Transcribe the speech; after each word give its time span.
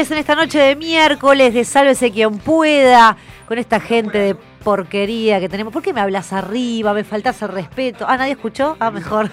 noches 0.00 0.12
en 0.12 0.18
esta 0.18 0.34
noche 0.34 0.58
de 0.58 0.76
miércoles 0.76 1.52
de 1.52 1.62
Sálvese 1.62 2.10
quien 2.10 2.38
pueda 2.38 3.18
con 3.46 3.58
esta 3.58 3.80
gente 3.80 4.16
de 4.16 4.34
porquería 4.34 5.40
que 5.40 5.48
tenemos. 5.50 5.74
¿Por 5.74 5.82
qué 5.82 5.92
me 5.92 6.00
hablas 6.00 6.32
arriba? 6.32 6.94
Me 6.94 7.04
faltas 7.04 7.42
el 7.42 7.48
respeto. 7.48 8.06
Ah, 8.08 8.16
¿nadie 8.16 8.32
escuchó? 8.32 8.78
Ah, 8.80 8.90
mejor. 8.90 9.28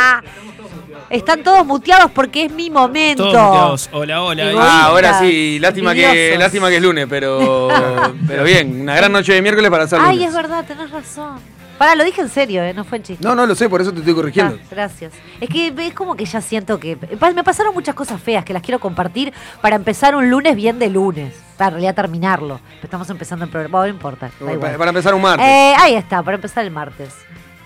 Están 1.10 1.44
todos 1.44 1.64
muteados 1.64 2.10
porque 2.10 2.46
es 2.46 2.52
mi 2.52 2.68
momento. 2.68 3.30
Todos 3.30 3.34
muteados. 3.34 3.90
Hola, 3.92 4.22
hola. 4.24 4.52
Ah, 4.58 4.86
ahora 4.86 5.20
sí, 5.20 5.58
lástima 5.60 5.94
que, 5.94 6.36
lástima 6.36 6.68
que 6.68 6.76
es 6.78 6.82
lunes, 6.82 7.06
pero, 7.08 7.68
pero 8.26 8.42
bien, 8.42 8.80
una 8.80 8.96
gran 8.96 9.12
noche 9.12 9.34
de 9.34 9.42
miércoles 9.42 9.70
para 9.70 9.84
hacer 9.84 10.00
Ay, 10.02 10.16
lunes. 10.16 10.30
es 10.30 10.34
verdad, 10.34 10.64
tenés 10.66 10.90
razón. 10.90 11.38
Pará, 11.78 11.94
lo 11.94 12.04
dije 12.04 12.20
en 12.20 12.28
serio, 12.28 12.62
¿eh? 12.62 12.72
no 12.72 12.84
fue 12.84 12.98
en 12.98 13.04
chiste. 13.04 13.24
No, 13.24 13.34
no 13.34 13.46
lo 13.46 13.54
sé, 13.54 13.68
por 13.68 13.80
eso 13.80 13.92
te 13.92 13.98
estoy 13.98 14.14
corrigiendo. 14.14 14.58
Ah, 14.60 14.66
gracias. 14.70 15.12
Es 15.40 15.48
que 15.48 15.72
es 15.76 15.94
como 15.94 16.16
que 16.16 16.24
ya 16.24 16.40
siento 16.40 16.80
que. 16.80 16.96
Me 17.34 17.44
pasaron 17.44 17.74
muchas 17.74 17.94
cosas 17.94 18.20
feas 18.20 18.44
que 18.44 18.52
las 18.52 18.62
quiero 18.62 18.78
compartir 18.78 19.32
para 19.60 19.76
empezar 19.76 20.16
un 20.16 20.30
lunes 20.30 20.56
bien 20.56 20.78
de 20.78 20.88
lunes. 20.88 21.34
Para 21.56 21.68
en 21.68 21.74
realidad 21.74 21.94
terminarlo. 21.94 22.60
Estamos 22.82 23.08
empezando 23.10 23.44
el 23.44 23.50
programa. 23.50 23.78
Bueno, 23.78 23.92
no 23.92 23.94
importa. 23.94 24.30
para 24.78 24.88
empezar 24.88 25.14
un 25.14 25.22
martes. 25.22 25.46
Eh, 25.46 25.74
ahí 25.78 25.94
está, 25.94 26.22
para 26.22 26.36
empezar 26.36 26.64
el 26.64 26.70
martes. 26.70 27.14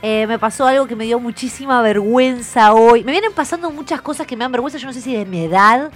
Eh, 0.02 0.26
me 0.26 0.38
pasó 0.38 0.66
algo 0.66 0.86
que 0.86 0.96
me 0.96 1.04
dio 1.04 1.20
muchísima 1.20 1.82
vergüenza 1.82 2.72
hoy. 2.72 3.04
Me 3.04 3.12
vienen 3.12 3.32
pasando 3.32 3.70
muchas 3.70 4.00
cosas 4.00 4.26
que 4.26 4.34
me 4.34 4.44
dan 4.44 4.52
vergüenza, 4.52 4.78
yo 4.78 4.86
no 4.86 4.92
sé 4.92 5.00
si 5.02 5.14
de 5.14 5.26
mi 5.26 5.44
edad 5.44 5.90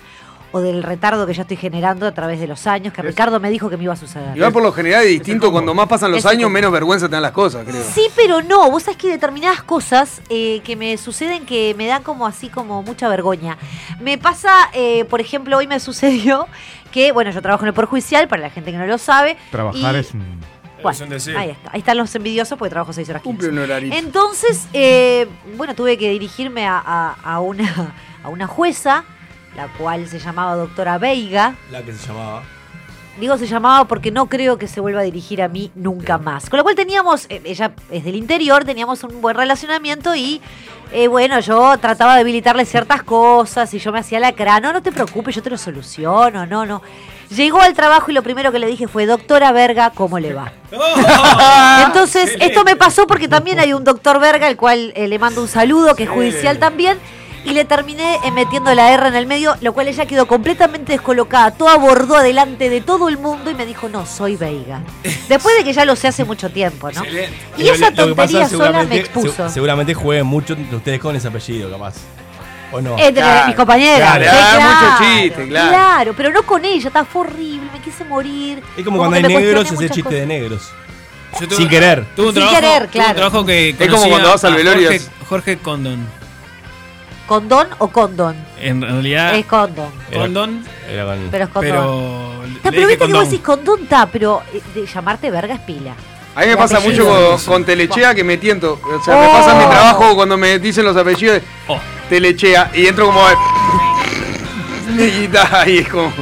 o 0.57 0.61
del 0.61 0.85
retardo 0.85 1.27
que 1.27 1.35
ya 1.35 1.43
estoy 1.43 1.57
generando 1.57 2.07
a 2.07 2.13
través 2.13 2.39
de 2.39 2.47
los 2.47 2.67
años, 2.69 2.93
que 2.95 3.03
Ricardo 3.03 3.41
me 3.41 3.51
dijo 3.51 3.69
que 3.69 3.77
me 3.77 3.83
iba 3.85 3.93
a 3.93 3.97
suceder. 3.97 4.37
Igual 4.37 4.53
por 4.53 4.63
lo 4.63 4.71
general 4.73 5.03
es 5.03 5.09
distinto, 5.11 5.51
cuando 5.51 5.75
más 5.75 5.89
pasan 5.89 6.13
los 6.13 6.21
Es 6.21 6.27
años, 6.27 6.49
menos 6.49 6.71
vergüenza 6.71 7.07
te 7.09 7.13
dan 7.13 7.23
las 7.23 7.33
cosas, 7.33 7.65
creo. 7.67 7.83
Sí, 7.83 8.07
pero 8.15 8.41
no. 8.41 8.71
Vos 8.71 8.85
sabés 8.85 8.97
que 8.99 9.09
determinadas 9.09 9.65
cosas 9.65 10.23
eh, 10.29 10.61
que 10.65 10.77
me 10.77 10.97
suceden 10.97 11.45
que 11.45 11.75
me 11.77 11.87
dan 11.89 12.05
como 12.05 12.25
así 12.25 12.49
como 12.51 12.83
mucha 12.85 13.09
vergüenza. 13.09 13.57
Me 14.01 14.17
pasa, 14.17 14.53
eh, 14.75 15.05
por 15.07 15.21
ejemplo, 15.21 15.57
hoy 15.59 15.67
me 15.67 15.81
sucedió 15.81 16.47
que, 16.93 17.11
bueno, 17.11 17.33
yo 17.33 17.43
trabajo 17.43 17.65
en 17.65 17.69
el 17.69 17.75
Poder 17.75 17.89
Judicial, 17.89 18.29
para 18.29 18.43
la 18.43 18.51
gente 18.51 18.71
que 18.71 18.79
no 18.79 18.87
lo 18.87 18.99
sabe. 18.99 19.37
Trabajar 19.51 19.97
y- 19.97 19.99
es. 19.99 20.13
Bueno, 20.83 21.15
ahí 21.39 21.51
está. 21.51 21.71
Ahí 21.73 21.79
están 21.81 21.97
los 21.97 22.15
envidiosos 22.15 22.59
porque 22.59 22.71
trabajo 22.71 22.93
seis 22.93 23.09
horas 23.09 23.23
15. 23.23 23.37
Cumple 23.39 23.49
un 23.49 23.59
horario. 23.59 23.93
Entonces, 23.93 24.69
eh, 24.75 25.27
bueno, 25.57 25.75
tuve 25.75 25.97
que 25.99 26.11
dirigirme 26.11 26.67
a, 26.67 26.79
a- 26.79 27.17
a 27.25 27.41
una, 27.41 27.95
a 28.23 28.29
una 28.29 28.47
jueza, 28.47 29.05
la 29.57 29.69
cual 29.69 30.09
se 30.09 30.19
llamaba 30.19 30.57
doctora 30.57 30.99
Veiga. 30.99 31.55
La 31.71 31.83
que 31.83 31.93
se 31.93 32.07
llamaba. 32.09 32.43
Digo 33.19 33.39
se 33.39 33.47
llamaba 33.47 33.87
porque 33.87 34.11
no 34.11 34.27
creo 34.27 34.59
que 34.59 34.67
se 34.67 34.81
vuelva 34.81 35.01
a 35.01 35.05
dirigir 35.05 35.41
a 35.41 35.49
mí 35.49 35.71
nunca 35.77 36.19
más. 36.19 36.51
Con 36.51 36.57
lo 36.57 36.65
cual 36.65 36.75
teníamos, 36.75 37.27
eh, 37.29 37.41
ella 37.45 37.73
es 37.91 38.05
del 38.05 38.17
interior, 38.17 38.65
teníamos 38.65 39.05
un 39.05 39.21
buen 39.21 39.37
relacionamiento 39.37 40.17
y 40.17 40.41
eh, 40.93 41.07
bueno, 41.07 41.39
yo 41.39 41.79
trataba 41.79 42.15
de 42.15 42.23
habilitarle 42.23 42.65
ciertas 42.65 43.05
cosas 43.05 43.73
y 43.73 43.79
yo 43.79 43.93
me 43.93 44.01
hacía 44.01 44.19
la 44.19 44.33
cara, 44.33 44.59
no, 44.59 44.73
no 44.73 44.83
te 44.83 44.91
preocupes, 44.91 45.37
yo 45.37 45.43
te 45.43 45.51
lo 45.51 45.59
soluciono, 45.59 46.45
no, 46.47 46.67
no. 46.67 46.83
Llegó 47.31 47.61
al 47.61 47.75
trabajo 47.75 48.11
y 48.11 48.15
lo 48.15 48.23
primero 48.23 48.53
que 48.53 48.59
le 48.59 48.67
dije 48.67 48.87
fue, 48.87 49.07
doctora 49.07 49.51
Verga, 49.53 49.91
¿cómo 49.91 50.19
le 50.19 50.35
va? 50.35 50.53
Entonces, 51.87 52.37
esto 52.41 52.65
me 52.65 52.77
pasó 52.77 53.07
porque 53.07 53.29
también 53.29 53.59
hay 53.59 53.73
un 53.73 53.83
doctor 53.83 54.21
Verga, 54.21 54.47
al 54.47 54.57
cual 54.57 54.93
eh, 54.95 55.09
le 55.09 55.19
mando 55.19 55.41
un 55.41 55.49
saludo, 55.49 55.95
que 55.95 56.05
es 56.05 56.11
judicial 56.11 56.59
también, 56.59 56.99
y 57.45 57.51
le 57.53 57.65
terminé 57.65 58.17
eh, 58.25 58.31
metiendo 58.31 58.75
la 58.75 58.93
R 58.93 59.09
en 59.09 59.15
el 59.15 59.27
medio, 59.27 59.55
lo 59.61 59.73
cual 59.73 59.89
ella 59.89 60.07
quedó 60.07 60.27
completamente 60.27 60.93
descolocada, 60.93 61.51
todo 61.53 61.69
abordó 61.69 62.17
adelante 62.17 62.69
de 62.71 62.81
todo 62.81 63.09
el 63.09 63.19
mundo 63.19 63.51
y 63.51 63.55
me 63.55 63.67
dijo, 63.67 63.89
no, 63.89 64.07
soy 64.07 64.37
Veiga. 64.37 64.81
Después 65.29 65.57
de 65.59 65.65
que 65.65 65.73
ya 65.73 65.85
lo 65.85 65.95
sé 65.97 66.09
hace 66.09 66.25
mucho 66.25 66.51
tiempo, 66.51 66.91
¿no? 66.91 67.03
Y 67.57 67.69
esa 67.69 67.91
que 67.91 67.97
pasa 67.97 68.05
tontería 68.07 68.49
sola 68.49 68.85
me 68.85 68.97
expuso. 68.97 69.49
se- 69.49 69.55
seguramente 69.55 69.95
jueguen 69.95 70.27
mucho 70.27 70.55
de 70.55 70.75
ustedes 70.77 71.01
con 71.01 71.15
ese 71.17 71.29
apellido, 71.29 71.71
capaz. 71.71 71.95
¿O 72.73 72.81
no? 72.81 72.99
Entre 72.99 73.23
Claro, 73.23 73.47
mis 73.47 73.57
compañeras. 73.57 74.11
claro, 74.11 74.25
sí, 74.25 74.31
ah, 74.33 74.57
claro, 74.57 74.71
mucho 75.05 75.23
chiste, 75.23 75.49
claro. 75.49 75.69
Claro, 75.69 76.15
pero 76.17 76.31
no 76.33 76.43
con 76.43 76.65
ella, 76.65 76.89
estaba 76.89 77.05
fue 77.05 77.21
horrible, 77.23 77.69
me 77.73 77.79
quise 77.81 78.05
morir. 78.05 78.63
es 78.77 78.85
como, 78.85 78.99
cuando 78.99 79.17
hay 79.17 79.23
negros, 79.23 79.71
ese 79.71 79.91
chiste 79.91 80.15
de 80.15 80.27
negros. 80.27 80.71
Yo 81.41 81.47
tuve- 81.47 81.57
Sin 81.57 81.69
querer. 81.69 82.05
Tuve 82.17 82.29
un 82.29 82.33
Sin 82.35 82.43
trabajo, 82.43 82.61
querer, 82.61 82.83
tuve 82.83 82.91
claro. 82.93 83.11
un 83.11 83.17
trabajo 83.17 83.47
que 83.47 83.69
Es 83.79 83.89
como 83.89 84.09
cuando 84.09 84.29
vas 84.31 84.45
al 84.45 84.53
a 84.55 84.57
velorio. 84.57 84.89
Jorge, 84.89 85.05
Jorge 85.29 85.57
Condon. 85.59 86.07
¿Condón 87.27 87.69
o 87.79 87.89
condón? 87.89 88.37
En 88.61 88.83
realidad, 88.83 89.35
Es 89.35 89.47
condón. 89.47 89.91
Era- 90.11 90.21
Condon, 90.23 90.65
Era 90.91 91.05
con... 91.07 91.29
Pero 91.31 91.45
es 91.45 91.51
condón. 91.51 91.71
pero. 91.73 92.71
Pero 92.71 92.87
viste 92.89 93.07
que 93.07 93.13
vos 93.13 93.23
condón. 93.23 93.25
decís 93.31 93.41
condón, 93.45 93.83
está, 93.83 94.07
pero 94.07 94.43
eh, 94.53 94.61
de 94.75 94.87
llamarte 94.87 95.31
verga 95.31 95.55
es 95.55 95.61
pila. 95.61 95.95
A 96.37 96.41
mí 96.41 96.47
me 96.49 96.57
pasa 96.57 96.79
apellido. 96.79 97.05
mucho 97.07 97.37
con, 97.47 97.55
con 97.55 97.65
Telechea 97.65 98.15
que 98.15 98.25
me 98.25 98.37
tiento. 98.39 98.79
O 98.83 99.03
sea, 99.05 99.17
me 99.17 99.27
Oh. 99.29 99.33
pasa 99.33 99.53
en 99.53 99.59
mi 99.59 99.65
trabajo 99.73 100.15
cuando 100.17 100.37
me 100.37 100.59
dicen 100.59 100.85
los 100.85 100.97
apellidos 100.97 101.37
de 101.37 101.43
Oh. 101.69 101.79
Telechea 102.09 102.71
y 102.75 102.87
entro 102.87 103.07
como. 103.07 103.21
Y, 104.99 105.29
ta, 105.29 105.65
y 105.69 105.79
es 105.79 105.89
como. 105.89 106.13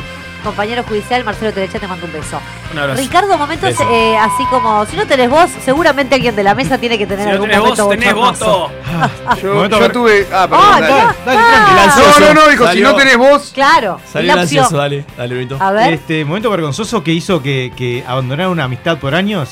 Compañero 0.42 0.82
judicial, 0.82 1.22
Marcelo 1.24 1.52
Telecha, 1.52 1.78
te 1.78 1.86
mando 1.86 2.04
un 2.06 2.12
beso. 2.12 2.40
Un 2.72 2.78
abrazo. 2.78 3.00
Ricardo, 3.00 3.38
momentos 3.38 3.70
Beso. 3.70 3.88
eh, 3.92 4.16
así 4.18 4.44
como, 4.46 4.84
si 4.86 4.96
no 4.96 5.06
tenés 5.06 5.30
vos, 5.30 5.48
seguramente 5.64 6.16
alguien 6.16 6.34
de 6.34 6.42
la 6.42 6.54
mesa 6.54 6.78
tiene 6.78 6.98
que 6.98 7.06
tener 7.06 7.24
Si 7.24 7.28
no 7.28 7.32
algún 7.34 7.48
tenés 7.48 7.60
vos, 7.68 7.78
momento 7.78 7.88
tenés 8.00 8.14
bochornoso. 8.14 8.68
voto. 8.68 9.40
Yo, 9.40 9.54
Momento 9.54 9.80
yo 9.80 9.92
tuve. 9.92 10.26
Ah, 10.32 10.48
perdón. 10.48 10.66
Ah, 10.68 10.80
dale. 10.80 10.92
Dale, 11.24 11.38
ah, 11.40 11.92
tranqui, 11.94 12.20
No, 12.20 12.26
no, 12.26 12.34
no, 12.34 12.48
dijo, 12.50 12.64
si 12.64 12.68
Salió. 12.70 12.88
no 12.90 12.96
tenés 12.96 13.16
vos. 13.18 13.50
Claro, 13.54 14.00
Salió 14.12 14.34
opción. 14.34 14.66
dale, 14.72 15.04
dale, 15.16 15.34
Brito. 15.36 15.56
A 15.60 15.70
ver, 15.70 15.92
Este 15.92 16.24
momento 16.24 16.50
vergonzoso 16.50 17.02
que 17.04 17.12
hizo 17.12 17.40
que, 17.42 17.72
que 17.76 18.04
abandonar 18.06 18.48
una 18.48 18.64
amistad 18.64 18.98
por 18.98 19.14
años, 19.14 19.50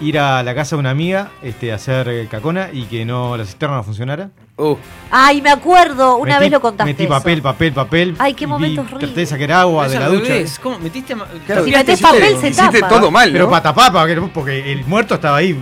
ir 0.00 0.18
a 0.18 0.42
la 0.42 0.54
casa 0.54 0.74
de 0.76 0.80
una 0.80 0.90
amiga, 0.90 1.30
este, 1.42 1.70
a 1.72 1.76
hacer 1.76 2.26
cacona 2.28 2.70
y 2.72 2.84
que 2.86 3.04
no 3.04 3.36
la 3.36 3.44
cisterna 3.44 3.76
no 3.76 3.84
funcionara. 3.84 4.30
Uh, 4.60 4.76
ay, 5.10 5.40
me 5.40 5.50
acuerdo, 5.50 6.16
una 6.16 6.36
Metí- 6.36 6.40
vez 6.40 6.50
lo 6.52 6.60
contaste. 6.60 6.92
Metí 6.92 7.04
eso. 7.04 7.10
papel, 7.12 7.40
papel, 7.42 7.72
papel. 7.72 8.14
Ay, 8.18 8.34
qué 8.34 8.44
y 8.44 8.46
momento 8.46 8.82
vi- 8.82 8.86
horrible. 8.88 9.06
Traté 9.06 9.20
de 9.20 9.26
sacar 9.26 9.52
agua 9.52 9.88
de 9.88 9.98
la 9.98 10.08
ducha. 10.08 10.28
revés. 10.28 10.58
¿Cómo? 10.62 10.78
¿Metiste 10.78 11.16
claro, 11.46 11.64
Si 11.64 11.70
metés 11.70 11.94
hiciste- 12.00 12.02
papel, 12.20 12.36
se 12.40 12.48
hiciste 12.48 12.80
tapa. 12.80 12.88
todo 13.00 13.10
mal, 13.10 13.32
Pero 13.32 13.44
¿no? 13.44 13.50
para 13.50 13.62
tapar, 13.62 13.92
para 13.92 14.06
que- 14.14 14.20
porque 14.20 14.72
el 14.72 14.84
muerto 14.84 15.14
estaba 15.14 15.38
ahí. 15.38 15.52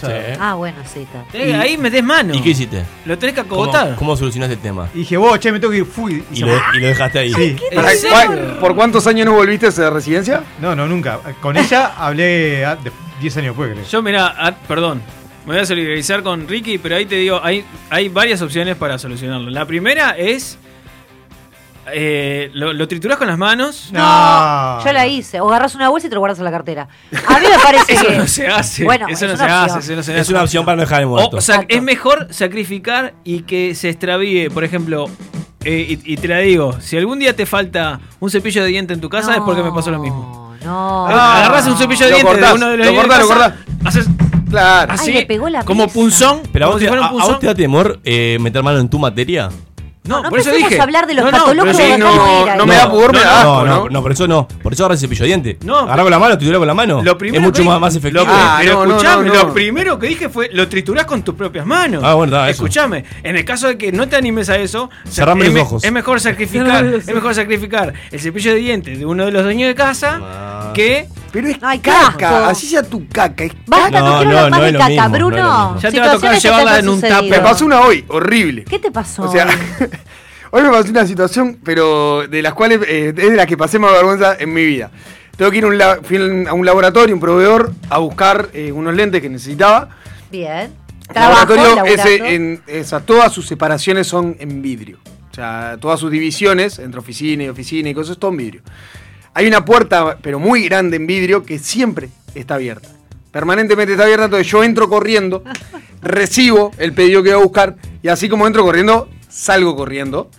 Sí. 0.00 0.06
Ah, 0.40 0.54
bueno, 0.54 0.78
sí, 0.92 1.06
está. 1.06 1.60
Ahí 1.60 1.78
metés 1.78 2.02
mano. 2.02 2.34
¿Y 2.34 2.40
qué 2.42 2.50
hiciste? 2.50 2.84
Lo 3.04 3.16
tenés 3.16 3.34
que 3.36 3.42
¿Cómo, 3.44 3.62
acogotar. 3.64 3.94
cómo 3.96 4.16
solucionaste 4.16 4.54
el 4.54 4.60
tema? 4.60 4.88
Y 4.94 4.98
dije, 4.98 5.16
vos, 5.16 5.38
che, 5.38 5.52
me 5.52 5.60
tengo 5.60 5.70
que 5.70 5.78
ir. 5.78 5.84
Fui. 5.86 6.24
Y 6.32 6.40
lo, 6.40 6.48
y 6.74 6.80
lo 6.80 6.86
dejaste 6.88 7.18
ahí. 7.20 7.32
Sí. 7.32 7.56
¿En 7.70 7.76
Pará, 7.76 7.90
serio? 7.90 8.10
¿cuál- 8.26 8.56
¿Por 8.60 8.74
cuántos 8.74 9.06
años 9.06 9.26
no 9.26 9.34
volviste 9.34 9.66
a 9.66 9.68
esa 9.68 9.90
residencia? 9.90 10.42
No, 10.60 10.74
no, 10.74 10.86
nunca. 10.86 11.20
Con 11.40 11.56
ella 11.56 11.92
hablé 11.98 12.64
ah, 12.64 12.76
de 12.76 12.90
10 13.20 13.36
años 13.36 13.48
después, 13.56 13.72
creo. 13.72 13.84
Yo, 13.88 14.02
mira, 14.02 14.34
ah, 14.36 14.52
perdón. 14.66 15.00
Me 15.46 15.54
voy 15.54 15.62
a 15.62 15.66
solidarizar 15.66 16.22
con 16.22 16.46
Ricky, 16.46 16.78
pero 16.78 16.96
ahí 16.96 17.04
te 17.06 17.16
digo, 17.16 17.40
hay, 17.42 17.64
hay 17.90 18.08
varias 18.08 18.40
opciones 18.42 18.76
para 18.76 18.96
solucionarlo. 18.98 19.50
La 19.50 19.66
primera 19.66 20.10
es. 20.16 20.56
eh, 21.92 22.48
lo, 22.54 22.72
lo 22.72 22.86
triturás 22.86 23.18
con 23.18 23.26
las 23.26 23.36
manos. 23.38 23.88
No. 23.92 24.84
Yo 24.84 24.92
la 24.92 25.06
hice. 25.06 25.40
O 25.40 25.48
agarras 25.48 25.74
una 25.74 25.88
bolsa 25.88 26.06
y 26.06 26.10
te 26.10 26.14
lo 26.14 26.20
guardas 26.20 26.38
en 26.38 26.44
la 26.44 26.52
cartera. 26.52 26.86
A 27.26 27.40
mí 27.40 27.46
me 27.50 27.58
parece 27.58 27.92
Eso 27.94 28.06
que. 28.06 28.16
no 28.18 28.26
se 28.28 28.46
hace. 28.46 28.84
Bueno, 28.84 29.06
eso 29.08 29.26
es 29.26 29.32
no 29.32 29.36
se 29.36 29.44
hace. 29.44 29.78
opción. 29.78 29.80
eso 29.82 29.96
no 29.96 30.02
se 30.02 30.20
Es 30.20 30.28
una 30.28 30.42
opción 30.42 30.64
para 30.64 30.76
no 30.76 30.82
dejar 30.82 31.00
el 31.00 31.08
muerto. 31.08 31.36
O, 31.36 31.38
o 31.38 31.42
sea, 31.42 31.64
es 31.68 31.82
mejor 31.82 32.28
sacrificar 32.30 33.14
y 33.24 33.42
que 33.42 33.74
se 33.74 33.88
extravíe. 33.88 34.48
Por 34.48 34.62
ejemplo, 34.62 35.10
eh, 35.64 35.98
y, 36.04 36.12
y 36.12 36.16
te 36.18 36.28
la 36.28 36.38
digo, 36.38 36.80
si 36.80 36.96
algún 36.96 37.18
día 37.18 37.34
te 37.34 37.46
falta 37.46 37.98
un 38.20 38.30
cepillo 38.30 38.62
de 38.62 38.68
diente 38.68 38.94
en 38.94 39.00
tu 39.00 39.08
casa 39.08 39.34
es 39.34 39.40
porque 39.40 39.64
me 39.64 39.72
pasó 39.72 39.90
lo 39.90 39.98
mismo. 39.98 40.54
No. 40.64 41.08
Agarrás 41.08 41.66
un 41.66 41.76
cepillo 41.76 42.04
de 42.06 42.10
lo 42.12 42.16
diente 42.16 42.32
cortás, 42.32 42.50
de 42.50 42.56
uno 42.56 42.68
de 42.70 42.76
los 42.76 42.86
lo 42.86 42.94
cortás, 42.94 43.18
lo 43.22 43.28
casa, 43.28 43.56
haces 43.84 44.06
Claro. 44.52 44.92
así, 44.92 45.12
le 45.12 45.26
pegó 45.26 45.48
la 45.48 45.64
como 45.64 45.88
punzón. 45.88 46.42
Pero 46.52 46.66
a 46.66 46.68
vos, 46.68 46.78
te, 46.80 46.88
a- 46.88 46.92
a 46.92 47.10
vos 47.10 47.38
te 47.40 47.46
da 47.46 47.54
temor 47.54 47.98
eh, 48.04 48.38
meter 48.40 48.62
mano 48.62 48.78
en 48.78 48.88
tu 48.88 48.98
materia. 48.98 49.48
No, 50.04 50.20
No 50.20 50.30
por 50.30 50.40
eso 50.40 50.50
dije. 50.50 50.80
a 50.80 50.82
hablar 50.82 51.06
de 51.06 51.14
los 51.14 51.24
Sí, 51.24 51.30
no, 51.96 52.44
no 52.44 52.56
no 52.56 52.66
me 52.66 52.74
da 52.74 52.90
pudor, 52.90 53.12
me 53.12 53.20
da 53.20 53.38
asco, 53.42 53.52
no, 53.60 53.64
¿no? 53.64 53.84
no, 53.84 53.88
no, 53.88 54.02
por 54.02 54.10
eso 54.10 54.26
no. 54.26 54.48
Por 54.60 54.72
eso 54.72 54.82
agarra 54.82 54.94
el 54.94 55.00
cepillo 55.00 55.20
de 55.22 55.26
diente. 55.28 55.58
No, 55.64 55.78
Agarra 55.78 56.02
con 56.02 56.10
la 56.10 56.18
mano, 56.18 56.36
tritura 56.36 56.58
con 56.58 56.66
la 56.66 56.74
mano. 56.74 57.04
Lo 57.04 57.16
primero 57.16 57.40
es 57.40 57.46
mucho 57.46 57.62
que 57.62 57.68
más, 57.68 57.80
más 57.80 57.94
efectivo. 57.94 58.24
Lo, 58.24 58.30
Ah, 58.32 58.58
pero 58.60 58.82
escuchame, 58.84 59.28
no, 59.28 59.34
no. 59.34 59.42
lo 59.44 59.54
primero 59.54 59.98
que 60.00 60.08
dije 60.08 60.28
fue 60.28 60.50
lo 60.52 60.66
triturás 60.68 61.06
con 61.06 61.22
tus 61.22 61.36
propias 61.36 61.64
manos. 61.64 62.02
Ah, 62.04 62.14
bueno, 62.14 62.32
da, 62.32 62.50
eso. 62.50 62.64
Escuchame, 62.64 63.04
en 63.22 63.36
el 63.36 63.44
caso 63.44 63.68
de 63.68 63.78
que 63.78 63.92
no 63.92 64.08
te 64.08 64.16
animes 64.16 64.48
a 64.48 64.56
eso, 64.56 64.90
Cerrame 65.08 65.48
los 65.50 65.62
ojos. 65.62 65.84
es 65.84 65.92
mejor 65.92 66.18
sacrificar, 66.20 66.84
es 66.84 67.06
mejor 67.06 67.32
sacrificar 67.36 67.92
el 68.10 68.18
cepillo 68.20 68.50
de 68.54 68.56
dientes 68.58 68.98
de 68.98 69.06
uno 69.06 69.24
de 69.26 69.30
los 69.30 69.44
dueños 69.44 69.68
de 69.68 69.76
casa 69.76 70.18
Ah. 70.20 70.61
Que 70.72 71.08
Pero 71.32 71.48
es 71.48 71.56
Ay, 71.62 71.78
caca, 71.78 72.48
así 72.48 72.66
sea 72.66 72.82
tu 72.82 73.06
caca. 73.08 73.44
es 73.44 73.52
Basta, 73.66 74.00
no, 74.00 74.06
No, 74.10 74.16
quiero 74.18 74.32
no, 74.32 74.38
hablar 74.38 74.50
más 74.50 74.60
no 74.60 74.66
de 74.66 74.72
caca, 74.72 74.88
mismo, 75.08 75.08
Bruno. 75.10 75.78
Ya 75.80 75.90
te 75.90 76.00
va 76.00 76.06
a 76.06 76.12
tocar 76.14 76.38
llevarla 76.38 76.78
en 76.78 76.88
un 76.88 77.00
tupper. 77.00 77.24
Me 77.30 77.40
pasó 77.40 77.64
una 77.66 77.80
hoy, 77.82 78.04
horrible. 78.08 78.64
¿Qué 78.64 78.78
te 78.78 78.90
pasó? 78.90 79.22
O 79.22 79.32
sea, 79.32 79.48
Hoy 80.54 80.62
me 80.62 80.68
pasó 80.68 80.90
una 80.90 81.06
situación, 81.06 81.58
pero 81.64 82.26
de 82.28 82.42
las 82.42 82.52
cuales 82.52 82.80
eh, 82.86 83.08
es 83.16 83.30
de 83.30 83.36
las 83.36 83.46
que 83.46 83.56
pasé 83.56 83.78
más 83.78 83.90
vergüenza 83.92 84.36
en 84.38 84.52
mi 84.52 84.64
vida. 84.66 84.90
Tengo 85.34 85.50
que 85.50 85.56
ir 85.56 85.64
a 85.64 85.66
un, 85.68 85.78
la- 85.78 85.98
fui 86.02 86.18
a 86.46 86.52
un 86.52 86.66
laboratorio, 86.66 87.14
un 87.14 87.20
proveedor, 87.22 87.72
a 87.88 87.96
buscar 87.98 88.50
eh, 88.52 88.70
unos 88.70 88.94
lentes 88.94 89.22
que 89.22 89.30
necesitaba. 89.30 89.88
Bien. 90.30 90.70
El 91.08 91.14
Trabajo, 91.14 91.54
laboratorio, 91.54 91.84
ese, 91.94 92.18
laburando. 92.18 92.26
en, 92.28 92.62
esa, 92.66 93.00
todas 93.00 93.32
sus 93.32 93.46
separaciones 93.46 94.06
son 94.06 94.36
en 94.40 94.60
vidrio. 94.60 94.98
O 95.30 95.34
sea, 95.34 95.78
todas 95.80 95.98
sus 95.98 96.10
divisiones, 96.10 96.78
entre 96.78 97.00
oficina 97.00 97.44
y 97.44 97.48
oficina 97.48 97.88
y 97.88 97.94
cosas, 97.94 98.18
todo 98.18 98.30
en 98.30 98.36
vidrio. 98.36 98.60
Hay 99.34 99.46
una 99.46 99.64
puerta, 99.64 100.18
pero 100.20 100.38
muy 100.38 100.64
grande 100.68 100.96
en 100.96 101.06
vidrio, 101.06 101.42
que 101.44 101.58
siempre 101.58 102.08
está 102.34 102.54
abierta. 102.56 102.88
Permanentemente 103.30 103.92
está 103.92 104.04
abierta, 104.04 104.26
entonces 104.26 104.46
yo 104.46 104.62
entro 104.62 104.88
corriendo, 104.88 105.42
recibo 106.02 106.70
el 106.78 106.92
pedido 106.92 107.22
que 107.22 107.32
voy 107.32 107.40
a 107.40 107.44
buscar, 107.44 107.76
y 108.02 108.08
así 108.08 108.28
como 108.28 108.46
entro 108.46 108.62
corriendo, 108.62 109.08
salgo 109.28 109.74
corriendo, 109.74 110.30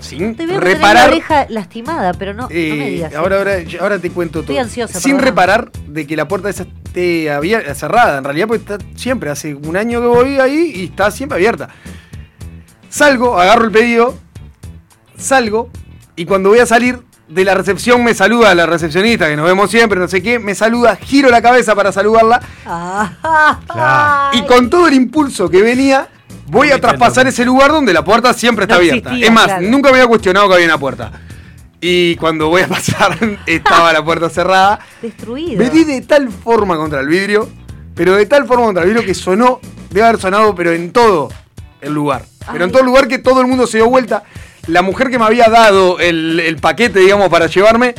sin 0.00 0.34
Te 0.34 0.44
veo 0.46 0.58
que 0.58 0.64
tenés 0.66 0.80
la 0.80 0.88
reparar. 0.88 1.08
oreja 1.10 1.46
lastimada, 1.48 2.12
pero 2.14 2.34
no, 2.34 2.42
no 2.42 2.48
Eh, 2.50 2.74
me 2.76 2.90
digas. 2.90 3.14
ahora, 3.14 3.98
te 4.00 4.10
cuento 4.10 4.40
Estoy 4.40 4.56
todo. 4.56 4.64
ansiosa, 4.64 4.98
Sin 5.00 5.12
perdona. 5.12 5.30
reparar 5.30 5.72
de 5.86 6.06
que 6.06 6.16
la 6.16 6.26
puerta 6.26 6.50
esa 6.50 6.64
esté 6.84 7.30
abier- 7.30 7.72
cerrada. 7.74 8.18
En 8.18 8.24
realidad, 8.24 8.48
porque 8.48 8.62
está 8.62 8.78
siempre, 8.96 9.30
hace 9.30 9.54
un 9.54 9.76
año 9.76 10.00
que 10.00 10.06
voy 10.08 10.38
ahí 10.40 10.72
y 10.74 10.84
está 10.86 11.10
siempre 11.12 11.36
abierta. 11.36 11.68
Salgo, 12.88 13.38
agarro 13.40 13.64
el 13.64 13.70
pedido, 13.72 14.14
salgo 15.16 15.70
y 16.16 16.24
cuando 16.26 16.50
voy 16.50 16.58
a 16.58 16.66
salir 16.66 17.00
de 17.28 17.44
la 17.44 17.54
recepción 17.54 18.04
me 18.04 18.14
saluda 18.14 18.54
la 18.54 18.66
recepcionista, 18.66 19.28
que 19.28 19.36
nos 19.36 19.46
vemos 19.46 19.70
siempre, 19.70 19.98
no 19.98 20.08
sé 20.08 20.22
qué, 20.22 20.38
me 20.38 20.54
saluda, 20.54 20.96
giro 20.96 21.30
la 21.30 21.40
cabeza 21.40 21.74
para 21.74 21.90
saludarla 21.90 22.40
Ah, 22.66 24.30
y 24.34 24.42
con 24.42 24.68
todo 24.70 24.88
el 24.88 24.94
impulso 24.94 25.48
que 25.48 25.62
venía, 25.62 26.08
voy 26.46 26.70
a 26.70 26.80
traspasar 26.80 27.26
ese 27.26 27.44
lugar 27.44 27.70
donde 27.70 27.92
la 27.92 28.04
puerta 28.04 28.32
siempre 28.34 28.64
está 28.64 28.74
No 28.74 28.80
abierta. 28.80 29.10
existía, 29.10 29.26
es 29.26 29.32
más, 29.32 29.44
claro. 29.46 29.66
nunca 29.68 29.90
me 29.90 29.96
había 29.98 30.06
cuestionado 30.08 30.48
que 30.48 30.54
había 30.54 30.66
una 30.66 30.78
puerta. 30.78 31.12
Y 31.80 32.16
cuando 32.16 32.48
voy 32.48 32.62
a 32.62 32.68
pasar, 32.68 33.18
estaba 33.46 33.92
la 33.92 34.02
puerta 34.04 34.30
cerrada. 34.30 34.78
Destruido. 35.02 35.58
Me 35.62 35.70
di 35.70 35.84
de 35.84 36.00
tal 36.02 36.30
forma 36.30 36.76
contra 36.76 37.00
el 37.00 37.08
vidrio, 37.08 37.48
pero 37.94 38.14
de 38.16 38.26
tal 38.26 38.46
forma 38.46 38.64
contra 38.64 38.82
el 38.84 38.90
vidrio 38.90 39.04
que 39.06 39.14
sonó, 39.14 39.60
debe 39.90 40.06
haber 40.06 40.20
sonado, 40.20 40.54
pero 40.54 40.72
en 40.72 40.92
todo 40.92 41.28
el 41.80 41.92
lugar. 41.92 42.24
Pero 42.52 42.64
en 42.64 42.70
todo 42.70 42.80
el 42.80 42.86
lugar 42.86 43.08
que 43.08 43.18
todo 43.18 43.40
el 43.40 43.46
mundo 43.46 43.66
se 43.66 43.78
dio 43.78 43.88
vuelta. 43.88 44.22
La 44.66 44.82
mujer 44.82 45.10
que 45.10 45.18
me 45.18 45.24
había 45.24 45.48
dado 45.48 45.98
el, 45.98 46.40
el 46.40 46.56
paquete, 46.56 47.00
digamos, 47.00 47.28
para 47.28 47.46
llevarme, 47.46 47.94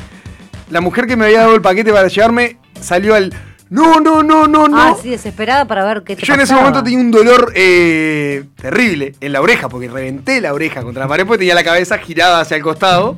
la 0.69 0.81
mujer 0.81 1.05
que 1.05 1.15
me 1.15 1.25
había 1.25 1.41
dado 1.41 1.55
el 1.55 1.61
paquete 1.61 1.91
para 1.91 2.07
llevarme, 2.07 2.57
salió 2.79 3.15
al... 3.15 3.33
No, 3.69 3.99
no, 3.99 4.21
no, 4.21 4.47
no, 4.47 4.67
no. 4.67 4.77
Ah, 4.77 4.95
sí, 5.01 5.09
desesperada 5.09 5.65
para 5.65 5.83
ver 5.85 6.03
qué 6.03 6.15
te 6.15 6.23
Yo 6.23 6.35
en 6.35 6.41
ese 6.41 6.53
momento 6.53 6.83
tenía 6.83 6.99
un 6.99 7.09
dolor 7.09 7.51
eh, 7.55 8.43
terrible 8.55 9.15
en 9.19 9.33
la 9.33 9.41
oreja, 9.41 9.69
porque 9.69 9.87
reventé 9.87 10.39
la 10.39 10.53
oreja 10.53 10.83
contra 10.83 11.03
la 11.03 11.07
pared, 11.09 11.25
porque 11.25 11.39
tenía 11.39 11.55
la 11.55 11.63
cabeza 11.63 11.97
girada 11.97 12.41
hacia 12.41 12.57
el 12.57 12.63
costado. 12.63 13.15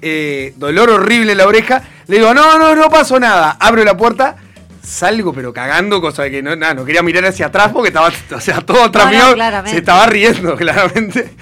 Eh, 0.00 0.54
dolor 0.56 0.90
horrible 0.90 1.32
en 1.32 1.38
la 1.38 1.46
oreja. 1.46 1.82
Le 2.06 2.18
digo, 2.18 2.32
no, 2.32 2.56
no, 2.56 2.74
no 2.76 2.88
pasó 2.88 3.18
nada. 3.18 3.56
Abro 3.58 3.84
la 3.84 3.96
puerta, 3.96 4.36
salgo, 4.82 5.32
pero 5.32 5.52
cagando, 5.52 6.00
cosa 6.00 6.22
de 6.22 6.30
que 6.30 6.42
no, 6.42 6.54
nada, 6.56 6.74
no 6.74 6.84
quería 6.84 7.02
mirar 7.02 7.26
hacia 7.26 7.46
atrás 7.46 7.70
porque 7.72 7.88
estaba, 7.88 8.10
o 8.34 8.40
sea, 8.40 8.60
todo 8.60 8.84
atrás 8.84 9.12
No, 9.12 9.36
no, 9.36 9.62
mío 9.62 9.62
se 9.66 9.78
estaba 9.78 10.06
riendo, 10.06 10.56
claramente. 10.56 11.32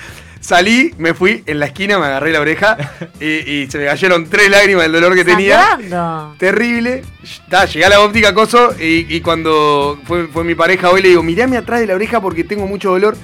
Salí, 0.40 0.94
me 0.98 1.14
fui 1.14 1.42
en 1.46 1.58
la 1.58 1.66
esquina, 1.66 1.98
me 1.98 2.06
agarré 2.06 2.32
la 2.32 2.40
oreja 2.40 2.76
y, 3.20 3.26
y 3.26 3.70
se 3.70 3.78
me 3.78 3.86
cayeron 3.86 4.28
tres 4.28 4.50
lágrimas 4.50 4.84
del 4.84 4.92
dolor 4.92 5.14
que 5.14 5.24
tenía. 5.24 5.62
Sangrando. 5.62 6.36
Terrible. 6.38 7.02
Ta, 7.48 7.64
llegué 7.64 7.84
a 7.84 7.88
la 7.88 8.00
óptica, 8.00 8.32
coso, 8.32 8.74
y, 8.80 9.06
y 9.14 9.20
cuando 9.20 9.98
fue, 10.04 10.28
fue 10.28 10.44
mi 10.44 10.54
pareja 10.54 10.90
hoy 10.90 11.02
le 11.02 11.08
digo, 11.08 11.22
mirame 11.22 11.56
atrás 11.56 11.80
de 11.80 11.86
la 11.86 11.94
oreja 11.94 12.20
porque 12.20 12.44
tengo 12.44 12.66
mucho 12.66 12.90
dolor. 12.90 13.16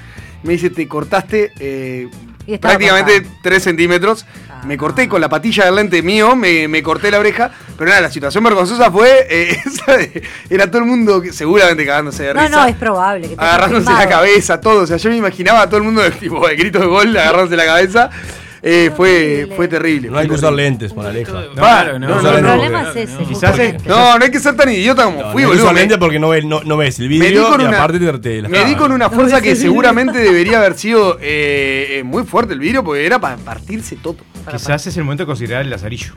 Me 0.43 0.53
dice, 0.53 0.69
te 0.69 0.87
cortaste 0.87 1.53
eh, 1.59 2.09
Y 2.47 2.59
prácticamente 2.59 3.23
cortado. 3.23 3.39
3 3.43 3.63
centímetros. 3.63 4.27
Ah. 4.51 4.63
Me 4.67 4.77
corté 4.77 5.09
con 5.09 5.21
la 5.21 5.29
patilla 5.29 5.65
del 5.67 5.77
lente 5.77 6.03
mío, 6.03 6.35
me, 6.37 6.69
me 6.69 6.83
corté 6.83 7.11
la 7.11 7.19
oreja. 7.19 7.51
Pero 7.77 7.89
nada, 7.91 8.03
la 8.03 8.11
situación 8.11 8.45
vergonzosa 8.45 8.91
fue, 8.91 9.27
eh, 9.29 9.57
esa 9.67 9.97
de- 9.97 10.23
era 10.51 10.67
todo 10.71 10.79
el 10.79 10.85
mundo 10.87 11.23
seguramente 11.33 11.85
cagándose 11.85 12.23
de 12.25 12.35
No, 12.35 12.43
risa. 12.43 12.57
no, 12.63 12.67
es 12.67 12.77
probable. 12.77 13.29
Que 13.29 13.37
te 13.37 13.43
agarrándose 13.43 13.91
la 13.93 14.09
cabeza, 14.09 14.61
todo. 14.61 14.83
O 14.83 14.87
sea, 14.87 14.97
yo 14.97 15.11
me 15.11 15.17
imaginaba 15.17 15.63
a 15.63 15.67
todo 15.67 15.79
el 15.79 15.83
mundo 15.85 16.03
de, 16.03 16.11
tipo, 16.13 16.47
de 16.47 16.57
grito 16.57 16.79
de 16.81 16.87
gol, 16.87 17.17
agarrándose 17.17 17.57
la 17.57 17.65
cabeza. 17.67 18.11
Eh, 18.67 18.91
fue, 18.97 19.47
fue 19.55 19.69
terrible. 19.69 20.09
No 20.09 20.17
hay 20.17 20.27
que 20.27 20.33
usar 20.35 20.51
lentes 20.53 20.93
para 20.95 21.11
Aleja. 21.11 21.33
Claro, 21.55 21.99
no, 21.99 22.09
no, 22.09 22.15
no, 22.17 22.23
no, 22.23 22.37
El 22.39 22.43
no, 22.43 22.49
problema 22.55 22.83
es 22.91 22.97
ese. 22.97 23.13
no. 23.21 23.29
Quizás. 23.29 23.59
No, 23.85 24.19
no 24.19 24.25
hay 24.25 24.31
que 24.31 24.41
ser 24.41 24.57
tan 24.57 24.71
idiota 24.73 25.05
como 25.05 25.21
No, 25.23 25.33
fui, 25.33 25.43
no 25.43 25.49
boludo. 25.49 25.65
usar 25.65 25.75
Me- 25.75 25.81
lentes 25.81 25.99
porque 25.99 26.19
no, 26.19 26.31
ve- 26.31 26.43
no, 26.43 26.63
no 26.65 26.77
ves 26.79 26.99
el 26.99 27.09
vídeo 27.09 27.51
con 27.51 27.61
y 27.61 27.65
una- 27.65 27.77
aparte 27.77 27.99
te, 27.99 28.19
te 28.43 28.49
Me 28.49 28.65
di 28.65 28.75
con 28.75 28.91
una 28.91 29.11
fuerza 29.11 29.43
que 29.43 29.55
seguramente 29.55 30.19
debería 30.19 30.59
haber 30.61 30.79
sido 30.79 31.19
eh, 31.21 31.99
eh, 31.99 32.03
muy 32.05 32.25
fuerte 32.25 32.55
el 32.55 32.61
vidrio 32.61 32.83
porque 32.83 33.05
era 33.05 33.19
para 33.19 33.37
partirse 33.37 33.97
todo. 33.97 34.17
Quizás 34.51 34.87
es 34.87 34.97
el 34.97 35.05
momento 35.05 35.25
de 35.25 35.27
considerar 35.27 35.61
el 35.63 35.69
lazarillo. 35.69 36.15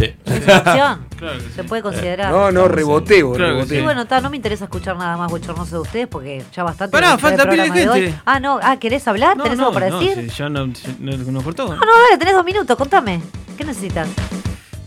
Sí. 0.00 0.14
Es 0.24 0.44
una 0.44 0.56
opción. 0.58 1.06
Claro 1.16 1.38
que 1.38 1.44
sí. 1.44 1.50
Se 1.56 1.64
puede 1.64 1.82
considerar. 1.82 2.32
No, 2.32 2.50
no, 2.50 2.68
reboté, 2.68 3.22
boludo. 3.22 3.36
Claro 3.38 3.66
que. 3.66 3.78
Y 3.78 3.82
bueno, 3.82 4.06
ta, 4.06 4.20
no 4.20 4.30
me 4.30 4.36
interesa 4.36 4.64
escuchar 4.64 4.96
nada 4.96 5.16
más 5.16 5.30
bochornoso 5.30 5.76
de 5.76 5.82
ustedes 5.82 6.06
porque 6.08 6.42
ya 6.54 6.62
bastante. 6.64 6.92
Pará, 6.92 7.08
escuché 7.14 7.22
falta 7.36 7.50
pila 7.50 7.62
de 7.64 7.68
programa 7.70 7.92
hoy. 7.92 8.00
gente. 8.02 8.20
Ah, 8.24 8.40
no, 8.40 8.58
ah, 8.62 8.76
¿querés 8.78 9.06
hablar? 9.06 9.36
¿Tenés 9.36 9.58
algo 9.58 9.72
para 9.72 9.90
decir? 9.90 10.14
sí, 10.30 10.36
ya 10.36 10.48
no, 10.48 10.66
no, 10.66 11.16
nos 11.16 11.44
cortó. 11.44 11.68
No, 11.68 11.74
no, 11.76 11.80
dale, 12.08 12.18
tenés 12.18 12.34
dos 12.34 12.44
minutos, 12.44 12.76
contame. 12.76 13.20
¿Qué 13.58 13.64
necesitas? 13.64 14.08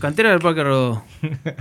Cantera 0.00 0.30
del 0.30 0.40
Parque 0.40 0.62
Rodó. 0.62 1.02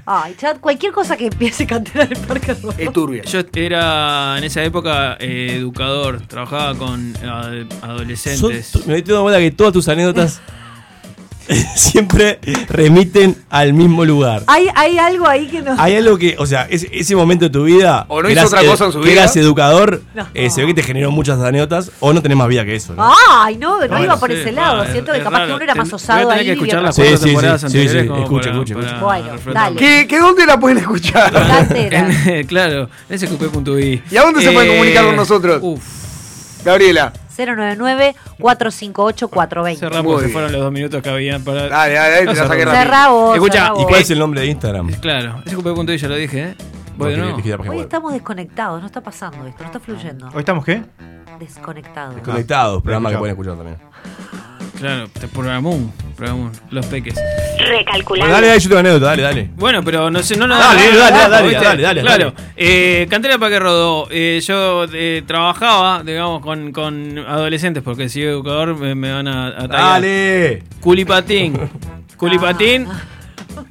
Ay, 0.05 0.35
chat, 0.37 0.59
cualquier 0.59 0.91
cosa 0.91 1.15
que 1.15 1.27
empiece 1.27 1.65
cantera 1.65 2.05
del 2.05 2.17
Parque 2.17 2.53
Rodó. 2.55 2.73
Es 2.77 2.91
turbia. 2.91 3.23
Yo 3.23 3.39
era 3.53 4.37
en 4.37 4.43
esa 4.43 4.61
época 4.63 5.15
eh, 5.19 5.55
educador, 5.59 6.19
trabajaba 6.27 6.75
con 6.75 7.13
ad- 7.23 7.71
adolescentes. 7.81 8.67
Son- 8.67 8.81
me 8.87 9.01
doy 9.01 9.21
cuenta 9.21 9.39
que 9.39 9.51
todas 9.51 9.71
tus 9.71 9.87
anécdotas 9.87 10.41
siempre 11.75 12.39
remiten 12.69 13.35
al 13.49 13.73
mismo 13.73 14.05
lugar. 14.05 14.43
Hay, 14.47 14.67
hay 14.75 14.97
algo 14.97 15.27
ahí 15.27 15.47
que 15.47 15.61
no. 15.61 15.75
Hay 15.77 15.95
algo 15.95 16.17
que, 16.17 16.35
o 16.39 16.45
sea, 16.45 16.63
ese, 16.69 16.89
ese 16.91 17.15
momento 17.15 17.45
de 17.45 17.49
tu 17.51 17.63
vida. 17.65 18.05
O 18.07 18.21
no 18.21 18.29
hizo 18.29 18.39
eras 18.39 18.53
otra 18.53 18.65
cosa 18.65 18.85
en 18.85 18.91
su 18.93 19.01
que 19.01 19.09
vida. 19.09 19.21
eras 19.21 19.35
educador, 19.35 20.01
No. 20.15 20.27
eh, 20.33 20.49
se 20.49 20.61
ve 20.61 20.67
que 20.67 20.73
te 20.75 20.83
generó 20.83 21.11
muchas 21.11 21.39
anécdotas, 21.39 21.91
o 21.99 22.13
no 22.13 22.21
tenés 22.21 22.37
más 22.37 22.47
vida 22.47 22.63
que 22.65 22.75
eso, 22.75 22.93
¿no? 22.95 23.11
Ay, 23.29 23.57
no, 23.57 23.79
no, 23.79 23.87
No, 23.87 24.03
iba 24.03 24.17
por 24.17 24.31
ese 24.31 24.51
lado. 24.51 24.85
Siento 24.91 25.11
es 25.11 25.17
que 25.19 25.23
capaz 25.23 25.37
raro. 25.39 25.47
que 25.49 25.53
uno 25.55 25.63
era 25.63 25.75
más 25.75 25.91
osado 25.93 26.29
ahí. 26.31 26.45
que 26.45 26.51
escuchar 26.53 26.81
las 26.81 26.95
Sí, 26.95 27.01
cuatro 27.01 27.17
sí, 27.17 27.23
temporadas 27.25 27.63
anteriores 27.65 28.07
para 28.07 28.21
escuche. 28.21 28.73
Bueno, 29.01 29.27
dale. 29.53 29.75
¿Qué, 29.75 30.05
qué 30.07 30.19
dónde 30.19 30.45
la 30.45 30.59
pueden 30.59 30.77
escuchar? 30.79 31.33
En- 31.75 32.47
claro, 32.47 32.89
en 33.09 33.19
sqp.i. 33.19 34.01
¿Y 34.11 34.17
a 34.17 34.21
dónde 34.21 34.41
se 34.41 34.51
pueden 34.51 34.71
comunicar 34.71 35.05
con 35.05 35.15
nosotros? 35.15 35.59
Uf, 35.61 35.83
Gabriela. 36.63 37.11
099-458-420. 37.35 39.77
cerramos, 39.77 40.21
se 40.21 40.29
fueron 40.29 40.51
los 40.51 40.61
dos 40.61 40.71
minutos 40.71 41.01
que 41.01 41.09
habían 41.09 41.43
para. 41.43 41.69
Dale, 41.69 41.93
dale, 41.93 42.09
dale, 42.11 42.25
No 42.25 42.33
te 42.33 42.39
la 42.39 42.47
saqué 42.47 42.65
cerramos. 42.65 42.87
rápido. 42.89 43.33
Escucha, 43.35 43.67
¿y 43.67 43.69
vos. 43.71 43.81
¿Y 43.81 43.85
cuál 43.85 44.01
es 44.01 44.11
el 44.11 44.19
nombre 44.19 44.41
de 44.41 44.47
Instagram? 44.47 44.91
Claro, 44.99 45.41
sqp.i 45.45 45.97
ya 45.97 46.07
lo 46.07 46.15
dije, 46.15 46.43
¿eh? 46.43 46.55
Voy 46.95 47.11
de 47.11 47.27
dijiste 47.27 47.49
la 47.49 47.57
página 47.57 47.75
Hoy 47.75 47.81
estamos 47.81 48.13
desconectados, 48.13 48.79
no 48.81 48.85
está 48.85 49.01
pasando 49.01 49.47
esto, 49.47 49.63
no 49.63 49.65
está 49.65 49.79
fluyendo. 49.79 50.27
¿Hoy 50.33 50.39
estamos 50.39 50.63
qué? 50.63 50.83
Desconectados. 51.39 52.21
Conectados, 52.21 52.83
programa 52.83 53.09
que 53.09 53.17
pueden 53.17 53.33
escuchar 53.33 53.55
también. 53.55 53.77
Claro, 54.83 55.07
te 55.17 55.27
programó, 55.29 55.93
programó 56.17 56.51
los 56.71 56.85
peques. 56.87 57.13
Bueno, 57.15 57.77
Recalculando. 57.77 58.33
dale, 58.33 58.47
dale, 58.47 58.59
yo 58.59 58.67
tengo 58.69 58.79
anécdota, 58.79 59.05
dale, 59.05 59.21
dale. 59.23 59.49
Bueno, 59.55 59.81
pero 59.81 60.11
no 60.11 60.21
sé, 60.21 60.35
no 60.35 60.45
nos 60.45 60.59
Dale, 60.59 60.91
da- 60.97 61.09
dale, 61.09 61.29
dale, 61.29 61.47
¿viste? 61.47 61.63
dale, 61.63 61.81
dale, 61.83 62.01
Claro, 62.01 62.31
dale. 62.35 62.47
eh, 62.57 63.07
Cantera 63.09 63.37
para 63.37 63.49
que 63.51 63.59
rodó. 63.59 64.07
Eh, 64.11 64.41
yo 64.45 64.85
eh, 64.91 65.23
trabajaba, 65.25 66.03
digamos, 66.03 66.41
con, 66.41 66.73
con 66.73 67.17
adolescentes, 67.17 67.81
porque 67.81 68.09
si 68.09 68.19
soy 68.19 68.23
educador 68.29 68.75
me, 68.77 68.93
me 68.93 69.11
van 69.13 69.27
a, 69.29 69.47
a. 69.47 69.67
Dale. 69.67 70.63
Culipatín. 70.81 71.57
Culipatín. 72.17 72.85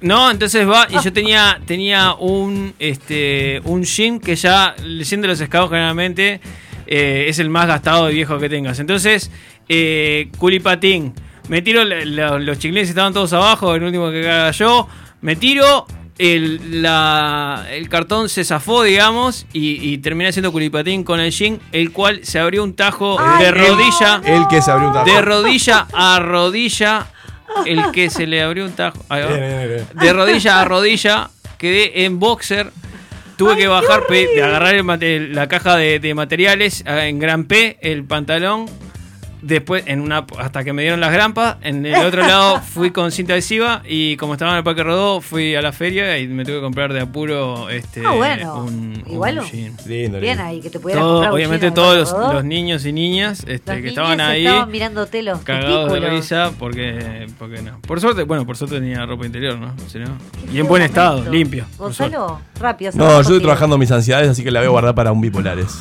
No, 0.01 0.31
entonces 0.31 0.67
va, 0.67 0.87
y 0.89 0.99
yo 1.03 1.13
tenía, 1.13 1.61
tenía 1.67 2.15
un 2.15 2.73
este 2.79 3.61
un 3.65 3.83
jean 3.85 4.19
que 4.19 4.35
ya, 4.37 4.75
leyendo 4.83 5.27
los 5.29 5.39
scouts 5.41 5.71
generalmente, 5.71 6.41
eh, 6.87 7.27
es 7.29 7.39
el 7.39 7.51
más 7.51 7.67
gastado 7.67 8.07
de 8.07 8.15
viejo 8.15 8.39
que 8.39 8.49
tengas. 8.49 8.79
Entonces, 8.79 9.31
eh, 9.69 10.31
culipatín. 10.39 11.15
Me 11.49 11.61
tiro, 11.63 11.85
la- 11.85 12.05
la- 12.05 12.39
los 12.39 12.59
chiquilines 12.59 12.89
estaban 12.89 13.13
todos 13.13 13.33
abajo, 13.33 13.75
el 13.75 13.83
último 13.83 14.11
que 14.11 14.23
caga 14.23 14.51
yo. 14.53 14.89
Me 15.21 15.37
tiro, 15.37 15.87
el, 16.19 16.83
la- 16.83 17.67
el 17.71 17.89
cartón 17.89 18.29
se 18.29 18.45
zafó, 18.45 18.83
digamos, 18.85 19.47
y, 19.53 19.93
y 19.93 19.99
terminé 19.99 20.29
haciendo 20.31 20.53
culipatín 20.53 21.05
con 21.05 21.21
el 21.21 21.31
jean, 21.33 21.61
el 21.73 21.91
cual 21.93 22.21
se 22.25 22.39
abrió 22.39 22.63
un 22.63 22.75
tajo 22.75 23.17
Ay, 23.19 23.45
de 23.47 23.53
no, 23.53 23.59
rodilla. 23.69 24.21
El 24.25 24.47
que 24.49 24.63
se 24.63 24.71
abrió 24.71 24.89
un 24.89 24.95
tajo. 24.95 25.07
De 25.07 25.21
rodilla 25.23 25.87
a 25.93 26.19
rodilla, 26.21 27.07
el 27.67 27.91
que 27.93 28.09
se 28.09 28.27
le 28.27 28.41
abrió 28.43 28.65
un 28.65 28.73
tajo. 28.73 28.99
ahí 29.09 29.23
va. 29.23 29.29
Bien, 29.29 29.41
bien, 29.41 29.69
bien. 29.69 29.87
De 29.95 30.13
rodilla 30.13 30.61
a 30.61 30.65
rodilla, 30.65 31.31
quedé 31.59 32.05
en 32.05 32.19
boxer. 32.19 32.71
Tuve 33.37 33.57
que 33.57 33.67
bajar, 33.67 34.07
pe- 34.07 34.29
de 34.37 34.43
agarrar 34.43 34.75
el 34.75 35.35
la 35.35 35.49
caja 35.49 35.77
de, 35.77 35.99
de 35.99 36.15
materiales 36.15 36.85
eh, 36.87 37.07
en 37.09 37.19
gran 37.19 37.45
P, 37.45 37.79
el 37.81 38.05
pantalón. 38.05 38.67
Después, 39.43 39.83
en 39.89 40.01
una, 40.01 40.25
hasta 40.39 40.63
que 40.63 40.73
me 40.73 40.83
dieron 40.83 41.01
las 41.01 41.13
grampas, 41.13 41.57
en 41.63 41.85
el 41.85 42.07
otro 42.07 42.21
lado 42.27 42.61
fui 42.61 42.93
con 42.93 43.11
cinta 43.11 43.33
adhesiva 43.33 43.83
y 43.89 44.17
como 44.17 44.35
estaba 44.35 44.53
en 44.53 44.59
el 44.59 44.65
Parque 44.65 44.85
Rodó, 44.85 45.21
fui 45.21 45.57
a 45.57 45.61
la 45.63 45.73
feria 45.73 46.17
y 46.19 46.29
me 46.29 46.45
tuve 46.45 46.57
que 46.57 46.61
comprar 46.61 46.93
de 46.93 47.01
apuro 47.01 47.69
este, 47.69 48.03
Ah, 48.07 48.13
bueno. 48.13 48.63
un, 48.65 49.03
Igual 49.05 49.41
un 49.41 49.45
jean. 49.47 49.77
Lindo, 49.85 50.21
Bien 50.21 50.37
lindo. 50.37 50.45
ahí, 50.45 50.61
que 50.61 50.71
te 50.71 50.79
pudiera 50.79 51.01
Todo- 51.01 51.13
comprar 51.15 51.31
un 51.33 51.37
obviamente 51.37 51.67
jean 51.67 51.75
todos 51.75 52.13
los, 52.35 52.45
niños 52.45 52.87
y 52.87 52.93
niñas 52.93 53.43
este, 53.49 53.73
Los 53.75 53.83
que 53.83 53.89
estaban 53.89 54.21
ahí 54.21 54.47
estaban 54.47 54.71
mirándote 54.71 55.23
los 55.25 55.41
cagados 55.41 55.93
de 55.93 56.01
risa 56.09 56.53
porque, 56.59 57.27
porque 57.39 57.63
no. 57.63 57.81
Por 57.81 58.01
suerte, 58.01 58.23
bueno, 58.23 58.47
por 58.47 58.57
suerte 58.57 58.77
tenía 58.79 59.05
ropa 59.07 59.27
interior, 59.27 59.59
¿no? 59.59 59.75
Si 59.89 59.99
no- 59.99 60.17
y 60.53 60.59
en 60.61 60.69
buen 60.69 60.83
estado, 60.83 61.17
momento. 61.17 61.33
limpio. 61.33 61.65
Gonzalo, 61.79 62.41
rápido. 62.61 62.93
No, 62.95 63.11
yo 63.15 63.21
estoy 63.23 63.41
trabajando 63.41 63.77
mis 63.77 63.91
ansiedades, 63.91 64.29
así 64.31 64.45
que 64.45 64.53
la 64.53 64.61
voy 64.61 64.69
a 64.69 64.71
guardar 64.71 64.95
para 64.95 65.11
un 65.11 65.21
bipolares. 65.21 65.79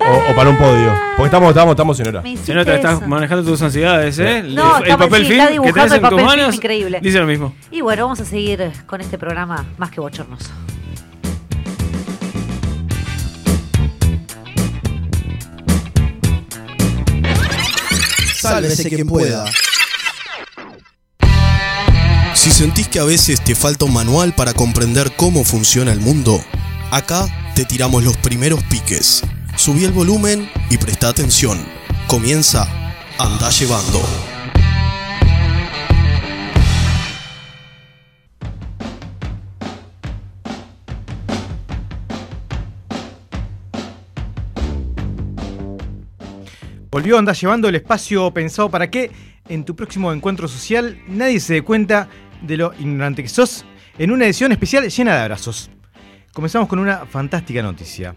O, 0.00 0.30
o 0.30 0.34
para 0.34 0.50
un 0.50 0.56
podio. 0.56 0.94
Porque 1.16 1.26
estamos, 1.26 1.50
estamos, 1.50 1.72
estamos 1.72 2.00
en 2.00 2.08
hora. 2.08 2.22
Que 2.22 2.30
hiciste 2.30 2.74
estás 2.74 3.06
manejando 3.06 3.44
tus 3.44 3.60
ansiedades, 3.60 4.18
¿eh? 4.18 4.42
No, 4.42 4.78
el, 4.78 4.96
papel 4.96 5.26
sí, 5.26 5.32
film 5.32 5.40
está 5.40 5.62
que 5.62 5.72
tenés 5.72 5.92
el 5.92 6.04
en 6.04 6.10
tus 6.10 6.22
manos 6.22 6.54
increíble. 6.54 7.00
dice 7.02 7.18
lo 7.18 7.26
mismo. 7.26 7.54
Y 7.70 7.82
bueno, 7.82 8.04
vamos 8.04 8.20
a 8.20 8.24
seguir 8.24 8.72
con 8.86 9.00
este 9.00 9.18
programa 9.18 9.66
más 9.76 9.90
que 9.90 10.00
bochornoso. 10.00 10.50
Sálvese 18.34 18.88
quien 18.88 19.06
pueda. 19.06 19.44
Si 22.34 22.50
sentís 22.50 22.88
que 22.88 22.98
a 22.98 23.04
veces 23.04 23.44
te 23.44 23.54
falta 23.54 23.84
un 23.84 23.92
manual 23.92 24.34
para 24.34 24.54
comprender 24.54 25.12
cómo 25.14 25.44
funciona 25.44 25.92
el 25.92 26.00
mundo, 26.00 26.42
acá 26.90 27.26
te 27.54 27.66
tiramos 27.66 28.02
los 28.02 28.16
primeros 28.16 28.62
piques. 28.64 29.22
Subí 29.60 29.84
el 29.84 29.92
volumen 29.92 30.48
y 30.70 30.78
presta 30.78 31.10
atención. 31.10 31.58
Comienza 32.06 32.66
Anda 33.18 33.50
Llevando. 33.50 34.00
Volvió 46.90 47.18
Andás 47.18 47.38
llevando 47.38 47.68
el 47.68 47.74
espacio 47.74 48.32
pensado 48.32 48.70
para 48.70 48.90
que 48.90 49.10
en 49.46 49.66
tu 49.66 49.76
próximo 49.76 50.10
encuentro 50.10 50.48
social 50.48 50.98
nadie 51.06 51.38
se 51.38 51.52
dé 51.52 51.62
cuenta 51.62 52.08
de 52.40 52.56
lo 52.56 52.72
ignorante 52.78 53.22
que 53.22 53.28
sos 53.28 53.66
en 53.98 54.10
una 54.10 54.24
edición 54.24 54.52
especial 54.52 54.88
llena 54.88 55.16
de 55.16 55.20
abrazos. 55.20 55.70
Comenzamos 56.32 56.66
con 56.66 56.78
una 56.78 57.04
fantástica 57.04 57.62
noticia. 57.62 58.16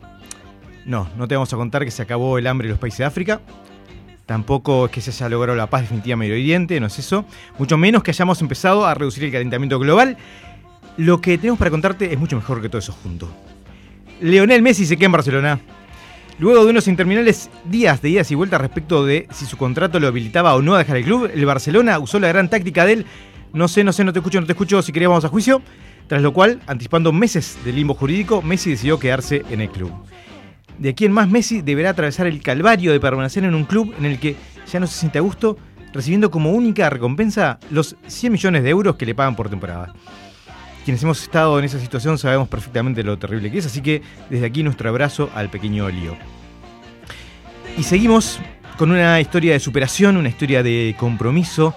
No, 0.85 1.07
no 1.17 1.27
te 1.27 1.35
vamos 1.35 1.53
a 1.53 1.57
contar 1.57 1.85
que 1.85 1.91
se 1.91 2.01
acabó 2.01 2.37
el 2.37 2.47
hambre 2.47 2.67
en 2.67 2.71
los 2.71 2.79
países 2.79 2.99
de 2.99 3.05
África. 3.05 3.41
Tampoco 4.25 4.85
es 4.85 4.91
que 4.91 5.01
se 5.01 5.11
haya 5.11 5.29
logrado 5.29 5.57
la 5.57 5.67
paz 5.67 5.81
definitiva 5.81 6.13
en 6.13 6.19
Medio 6.19 6.33
Oriente, 6.33 6.79
no 6.79 6.87
es 6.87 6.99
eso. 6.99 7.25
Mucho 7.57 7.77
menos 7.77 8.03
que 8.03 8.11
hayamos 8.11 8.41
empezado 8.41 8.85
a 8.85 8.93
reducir 8.93 9.23
el 9.25 9.31
calentamiento 9.31 9.79
global. 9.79 10.17
Lo 10.97 11.19
que 11.19 11.37
tenemos 11.37 11.59
para 11.59 11.71
contarte 11.71 12.13
es 12.13 12.19
mucho 12.19 12.35
mejor 12.35 12.61
que 12.61 12.69
todo 12.69 12.79
eso 12.79 12.93
junto. 13.03 13.29
Leonel 14.21 14.61
Messi 14.61 14.85
se 14.85 14.95
queda 14.95 15.07
en 15.07 15.11
Barcelona. 15.11 15.59
Luego 16.39 16.63
de 16.63 16.71
unos 16.71 16.87
interminables 16.87 17.49
días 17.65 18.01
de 18.01 18.09
idas 18.09 18.31
y 18.31 18.35
vueltas 18.35 18.61
respecto 18.61 19.05
de 19.05 19.27
si 19.31 19.45
su 19.45 19.57
contrato 19.57 19.99
lo 19.99 20.07
habilitaba 20.07 20.55
o 20.55 20.61
no 20.61 20.75
a 20.75 20.79
dejar 20.79 20.97
el 20.97 21.03
club, 21.03 21.29
el 21.33 21.45
Barcelona 21.45 21.99
usó 21.99 22.19
la 22.19 22.29
gran 22.29 22.49
táctica 22.49 22.85
del 22.85 23.05
no 23.53 23.67
sé, 23.67 23.83
no 23.83 23.93
sé, 23.93 24.03
no 24.03 24.11
te 24.13 24.19
escucho, 24.19 24.41
no 24.41 24.47
te 24.47 24.53
escucho, 24.53 24.81
si 24.81 24.91
querés 24.91 25.09
vamos 25.09 25.25
a 25.25 25.29
juicio. 25.29 25.61
Tras 26.07 26.21
lo 26.21 26.33
cual, 26.33 26.59
anticipando 26.67 27.13
meses 27.13 27.57
de 27.63 27.71
limbo 27.71 27.93
jurídico, 27.93 28.41
Messi 28.41 28.71
decidió 28.71 28.99
quedarse 28.99 29.43
en 29.49 29.61
el 29.61 29.69
club. 29.69 29.91
De 30.77 30.89
aquí 30.89 31.05
en 31.05 31.11
más, 31.11 31.29
Messi 31.29 31.61
deberá 31.61 31.91
atravesar 31.91 32.27
el 32.27 32.41
calvario 32.41 32.91
de 32.91 32.99
permanecer 32.99 33.43
en 33.43 33.55
un 33.55 33.65
club 33.65 33.93
en 33.97 34.05
el 34.05 34.19
que 34.19 34.35
ya 34.71 34.79
no 34.79 34.87
se 34.87 34.99
siente 34.99 35.19
a 35.19 35.21
gusto, 35.21 35.57
recibiendo 35.93 36.31
como 36.31 36.51
única 36.51 36.89
recompensa 36.89 37.59
los 37.69 37.95
100 38.07 38.33
millones 38.33 38.63
de 38.63 38.69
euros 38.69 38.95
que 38.95 39.05
le 39.05 39.15
pagan 39.15 39.35
por 39.35 39.49
temporada. 39.49 39.93
Quienes 40.83 41.01
hemos 41.03 41.21
estado 41.21 41.57
en 41.59 41.65
esa 41.65 41.79
situación 41.79 42.17
sabemos 42.17 42.49
perfectamente 42.49 43.03
lo 43.03 43.17
terrible 43.17 43.51
que 43.51 43.59
es, 43.59 43.65
así 43.65 43.81
que 43.81 44.01
desde 44.29 44.45
aquí 44.45 44.63
nuestro 44.63 44.89
abrazo 44.89 45.29
al 45.33 45.49
pequeño 45.49 45.87
lío. 45.89 46.17
Y 47.77 47.83
seguimos 47.83 48.39
con 48.77 48.91
una 48.91 49.19
historia 49.21 49.53
de 49.53 49.59
superación, 49.59 50.17
una 50.17 50.29
historia 50.29 50.63
de 50.63 50.95
compromiso 50.97 51.73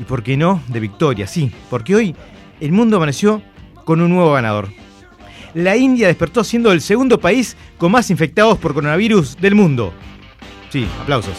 y, 0.00 0.04
por 0.04 0.22
qué 0.22 0.36
no, 0.36 0.62
de 0.68 0.80
victoria, 0.80 1.26
sí, 1.26 1.52
porque 1.68 1.94
hoy 1.94 2.16
el 2.60 2.72
mundo 2.72 2.96
amaneció 2.96 3.42
con 3.84 4.00
un 4.00 4.10
nuevo 4.10 4.32
ganador. 4.32 4.70
La 5.54 5.76
India 5.76 6.06
despertó 6.06 6.44
siendo 6.44 6.70
el 6.72 6.80
segundo 6.80 7.18
país 7.18 7.56
con 7.76 7.90
más 7.90 8.10
infectados 8.10 8.58
por 8.58 8.74
coronavirus 8.74 9.36
del 9.40 9.54
mundo. 9.54 9.92
Sí, 10.70 10.86
aplausos. 11.00 11.34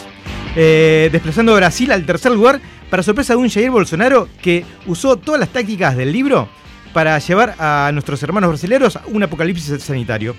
Eh, 0.54 1.08
desplazando 1.10 1.52
a 1.52 1.56
Brasil 1.56 1.90
al 1.92 2.04
tercer 2.04 2.32
lugar 2.32 2.60
para 2.90 3.02
sorpresa 3.02 3.32
de 3.32 3.38
un 3.38 3.48
Jair 3.48 3.70
Bolsonaro 3.70 4.28
que 4.42 4.66
usó 4.86 5.16
todas 5.16 5.40
las 5.40 5.48
tácticas 5.48 5.96
del 5.96 6.12
libro 6.12 6.48
para 6.92 7.18
llevar 7.18 7.54
a 7.58 7.90
nuestros 7.94 8.22
hermanos 8.22 8.50
brasileños 8.50 8.96
a 8.96 9.02
un 9.06 9.22
apocalipsis 9.22 9.82
sanitario. 9.82 10.36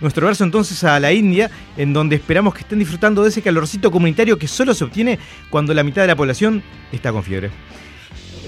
Nuestro 0.00 0.26
abrazo 0.26 0.44
entonces 0.44 0.84
a 0.84 1.00
la 1.00 1.12
India, 1.12 1.50
en 1.76 1.92
donde 1.92 2.16
esperamos 2.16 2.54
que 2.54 2.60
estén 2.60 2.78
disfrutando 2.78 3.22
de 3.22 3.30
ese 3.30 3.42
calorcito 3.42 3.90
comunitario 3.90 4.38
que 4.38 4.46
solo 4.46 4.74
se 4.74 4.84
obtiene 4.84 5.18
cuando 5.50 5.74
la 5.74 5.82
mitad 5.82 6.02
de 6.02 6.08
la 6.08 6.16
población 6.16 6.62
está 6.92 7.10
con 7.10 7.24
fiebre. 7.24 7.50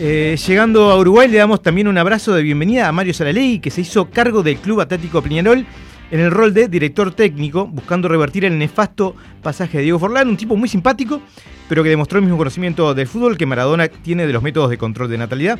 Eh, 0.00 0.38
llegando 0.47 0.93
a 0.93 0.97
Uruguay 0.97 1.26
le 1.26 1.38
damos 1.38 1.61
también 1.61 1.88
un 1.88 1.99
abrazo 1.99 2.33
de 2.33 2.45
bienvenida 2.45 2.87
a 2.87 2.93
Mario 2.93 3.12
Saralegui, 3.12 3.59
que 3.59 3.69
se 3.69 3.81
hizo 3.81 4.09
cargo 4.09 4.45
del 4.45 4.59
Club 4.59 4.81
Atlético 4.81 5.21
Peñarol 5.21 5.67
en 6.12 6.21
el 6.21 6.31
rol 6.31 6.55
de 6.55 6.69
director 6.69 7.12
técnico, 7.12 7.67
buscando 7.67 8.07
revertir 8.07 8.45
el 8.45 8.57
nefasto 8.57 9.17
pasaje 9.43 9.78
de 9.78 9.83
Diego 9.83 9.99
Forlán, 9.99 10.28
un 10.28 10.37
tipo 10.37 10.57
muy 10.57 10.69
simpático, 10.69 11.21
pero 11.69 11.83
que 11.83 11.88
demostró 11.88 12.21
el 12.21 12.26
mismo 12.26 12.38
conocimiento 12.38 12.95
del 12.95 13.09
fútbol 13.09 13.37
que 13.37 13.45
Maradona 13.45 13.88
tiene 13.88 14.25
de 14.25 14.33
los 14.33 14.40
métodos 14.40 14.71
de 14.71 14.78
control 14.78 15.11
de 15.11 15.19
natalidad. 15.19 15.59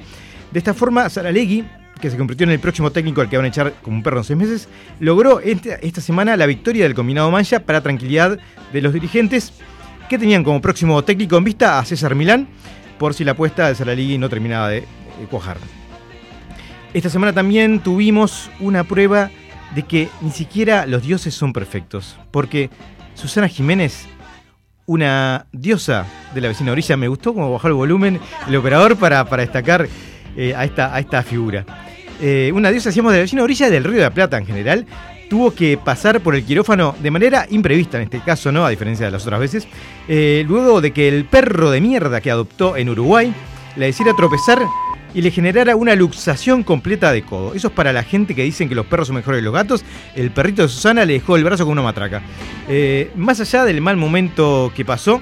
De 0.52 0.59
esta 0.61 0.73
forma, 0.73 1.11
Saralegui, 1.11 1.64
que 2.00 2.09
se 2.09 2.16
convirtió 2.16 2.45
en 2.45 2.52
el 2.52 2.61
próximo 2.61 2.92
técnico 2.92 3.21
al 3.21 3.28
que 3.28 3.38
van 3.38 3.47
a 3.47 3.49
echar 3.49 3.75
como 3.83 3.97
un 3.97 4.04
perro 4.04 4.18
en 4.18 4.25
seis 4.25 4.38
meses, 4.38 4.68
logró 5.00 5.40
esta, 5.40 5.75
esta 5.83 6.00
semana 6.00 6.37
la 6.37 6.47
victoria 6.47 6.85
del 6.85 6.95
combinado 6.95 7.28
Mancha 7.33 7.59
para 7.59 7.80
tranquilidad 7.80 8.38
de 8.73 8.83
los 8.83 8.92
dirigentes 8.92 9.52
que 10.09 10.16
tenían 10.16 10.42
como 10.42 10.61
próximo 10.62 11.02
técnico 11.02 11.37
en 11.37 11.45
vista 11.45 11.78
a 11.78 11.85
César 11.85 12.14
Milán, 12.14 12.49
por 12.99 13.14
si 13.14 13.25
la 13.25 13.33
apuesta 13.33 13.69
de 13.69 13.75
Saralegui 13.75 14.19
no 14.19 14.28
terminaba 14.28 14.69
de, 14.69 14.81
de 14.81 15.26
cuajar. 15.31 15.57
Esta 16.95 17.11
semana 17.11 17.33
también 17.33 17.81
tuvimos 17.81 18.50
una 18.61 18.85
prueba 18.85 19.31
de 19.75 19.83
que 19.83 20.09
ni 20.21 20.31
siquiera 20.31 20.87
los 20.87 21.02
dioses 21.02 21.35
son 21.35 21.52
perfectos, 21.52 22.17
porque 22.31 22.71
Susana 23.14 23.49
Jiménez, 23.49 24.07
una 24.87 25.47
diosa 25.52 26.07
de 26.35 26.40
la 26.40 26.49
vecina 26.49 26.73
orilla, 26.73 26.97
me 26.97 27.09
gustó 27.09 27.35
como 27.35 27.52
bajó 27.52 27.69
el 27.69 27.75
volumen 27.75 28.21
el 28.49 28.57
operador 28.57 28.97
para, 28.97 29.25
para 29.26 29.43
destacar 29.43 29.87
eh, 30.37 30.55
a, 30.55 30.64
esta, 30.64 30.95
a 30.95 31.00
esta 31.00 31.23
figura. 31.23 31.67
Eh, 32.21 32.50
una 32.55 32.71
diosa, 32.71 32.88
decíamos, 32.88 33.12
de 33.12 33.19
la 33.19 33.23
vecina 33.23 33.43
orilla 33.43 33.69
del 33.69 33.85
Río 33.85 33.97
de 33.97 34.02
la 34.02 34.11
Plata 34.11 34.38
en 34.38 34.47
general, 34.47 34.87
tuvo 35.28 35.52
que 35.52 35.78
pasar 35.78 36.20
por 36.20 36.35
el 36.35 36.44
quirófano 36.44 36.94
de 37.00 37.11
manera 37.11 37.47
imprevista 37.50 37.99
en 37.99 38.04
este 38.04 38.20
caso, 38.20 38.50
¿no? 38.50 38.64
A 38.64 38.70
diferencia 38.70 39.06
de 39.06 39.12
las 39.12 39.25
otras 39.25 39.40
veces. 39.40 39.68
eh, 40.08 40.44
luego 40.47 40.80
de 40.80 40.92
que 40.92 41.08
el 41.08 41.25
perro 41.25 41.70
de 41.70 41.80
mierda 41.80 42.20
que 42.20 42.30
adoptó 42.30 42.76
en 42.76 42.88
Uruguay 42.88 43.32
la 43.76 43.87
hiciera 43.87 44.14
tropezar 44.14 44.66
y 45.14 45.23
le 45.23 45.30
generara 45.30 45.76
una 45.76 45.94
luxación 45.94 46.62
completa 46.62 47.12
de 47.12 47.23
codo. 47.23 47.54
Eso 47.54 47.68
es 47.68 47.75
para 47.75 47.92
la 47.92 48.02
gente 48.02 48.35
que 48.35 48.42
dicen 48.42 48.68
que 48.68 48.75
los 48.75 48.87
perros 48.87 49.08
son 49.08 49.16
mejores 49.16 49.40
que 49.40 49.44
los 49.44 49.54
gatos. 49.54 49.85
El 50.14 50.30
perrito 50.30 50.62
de 50.62 50.68
Susana 50.68 51.04
le 51.04 51.14
dejó 51.14 51.37
el 51.37 51.44
brazo 51.44 51.64
con 51.64 51.73
una 51.73 51.82
matraca. 51.82 52.23
Eh, 52.68 53.11
más 53.16 53.40
allá 53.40 53.64
del 53.64 53.80
mal 53.80 53.97
momento 53.97 54.73
que 54.75 54.85
pasó, 54.85 55.20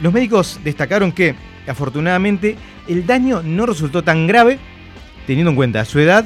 los 0.00 0.12
médicos 0.12 0.60
destacaron 0.64 1.12
que, 1.12 1.34
afortunadamente, 1.66 2.56
el 2.88 3.06
daño 3.06 3.42
no 3.42 3.66
resultó 3.66 4.02
tan 4.02 4.26
grave, 4.26 4.58
teniendo 5.26 5.50
en 5.50 5.56
cuenta 5.56 5.84
su 5.84 6.00
edad 6.00 6.24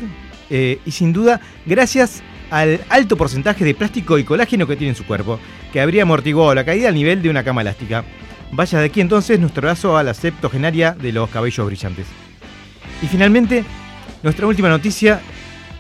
eh, 0.49 0.78
y 0.87 0.92
sin 0.92 1.12
duda 1.12 1.40
gracias 1.66 2.23
al 2.50 2.81
alto 2.88 3.17
porcentaje 3.17 3.65
de 3.65 3.75
plástico 3.75 4.19
y 4.19 4.25
colágeno 4.25 4.67
que 4.67 4.76
tiene 4.76 4.91
en 4.91 4.97
su 4.97 5.05
cuerpo, 5.05 5.38
que 5.73 5.81
habría 5.81 6.03
amortiguado 6.03 6.55
la 6.55 6.65
caída 6.65 6.88
al 6.88 6.95
nivel 6.95 7.23
de 7.23 7.31
una 7.31 7.45
cama 7.45 7.62
elástica. 7.62 8.05
Vaya 8.53 8.79
de 8.79 8.87
aquí 8.87 9.00
entonces 9.00 9.41
nuestro 9.41 9.62
abrazo 9.67 9.97
a 9.97 10.03
la 10.03 10.15
septogenaria 10.15 10.93
de 10.93 11.12
los 11.12 11.29
cabellos 11.31 11.67
brillantes. 11.67 12.07
Y 13.03 13.07
finalmente, 13.07 13.65
nuestra 14.23 14.47
última 14.47 14.69
noticia, 14.69 15.21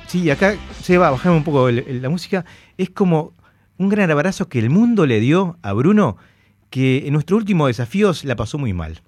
sí, 0.06 0.28
acá 0.30 0.56
se 0.82 0.98
va 0.98 1.08
a 1.08 1.30
un 1.30 1.44
poco 1.44 1.70
la 1.70 2.08
música, 2.08 2.44
es 2.76 2.90
como 2.90 3.32
un 3.78 3.88
gran 3.88 4.10
abrazo 4.10 4.48
que 4.48 4.58
el 4.58 4.70
mundo 4.70 5.06
le 5.06 5.20
dio 5.20 5.58
a 5.62 5.72
Bruno, 5.72 6.16
que 6.70 7.06
en 7.06 7.12
nuestro 7.12 7.36
último 7.36 7.66
desafíos 7.68 8.24
la 8.24 8.36
pasó 8.36 8.58
muy 8.58 8.72
mal. 8.72 9.02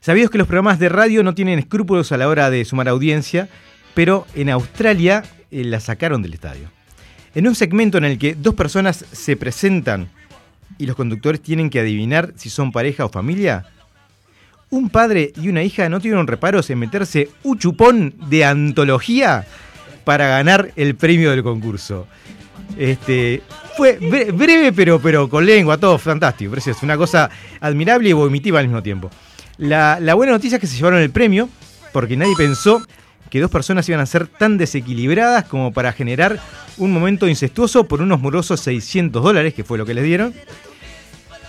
Sabidos 0.00 0.30
que 0.30 0.38
los 0.38 0.46
programas 0.46 0.78
de 0.78 0.88
radio 0.88 1.24
no 1.24 1.34
tienen 1.34 1.58
escrúpulos 1.58 2.12
a 2.12 2.16
la 2.16 2.28
hora 2.28 2.48
de 2.48 2.64
sumar 2.64 2.88
audiencia, 2.88 3.48
pero 3.94 4.26
en 4.34 4.50
Australia 4.50 5.24
la 5.50 5.80
sacaron 5.80 6.22
del 6.22 6.34
estadio. 6.34 6.70
En 7.34 7.46
un 7.46 7.54
segmento 7.54 7.98
en 7.98 8.04
el 8.04 8.18
que 8.18 8.34
dos 8.34 8.54
personas 8.54 9.04
se 9.12 9.36
presentan 9.36 10.08
y 10.78 10.86
los 10.86 10.96
conductores 10.96 11.40
tienen 11.40 11.70
que 11.70 11.80
adivinar 11.80 12.32
si 12.36 12.50
son 12.50 12.72
pareja 12.72 13.04
o 13.04 13.08
familia, 13.08 13.66
un 14.70 14.90
padre 14.90 15.32
y 15.40 15.48
una 15.48 15.62
hija 15.62 15.88
no 15.88 16.00
tuvieron 16.00 16.26
reparos 16.26 16.68
en 16.70 16.78
meterse 16.78 17.30
un 17.44 17.58
chupón 17.58 18.14
de 18.28 18.44
antología 18.44 19.46
para 20.04 20.26
ganar 20.28 20.72
el 20.76 20.94
premio 20.96 21.30
del 21.30 21.42
concurso. 21.42 22.06
Este, 22.76 23.42
fue 23.76 23.98
bre- 24.00 24.32
breve, 24.36 24.72
pero, 24.72 25.00
pero 25.00 25.28
con 25.28 25.46
lengua, 25.46 25.78
todo 25.78 25.98
fantástico, 25.98 26.50
precioso. 26.50 26.80
Una 26.82 26.96
cosa 26.96 27.30
admirable 27.60 28.08
y 28.08 28.12
vomitiva 28.12 28.58
al 28.58 28.66
mismo 28.66 28.82
tiempo. 28.82 29.10
La, 29.58 29.98
la 30.00 30.14
buena 30.14 30.32
noticia 30.32 30.56
es 30.56 30.60
que 30.60 30.66
se 30.66 30.76
llevaron 30.76 31.00
el 31.00 31.10
premio, 31.10 31.48
porque 31.92 32.16
nadie 32.16 32.34
pensó 32.36 32.82
que 33.30 33.40
dos 33.40 33.50
personas 33.50 33.88
iban 33.88 34.00
a 34.00 34.06
ser 34.06 34.26
tan 34.26 34.58
desequilibradas 34.58 35.44
como 35.44 35.72
para 35.72 35.92
generar 35.92 36.40
un 36.78 36.92
momento 36.92 37.28
incestuoso 37.28 37.84
por 37.84 38.02
unos 38.02 38.20
morosos 38.20 38.60
600 38.60 39.22
dólares, 39.22 39.54
que 39.54 39.64
fue 39.64 39.78
lo 39.78 39.86
que 39.86 39.94
les 39.94 40.04
dieron. 40.04 40.34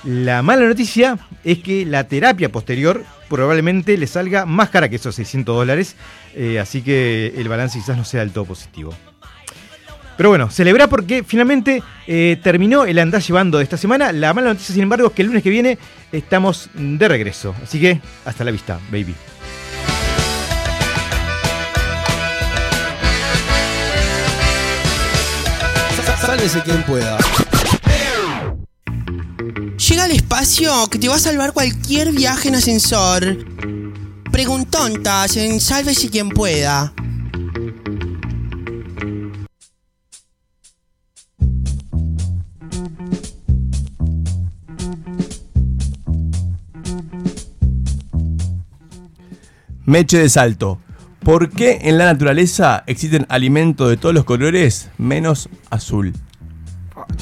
La 0.04 0.42
mala 0.42 0.66
noticia 0.66 1.18
es 1.44 1.60
que 1.60 1.86
la 1.86 2.08
terapia 2.08 2.52
posterior 2.52 3.04
probablemente 3.30 3.98
le 3.98 4.08
salga 4.08 4.46
más 4.46 4.70
cara 4.70 4.90
que 4.90 4.96
esos 4.96 5.16
600 5.16 5.56
dólares, 5.56 5.96
eh, 6.36 6.60
así 6.60 6.82
que 6.82 7.34
el 7.36 7.50
balance 7.50 7.78
quizás 7.80 7.98
no 7.98 8.06
sea 8.06 8.22
del 8.22 8.32
todo 8.32 8.46
positivo. 8.46 8.94
Pero 10.18 10.30
bueno, 10.30 10.50
celebra 10.50 10.88
porque 10.88 11.24
finalmente 11.24 11.84
eh, 12.08 12.40
terminó 12.42 12.86
el 12.86 12.98
andar 12.98 13.22
llevando 13.22 13.60
de 13.60 13.64
esta 13.64 13.78
semana. 13.78 14.12
La 14.12 14.34
mala 14.34 14.48
noticia, 14.48 14.74
sin 14.74 14.84
embargo, 14.84 15.08
es 15.08 15.14
que 15.14 15.22
el 15.22 15.28
lunes 15.28 15.44
que 15.44 15.52
viene 15.52 15.78
estamos 16.12 16.72
de 16.74 17.08
regreso. 17.08 17.54
Así 17.62 17.80
que 17.80 18.02
hasta 18.26 18.44
la 18.44 18.50
vista, 18.50 18.80
baby. 18.92 19.14
Sálvese 26.28 26.62
quien 26.62 26.84
pueda. 26.84 27.18
Llega 29.78 30.04
al 30.04 30.12
espacio 30.12 30.90
que 30.92 31.00
te 31.00 31.08
va 31.08 31.16
a 31.16 31.20
salvar 31.20 31.54
cualquier 31.54 32.12
viaje 32.12 32.50
en 32.50 32.56
ascensor. 32.56 33.38
Preguntontas 34.30 35.38
en 35.38 35.62
Sálvese 35.62 36.10
quien 36.10 36.28
pueda. 36.28 36.92
Meche 49.86 50.18
de 50.18 50.28
salto. 50.28 50.82
¿Por 51.28 51.50
qué 51.50 51.80
en 51.82 51.98
la 51.98 52.06
naturaleza 52.06 52.86
existen 52.88 53.26
alimentos 53.28 53.90
de 53.90 53.98
todos 53.98 54.16
los 54.16 54.24
colores 54.24 54.90
menos 54.98 55.50
azul? 55.70 56.14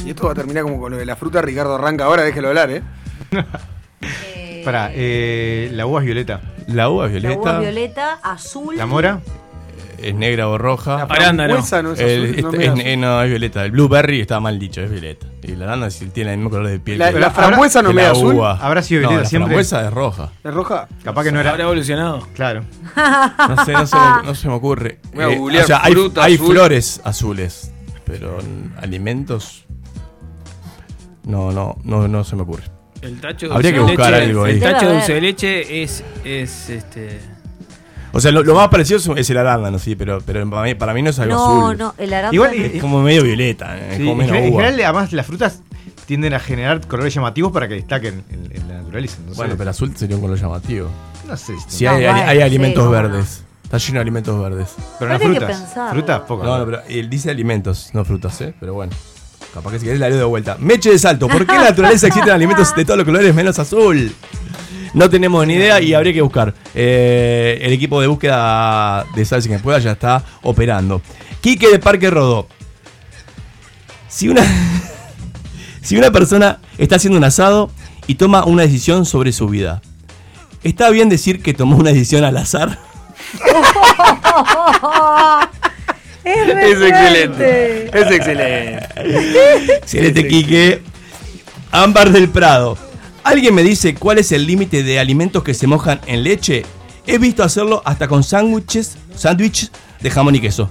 Y 0.06 0.12
esto 0.12 0.28
va 0.28 0.34
a 0.34 0.36
terminar 0.36 0.62
como 0.62 0.80
con 0.80 0.92
lo 0.92 0.98
de 1.00 1.08
la 1.08 1.16
fruta. 1.16 1.42
Ricardo 1.42 1.74
arranca 1.74 2.06
ahora, 2.06 2.22
déjelo 2.22 2.50
hablar, 2.50 2.70
¿eh? 2.70 2.84
Para, 4.64 4.92
eh, 4.94 5.72
la 5.74 5.88
uva 5.88 6.02
es 6.02 6.06
violeta. 6.06 6.40
La 6.68 6.90
uva 6.90 7.08
es 7.08 7.14
La 7.14 7.30
violeta, 7.30 7.42
uva 7.42 7.60
violeta, 7.60 8.20
azul. 8.22 8.78
La 8.78 8.86
mora, 8.86 9.22
es 10.02 10.14
negra 10.16 10.48
o 10.48 10.58
roja. 10.58 11.02
Arándano. 11.04 11.54
frambuesa 11.54 11.82
no 11.84 11.94
es 11.94 12.00
azul, 12.00 12.10
El- 12.10 12.42
no 12.44 12.52
este- 12.52 12.92
es 12.94 12.98
no, 12.98 13.22
es 13.22 13.30
violeta. 13.30 13.66
El 13.66 13.72
blueberry 13.72 14.22
está 14.22 14.40
mal 14.40 14.58
dicho, 14.60 14.82
es 14.82 14.90
violeta. 14.92 15.28
Y 15.44 15.56
la 15.56 15.66
arándano 15.66 15.92
sí 15.92 16.08
tiene 16.08 16.32
el 16.32 16.38
mismo 16.38 16.50
color 16.50 16.68
de 16.68 16.80
piel 16.80 16.98
La, 17.00 17.12
que 17.14 17.20
la 17.20 17.28
habrá- 17.28 17.48
frambuesa 17.48 17.82
no 17.82 17.90
me 17.94 18.02
la 18.02 18.08
da 18.08 18.12
azul. 18.14 18.34
uva. 18.36 18.58
¿Habrá 18.62 18.82
sido 18.82 19.02
no, 19.04 19.08
violeta 19.10 19.24
la 19.24 19.30
siempre? 19.30 19.48
frambuesa 19.48 19.86
es 19.88 19.94
roja. 19.94 20.32
¿Es 20.44 20.54
roja? 20.54 20.88
capaz 21.04 21.24
que 21.24 21.32
no 21.32 21.40
Habrá 21.40 21.54
era. 21.56 21.64
evolucionado. 21.64 22.28
Claro. 22.34 22.64
No 22.96 23.66
sé, 23.66 23.74
no 23.74 23.86
se 23.88 23.96
me, 23.96 24.24
no 24.26 24.36
se 24.36 24.48
me 24.48 24.54
ocurre. 24.54 25.00
Voy 25.14 25.24
a 25.24 25.28
Eh, 25.30 25.38
googlear 25.38 25.64
o 25.64 25.68
sea, 25.68 25.80
hay, 25.84 25.94
hay 26.22 26.38
flores 26.38 27.02
azules, 27.04 27.72
pero 28.06 28.40
en 28.40 28.74
alimentos. 28.82 29.66
No, 31.26 31.52
no, 31.52 31.78
no, 31.84 32.08
no 32.08 32.24
se 32.24 32.36
me 32.36 32.44
ocurre. 32.44 32.64
El 33.02 33.20
tacho 33.20 33.50
de 33.50 33.54
Habría 33.56 33.74
que 33.74 33.80
buscar 33.80 34.12
leche- 34.14 34.24
algo 34.24 34.44
ahí. 34.46 34.54
El 34.54 34.60
tacho 34.60 34.88
de 34.88 34.94
dulce 34.94 35.14
de 35.14 35.22
leche 35.22 35.84
es, 35.84 36.04
es 36.24 36.70
este. 36.70 37.20
O 38.18 38.22
sea, 38.22 38.32
lo, 38.32 38.44
lo 38.44 38.56
más 38.56 38.70
parecido 38.70 38.98
es- 39.16 39.30
el 39.30 39.38
arándano, 39.38 39.78
sí, 39.78 39.96
pero, 39.96 40.22
pero 40.26 40.50
para, 40.50 40.64
mí, 40.64 40.74
para 40.76 40.94
mí 40.94 41.02
no 41.02 41.10
es 41.10 41.20
algo 41.20 41.36
No, 41.36 41.66
azul. 41.68 41.78
no, 41.78 41.94
el 41.98 42.14
arándano. 42.14 42.34
Igual, 42.34 42.54
Es 42.56 42.82
como 42.82 43.02
medio 43.02 43.24
violeta, 43.24 43.78
eh, 43.78 43.88
es 43.92 43.98
Sí, 43.98 44.04
como 44.06 44.12
en, 44.22 44.28
menos 44.30 44.36
en 44.38 44.54
uva. 44.54 44.64
general, 44.64 44.82
además, 44.86 45.12
las 45.14 45.26
frutas 45.26 45.60
tienden 46.06 46.34
a 46.34 46.40
generar 46.40 46.86
colores 46.88 47.14
llamativos 47.14 47.52
para 47.52 47.68
que 47.68 47.74
destaquen 47.74 48.24
en, 48.32 48.50
en 48.56 48.68
la 48.70 48.76
naturaleza. 48.78 49.16
entonces- 49.18 49.38
Bueno, 49.38 49.56
pero 49.58 49.70
azul 49.72 49.92
sería 49.98 50.16
un 50.16 50.22
color 50.22 50.38
llamativo. 50.40 50.90
no 51.28 51.36
sé. 51.36 51.54
Si 51.68 51.84
No, 51.84 51.92
hay, 51.92 52.06
hay- 52.06 52.22
hay 52.22 52.38
sí, 52.38 52.44
alimentos 52.44 52.86
no. 52.86 52.90
verdes. 52.92 53.44
Está 53.64 53.78
lleno 53.80 53.94
de 53.96 54.00
alimentos 54.02 54.40
verdes. 54.42 54.70
Pero 55.00 55.20
que 55.20 55.26
frutas. 55.26 55.74
Frutas, 55.92 56.20
pocas. 56.22 56.46
No, 56.48 56.58
no, 56.60 56.66
pero 56.66 56.82
él 56.88 57.10
dice 57.10 57.32
alimentos, 57.32 57.90
no 57.94 58.06
frutas, 58.06 58.40
¿eh? 58.42 58.54
Pero 58.60 58.76
bueno. 58.76 58.94
Capaz 59.54 59.72
que 59.72 59.80
si 59.80 59.86
querés 59.86 60.00
la 60.00 60.08
leo 60.10 60.18
de 60.20 60.24
vuelta. 60.26 60.56
Meche 60.60 60.92
de 60.92 61.00
salto. 61.00 61.28
¿Por 61.28 61.46
qué 61.46 61.54
en 61.56 61.62
la 61.64 61.70
naturaleza 61.72 62.08
existen 62.08 62.32
alimentos 62.34 62.76
de 62.76 62.86
todos 62.86 62.98
los 62.98 63.06
colores 63.06 63.34
menos 63.34 63.58
azul? 63.58 64.14
No 64.94 65.10
tenemos 65.10 65.46
ni 65.46 65.56
idea 65.56 65.82
y 65.82 65.94
habría 65.94 66.14
que 66.14 66.22
buscar. 66.22 66.54
Eh, 66.74 67.60
el 67.62 67.74
equipo 67.74 68.02
de 68.02 68.08
búsqueda 68.08 69.06
de 69.16 69.26
Salsa 69.26 69.50
que 69.50 69.60
pueda 69.60 69.80
ya 69.80 69.92
está 69.92 70.24
operando. 70.44 71.02
Quique 71.42 71.70
de 71.70 71.80
Parque 71.80 72.10
Rodó. 72.10 72.48
Si 74.08 74.30
una, 74.30 74.44
si 75.82 75.98
una 75.98 76.12
persona 76.12 76.60
está 76.78 76.96
haciendo 76.96 77.18
un 77.18 77.24
asado 77.24 77.70
y 78.08 78.16
toma 78.16 78.46
una 78.46 78.64
decisión 78.64 79.06
sobre 79.06 79.32
su 79.32 79.48
vida, 79.48 79.82
¿está 80.64 80.90
bien 80.90 81.10
decir 81.10 81.42
que 81.42 81.54
tomó 81.54 81.78
una 81.78 81.92
decisión 81.92 82.24
al 82.24 82.38
azar? 82.38 82.80
es, 86.24 86.50
Es 86.50 86.82
excelente. 86.82 88.00
Es 88.00 88.12
excelente. 88.12 88.86
Excelente, 89.78 90.28
Quique. 90.28 90.82
Ámbar 91.72 92.12
del 92.12 92.30
Prado. 92.30 92.78
¿Alguien 93.26 93.54
me 93.56 93.64
dice 93.64 93.96
cuál 93.96 94.20
es 94.20 94.32
el 94.32 94.46
límite 94.46 94.84
de 94.84 95.00
alimentos 95.00 95.44
que 95.44 95.54
se 95.54 95.66
mojan 95.68 96.00
en 96.06 96.24
leche? 96.24 96.64
He 97.08 97.18
visto 97.18 97.44
hacerlo 97.44 97.82
hasta 97.84 98.08
con 98.08 98.24
sándwiches, 98.24 98.98
sándwiches 99.16 99.72
de 100.00 100.12
jamón 100.12 100.36
y 100.36 100.40
queso. 100.40 100.70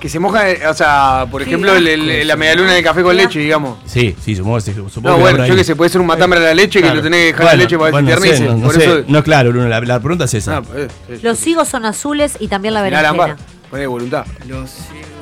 Que 0.00 0.08
se 0.08 0.18
moja, 0.18 0.50
eh, 0.50 0.66
o 0.68 0.74
sea, 0.74 1.26
por 1.30 1.42
ejemplo, 1.42 1.74
el- 1.74 1.86
el- 1.88 2.26
la 2.28 2.36
medialuna 2.36 2.72
de 2.72 2.82
café 2.82 3.02
con 3.02 3.16
leche, 3.16 3.38
digamos. 3.40 3.78
Sí, 3.86 4.14
sí, 4.22 4.34
supongo, 4.36 4.60
sí, 4.60 4.72
supongo 4.72 5.08
No, 5.10 5.16
que 5.16 5.20
bueno, 5.22 5.24
va 5.24 5.30
por 5.42 5.46
yo 5.48 5.52
ahí. 5.52 5.58
que 5.58 5.64
sé, 5.64 5.76
puede 5.76 5.90
ser 5.90 6.00
un 6.00 6.06
matambre 6.06 6.38
a 6.38 6.42
la 6.42 6.54
leche 6.54 6.78
que 6.78 6.84
Claro. 6.84 6.96
lo 6.96 7.02
tenés 7.02 7.20
que 7.20 7.26
dejar 7.26 7.40
Bueno, 7.42 7.56
la 7.56 7.62
leche 7.62 7.78
para 7.78 7.90
bueno, 7.90 8.08
se 8.08 8.14
no 8.14 8.20
sé, 8.20 8.26
eternice. 8.28 8.52
no, 8.52 8.58
no 8.58 8.64
por 8.66 8.74
sé. 8.74 8.84
eso. 8.84 9.04
No, 9.08 9.22
claro, 9.24 9.50
Bruno, 9.50 9.68
la, 9.68 9.80
la 9.80 10.00
pregunta 10.00 10.24
es 10.24 10.34
esa. 10.34 10.58
Ah, 10.58 10.62
eh, 10.76 10.88
eh. 11.08 11.18
Los 11.22 11.46
higos 11.46 11.68
son 11.68 11.84
azules 11.86 12.36
y 12.40 12.48
también 12.48 12.74
la 12.74 12.82
Mirá, 12.82 12.98
berenjena. 13.00 13.24
Ámbar, 13.24 13.36
poné 13.70 13.86
voluntad. 13.86 14.26
Los 14.46 14.70
higos. 14.70 15.15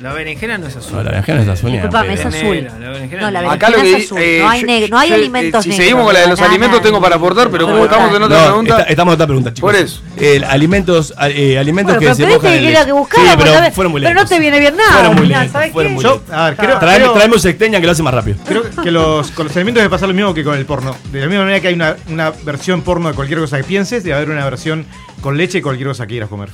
La 0.00 0.12
berenjena 0.12 0.58
no 0.58 0.66
es 0.66 0.74
azul. 0.76 0.92
No, 0.96 1.02
la 1.04 1.10
berenjena 1.12 1.42
es 1.42 1.48
azul. 1.48 1.70
Disculpame, 1.70 2.14
es 2.14 2.26
azul. 2.26 2.42
Negra, 2.42 2.78
la 2.80 2.88
berenjena 2.90 3.22
No, 3.22 3.30
la 3.30 3.40
negra. 3.40 3.54
Acá 3.54 3.70
lo 3.70 3.76
berenjena 3.76 3.96
que 3.98 4.04
es 4.04 4.10
azul. 4.12 4.18
eh, 4.20 4.38
no 4.42 4.48
hay, 4.50 4.60
yo- 4.60 4.66
neg- 4.66 4.90
no 4.90 4.98
hay 4.98 5.08
yo, 5.08 5.14
eh, 5.14 5.18
alimentos 5.18 5.62
Si 5.62 5.68
negros. 5.68 5.84
seguimos 5.84 6.04
con 6.04 6.14
la 6.14 6.20
de 6.20 6.26
los 6.26 6.38
banana, 6.40 6.52
alimentos, 6.54 6.82
tengo 6.82 7.00
para 7.00 7.16
aportar, 7.16 7.48
pero 7.50 7.66
como 7.66 7.84
estamos 7.84 8.16
en 8.16 8.22
otra 8.24 8.38
No, 8.38 8.44
pregunta. 8.46 8.78
está- 8.78 8.90
estamos 8.90 9.12
en 9.12 9.14
otra 9.14 9.26
pregunta, 9.26 9.54
chicos. 9.54 9.70
Por 9.72 9.80
eso. 9.80 10.02
Alimentos 10.48 11.14
eh, 11.28 11.58
alimentos 11.58 11.94
Bueno, 11.96 12.00
que 12.00 12.04
pero 12.06 12.14
se 12.30 12.34
mojan 12.34 12.52
en 12.52 12.58
que 12.60 12.68
era 12.68 12.78
leche. 12.80 12.86
que 12.86 12.92
buscara, 12.92 13.30
sí, 13.30 13.36
pero 13.38 13.72
fueron 13.72 13.92
muy 13.92 14.00
pero 14.02 14.14
no 14.14 14.20
lentos. 14.20 14.28
te 14.36 14.38
viene 14.40 14.60
bien 14.60 14.76
nada, 14.76 14.92
Fueron 14.92 15.14
muy 15.16 15.26
lentos, 15.26 15.52
¿sabes 15.52 15.72
fueron 15.72 15.90
qué? 15.92 15.94
muy 15.94 16.04
Yo, 16.04 16.10
lentos. 16.16 16.34
a 16.34 16.44
ver, 16.46 16.56
creo, 16.56 16.78
Traeme, 16.80 16.98
creo- 16.98 17.12
traeme 17.12 17.34
un 17.34 17.40
sexteña 17.40 17.80
que 17.80 17.86
lo 17.86 17.92
hace 17.92 18.02
más 18.02 18.14
rápido. 18.14 18.36
creo 18.46 18.62
que 18.82 18.90
los, 18.90 19.30
con 19.30 19.46
los 19.46 19.56
alimentos 19.56 19.80
debe 19.80 19.90
pasar 19.90 20.08
lo 20.08 20.14
mismo 20.14 20.34
que 20.34 20.42
con 20.44 20.56
el 20.58 20.66
porno. 20.66 20.96
De 21.12 21.20
la 21.20 21.26
misma 21.26 21.42
manera 21.44 21.60
que 21.60 21.68
hay 21.68 21.74
una, 21.74 21.96
una 22.08 22.30
versión 22.44 22.82
porno 22.82 23.08
de 23.10 23.14
cualquier 23.14 23.38
cosa 23.38 23.56
que 23.58 23.64
pienses, 23.64 24.02
debe 24.02 24.16
haber 24.16 24.30
una 24.30 24.44
versión 24.44 24.86
con 25.20 25.36
leche 25.36 25.58
de 25.58 25.62
cualquier 25.62 25.88
cosa 25.88 26.04
que 26.04 26.10
quieras 26.14 26.28
comer. 26.28 26.48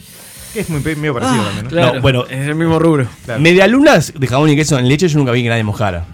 Que 0.53 0.61
es 0.61 0.69
muy 0.71 0.81
medio 0.81 1.15
parecido 1.15 1.43
también, 1.45 1.65
¿no? 1.65 1.71
Claro, 1.71 1.95
No, 1.95 2.01
bueno. 2.01 2.25
es 2.29 2.49
el 2.49 2.55
mismo 2.57 2.79
rubro. 2.79 3.07
Claro. 3.25 3.41
Medialunas 3.41 4.13
de 4.17 4.27
jamón 4.27 4.51
y 4.51 4.57
queso 4.57 4.79
en 4.79 4.89
leche 4.89 5.09
yo 5.09 5.19
nunca 5.19 5.31
vi 5.33 5.43
que 5.45 5.49
nadie 5.49 5.63
mojara. 5.65 6.05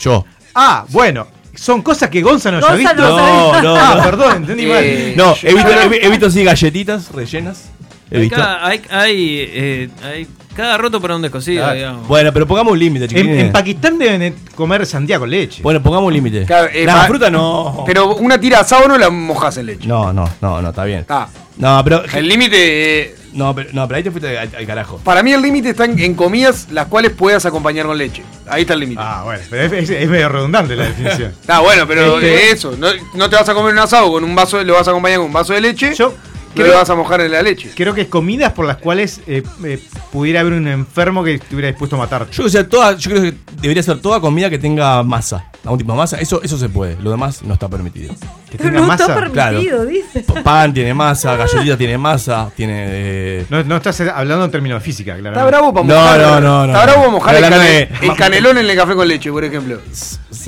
Yo. 0.00 0.24
Ah, 0.54 0.84
bueno. 0.90 1.26
Son 1.56 1.82
cosas 1.82 2.10
que 2.10 2.20
Gonza 2.20 2.50
no 2.50 2.58
haya 2.58 2.74
visto. 2.74 2.94
no 2.96 3.16
No, 3.16 3.62
no, 3.62 3.76
Ah, 3.76 4.00
perdón, 4.04 4.36
entendí 4.38 4.66
mal. 4.66 4.82
Eh, 4.82 5.14
No, 5.16 5.34
he 5.42 5.54
visto, 5.54 5.70
he, 5.70 6.06
he 6.06 6.10
visto 6.10 6.26
así 6.26 6.42
galletitas 6.44 7.12
rellenas. 7.12 7.70
He 8.10 8.16
Hay, 8.16 8.22
visto. 8.22 8.36
cada, 8.36 8.66
hay, 8.66 8.82
hay, 8.90 9.38
eh, 9.52 9.88
hay 10.04 10.26
cada 10.54 10.76
roto 10.78 11.00
para 11.00 11.14
un 11.16 11.22
descosido, 11.22 11.62
Claro. 11.62 11.74
digamos. 11.76 12.08
Bueno, 12.08 12.32
pero 12.32 12.46
pongamos 12.46 12.72
un 12.72 12.78
límite, 12.78 13.06
En, 13.20 13.28
en 13.38 13.52
Pakistán 13.52 13.98
deben 13.98 14.20
de 14.20 14.34
comer 14.54 14.84
sandía 14.84 15.18
con 15.18 15.30
leche. 15.30 15.62
Bueno, 15.62 15.80
pongamos 15.82 16.08
un 16.08 16.14
límite. 16.14 16.44
Claro, 16.44 16.68
eh, 16.72 16.84
La 16.84 16.94
pa- 16.94 17.06
fruta 17.06 17.30
no. 17.30 17.82
Pero 17.86 18.14
una 18.16 18.38
tira 18.38 18.60
asado 18.60 18.86
no 18.88 18.98
la 18.98 19.10
mojas 19.10 19.56
en 19.56 19.66
leche. 19.66 19.86
No, 19.88 20.12
no, 20.12 20.28
no, 20.40 20.60
no, 20.60 20.68
está 20.70 20.84
bien. 20.84 21.06
Ah, 21.08 21.28
No, 21.56 21.80
pero. 21.84 22.04
el 22.12 22.28
límite. 22.28 23.14
No, 23.34 23.54
pero, 23.54 23.70
no, 23.72 23.86
pero 23.88 23.96
ahí 23.98 24.02
te 24.02 24.10
fuiste 24.10 24.38
al, 24.38 24.50
al 24.56 24.66
carajo. 24.66 24.98
para 25.04 25.22
mí 25.22 25.32
el 25.32 25.42
límite 25.42 25.70
está 25.70 25.84
en, 25.84 25.98
en 25.98 26.14
comidas 26.14 26.68
las 26.70 26.86
cuales 26.86 27.10
puedas 27.12 27.44
acompañar 27.44 27.86
con 27.86 27.98
leche. 27.98 28.22
Ahí 28.48 28.62
está 28.62 28.74
el 28.74 28.80
límite. 28.80 29.00
Ah. 29.02 29.20
Ah, 29.20 29.24
bueno, 29.24 29.42
pero 29.50 29.62
es, 29.64 29.72
es- 29.72 29.90
es 29.90 30.08
medio 30.08 30.28
redundante 30.28 30.76
la 30.76 30.84
definición. 30.84 31.34
bueno, 31.62 31.86
pero 31.86 32.18
Este- 32.20 32.50
eso. 32.50 32.74
No, 32.78 32.88
no 33.14 33.28
te 33.28 33.36
vas 33.36 33.48
a 33.48 33.54
comer 33.54 33.72
un 33.72 33.78
asado 33.80 34.10
con 34.12 34.24
un 34.24 34.34
vaso, 34.34 34.62
lo 34.62 34.74
vas 34.74 34.86
a 34.86 34.90
acompañar 34.90 35.18
con 35.18 35.26
un 35.26 35.32
vaso 35.32 35.52
de 35.52 35.60
leche. 35.60 35.94
Yo 35.94 36.14
creo- 36.54 36.68
le 36.68 36.74
vas 36.74 36.88
a 36.90 36.94
mojar 36.94 37.20
en 37.22 37.32
la 37.32 37.42
leche. 37.42 37.70
Creo 37.74 37.92
que 37.94 38.02
es 38.02 38.08
comidas 38.08 38.52
por 38.52 38.64
las 38.66 38.76
cuales 38.76 39.20
eh, 39.26 39.42
eh, 39.64 39.80
pudiera 40.12 40.40
haber 40.40 40.52
un 40.52 40.68
enfermo 40.68 41.24
que 41.24 41.34
estuviera 41.34 41.68
dispuesto 41.68 41.96
a 41.96 41.98
matar. 42.00 42.30
Yo, 42.30 42.44
que 42.44 42.50
sea 42.50 42.68
toda, 42.68 42.96
yo 42.96 43.10
creo 43.10 43.22
que 43.22 43.34
debería 43.60 43.82
ser 43.82 43.98
toda 44.00 44.20
comida 44.20 44.48
que 44.48 44.58
tenga 44.58 45.02
masa. 45.02 45.46
Algún 45.64 45.78
tipo 45.78 45.92
de 45.92 45.98
masa. 45.98 46.18
Eso, 46.20 46.42
eso 46.42 46.58
se 46.58 46.68
puede. 46.68 46.96
Lo 47.00 47.10
demás 47.10 47.42
no 47.42 47.54
está 47.54 47.68
permitido. 47.68 48.14
Que 48.50 48.58
Pero 48.58 48.64
tenga 48.70 48.80
no 48.82 48.86
masa. 48.86 49.04
está 49.06 49.14
permitido, 49.32 49.86
dice. 49.86 50.20
P- 50.20 50.42
Pan 50.42 50.72
tiene 50.74 50.92
masa, 50.94 51.36
galletita 51.36 51.76
tiene 51.76 51.96
masa, 51.98 52.50
tiene. 52.54 52.84
eh, 52.86 53.46
No, 53.48 53.64
no 53.64 53.76
estás 53.76 53.98
hablando 54.02 54.44
en 54.44 54.50
términos 54.50 54.80
de 54.80 54.84
física, 54.84 55.16
claro. 55.16 55.34
Está 55.36 55.46
bravo 55.46 55.72
para 55.72 55.86
No, 55.86 55.94
mojar. 55.94 56.20
no, 56.20 56.40
no, 56.40 56.66
no, 56.66 56.72
Está 56.72 56.84
bravo 56.84 56.98
para 57.00 57.10
mojar 57.12 57.34
el, 57.36 57.50
de- 57.50 57.88
el 58.02 58.16
canelón 58.16 58.58
en 58.58 58.68
el 58.70 58.76
café 58.76 58.94
con 58.94 59.08
leche, 59.08 59.30
por 59.32 59.42
ejemplo. 59.42 59.78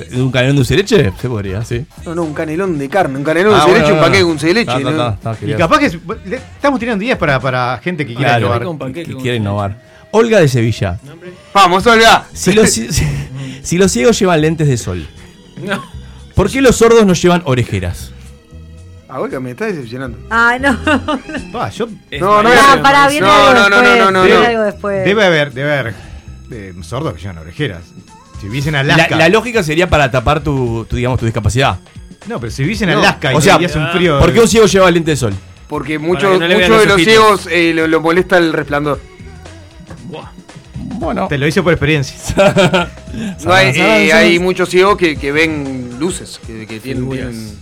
¿De 0.09 0.21
un 0.21 0.31
canelón 0.31 0.55
de 0.55 0.59
dulce 0.59 0.75
de 0.75 0.81
leche? 0.83 1.13
Se 1.19 1.27
podría, 1.27 1.63
sí. 1.65 1.83
No, 2.05 2.13
no, 2.13 2.23
un 2.23 2.33
canelón 2.35 2.77
de 2.77 2.87
carne. 2.87 3.17
Un 3.17 3.23
canelón 3.23 3.53
de 3.53 3.59
Ah, 3.59 3.63
dulce 3.65 3.73
de 3.73 3.79
bueno, 3.79 3.85
leche, 3.87 3.93
un 3.93 3.99
bueno. 3.99 4.07
paquete 4.07 4.23
de 4.23 4.29
dulce 4.29 4.47
de 4.47 4.53
leche. 4.53 4.71
Está, 4.77 4.77
está, 4.77 4.91
¿no? 4.91 5.09
está, 5.09 5.31
está, 5.31 5.33
Y 5.33 5.39
quería- 5.39 5.57
capaz 5.57 5.79
que 5.79 5.85
es- 5.87 5.97
le- 6.25 6.35
estamos 6.37 6.79
tirando 6.79 7.01
días 7.01 7.17
para, 7.17 7.39
para 7.39 7.79
gente 7.83 8.05
que 8.05 8.13
quiera 8.13 8.29
Claro, 8.33 8.45
innovar. 8.45 8.63
Con 8.63 8.77
panqueque, 8.77 9.15
que 9.15 9.17
quiere 9.21 9.37
innovar. 9.37 9.75
Olga 10.11 10.39
de 10.39 10.47
Sevilla. 10.47 10.99
Vamos, 11.53 11.85
Olga. 11.87 12.25
Si 12.33 12.53
los, 12.53 12.69
si, 12.71 12.87
si 13.61 13.77
los 13.77 13.91
ciegos 13.91 14.17
llevan 14.19 14.41
lentes 14.41 14.67
de 14.67 14.77
sol, 14.77 15.07
No. 15.61 15.83
¿por 16.35 16.49
qué 16.49 16.61
los 16.61 16.75
sordos 16.77 17.05
no 17.05 17.13
llevan 17.13 17.41
orejeras? 17.45 18.11
Ah, 19.09 19.21
Olga, 19.21 19.39
me 19.39 19.51
está 19.51 19.65
decepcionando. 19.67 20.17
Ay, 20.29 20.59
no. 20.59 20.77
Ah, 21.53 21.69
yo- 21.69 21.87
No, 22.19 22.43
no. 22.43 22.49
No, 22.53 22.83
pará, 22.83 23.07
viene 23.07 23.25
No, 23.25 23.33
algo 23.33 23.53
no, 23.53 23.69
no, 23.69 23.81
después. 23.81 23.99
no, 23.99 24.11
no, 24.11 24.23
viene 24.23 24.39
no. 24.41 24.45
algo 24.47 24.63
después. 24.63 25.05
debe 25.05 25.25
haber, 25.25 25.53
debe 25.53 25.79
haber 25.79 25.95
eh, 26.51 26.73
sordos 26.81 27.13
que 27.13 27.21
llevan 27.21 27.37
orejeras. 27.37 27.83
Si 28.41 28.47
viviesen 28.47 28.75
en 28.75 28.87
La, 28.87 28.95
Alaska. 28.95 29.15
la 29.15 29.29
lógica 29.29 29.63
sería 29.63 29.89
para 29.89 30.11
tapar 30.11 30.43
tu, 30.43 30.85
tu, 30.89 30.95
digamos, 30.97 31.19
tu 31.19 31.25
discapacidad. 31.25 31.79
no, 32.27 32.39
pero 32.39 32.51
si 32.51 32.63
viviesen 32.63 32.89
en 32.89 32.95
No, 32.95 33.01
Alaska 33.01 33.33
y, 33.33 33.35
o 33.35 33.41
sea, 33.41 33.57
y 33.61 33.65
hace 33.65 33.79
un 33.79 33.87
frío. 33.89 34.19
¿Por 34.19 34.33
qué 34.33 34.41
un 34.41 34.47
ciego 34.47 34.65
lleva 34.67 34.91
lente 34.91 35.11
de 35.11 35.17
sol? 35.17 35.33
Porque 35.69 35.97
Para 35.99 36.07
muchos 36.07 36.39
no 36.39 36.45
muchos 36.47 36.49
de 36.49 36.67
los 36.69 36.85
los 36.85 36.93
ojitos. 36.95 37.03
ciegos 37.13 37.47
eh, 37.49 37.73
lo, 37.73 37.87
lo 37.87 38.01
molesta 38.01 38.37
el 38.37 38.51
resplandor. 38.53 38.99
Bueno. 40.95 41.27
Te 41.27 41.37
lo 41.37 41.47
hice 41.47 41.61
por 41.61 41.73
experiencia. 41.73 42.89
No 43.43 43.53
hay, 43.53 43.69
eh, 43.75 44.13
hay 44.13 44.37
muchos 44.37 44.69
ciegos 44.69 44.97
que, 44.97 45.15
que 45.15 45.31
ven 45.31 45.97
luces, 45.97 46.39
que, 46.45 46.67
que 46.67 46.79
tienen. 46.79 47.57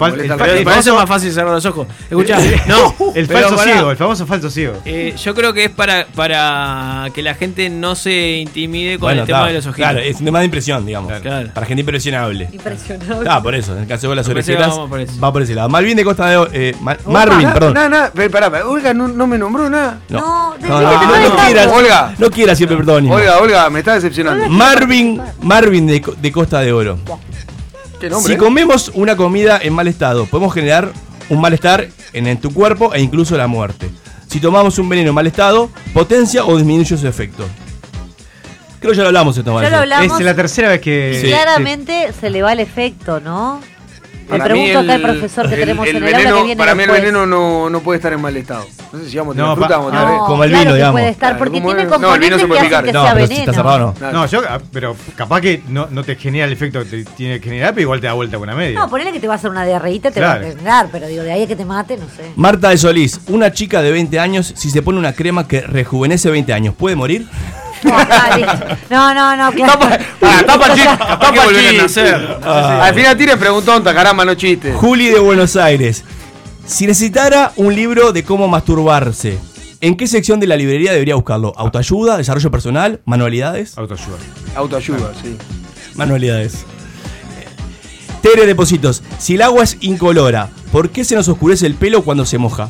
Fal- 0.00 0.14
el 0.14 0.20
el 0.20 0.28
fa- 0.28 0.36
Pero 0.38 0.52
el 0.58 0.64
para 0.64 0.76
eso 0.78 0.80
es 0.80 0.86
famoso- 0.94 1.00
más 1.00 1.08
fácil 1.08 1.32
cerrar 1.32 1.52
los 1.54 1.66
ojos. 1.66 1.86
Escuchá, 2.10 2.38
no. 2.66 2.94
El 3.14 3.26
falso 3.26 3.56
pará. 3.56 3.72
ciego, 3.72 3.90
el 3.90 3.96
famoso 3.96 4.26
falso 4.26 4.50
ciego. 4.50 4.74
Eh, 4.84 5.14
yo 5.22 5.34
creo 5.34 5.52
que 5.52 5.64
es 5.64 5.70
para, 5.70 6.06
para 6.06 7.08
que 7.14 7.22
la 7.22 7.34
gente 7.34 7.68
no 7.70 7.94
se 7.94 8.38
intimide 8.38 8.92
con 8.98 9.02
Bueno, 9.08 9.20
el 9.22 9.26
tema 9.26 9.38
está. 9.40 9.48
de 9.48 9.54
los 9.54 9.66
ojitos. 9.66 9.76
Claro, 9.90 9.98
es 10.00 10.16
un 10.18 10.24
tema 10.24 10.38
de 10.40 10.44
impresión, 10.46 10.86
digamos. 10.86 11.12
Claro. 11.20 11.50
Para 11.54 11.66
gente 11.66 11.80
impresionable. 11.80 12.48
Impresionante. 12.52 13.28
Ah, 13.28 13.42
por 13.42 13.54
eso, 13.54 13.74
en 13.76 13.82
el 13.82 13.86
caso 13.88 14.08
de 14.08 14.16
las 14.16 14.28
orejeras, 14.28 14.68
vamos 14.70 14.88
por 14.88 15.00
va 15.22 15.32
por 15.32 15.42
ese 15.42 15.54
lado. 15.54 15.68
Malvin 15.68 15.96
de 15.96 16.04
Costa 16.04 16.26
de 16.28 16.36
Oro, 16.36 16.50
eh, 16.52 16.74
Ma- 16.80 16.96
Marvin, 17.06 17.42
Nada, 17.42 17.54
perdón. 17.54 17.74
Nada, 17.74 17.88
nada, 17.88 18.12
pará, 18.30 18.66
Olga 18.66 18.94
no, 18.94 19.08
no 19.08 19.26
me 19.26 19.38
nombró 19.38 19.68
nada. 19.68 19.98
No, 20.08 20.56
no, 20.58 20.80
no, 20.80 21.28
no 21.28 21.36
quieras, 21.46 21.68
Olga. 21.72 22.14
no 22.18 22.30
quieras 22.30 22.56
siempre 22.58 22.76
perdón. 22.76 23.10
Olga, 23.10 23.38
Olga, 23.38 23.70
me 23.70 23.80
está 23.80 23.94
decepcionando. 23.94 24.48
Marvin, 24.48 25.20
Marvin 25.42 25.86
de 25.86 26.32
Costa 26.32 26.60
de 26.60 26.72
Oro. 26.72 26.98
¿Qué 28.00 28.08
nombre? 28.08 28.26
Si 28.26 28.34
eh? 28.34 28.38
comemos 28.38 28.90
una 28.94 29.14
comida 29.16 29.60
en 29.62 29.74
mal 29.74 29.86
estado, 29.86 30.26
podemos 30.26 30.54
generar 30.54 30.92
un 31.28 31.40
malestar 31.40 31.88
en, 32.12 32.26
en 32.26 32.40
tu 32.40 32.52
cuerpo 32.52 32.94
e 32.94 33.00
incluso 33.00 33.36
la 33.36 33.46
muerte. 33.46 33.90
Si 34.26 34.40
tomamos 34.40 34.78
un 34.78 34.88
veneno 34.88 35.10
en 35.10 35.14
mal 35.14 35.26
estado, 35.26 35.70
potencia 35.92 36.44
o 36.44 36.56
disminuye 36.56 36.96
su 36.96 37.06
efecto. 37.06 37.44
Creo 38.80 38.92
que 38.92 38.96
ya 38.96 39.02
lo 39.02 39.08
hablamos 39.08 39.36
esto, 39.36 39.60
Ya 39.60 39.68
lo 39.68 39.76
hablamos. 39.78 40.18
Es 40.18 40.24
la 40.24 40.34
tercera 40.34 40.70
vez 40.70 40.80
que. 40.80 41.12
y 41.14 41.20
Sí, 41.20 41.26
claramente 41.26 42.12
se 42.18 42.30
le 42.30 42.40
va 42.40 42.54
el 42.54 42.60
efecto, 42.60 43.20
¿no? 43.20 43.60
Le 44.30 44.38
Para 44.38 44.54
mí 44.54 44.60
pregunto 44.66 44.78
acá 44.80 44.94
al 44.94 45.02
profesor 45.02 45.48
que 45.48 45.54
el- 45.54 45.60
tenemos 45.60 45.86
el 45.88 45.96
en 45.96 46.02
el 46.02 46.02
aula 46.14 46.18
veneno- 46.18 46.36
que 46.36 46.42
viene 46.44 46.56
Para 46.58 46.74
mí 46.74 46.82
el 46.82 46.86
después. 46.88 47.02
veneno 47.02 47.26
no, 47.26 47.70
no 47.70 47.80
puede 47.80 47.96
estar 47.96 48.12
en 48.12 48.20
mal 48.20 48.36
estado. 48.36 48.66
No 48.92 48.98
sé 49.00 49.10
si 49.10 49.16
vamos 49.18 49.32
a 49.32 49.36
tener 49.36 49.48
No, 49.48 49.56
fruta, 49.56 49.68
pa- 49.68 49.76
vamos 49.78 49.92
a 49.92 49.98
tener- 50.00 50.14
No, 50.14 50.24
Como 50.26 50.44
el 50.44 50.50
claro 50.50 50.60
vino, 50.62 50.70
que 50.70 50.76
digamos. 50.76 50.92
puede 51.00 51.08
estar, 51.10 51.38
porque 51.38 51.60
Claro, 51.60 51.66
tiene. 51.66 51.74
No, 51.74 51.80
el 51.80 51.86
vino 51.86 51.90
componentes 52.08 52.30
se 52.38 52.40
que 52.42 52.46
puede 52.48 52.60
hacen 52.60 52.68
picar. 52.70 52.84
que 52.84 52.92
No, 52.92 53.02
sea 53.04 53.14
pero 53.14 53.26
si 53.26 53.32
está 53.32 53.40
veneno. 53.50 53.62
cerrado 53.62 53.78
no. 53.86 53.94
Claro. 53.94 54.12
No, 54.18 54.26
yo, 54.26 54.42
ah, 54.48 54.60
pero 54.72 54.96
capaz 55.16 55.40
que 55.40 55.62
no, 55.68 55.88
no 55.90 56.04
te 56.04 56.16
genera 56.16 56.44
el 56.46 56.52
efecto 56.52 56.78
que 56.80 56.84
te 56.86 57.04
tiene 57.04 57.40
que 57.40 57.48
generar, 57.48 57.74
pero 57.74 57.82
igual 57.82 58.00
te 58.00 58.06
da 58.06 58.12
vuelta 58.12 58.36
con 58.38 58.48
una 58.48 58.56
media. 58.56 58.78
No, 58.78 58.88
ponele 58.88 59.12
que 59.12 59.20
te 59.20 59.26
va 59.26 59.34
a 59.34 59.36
hacer 59.36 59.50
una 59.50 59.64
diarreíta, 59.64 60.10
te 60.10 60.20
va 60.20 60.26
Claro. 60.34 60.46
a 60.46 60.50
generar, 60.50 60.88
pero 60.92 61.06
digo, 61.08 61.22
de 61.22 61.32
ahí 61.32 61.42
a 61.42 61.46
que 61.46 61.56
te 61.56 61.64
mate, 61.64 61.96
no 61.96 62.06
sé. 62.06 62.30
Marta 62.36 62.68
de 62.70 62.78
Solís, 62.78 63.20
una 63.28 63.52
chica 63.52 63.82
de 63.82 63.90
20 63.90 64.18
años, 64.20 64.52
si 64.56 64.70
se 64.70 64.82
pone 64.82 64.98
una 64.98 65.12
crema 65.12 65.46
que 65.48 65.60
rejuvenece 65.60 66.30
20 66.30 66.52
años, 66.52 66.74
¿puede 66.76 66.96
morir? 66.96 67.26
No, 67.82 67.92
ah, 67.94 68.36
listo. 68.36 68.76
no, 68.90 69.14
no, 69.14 69.36
no, 69.36 69.52
claro. 69.52 69.78
Tapa 70.46 70.66
el 70.66 70.74
chiste, 70.74 70.96
Capaz 70.98 71.18
tapa 71.18 71.48
chiste. 71.48 72.14
Al 72.44 72.94
final 72.94 73.16
tire 73.16 73.36
preguntonta, 73.36 73.94
caramba, 73.94 74.24
no 74.24 74.34
chiste. 74.34 74.72
Juli 74.72 75.08
de 75.08 75.18
Buenos 75.18 75.56
Aires, 75.56 76.04
si 76.66 76.86
necesitara 76.86 77.52
un 77.56 77.74
libro 77.74 78.12
de 78.12 78.22
cómo 78.22 78.48
masturbarse, 78.48 79.38
¿en 79.80 79.96
qué 79.96 80.06
sección 80.06 80.40
de 80.40 80.46
la 80.46 80.56
librería 80.56 80.92
debería 80.92 81.14
buscarlo? 81.14 81.52
¿Autoayuda? 81.56 82.16
¿Desarrollo 82.16 82.50
personal? 82.50 83.00
¿Manualidades? 83.04 83.76
Autoayuda. 83.78 84.16
Autoayuda, 84.54 85.12
sí. 85.22 85.36
Manualidades. 85.94 86.64
Tere 88.22 88.44
Depositos, 88.46 89.02
si 89.18 89.34
el 89.36 89.42
agua 89.42 89.64
es 89.64 89.78
incolora, 89.80 90.50
¿por 90.72 90.90
qué 90.90 91.04
se 91.04 91.14
nos 91.14 91.28
oscurece 91.28 91.66
el 91.66 91.74
pelo 91.74 92.02
cuando 92.02 92.26
se 92.26 92.36
moja? 92.36 92.68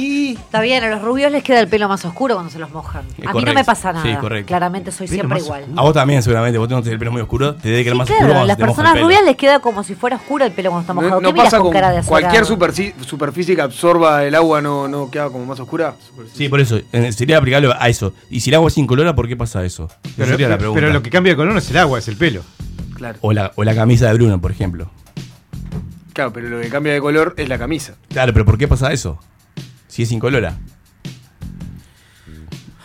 Está 0.00 0.60
bien, 0.60 0.84
a 0.84 0.88
los 0.90 1.00
rubios 1.02 1.32
les 1.32 1.42
queda 1.42 1.58
el 1.60 1.68
pelo 1.68 1.88
más 1.88 2.04
oscuro 2.04 2.34
cuando 2.34 2.52
se 2.52 2.58
los 2.58 2.70
mojan. 2.70 3.04
Es 3.18 3.26
a 3.26 3.32
mí 3.32 3.42
no 3.44 3.54
me 3.54 3.64
pasa 3.64 3.92
nada. 3.94 4.04
Sí, 4.04 4.14
correcto. 4.20 4.46
Claramente 4.48 4.92
soy 4.92 5.08
siempre 5.08 5.38
igual. 5.38 5.64
A 5.74 5.82
vos 5.82 5.94
también, 5.94 6.22
seguramente. 6.22 6.58
Vos 6.58 6.68
tenés 6.68 6.86
el 6.86 6.98
pelo 6.98 7.12
muy 7.12 7.22
oscuro. 7.22 7.54
Te 7.54 7.70
debe 7.70 7.82
quedar 7.82 7.94
Sí, 7.94 7.98
más 7.98 8.06
claro, 8.06 8.20
oscuro 8.24 8.34
cuando 8.34 8.46
las 8.48 8.56
personas 8.58 8.92
pelo. 8.92 9.04
rubias 9.06 9.24
les 9.24 9.36
queda 9.36 9.60
como 9.60 9.82
si 9.84 9.94
fuera 9.94 10.16
oscuro 10.16 10.44
el 10.44 10.52
pelo 10.52 10.70
cuando 10.70 10.82
está 10.82 10.92
mojado. 10.94 11.14
No, 11.14 11.20
no 11.22 11.28
¿Qué 11.28 11.32
miras 11.32 11.46
pasa 11.46 11.56
con 11.58 11.66
con 11.68 11.72
cara 11.72 11.90
de 11.92 12.02
cualquier 12.02 12.44
superficie 12.44 13.54
que 13.56 13.62
absorba 13.62 14.24
el 14.24 14.34
agua, 14.34 14.60
no, 14.60 14.86
no 14.86 15.10
queda 15.10 15.30
como 15.30 15.46
más 15.46 15.58
oscura. 15.60 15.94
Sí, 16.34 16.48
por 16.50 16.60
eso. 16.60 16.78
Sería 17.12 17.38
aplicable 17.38 17.70
a 17.78 17.88
eso. 17.88 18.12
Y 18.28 18.40
si 18.40 18.50
el 18.50 18.56
agua 18.56 18.68
es 18.68 18.76
incolora, 18.76 19.14
¿por 19.14 19.26
qué 19.28 19.36
pasa 19.36 19.64
eso? 19.64 19.88
Pero, 20.16 20.28
sería 20.30 20.48
la 20.48 20.56
pero- 20.58 20.72
pregunta. 20.72 20.80
pero 20.80 20.92
lo 20.92 21.02
que 21.02 21.10
cambia 21.10 21.32
de 21.32 21.36
color 21.36 21.52
no 21.54 21.58
es 21.58 21.70
el 21.70 21.78
agua, 21.78 21.98
es 21.98 22.08
el 22.08 22.16
pelo. 22.16 22.42
Claro. 22.94 23.18
o, 23.20 23.32
la, 23.32 23.52
o 23.56 23.64
la 23.64 23.74
camisa 23.74 24.08
de 24.08 24.14
Bruno, 24.14 24.40
por 24.40 24.50
ejemplo. 24.50 24.90
Claro, 26.14 26.32
pero 26.32 26.48
lo 26.48 26.60
que 26.62 26.68
cambia 26.70 26.94
de 26.94 27.00
color 27.00 27.34
es 27.36 27.46
la 27.48 27.58
camisa. 27.58 27.94
Claro, 28.08 28.32
pero 28.32 28.44
¿por 28.46 28.56
qué 28.56 28.66
pasa 28.68 28.90
eso? 28.92 29.18
Si 29.96 30.02
es 30.02 30.12
incolora. 30.12 30.52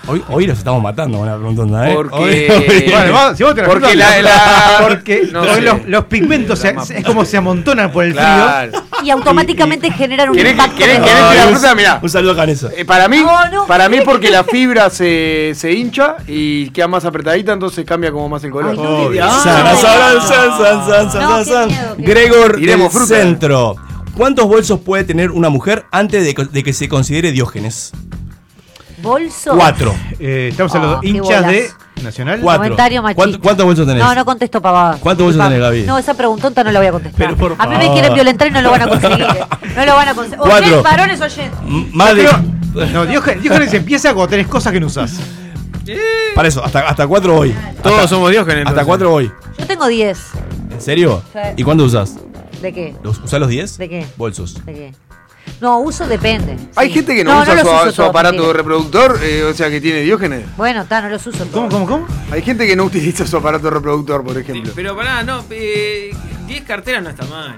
Hoy, 0.07 0.23
hoy 0.29 0.47
los 0.47 0.57
estamos 0.57 0.81
matando 0.81 1.17
con 1.17 1.27
la 1.27 1.35
pregunta, 1.37 1.89
¿eh? 1.89 1.93
Porque- 1.93 2.15
Hoy- 2.15 2.47
hoy- 2.49 2.89
Bueno, 2.89 3.13
vamos, 3.13 3.37
si 3.37 3.43
vos 3.43 3.53
te 3.53 3.63
Porque 3.63 3.95
la, 3.97 4.77
porque 4.81 5.29
no 5.31 5.39
porque 5.41 5.55
sé. 5.55 5.61
los, 5.61 5.85
los 5.87 6.05
pigmentos 6.05 6.57
se- 6.59 6.73
es 6.95 7.03
como 7.05 7.25
se 7.25 7.35
amontonan 7.35 7.91
por 7.91 8.05
el 8.05 8.13
Claro. 8.13 8.71
Y 9.03 9.09
automáticamente 9.09 9.91
generan 9.91 10.29
un 10.29 10.37
¿Querés 10.37 10.53
que- 10.53 10.57
impacto. 10.61 10.77
querés- 10.85 11.03
que 11.03 11.35
la 11.37 11.47
un- 11.47 11.53
fruta, 11.53 11.75
mirá. 11.75 11.99
Un 12.01 12.09
saludo 12.09 12.31
a 12.31 12.35
Canesa. 12.37 12.69
Eh, 12.77 12.85
para 12.85 13.09
mí, 13.09 13.17
no, 13.51 13.67
para 13.67 13.89
mí 13.89 13.99
porque 14.05 14.29
la 14.31 14.45
fibra 14.45 14.89
se, 14.89 15.51
se 15.53 15.73
hincha 15.73 16.15
y 16.27 16.69
queda 16.69 16.87
más 16.87 17.03
apretadita, 17.03 17.51
entonces 17.51 17.83
cambia 17.85 18.09
como 18.13 18.29
más 18.29 18.41
el 18.45 18.51
color. 18.51 18.71
Ay, 18.71 18.77
no, 18.77 18.83
Oh. 18.83 19.13
San, 19.43 20.21
san, 21.11 21.45
san, 21.45 21.69
Gregor 21.97 22.57
del 22.57 22.79
fruta. 22.89 23.05
Centro. 23.05 23.75
¿Cuántos 24.15 24.45
bolsos 24.47 24.79
puede 24.81 25.03
tener 25.03 25.31
una 25.31 25.49
mujer 25.49 25.85
antes 25.91 26.23
de, 26.51 26.63
que 26.63 26.73
se 26.73 26.89
considere 26.89 27.31
Diógenes? 27.31 27.91
Bolso. 29.01 29.55
Cuatro. 29.55 29.95
Eh, 30.19 30.49
estamos 30.51 30.73
hablando 30.75 30.99
qué 31.01 31.07
hinchas 31.07 31.47
de. 31.47 31.69
Nacional. 32.03 32.39
Cuatro. 32.41 32.63
Comentario 32.63 33.01
machista. 33.03 33.15
¿Cuánto- 33.23 33.39
¿Cuántos 33.41 33.65
bolsos 33.65 33.87
tenés? 33.87 34.03
No, 34.03 34.13
no 34.15 34.25
contesto 34.25 34.61
pavadas. 34.61 34.99
¿Cuántos 34.99 35.25
bolsos 35.27 35.43
tenés, 35.43 35.59
Gaby? 35.59 35.83
No, 35.83 35.97
esa 35.97 36.13
preguntonta 36.15 36.63
no 36.63 36.71
la 36.71 36.79
voy 36.79 36.87
a 36.87 36.91
contestar. 36.91 37.17
Pero 37.27 37.37
por 37.37 37.55
a 37.57 37.67
mí 37.67 37.75
me 37.77 37.91
quieren 37.93 38.13
violentar 38.13 38.47
y 38.47 38.51
no 38.51 38.61
lo 38.61 38.71
van 38.71 38.81
a 38.83 38.87
conseguir. 38.89 39.21
eh. 39.21 39.45
No 39.75 39.85
lo 39.85 39.95
van 39.95 40.07
a 40.07 40.13
conseguir. 40.13 40.39
Cuatro. 40.39 40.83
Varones 40.83 41.21
oyentes. 41.21 41.59
Más 41.93 42.15
de. 42.15 42.23
No, 42.93 43.05
Diógenes, 43.05 43.43
Diógenes 43.43 43.73
empieza 43.73 44.13
cuando 44.13 44.29
tenés 44.29 44.47
cosas 44.47 44.71
que 44.73 44.79
no 44.79 44.87
usás. 44.87 45.13
Para 46.35 46.47
eso, 46.47 46.63
hasta, 46.63 46.79
hasta 46.87 47.05
cuatro 47.07 47.33
voy. 47.33 47.53
Todos 47.83 47.97
Hasta- 47.97 48.07
somos 48.07 48.31
Diógenes, 48.31 48.65
Hasta 48.67 48.85
cuatro 48.85 49.09
voy. 49.09 49.31
Yo 49.57 49.65
tengo 49.67 49.87
10. 49.87 50.17
¿En 50.71 50.81
serio? 50.81 51.21
Sí. 51.33 51.39
¿Y 51.57 51.63
cuándo 51.63 51.83
usas? 51.85 52.15
¿De 52.61 52.73
qué? 52.73 52.95
¿Los, 53.03 53.19
¿Usás 53.19 53.39
los 53.39 53.49
10? 53.49 53.77
¿De 53.77 53.89
qué? 53.89 54.05
Bolsos. 54.17 54.65
¿De 54.65 54.73
qué? 54.73 54.93
No, 55.59 55.79
uso 55.79 56.07
depende. 56.07 56.55
Hay 56.75 56.89
Sí. 56.89 56.95
gente 56.95 57.15
que 57.15 57.23
no, 57.23 57.39
usa 57.41 57.55
los 57.55 57.63
su, 57.63 57.69
uso 57.69 57.85
su 57.91 57.95
todos, 57.97 58.09
aparato 58.09 58.35
mentira. 58.37 58.53
reproductor, 58.57 59.19
eh, 59.23 59.43
o 59.43 59.53
sea 59.53 59.69
que 59.69 59.81
tiene 59.81 60.01
diógenes. 60.01 60.45
Bueno, 60.57 60.81
está, 60.83 61.01
no 61.01 61.09
los 61.09 61.25
uso 61.25 61.45
¿Cómo, 61.51 61.67
todos. 61.69 61.73
cómo, 61.73 61.85
cómo? 61.87 62.07
Hay 62.31 62.41
gente 62.41 62.67
que 62.67 62.75
no 62.75 62.83
utiliza 62.83 63.25
su 63.25 63.37
aparato 63.37 63.69
reproductor, 63.69 64.23
por 64.23 64.37
ejemplo. 64.37 64.71
Pero 64.75 64.95
pará, 64.95 65.23
no, 65.23 65.43
eh, 65.49 66.11
10 66.47 66.61
carteras 66.63 67.03
no 67.03 67.09
está 67.09 67.25
mal. 67.25 67.55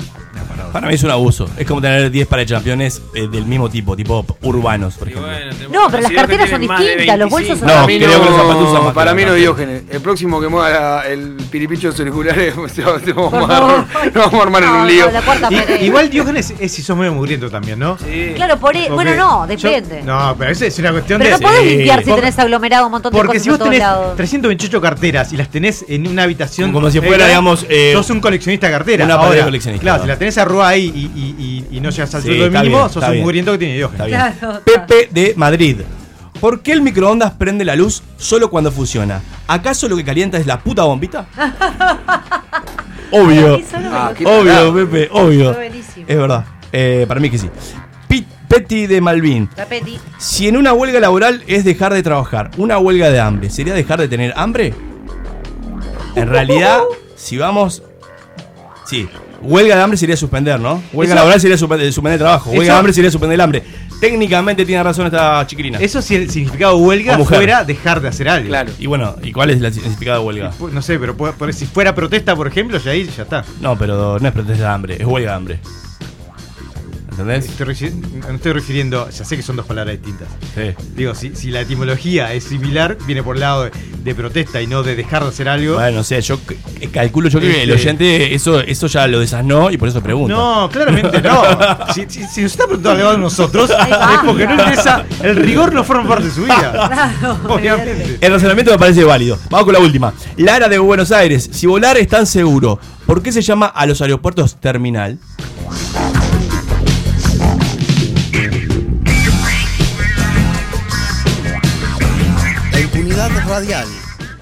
Para 0.72 0.88
mí 0.88 0.96
es 0.96 1.04
un 1.04 1.12
abuso. 1.12 1.48
Es 1.58 1.68
como 1.68 1.82
tener 1.82 2.10
10 2.10 2.28
para 2.28 2.46
campeones 2.46 3.02
eh, 3.14 3.28
del 3.28 3.46
mismo 3.46 3.70
tipo, 3.70 3.96
tipo 3.96 4.26
urbanos, 4.42 4.96
por 4.96 5.08
ejemplo. 5.08 5.30
No, 5.72 5.88
pero 5.90 6.04
las 6.04 6.12
carteras 6.12 6.50
son 6.50 6.62
de 6.62 6.68
distintas, 6.68 7.20
los 7.20 7.30
bolsos 7.30 7.60
25. 7.60 7.60
son- 7.60 7.68
No, 7.68 7.74
para 7.74 7.88
mí 7.88 7.98
creo 8.00 8.20
que 8.20 8.26
los 8.26 8.36
zapatos 8.36 8.62
usan 8.64 8.74
no, 8.74 8.84
más 8.84 8.94
para 8.94 9.12
que 9.12 9.16
mí 9.16 9.22
la 9.22 9.28
no 9.28 9.34
cartera. 9.34 9.54
diógenes. 9.68 9.84
El 9.92 10.02
próximo 10.02 10.42
que 10.42 10.48
mueva 10.48 11.04
el 11.08 11.38
piripicho 11.52 11.92
circular 11.92 12.38
es- 12.40 12.54
te 12.74 13.14
vamos 13.14 13.34
a 13.34 13.38
armar- 13.38 13.48
favor. 13.48 13.86
nos 14.06 14.14
vamos 14.14 14.34
a 14.34 14.44
armar 14.44 14.64
en 14.64 14.70
un 14.70 14.88
lío. 14.88 15.06
igual 15.82 16.10
Diógenes 16.10 16.54
es 16.60 16.72
si 16.72 16.82
sos 16.82 16.98
medio 16.98 17.14
mugriento 17.14 17.50
también, 17.50 17.80
¿no? 17.80 17.98
Sí. 17.98 18.32
Claro, 18.36 18.58
por 18.58 18.76
e- 18.76 18.90
bueno, 18.90 19.12
Porque 19.12 19.16
no, 19.16 19.48
depende. 19.48 20.02
no, 20.04 20.36
pero 20.38 20.52
eso 20.52 20.66
es 20.66 20.78
una 20.80 20.92
cuestión 20.92 21.20
pero 21.20 21.38
de. 21.38 21.44
no 21.44 21.50
podés 21.50 21.66
limpiar 21.66 22.04
si 22.04 22.12
tenés 22.12 22.40
aglomerado 22.40 22.86
un 22.86 22.92
montón 22.92 23.12
de 23.12 23.18
Porque 23.18 23.34
cosas 23.34 23.44
si 23.44 23.50
vos 23.50 23.60
tenés 23.60 23.80
lados. 23.80 24.16
328 24.16 24.82
carteras 24.82 25.34
y 25.34 25.38
las 25.38 25.50
tenés 25.50 25.86
en 25.88 26.08
una 26.08 26.24
habitación. 26.24 26.72
Como 26.72 26.90
si 26.90 27.00
fuera, 27.00 27.26
eh, 27.26 27.30
digamos, 27.30 27.66
eh, 27.70 27.92
sos 27.94 28.10
un 28.10 28.20
coleccionista 28.20 28.68
de 28.68 28.74
carteras. 28.74 29.06
una 29.06 29.30
de 29.34 29.42
coleccionista. 29.44 29.82
Claro, 29.84 30.02
si 30.04 30.08
la 30.08 30.18
tenés 30.18 30.33
arrugada 30.38 30.70
ahí 30.70 30.92
y, 30.94 31.00
y- 31.20 31.66
y- 31.72 31.78
y 31.78 31.80
no 31.82 31.90
llegas 31.90 32.14
al 32.16 32.22
Sí, 32.22 32.28
sueldo 32.28 32.46
mínimo, 32.60 32.78
bien, 32.78 32.90
sos 32.90 33.04
un 33.04 33.12
bien. 33.12 33.22
mugriento 33.24 33.52
que 33.54 33.58
tiene 33.60 33.76
Diógenes. 33.76 34.08
Claro. 34.08 34.62
Pepe 34.66 35.10
de 35.12 35.34
Madrid. 35.36 35.78
¿Por 36.40 36.62
qué 36.62 36.74
el 36.74 36.82
microondas 36.82 37.32
prende 37.32 37.64
la 37.64 37.76
luz 37.76 38.04
solo 38.18 38.50
cuando 38.50 38.72
funciona? 38.72 39.22
¿Acaso 39.48 39.88
lo 39.88 39.96
que 39.96 40.04
calienta 40.04 40.38
es 40.38 40.46
la 40.46 40.60
puta 40.60 40.84
bombita? 40.84 41.26
obvio. 43.12 43.62
Ah, 43.92 44.12
Obvio. 44.26 44.74
Pepe, 44.74 45.10
obvio. 45.12 45.56
Es 45.62 46.18
verdad. 46.18 46.46
Eh, 46.72 47.06
para 47.08 47.20
mí 47.20 47.30
que 47.30 47.38
sí. 47.38 47.50
Pi- 48.08 48.26
Petty 48.48 48.88
de 48.88 49.00
Malvin. 49.02 49.50
La 49.56 49.66
Peti. 49.66 49.98
Si 50.18 50.48
en 50.48 50.58
una 50.58 50.74
huelga 50.74 51.00
laboral 51.00 51.44
es 51.48 51.64
dejar 51.64 51.94
de 51.94 52.04
trabajar, 52.04 52.52
una 52.58 52.78
huelga 52.78 53.10
de 53.10 53.20
hambre, 53.20 53.50
¿sería 53.50 53.74
dejar 53.74 54.00
de 54.00 54.08
tener 54.08 54.34
hambre? 54.36 54.74
En 56.16 56.28
realidad, 56.28 56.82
si 57.16 57.38
vamos. 57.38 57.84
Sí. 58.86 59.08
Huelga 59.44 59.76
de 59.76 59.82
hambre 59.82 59.98
sería 59.98 60.18
suspender, 60.18 60.60
¿no? 60.60 60.82
Huelga 60.94 61.14
Eso- 61.14 61.20
laboral 61.22 61.42
sería 61.42 61.58
suspender, 61.58 61.88
suspender 61.94 62.14
el 62.14 62.20
trabajo. 62.20 62.50
Huelga 62.50 62.64
Eso- 62.66 62.72
de 62.74 62.78
hambre 62.80 62.94
sería 62.94 63.12
suspender 63.12 63.36
el 63.36 63.42
hambre. 63.42 63.64
Técnicamente 64.00 64.66
tiene 64.66 64.84
razón 64.84 65.06
esta 65.06 65.46
chiquilina. 65.48 65.78
Eso 65.80 66.02
si 66.02 66.16
el 66.16 66.30
significado 66.30 66.78
de 66.78 66.84
huelga 66.84 67.16
O 67.16 67.20
mujer. 67.20 67.38
fuera 67.38 67.64
dejar 67.64 68.02
de 68.02 68.08
hacer 68.10 68.28
algo. 68.28 68.50
Claro. 68.50 68.72
Y 68.78 68.86
bueno, 68.88 69.16
¿y 69.24 69.32
cuál 69.32 69.50
es 69.52 69.62
el 69.62 69.74
significado 69.74 70.20
de 70.22 70.26
huelga? 70.28 70.52
Pu- 70.60 70.72
No 70.72 70.82
sé, 70.82 71.00
pero 71.00 71.16
puede- 71.16 71.34
puede- 71.34 71.54
si 71.54 71.66
fuera 71.66 71.96
protesta, 71.96 72.36
por 72.36 72.48
ejemplo, 72.48 72.78
ya 72.80 72.92
ahí 72.92 73.10
ya 73.16 73.24
está. 73.24 73.46
No, 73.62 73.78
pero 73.78 74.18
no 74.20 74.28
es 74.28 74.34
protesta 74.34 74.64
de 74.64 74.70
hambre, 74.70 74.98
es 75.00 75.06
huelga 75.06 75.32
de 75.32 75.36
hambre. 75.38 75.60
¿Entendés? 77.14 77.46
Estoy 77.46 77.92
no 78.28 78.36
estoy 78.36 78.54
refiriendo, 78.54 79.08
ya 79.10 79.24
sé 79.24 79.36
que 79.38 79.44
son 79.44 79.56
dos 79.56 79.66
palabras 79.68 79.98
distintas. 80.02 80.28
Sí. 80.56 80.74
Digo, 80.96 81.14
si, 81.14 81.36
si 81.36 81.52
la 81.52 81.62
etimología 81.62 82.34
es 82.34 82.44
similar, 82.46 82.98
viene 83.06 83.22
por 83.22 83.36
el 83.36 83.42
lado 83.42 83.66
de, 83.66 83.72
de 84.04 84.16
protesta 84.16 84.60
y 84.62 84.68
no 84.68 84.82
de 84.82 84.96
dejar 84.96 85.22
de 85.24 85.30
hacer 85.30 85.48
algo. 85.48 85.76
Bueno, 85.76 86.00
o 86.00 86.04
sea, 86.04 86.20
yo 86.22 86.38
c- 86.48 86.90
calculo 86.90 87.30
yo 87.30 87.40
que 87.40 87.62
el 87.64 87.70
Este- 87.70 87.82
oyente 87.84 88.34
eso, 88.34 88.60
eso 88.62 88.88
ya 88.88 89.06
lo 89.08 89.20
desasnó 89.20 89.70
y 89.70 89.78
por 89.78 89.90
eso 89.90 90.02
pregunta. 90.02 90.34
No, 90.34 90.70
claramente 90.72 91.22
no. 91.22 91.44
Si, 91.94 92.06
si- 92.10 92.24
si 92.26 92.42
nos 92.42 92.52
está 92.52 92.66
preguntando 92.66 93.02
algo 93.02 93.12
a 93.14 93.18
nosotros, 93.18 93.70
es 93.70 94.20
porque 94.26 94.48
no 94.48 94.54
interesa. 94.54 95.06
El 95.22 95.36
rigor 95.36 95.72
no 95.72 95.84
forma 95.84 96.08
parte 96.10 96.26
de 96.26 96.32
su 96.32 96.44
vida. 96.44 96.72
Claro, 96.94 97.38
Obviamente. 97.50 98.18
El 98.22 98.32
razonamiento 98.32 98.72
me 98.72 98.78
parece 98.80 99.04
válido. 99.04 99.38
Vamos 99.50 99.66
con 99.66 99.74
la 99.74 99.80
última. 99.80 100.14
Lara 100.38 100.68
de 100.68 100.80
Buenos 100.80 101.12
Aires. 101.12 101.48
Si 101.52 101.68
volar 101.68 101.98
es 101.98 102.08
tan 102.08 102.26
seguro, 102.26 102.80
¿por 103.06 103.22
qué 103.22 103.32
se 103.32 103.42
llama 103.42 103.68
a 103.68 103.86
los 103.86 104.02
aeropuertos 104.02 104.56
terminal? 104.60 105.20
Radial. 113.54 113.88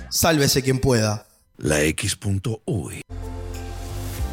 Sálvese 0.09 0.61
quien 0.61 0.79
pueda. 0.79 1.25
La 1.57 1.81
X.uy. 1.83 3.01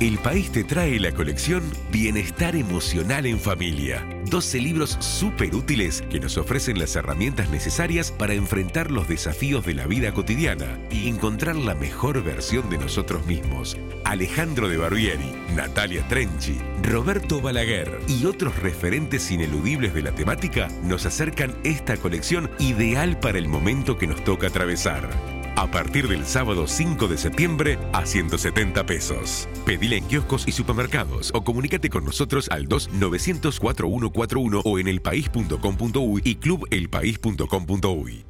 El 0.01 0.19
país 0.19 0.53
te 0.53 0.63
trae 0.63 1.01
la 1.01 1.11
colección 1.11 1.61
Bienestar 1.91 2.55
Emocional 2.55 3.27
en 3.27 3.41
Familia. 3.41 4.07
12 4.27 4.61
libros 4.61 4.97
súper 5.01 5.53
útiles 5.57 6.05
que 6.09 6.21
nos 6.21 6.39
ofrecen 6.39 6.79
las 6.79 6.95
herramientas 6.95 7.51
necesarias 7.51 8.13
para 8.13 8.35
enfrentar 8.35 8.93
los 8.93 9.09
desafíos 9.09 9.67
de 9.67 9.75
la 9.75 9.89
vida 9.89 10.15
cotidiana 10.15 10.79
y 10.93 11.09
encontrar 11.09 11.57
la 11.57 11.75
mejor 11.75 12.23
versión 12.23 12.71
de 12.71 12.79
nosotros 12.79 13.27
mismos. 13.27 13.77
Alejandro 14.05 14.69
de 14.69 14.77
Barbieri, 14.77 15.33
Natalia 15.57 16.07
Trenchi, 16.07 16.59
Roberto 16.85 17.41
Balaguer 17.41 17.99
y 18.07 18.25
otros 18.27 18.57
referentes 18.61 19.29
ineludibles 19.33 19.95
de 19.95 20.03
la 20.03 20.13
temática 20.13 20.69
nos 20.85 21.07
acercan 21.07 21.57
esta 21.65 21.97
colección 21.97 22.49
ideal 22.61 23.19
para 23.19 23.39
el 23.39 23.49
momento 23.49 23.99
que 23.99 24.07
nos 24.07 24.23
toca 24.23 24.47
atravesar. 24.47 25.38
A 25.59 25.67
partir 25.69 26.07
del 26.07 26.25
sábado 26.25 26.69
5 26.69 27.09
de 27.09 27.19
septiembre 27.19 27.81
a 27.93 28.07
170 28.07 28.87
pesos. 28.87 29.49
Pedila 29.67 29.97
en 29.97 30.05
kioscos 30.05 30.47
y 30.47 30.53
supermercados 30.53 31.33
o 31.35 31.43
comunícate 31.43 31.91
con 31.91 32.05
nosotros 32.05 32.49
al 32.53 32.69
2-900-4141 32.69 34.63
o 34.65 34.79
en 34.79 34.87
elpaís.com.uy 34.87 36.23
y 36.25 36.37
clubelpaís.com.uy. 36.37 38.25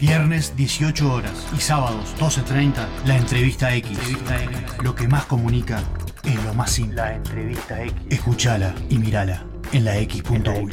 Viernes 0.00 0.56
18 0.56 1.12
horas 1.12 1.46
y 1.56 1.60
sábados 1.60 2.12
12.30 2.18 2.88
la 3.06 3.16
entrevista 3.16 3.72
X. 3.76 3.96
Lo 4.82 4.96
que 4.96 5.06
más 5.06 5.26
comunica 5.26 5.80
es 6.24 6.44
lo 6.44 6.54
más 6.54 6.72
simple. 6.72 6.96
La 6.96 7.14
entrevista 7.14 7.80
X. 7.84 7.94
Escúchala 8.10 8.74
y 8.90 8.98
mirala 8.98 9.44
en 9.72 9.84
la 9.84 9.96
X.uy. 9.98 10.72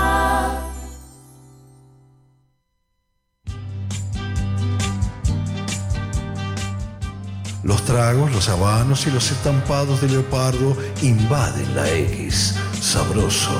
Tragos, 7.91 8.31
los 8.31 8.47
habanos 8.47 9.05
y 9.05 9.11
los 9.11 9.31
estampados 9.31 9.99
de 9.99 10.07
leopardo 10.07 10.77
invaden 11.01 11.75
la 11.75 11.89
X. 11.89 12.55
Sabroso. 12.79 13.59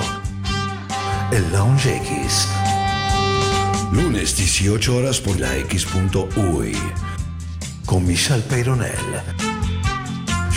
El 1.32 1.52
Lounge 1.52 1.98
X. 1.98 2.48
Lunes 3.92 4.38
18 4.38 4.96
horas 4.96 5.20
por 5.20 5.38
la 5.38 5.54
X.uy. 5.58 6.78
Con 7.86 8.08
Michelle 8.08 8.42
Peyronel. 8.44 8.96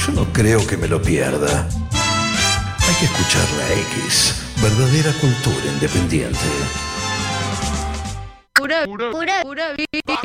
Yo 0.06 0.12
no 0.12 0.32
creo 0.32 0.64
que 0.64 0.76
me 0.76 0.86
lo 0.86 1.02
pierda. 1.02 1.68
Hay 2.78 2.94
que 3.00 3.06
escuchar 3.06 3.46
la 3.58 3.72
X. 4.04 4.36
Verdadera 4.62 5.12
cultura 5.14 5.66
independiente. 5.74 6.38
Pura, 8.54 8.84
pura, 8.84 9.42
pura 9.42 9.72
vida. 9.72 10.20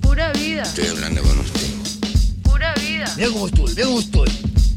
Pura 0.00 0.32
vida. 0.32 0.62
Estoy 0.62 0.86
hablando 0.86 1.22
con 1.22 1.38
vida. 2.78 3.12
Mira 3.16 3.28
cómo 3.30 3.46
estoy, 3.46 3.74
mira 3.74 3.86
cómo 3.86 4.00
estoy. 4.00 4.30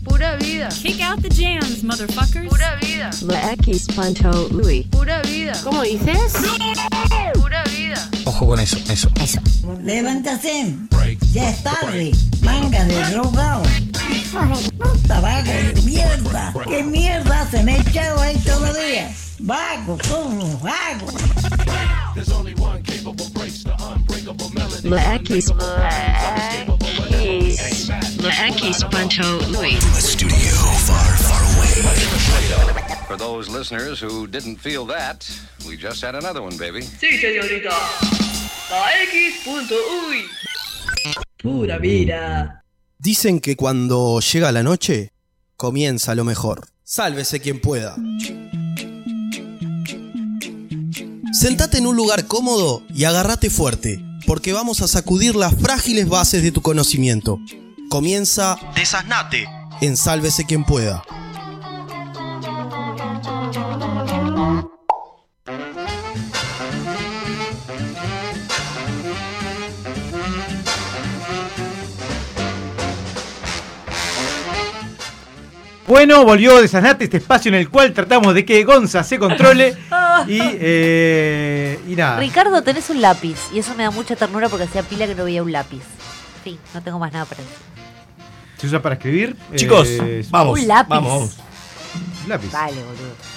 Pura 0.04 0.36
vida. 0.36 0.70
Kick 0.70 1.02
out 1.02 1.22
the 1.22 1.30
jams, 1.30 1.84
motherfuckers. 1.84 2.50
Pura 2.50 2.76
vida. 2.82 3.10
La 3.26 3.54
X 3.54 3.88
Pancho 3.96 4.50
Louis. 4.50 4.86
Pura 4.88 5.22
vida. 5.22 5.54
¿Cómo 5.64 5.84
dices? 5.84 6.34
Pura 7.34 7.64
vida. 7.66 8.10
Ojo 8.26 8.48
con 8.48 8.60
eso, 8.60 8.78
eso. 8.90 9.10
Levántate. 9.84 10.76
Ya 11.32 11.50
es 11.50 11.64
tarde. 11.64 12.12
Manga 12.42 12.84
de 12.86 13.04
drogado. 13.12 13.64
Puta 14.78 15.20
vago 15.22 15.52
de 15.52 15.82
mierda. 15.84 16.54
¿Qué 16.68 16.84
mierda 16.84 17.48
se 17.50 17.64
me 17.64 17.78
echado 17.78 18.22
ahí 18.22 18.38
todavía? 18.38 19.12
Vago, 19.40 19.98
son 20.04 20.38
los 20.38 20.62
vagos. 20.62 21.14
La 24.84 25.16
X. 25.16 25.54
La 28.22 28.48
X 28.48 28.86
Pancho 28.90 29.24
Louis. 29.50 29.78
Studio 30.00 30.56
far, 30.86 31.18
far 31.18 31.44
away. 31.56 31.68
For 33.08 33.18
those 33.18 33.50
listeners 33.50 34.00
who 34.00 34.26
didn't 34.26 34.58
feel 34.58 34.86
that, 34.88 35.30
we 35.68 35.76
just 35.76 36.02
had 36.02 36.16
another 36.16 36.42
one, 36.42 36.58
baby. 36.58 36.82
Sí, 36.82 37.18
señorita. 37.20 37.72
La 38.70 39.04
X.uy. 39.04 40.26
Pura 41.42 41.78
vida. 41.78 42.64
Dicen 42.98 43.40
que 43.42 43.56
cuando 43.58 44.20
llega 44.22 44.52
la 44.52 44.64
noche, 44.64 45.12
comienza 45.58 46.16
lo 46.16 46.24
mejor. 46.24 46.68
Sálvese 46.84 47.42
quien 47.42 47.60
pueda. 47.60 47.96
Sentate 51.34 51.80
en 51.80 51.88
un 51.88 51.96
lugar 51.96 52.28
cómodo 52.28 52.84
y 52.94 53.06
agárrate 53.06 53.50
fuerte, 53.50 54.00
porque 54.32 54.54
vamos 54.54 54.82
a 54.82 54.88
sacudir 54.88 55.36
las 55.36 55.54
frágiles 55.60 56.08
bases 56.08 56.42
de 56.42 56.54
tu 56.54 56.62
conocimiento. 56.62 57.38
Comienza 57.90 58.58
Desasnate 58.78 59.46
en 59.82 59.98
Sálvese 59.98 60.46
quien 60.46 60.64
pueda. 60.64 61.04
Bueno, 75.92 76.24
volvió 76.24 76.62
de 76.62 76.70
Sanate 76.70 77.04
este 77.04 77.18
espacio 77.18 77.50
en 77.50 77.56
el 77.56 77.70
cual 77.70 77.92
tratamos 77.92 78.34
de 78.34 78.46
que 78.46 78.64
Gonza 78.64 79.04
se 79.04 79.20
controle 79.20 79.76
y, 80.26 80.40
eh, 80.40 81.78
y 81.86 81.98
nada. 81.98 82.18
Ricardo, 82.18 82.64
tenés 82.64 82.90
un 82.90 83.02
lápiz 83.02 83.38
y 83.54 83.60
eso 83.60 83.76
me 83.76 83.84
da 83.84 83.92
mucha 83.92 84.16
ternura 84.16 84.48
porque 84.48 84.64
hacía 84.64 84.84
pila 84.84 85.06
que 85.06 85.16
no 85.16 85.26
veía 85.26 85.44
un 85.44 85.52
lápiz. 85.52 85.84
Fin, 86.46 86.58
no 86.74 86.82
tengo 86.82 86.98
más 86.98 87.12
nada 87.12 87.26
para 87.26 87.42
decir. 87.42 87.58
Se 88.56 88.68
usa 88.68 88.82
para 88.82 88.96
escribir. 88.96 89.36
Chicos, 89.54 89.86
eh, 89.90 90.26
vamos. 90.30 90.62
Un 90.62 90.68
lápiz. 90.70 90.90
Vamos, 90.90 91.38
lápiz. 92.26 92.52
Dale, 92.54 92.82
boludo. 92.84 93.31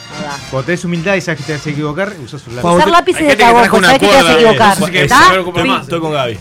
Cuando 0.51 0.67
tenés 0.67 0.85
humildad 0.85 1.15
y 1.17 1.21
sabes 1.21 1.41
que 1.41 1.47
te 1.47 1.53
vas 1.53 1.67
a 1.67 1.71
equivocar, 1.71 2.13
usás 2.25 2.47
un 2.47 2.57
lápiz. 2.57 2.69
Usar 2.69 2.89
lápiz 2.89 3.17
es 3.21 3.29
de 3.29 3.37
cagón, 3.37 3.65
sabés 3.85 3.99
que 3.99 4.07
te 4.07 4.15
vas 4.15 4.25
a 4.25 4.33
equivocar. 4.35 4.73
¿Está? 4.95 5.35
Estoy, 5.37 5.71
estoy 5.83 6.01
con 6.01 6.13
Gaby. 6.13 6.39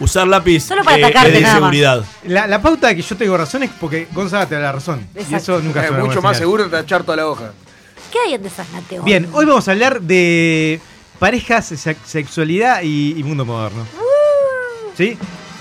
Usar 0.00 0.26
lápiz 0.26 0.60
Solo 0.64 0.84
para 0.84 0.98
eh, 0.98 1.04
atacarte, 1.04 1.28
es 1.28 1.34
de 1.34 1.40
nada 1.40 1.54
más. 1.60 1.74
inseguridad. 1.74 2.04
La, 2.24 2.46
la 2.46 2.60
pauta 2.62 2.88
de 2.88 2.96
que 2.96 3.02
yo 3.02 3.16
tengo 3.16 3.36
razón 3.36 3.62
es 3.62 3.70
porque 3.80 4.08
Gonzaga 4.12 4.46
te 4.46 4.54
da 4.56 4.60
la 4.62 4.72
razón. 4.72 5.06
Y 5.28 5.34
eso 5.34 5.60
nunca 5.60 5.84
Es 5.84 5.92
mucho 5.92 6.20
más 6.22 6.36
señal. 6.36 6.36
seguro 6.36 6.64
de 6.64 6.70
tachar 6.70 7.02
toda 7.04 7.16
la 7.16 7.26
hoja. 7.28 7.52
¿Qué 8.12 8.18
hay 8.26 8.34
en 8.34 8.42
Desasnate 8.42 8.98
hoy? 8.98 9.04
Bien, 9.04 9.28
hoy 9.32 9.44
vamos 9.46 9.66
a 9.68 9.72
hablar 9.72 10.00
de 10.00 10.80
parejas, 11.18 11.66
se- 11.66 11.96
sexualidad 12.04 12.82
y, 12.82 13.14
y 13.18 13.22
mundo 13.24 13.44
moderno. 13.44 13.82
Uh. 13.82 14.90
¿Sí? 14.96 15.16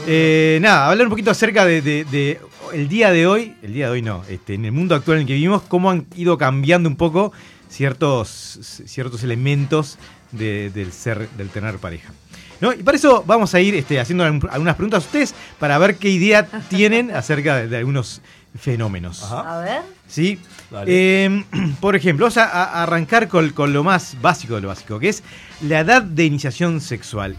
Eh, 0.07 0.59
nada, 0.61 0.87
hablar 0.89 1.07
un 1.07 1.09
poquito 1.11 1.31
acerca 1.31 1.65
de, 1.65 1.81
de- 1.81 2.05
de 2.05 2.39
el 2.71 2.87
día 2.87 3.11
de 3.11 3.27
hoy, 3.27 3.55
el 3.63 3.73
día 3.73 3.85
de 3.87 3.91
hoy 3.93 4.01
no, 4.01 4.23
este, 4.29 4.53
en 4.55 4.65
el 4.65 4.71
mundo 4.71 4.95
actual 4.95 5.17
en 5.17 5.21
el 5.21 5.27
que 5.27 5.33
vivimos, 5.33 5.61
cómo 5.63 5.89
han 5.91 6.05
ido 6.15 6.37
cambiando 6.37 6.89
un 6.89 6.95
poco 6.95 7.31
ciertos, 7.69 8.59
ciertos 8.85 9.23
elementos 9.23 9.97
de- 10.31 10.69
del 10.71 10.91
ser, 10.91 11.29
del 11.37 11.49
tener 11.49 11.77
pareja. 11.77 12.13
¿no? 12.61 12.71
Y 12.73 12.83
para 12.83 12.97
eso 12.97 13.23
vamos 13.27 13.53
a 13.53 13.59
ir 13.59 13.75
este, 13.75 13.99
haciendo 13.99 14.23
algunas 14.23 14.75
preguntas 14.75 15.03
a 15.03 15.05
ustedes 15.07 15.35
para 15.59 15.77
ver 15.77 15.97
qué 15.97 16.09
idea 16.09 16.45
tienen 16.69 17.11
acerca 17.11 17.57
de, 17.57 17.67
de 17.67 17.77
algunos 17.77 18.21
fenómenos. 18.57 19.23
A 19.23 19.59
ver. 19.59 19.81
¿Sí? 20.07 20.39
Dale. 20.71 21.25
Eh, 21.25 21.43
por 21.81 21.95
ejemplo, 21.95 22.25
vamos 22.25 22.37
a, 22.37 22.45
a 22.45 22.83
arrancar 22.83 23.27
con, 23.27 23.49
con 23.49 23.73
lo 23.73 23.83
más 23.83 24.15
básico 24.21 24.55
de 24.55 24.61
lo 24.61 24.69
básico, 24.69 24.99
que 24.99 25.09
es 25.09 25.21
la 25.61 25.81
edad 25.81 26.01
de 26.01 26.25
iniciación 26.25 26.79
sexual. 26.81 27.35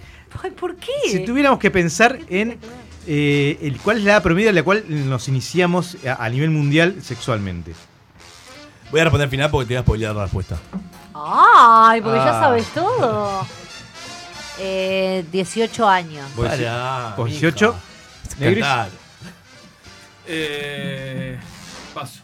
¿por 0.60 0.76
qué? 0.76 0.92
Si 1.08 1.24
tuviéramos 1.24 1.58
que 1.58 1.70
pensar 1.70 2.18
en 2.28 2.58
eh, 3.06 3.58
el, 3.62 3.78
cuál 3.80 3.98
es 3.98 4.04
la 4.04 4.12
edad 4.12 4.22
promedio 4.22 4.50
a 4.50 4.52
la 4.52 4.62
cual 4.62 4.84
nos 4.88 5.28
iniciamos 5.28 5.96
a, 6.06 6.24
a 6.24 6.28
nivel 6.28 6.50
mundial 6.50 6.96
sexualmente. 7.02 7.74
Voy 8.90 9.00
a 9.00 9.04
responder 9.04 9.24
al 9.26 9.30
final 9.30 9.50
porque 9.50 9.66
te 9.68 9.74
voy 9.74 9.78
a 9.80 9.82
spoilear 9.82 10.14
la 10.14 10.22
respuesta. 10.24 10.56
Ay, 11.14 12.00
porque 12.00 12.18
ya 12.18 12.38
Ah. 12.38 12.40
sabes 12.40 12.66
todo. 12.68 13.46
Eh, 14.58 15.24
18 15.32 15.88
años. 15.88 16.26
¿Vos, 16.36 16.46
Pará, 16.48 17.14
vos 17.16 17.26
mija. 17.28 17.40
18? 17.40 17.76
Negris. 18.38 18.64
Cantar. 18.64 18.88
Eh, 20.26 21.38
paso. 21.94 22.20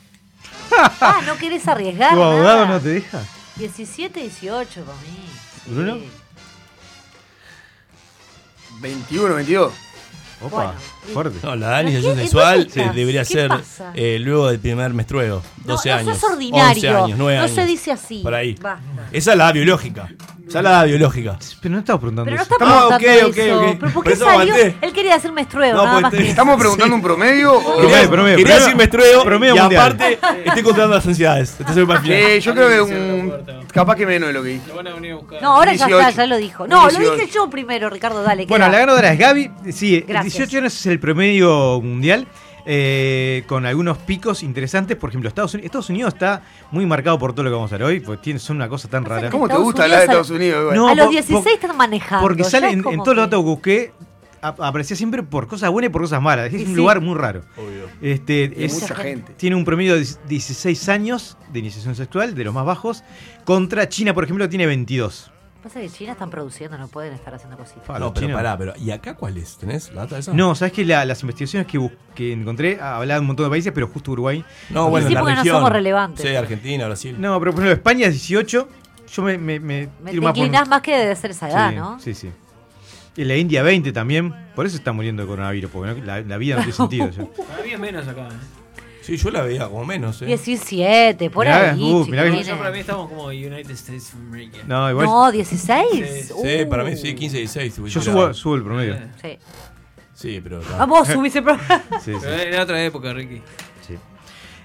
Ah, 1.01 1.21
¿no 1.27 1.37
querés 1.37 1.67
arriesgar? 1.69 2.15
¿Tu 2.15 2.23
abogado 2.23 2.65
nada? 2.65 2.67
no 2.67 2.81
te 2.81 2.89
deja? 2.89 3.21
17, 3.57 4.21
18 4.21 4.83
para 4.85 4.99
mí. 4.99 5.27
¿Bruno? 5.67 5.99
21, 8.81 9.35
22. 9.35 9.73
Opa, 10.45 10.57
Bueno, 10.57 10.73
fuerte. 11.13 11.39
No, 11.43 11.57
la 11.57 11.67
edad 11.67 11.77
de 11.79 11.85
¿Pero 11.85 11.89
iniciación 11.91 12.15
qué- 12.17 12.23
sexual 12.23 12.55
entonces, 12.61 12.87
eh, 12.87 12.91
debería 12.95 13.21
¿qué 13.21 13.27
ser 13.27 13.51
eh, 13.95 14.19
luego 14.21 14.49
del 14.49 14.59
primer 14.61 14.93
menstrueo. 14.95 15.43
12 15.65 15.89
no, 15.89 15.95
años. 15.97 16.07
No 16.07 16.15
sos 16.15 16.31
ordinario. 16.33 16.69
11 16.75 16.89
años, 16.89 17.19
9 17.19 17.37
no 17.39 17.43
años. 17.45 17.55
se 17.55 17.67
dice 17.67 17.93
así. 17.93 18.21
Por 18.23 18.35
ahí. 18.35 18.55
Basta. 18.61 18.83
Esa 19.13 19.33
es 19.33 19.39
la 19.39 19.45
edad 19.47 19.55
biológica. 19.55 20.09
Esa 20.49 20.59
es 20.59 20.65
la 20.65 20.85
biológica. 20.85 21.39
Pero 21.63 21.73
no 21.75 21.79
estamos 21.81 22.01
preguntando 22.01 22.25
Pero 22.27 22.37
no 22.37 22.43
eso. 22.43 22.53
está 22.53 22.65
Ah, 22.65 22.99
preguntando 22.99 23.27
ok, 23.29 23.33
ok, 23.33 23.39
eso. 23.39 23.77
¿Pero 23.81 23.93
por 23.93 24.05
qué 24.05 24.13
eso 24.13 24.25
salió? 24.25 24.55
Él 24.57 24.93
quería 24.93 25.15
hacer 25.15 25.33
menstrueo, 25.33 25.75
No, 25.77 25.83
nada 25.85 25.93
pues 25.93 26.03
más 26.03 26.11
te- 26.11 26.17
que 26.19 26.23
eso. 26.25 26.31
¿Estamos 26.31 26.59
preguntando 26.59 26.95
un 26.97 27.03
promedio? 27.03 27.55
o- 27.57 27.77
Promedio, 27.79 28.11
promedio. 28.11 28.37
Quería 28.37 28.55
Promedio- 28.57 28.61
decir 28.61 28.77
menstrueo 28.77 29.25
promedio 29.25 29.57
y 29.57 29.61
mundial. 29.61 29.83
aparte 29.83 30.19
estoy 30.45 30.63
controlando 30.63 30.97
las 30.97 31.07
ansiedades. 31.07 31.55
Entonces 31.59 31.85
final. 32.03 32.03
Sí, 32.05 32.41
yo 32.41 32.55
creo 32.55 32.69
que 32.69 32.81
un. 32.93 33.33
Capaz 33.73 33.97
que 33.97 34.05
menos 34.05 34.27
de 34.27 34.33
lo 34.35 34.43
que 34.43 34.49
dije. 34.51 34.67
Lo 34.69 34.75
van 34.77 34.87
a 34.89 34.95
venir 34.95 35.13
a 35.13 35.15
buscar. 35.17 35.41
No, 35.43 35.55
ahora 35.57 35.73
ya 35.73 35.87
18. 35.87 36.09
está, 36.11 36.23
ya 36.23 36.27
lo 36.27 36.37
dijo. 36.37 36.67
No, 36.69 36.83
lo 36.85 36.89
18. 36.91 37.15
dije 37.17 37.31
yo 37.33 37.49
primero, 37.49 37.89
Ricardo, 37.89 38.23
dale. 38.23 38.45
Bueno, 38.47 38.67
queda. 38.67 38.73
la 38.73 38.79
ganadora 38.81 39.13
es 39.13 39.19
Gaby. 39.19 39.51
Sí, 39.73 40.05
Gracias. 40.07 40.35
18 40.35 40.59
años 40.59 40.75
es 40.87 40.87
el 40.93 41.01
promedio 41.01 41.81
mundial. 41.81 42.27
eh, 42.65 43.43
con 43.49 43.67
algunos 43.67 43.99
picos 43.99 44.45
interesantes. 44.45 44.97
Por 44.97 45.09
ejemplo, 45.11 45.27
Estados 45.29 45.53
Unidos, 45.53 45.67
Estados 45.67 45.91
Unidos 45.91 46.15
está 46.15 46.43
muy 46.71 46.87
marcado 46.87 47.19
por 47.19 47.33
todo 47.33 47.43
lo 47.43 47.51
que 47.51 47.55
vamos 47.57 47.73
a 47.73 47.77
ver 47.77 47.83
hoy, 47.85 47.99
porque 47.99 48.23
tiene, 48.23 48.39
son 48.39 48.55
una 48.55 48.69
cosa 48.69 48.87
tan 48.89 49.05
rara. 49.05 49.31
¿Cómo 49.31 49.49
te 49.49 49.57
gusta 49.57 49.83
hablar 49.83 49.99
de 49.99 50.05
Estados 50.05 50.31
Unidos? 50.31 50.61
igual? 50.61 50.77
No, 50.77 50.87
a 50.87 50.95
los 50.95 51.07
por- 51.07 51.13
16 51.13 51.43
por- 51.43 51.53
están 51.53 51.77
manejando. 51.77 52.23
Porque 52.23 52.45
sale 52.45 52.69
en, 52.71 52.75
en 52.79 52.83
todos 52.85 52.95
los 52.97 53.15
que- 53.17 53.21
datos 53.21 53.41
que 53.41 53.45
busqué, 53.45 53.93
ap- 54.43 54.61
aparecía 54.61 54.97
siempre 54.97 55.25
por 55.25 55.49
cosas 55.49 55.73
buenas 55.73 55.89
y 55.89 55.93
por 55.93 56.03
cosas 56.03 56.23
malas. 56.23 56.53
Es 56.55 56.61
Y 56.61 56.65
un 56.65 56.67
sí. 56.71 56.75
lugar 56.77 57.01
muy 57.01 57.17
raro. 57.19 57.41
Obvio. 57.57 57.89
Este, 58.01 58.65
es- 58.65 58.81
mucha 58.81 58.95
gente. 58.95 59.33
Tiene 59.37 59.57
un 59.57 59.65
promedio 59.65 59.97
de 59.97 60.07
16 60.29 60.89
años 60.89 61.37
de 61.53 61.59
iniciación 61.59 61.97
sexual, 61.97 62.37
de 62.37 62.45
los 62.45 62.55
más 62.55 62.65
bajos, 62.65 63.03
contra 63.45 63.89
China, 63.89 64.15
por 64.15 64.23
ejemplo, 64.23 64.49
tiene 64.49 64.67
22. 64.67 65.32
Pasa 65.63 65.81
que 65.81 65.89
China 65.89 66.13
están 66.13 66.29
produciendo, 66.29 66.77
no 66.77 66.89
pueden 66.89 67.13
estar 67.13 67.33
haciendo 67.35 67.57
cositas. 67.57 67.85
Fa, 67.87 67.99
No, 68.01 68.13
pero 68.13 68.27
chinos. 68.27 68.37
pará, 68.37 68.59
pero 68.59 68.75
¿y 68.79 68.91
acá 68.91 69.15
cuál 69.15 69.37
es? 69.37 69.57
¿Tenés 69.59 69.93
la 69.95 70.03
data 70.03 70.17
de 70.17 70.21
eso? 70.23 70.35
No, 70.35 70.55
sabes 70.57 70.73
que 70.73 70.85
la- 70.85 71.05
las 71.05 71.23
investigaciones 71.23 71.69
que, 71.69 71.79
bus- 71.79 71.93
que 72.17 72.33
encontré 72.33 72.81
hablaban 72.81 73.09
de 73.09 73.21
un 73.21 73.27
montón 73.29 73.47
de 73.47 73.51
países, 73.51 73.73
pero 73.73 73.87
justo 73.87 74.11
Uruguay. 74.11 74.45
No, 74.71 74.91
bueno, 74.91 75.07
sí, 75.07 75.13
en 75.13 75.15
la 75.15 75.21
porque 75.21 75.35
no 75.35 75.41
región. 75.43 75.57
somos 75.57 75.71
relevantes. 75.73 76.27
Sí, 76.29 76.35
Argentina, 76.35 76.87
Brasil. 76.87 77.15
No, 77.21 77.39
pero 77.39 77.53
por 77.53 77.61
ejemplo, 77.63 77.75
España 77.75 78.07
es 78.09 78.13
18. 78.15 78.69
Yo 79.15 79.23
me, 79.23 79.39
me, 79.39 79.61
me 79.61 79.89
Me 80.03 80.11
tiro 80.11 80.21
te 80.21 80.21
más 80.21 80.33
por- 80.33 80.37
inclinás 80.39 80.69
más 80.69 80.81
que 80.83 80.97
debe 80.99 81.15
ser 81.15 81.31
esa 81.31 81.49
edad, 81.49 81.71
sí, 81.71 81.77
¿no? 81.77 82.01
Sí, 82.01 82.15
sí. 82.15 82.31
Y 83.15 83.25
la 83.25 83.37
India 83.37 83.63
20 83.63 83.93
también. 83.93 84.35
Por 84.57 84.67
eso 84.67 84.77
está 84.77 84.91
muriendo 84.93 85.23
de 85.23 85.29
coronavirus, 85.29 85.71
porque 85.71 86.01
no- 86.01 86.05
la, 86.07 86.23
la 86.23 86.37
vida 86.39 86.57
no 86.57 86.63
tiene 86.63 86.73
sentido. 86.77 87.11
ya. 87.11 87.25
Todavía 87.27 87.79
menos 87.79 88.09
acá. 88.09 88.23
¿eh? 88.29 88.62
Sí, 89.03 89.17
yo 89.17 89.31
la 89.31 89.43
veía 89.43 89.67
como 89.69 89.85
menos, 89.85 90.23
¿eh? 90.23 90.27
17, 90.27 91.29
por 91.31 91.45
Mirá, 91.45 91.73
ahí. 91.73 91.83
uh, 91.83 92.07
mirá 92.07 92.31
que-. 92.31 92.43
Yo 92.45 92.57
para 92.57 92.71
mí 92.71 92.79
estamos 92.79 93.09
como 93.09 93.25
United 93.27 93.71
States 93.73 94.09
of 94.15 94.21
America. 94.21 94.59
No, 94.67 94.89
igual. 94.89 95.07
No, 95.07 95.31
16. 95.33 95.87
Sí, 96.29 96.33
Uh. 96.65 96.69
para 96.69 96.85
mí 96.85 96.97
sí, 96.97 97.15
15, 97.15 97.37
16. 97.39 97.77
yo 97.89 98.01
subo, 98.01 98.33
subo 98.33 98.55
el 98.55 98.63
promedio. 98.63 98.97
Sí. 99.21 99.39
Sí, 100.15 100.41
pero. 100.43 100.61
está. 100.61 100.77
Vamos, 100.77 101.09
subís 101.09 101.35
el 101.37 101.43
programa. 101.43 101.83
Sí, 102.05 102.13
sí. 102.13 102.19
Pero 102.21 102.33
Era 102.35 102.63
otra 102.63 102.85
época, 102.85 103.13
Ricky. 103.13 103.43
Sí. 103.87 103.97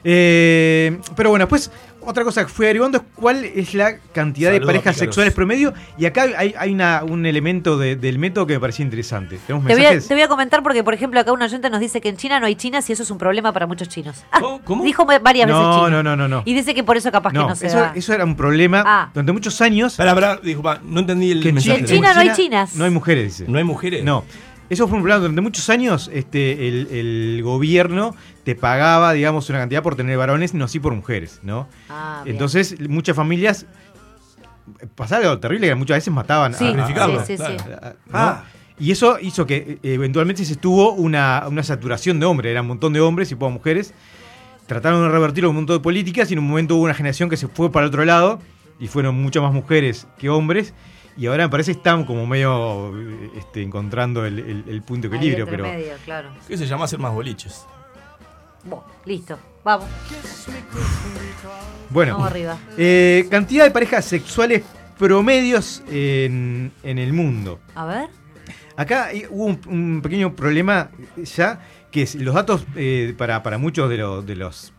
Eh, 0.04 1.00
pero 1.16 1.32
bueno, 1.32 1.46
después 1.46 1.72
otra 2.10 2.24
cosa 2.24 2.44
que 2.46 2.50
fui 2.52 2.66
averiguando 2.66 2.98
es 3.00 3.04
cuál 3.16 3.44
es 3.44 3.74
la 3.74 3.98
cantidad 4.14 4.52
de 4.52 4.62
parejas 4.62 4.96
sexuales 4.98 5.34
promedio. 5.34 5.74
Y 5.98 6.06
acá 6.06 6.24
hay, 6.38 6.54
hay 6.58 6.74
una- 6.74 7.04
un 7.04 7.26
elemento 7.26 7.78
de- 7.78 7.96
del 7.96 8.18
método 8.18 8.48
que 8.48 8.54
me 8.54 8.60
parecía 8.60 8.84
interesante. 8.86 9.38
¿Tenemos 9.46 9.68
Te 9.68 9.74
voy, 9.74 9.82
a, 9.86 9.90
mensajes? 9.90 10.08
te 10.08 10.14
voy 10.14 10.24
a 10.24 10.28
comentar 10.28 10.64
porque, 10.64 10.84
por 10.84 10.94
ejemplo, 10.94 11.20
acá 11.20 11.32
un 11.34 11.42
oyente 11.42 11.70
nos 11.70 11.80
dice 11.80 12.00
que 12.02 12.10
en 12.10 12.18
China 12.18 12.40
no 12.40 12.46
hay 12.46 12.56
chinas 12.56 12.90
y 12.90 12.94
eso 12.94 13.04
es 13.04 13.12
un 13.12 13.18
problema 13.18 13.52
para 13.52 13.68
muchos 13.68 13.90
chinos. 13.90 14.24
Ah, 14.32 14.40
¿Cómo? 14.64 14.84
Dijo 14.84 15.06
varias 15.06 15.48
veces 15.48 15.62
No, 15.62 15.86
chino. 15.86 15.90
no, 15.90 16.04
no, 16.04 16.16
no, 16.16 16.28
no. 16.28 16.42
Y 16.46 16.54
dice 16.54 16.74
que 16.74 16.84
por 16.84 16.96
eso 16.98 17.12
capaz 17.12 17.34
No, 17.34 17.44
que 17.44 17.50
no 17.50 17.56
se 17.56 17.68
eso, 17.68 17.78
da. 17.78 17.92
eso 17.96 18.14
era 18.14 18.24
un 18.24 18.36
problema 18.36 18.84
Ah. 18.86 19.10
durante 19.14 19.32
muchos 19.34 19.60
años. 19.62 19.96
Pará, 19.96 20.14
pará, 20.16 20.38
disculpa, 20.42 20.80
no 20.84 21.02
entendí 21.02 21.32
el 21.32 21.42
que 21.44 21.50
en 21.50 21.56
mensaje. 21.56 21.80
En 21.80 21.86
China 21.86 22.14
no 22.14 22.20
hay 22.22 22.32
chinas. 22.34 22.76
No 22.76 22.86
hay 22.86 22.92
mujeres, 22.92 23.38
dice. 23.38 23.52
¿No 23.52 23.58
hay 23.58 23.64
mujeres? 23.64 24.04
No. 24.04 24.24
Eso 24.70 24.88
fue 24.88 24.98
un 24.98 25.04
problema. 25.04 25.20
Durante 25.22 25.42
muchos 25.42 25.70
años 25.70 26.10
este, 26.14 26.68
el, 26.68 26.88
el 26.92 27.42
gobierno 27.44 28.16
te 28.44 28.56
pagaba, 28.56 29.14
digamos, 29.14 29.50
una 29.50 29.60
cantidad 29.60 29.82
por 29.84 29.96
tener 29.96 30.18
varones, 30.18 30.54
no 30.54 30.66
así 30.66 30.80
por 30.80 30.94
mujeres, 30.94 31.40
¿no? 31.44 31.68
Ah, 31.90 32.22
bien. 32.24 32.36
Entonces, 32.36 32.76
muchas 32.90 33.16
familias 33.16 33.66
pasaba 34.96 35.24
algo 35.24 35.40
terrible 35.40 35.68
que 35.68 35.76
muchas 35.76 35.98
veces 35.98 36.14
mataban 36.14 36.54
Sí, 36.54 36.66
a, 36.66 36.88
sí, 36.88 36.94
sí, 37.26 37.38
sí. 37.38 37.56
claro. 37.66 37.96
Ah. 38.12 38.44
Y 38.80 38.92
eso 38.92 39.18
hizo 39.20 39.48
que 39.48 39.80
eh, 39.82 39.94
eventualmente 39.94 40.46
se 40.46 40.54
estuvo 40.54 40.92
una, 40.94 41.46
una 41.48 41.64
saturación 41.64 42.20
de 42.20 42.26
hombres, 42.28 42.52
era 42.52 42.62
un 42.62 42.68
montón 42.68 42.94
de 42.94 43.00
hombres 43.02 43.32
y 43.32 43.36
pocas 43.36 43.54
mujeres. 43.54 43.94
Trataron 44.68 45.02
de 45.02 45.10
revertirlo 45.10 45.48
con 45.50 45.56
un 45.56 45.62
montón 45.64 45.78
de 45.78 45.84
políticas 45.84 46.30
y 46.30 46.34
en 46.34 46.40
un 46.40 46.48
momento 46.48 46.76
hubo 46.76 46.84
una 46.84 46.94
generación 46.94 47.30
que 47.30 47.38
se 47.38 47.48
fue 47.48 47.72
para 47.72 47.86
el 47.86 47.90
otro 47.90 48.04
lado 48.06 48.40
y 48.80 48.88
fueron 48.88 49.16
muchas 49.16 49.42
más 49.42 49.54
mujeres 49.54 50.08
que 50.20 50.30
hombres. 50.30 50.74
Y 51.18 51.26
ahora 51.26 51.46
me 51.46 51.50
parece 51.50 51.72
que 51.72 51.78
están 51.80 52.06
como 52.06 52.28
medio 52.28 52.94
este, 53.36 53.64
encontrando 53.64 54.26
el, 54.26 54.38
el- 54.40 54.64
el 54.68 54.82
punto 54.84 55.10
de 55.10 55.16
equilibrio. 55.18 55.46
Pero 55.48 55.64
medio, 55.64 55.94
claro. 56.06 56.30
¿Qué 56.48 56.56
se 56.58 56.68
llama 56.68 56.86
hacer 56.86 57.00
más 57.00 57.12
boliches? 57.14 57.66
Bueno, 58.64 58.86
listo, 59.06 59.38
vamos. 59.64 59.88
bueno, 61.90 62.14
Vamos 62.14 62.32
arriba. 62.32 62.58
eh, 62.78 63.28
cantidad 63.32 63.64
de 63.64 63.72
parejas 63.72 64.06
sexuales 64.06 64.64
promedios 64.98 65.84
en, 65.90 66.72
en 66.84 66.98
el 66.98 67.14
mundo. 67.14 67.60
A 67.76 67.86
ver. 67.86 68.10
Acá 68.76 69.10
hubo 69.32 69.46
un, 69.46 69.60
un 69.68 70.02
pequeño 70.04 70.36
problema 70.36 70.92
ya, 71.36 71.62
que 71.92 72.04
es 72.04 72.14
los 72.16 72.36
datos 72.36 72.64
eh, 72.76 73.16
para, 73.18 73.42
para 73.42 73.58
muchos 73.58 73.90
de, 73.90 73.98
lo- 73.98 74.22
de 74.22 74.36
los 74.36 74.74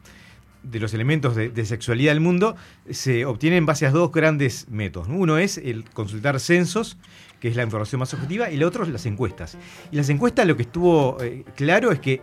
de 0.62 0.80
los 0.80 0.92
elementos 0.94 1.34
de, 1.36 1.48
de 1.50 1.64
sexualidad 1.64 2.12
del 2.12 2.20
mundo 2.20 2.56
se 2.90 3.24
obtienen 3.24 3.58
en 3.58 3.66
base 3.66 3.86
a 3.86 3.90
dos 3.90 4.10
grandes 4.12 4.68
métodos. 4.68 5.08
¿no? 5.08 5.16
Uno 5.16 5.38
es 5.38 5.58
el 5.58 5.84
consultar 5.90 6.38
censos, 6.40 6.96
que 7.40 7.48
es 7.48 7.56
la 7.56 7.62
información 7.62 8.00
más 8.00 8.12
objetiva, 8.14 8.50
y 8.50 8.54
el 8.56 8.64
otro 8.64 8.82
es 8.84 8.90
las 8.90 9.06
encuestas. 9.06 9.56
Y 9.92 9.96
las 9.96 10.08
encuestas 10.08 10.46
lo 10.46 10.56
que 10.56 10.62
estuvo 10.62 11.16
eh, 11.22 11.44
claro 11.54 11.92
es 11.92 12.00
que 12.00 12.20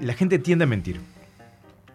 la 0.00 0.14
gente 0.14 0.38
tiende 0.38 0.64
a 0.64 0.66
mentir. 0.66 1.00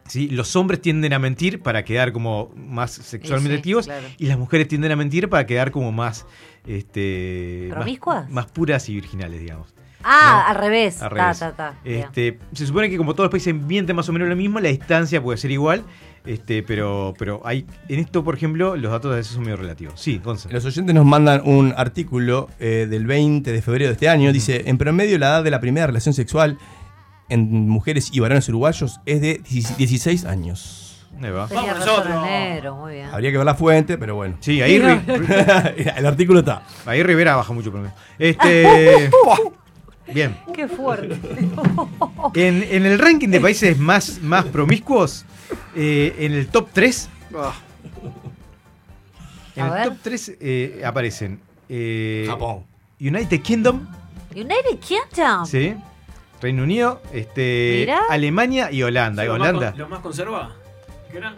¿sí? 0.08 0.28
Los 0.30 0.56
hombres 0.56 0.82
tienden 0.82 1.14
a 1.14 1.20
mentir 1.20 1.62
para 1.62 1.86
quedar 1.86 2.12
como 2.12 2.52
más 2.56 2.92
sexualmente 2.92 3.56
Sí, 3.56 3.60
activos 3.60 3.86
claro. 3.86 4.08
y 4.18 4.26
las 4.26 4.38
mujeres 4.40 4.68
tienden 4.68 4.92
a 4.92 4.96
mentir 4.96 5.30
para 5.30 5.46
quedar 5.46 5.72
como 5.72 5.92
más 5.92 6.26
este 6.66 7.68
más- 7.70 7.76
¿Promiscuas? 7.78 8.30
Más, 8.30 8.46
puras 8.48 8.88
y 8.90 8.96
virginales, 8.96 9.40
digamos. 9.40 9.74
Ah, 10.04 10.44
No, 10.48 10.50
al 10.50 10.56
revés. 10.62 11.02
al 11.02 11.10
Ta, 11.10 11.16
revés. 11.16 11.40
ta, 11.40 11.52
ta. 11.54 11.74
Bien. 11.84 12.00
Este, 12.02 12.40
se 12.54 12.66
supone 12.68 12.90
que 12.90 12.98
como 12.98 13.14
todos 13.14 13.26
los 13.26 13.32
países 13.32 13.54
mienten 13.56 13.96
más 13.96 14.08
o 14.10 14.14
menos 14.14 14.28
lo 14.28 14.36
mismo, 14.36 14.60
la 14.60 14.70
distancia 14.70 15.22
puede 15.22 15.38
ser 15.38 15.52
igual, 15.52 15.84
este, 16.26 16.62
pero, 16.64 17.14
pero 17.18 17.42
hay 17.46 17.66
en 17.90 18.00
esto, 18.00 18.24
por 18.24 18.36
ejemplo, 18.36 18.76
los 18.76 18.92
datos 18.92 19.12
a 19.14 19.16
veces 19.16 19.34
son 19.34 19.44
medio 19.44 19.58
relativos. 19.58 20.00
Sí, 20.00 20.20
Gonzalo. 20.24 20.54
Los 20.54 20.66
oyentes 20.66 20.94
nos 20.94 21.06
mandan 21.06 21.42
un 21.46 21.74
artículo 21.76 22.50
eh, 22.60 22.88
del 22.90 23.06
20 23.08 23.52
de 23.52 23.62
febrero 23.62 23.88
de 23.88 23.94
este 23.94 24.08
año. 24.10 24.32
Dice, 24.32 24.64
en 24.70 24.78
promedio 24.78 25.18
la 25.18 25.28
edad 25.28 25.44
de 25.44 25.52
la 25.52 25.60
primera 25.60 25.88
relación 25.88 26.14
sexual 26.14 26.58
en 27.30 27.68
mujeres 27.70 28.10
y 28.14 28.20
varones 28.20 28.48
uruguayos 28.50 29.00
es 29.06 29.22
de 29.22 29.42
16 29.50 30.26
años. 30.26 31.08
Ahí 31.24 31.30
va. 31.30 31.46
Vamos 31.48 31.80
nosotros. 31.80 32.16
el 32.16 32.22
negro, 32.24 32.76
muy 32.76 32.94
bien. 32.94 33.08
Habría 33.12 33.32
que 33.32 33.38
ver 33.38 33.46
la 33.46 33.54
fuente, 33.56 33.98
pero 33.98 34.16
bueno. 34.16 34.38
Sí, 34.40 34.62
ahí, 34.62 34.76
el 35.96 36.06
artículo 36.06 36.40
está. 36.40 36.64
ahí 36.86 37.04
Rivera 37.04 37.36
baja 37.36 37.54
mucho 37.54 37.72
promedio. 37.72 37.94
Este, 38.18 39.10
bien. 40.14 40.38
Qué 40.54 40.68
fuerte. 40.68 41.20
En, 42.34 42.64
en 42.64 42.86
el 42.86 42.98
ranking 43.00 43.28
de 43.30 43.40
países 43.42 43.78
más, 43.78 44.22
más 44.22 44.46
promiscuos, 44.46 45.26
eh, 45.76 46.16
en 46.20 46.32
el 46.34 46.48
top 46.48 46.70
3, 46.72 47.10
Ah, 47.36 47.54
en 49.56 49.64
A 49.64 49.68
el 49.68 49.74
ver. 49.74 49.84
top 49.90 49.98
3 50.04 50.38
eh, 50.40 50.82
aparecen 50.86 51.40
eh, 51.68 52.26
Japón. 52.28 52.64
United 53.00 53.42
Kingdom, 53.42 53.88
United 54.34 54.80
Kingdom. 54.80 55.46
¿sí? 55.46 55.76
Reino 56.42 56.64
Unido, 56.64 57.02
este, 57.14 57.78
Mirá. 57.82 58.00
Alemania 58.10 58.72
y 58.72 58.82
Holanda. 58.84 59.24
Y 59.24 59.28
¿Los 59.28 59.40
más 59.40 59.50
Holanda. 59.50 59.72
con- 59.72 59.80
¿Los 59.80 59.90
más 59.90 60.00
conserva? 60.00 60.56
¿Qué 61.12 61.18
era? 61.18 61.36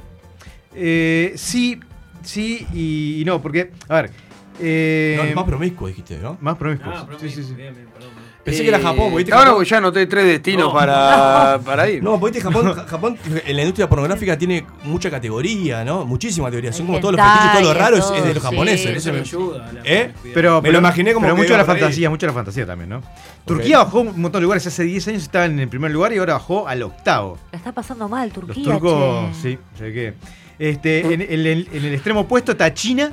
Eh, 0.75 1.33
sí, 1.35 1.79
sí 2.23 2.67
y, 2.73 3.21
y 3.21 3.25
no, 3.25 3.41
porque, 3.41 3.71
a 3.89 3.95
ver, 4.01 4.11
Eh, 4.59 5.15
No, 5.17 5.23
es 5.23 5.35
más 5.35 5.45
promiscuo, 5.45 5.87
dijiste, 5.87 6.17
¿no? 6.19 6.37
Más 6.41 6.55
promiscuos. 6.57 6.95
Ah, 6.95 7.03
pero 7.07 7.17
sí, 7.19 7.29
sí, 7.29 7.43
sí. 7.43 7.53
bien, 7.55 7.73
bien, 7.73 7.87
perdón. 7.87 8.11
Pensé 8.43 8.61
que 8.63 8.67
era 8.67 8.79
Japón, 8.79 9.11
porque 9.11 9.17
viste 9.23 9.33
Ahora 9.33 9.51
Japón- 9.51 9.63
ya 9.65 9.77
anoté 9.77 10.05
tres 10.05 10.25
destinos 10.25 10.65
No. 10.67 10.73
para, 10.73 11.59
para 11.65 11.89
ir. 11.89 12.03
No, 12.03 12.19
porque 12.19 12.39
viste 12.39 12.41
Japón, 12.51 12.73
Ja- 12.73 12.85
Japón 12.85 13.17
en 13.45 13.55
la 13.55 13.61
industria 13.61 13.87
pornográfica 13.87 14.37
tiene 14.37 14.65
mucha 14.83 15.09
categoría, 15.09 15.85
¿no? 15.85 16.05
Muchísima 16.05 16.47
categoría. 16.47 16.73
Son 16.73 16.85
como 16.85 16.99
todos 16.99 17.15
los 17.15 17.21
fetiches, 17.25 17.51
todo 17.61 17.73
lo 17.73 17.79
raro 17.79 17.95
es, 17.97 18.03
todo, 18.03 18.15
es 18.15 18.23
de 18.25 18.33
los 18.33 18.43
sí. 18.43 18.49
japoneses. 18.49 18.85
Eso 18.97 18.97
Eso 18.97 19.13
me 19.13 19.19
ayuda. 19.19 19.71
¿Eh? 19.85 20.11
Pero, 20.33 20.61
Me 20.61 20.71
lo 20.71 20.79
imaginé 20.79 21.13
como 21.13 21.25
pero 21.25 21.37
mucho 21.37 21.53
de 21.53 21.57
la 21.57 21.65
fantasía, 21.65 22.09
mucho 22.09 22.25
de 22.25 22.31
la 22.31 22.33
fantasía 22.35 22.65
también, 22.65 22.89
¿no? 22.89 23.01
Turquía 23.45 23.77
bajó 23.79 24.01
un 24.01 24.07
montón 24.21 24.39
de 24.39 24.41
lugares. 24.41 24.67
Hace 24.67 24.83
10 24.83 25.07
años 25.07 25.23
estaba 25.23 25.45
en 25.45 25.59
el 25.59 25.67
primer 25.69 25.91
lugar 25.91 26.11
y 26.13 26.17
ahora 26.17 26.33
bajó 26.33 26.67
al 26.67 26.83
octavo. 26.83 27.37
La 27.51 27.57
está 27.57 27.71
pasando 27.71 28.09
mal 28.09 28.27
Los 28.27 28.33
Turquía, 28.35 28.63
turcos, 28.63 29.31
che. 29.41 29.51
sí, 29.51 29.57
sé 29.77 29.93
que. 29.93 30.13
Este, 30.59 30.99
en, 31.13 31.21
en 31.21 31.31
el, 31.31 31.67
en 31.71 31.85
el 31.85 31.93
extremo 31.93 32.21
opuesto 32.21 32.51
está 32.51 32.73
China. 32.73 33.11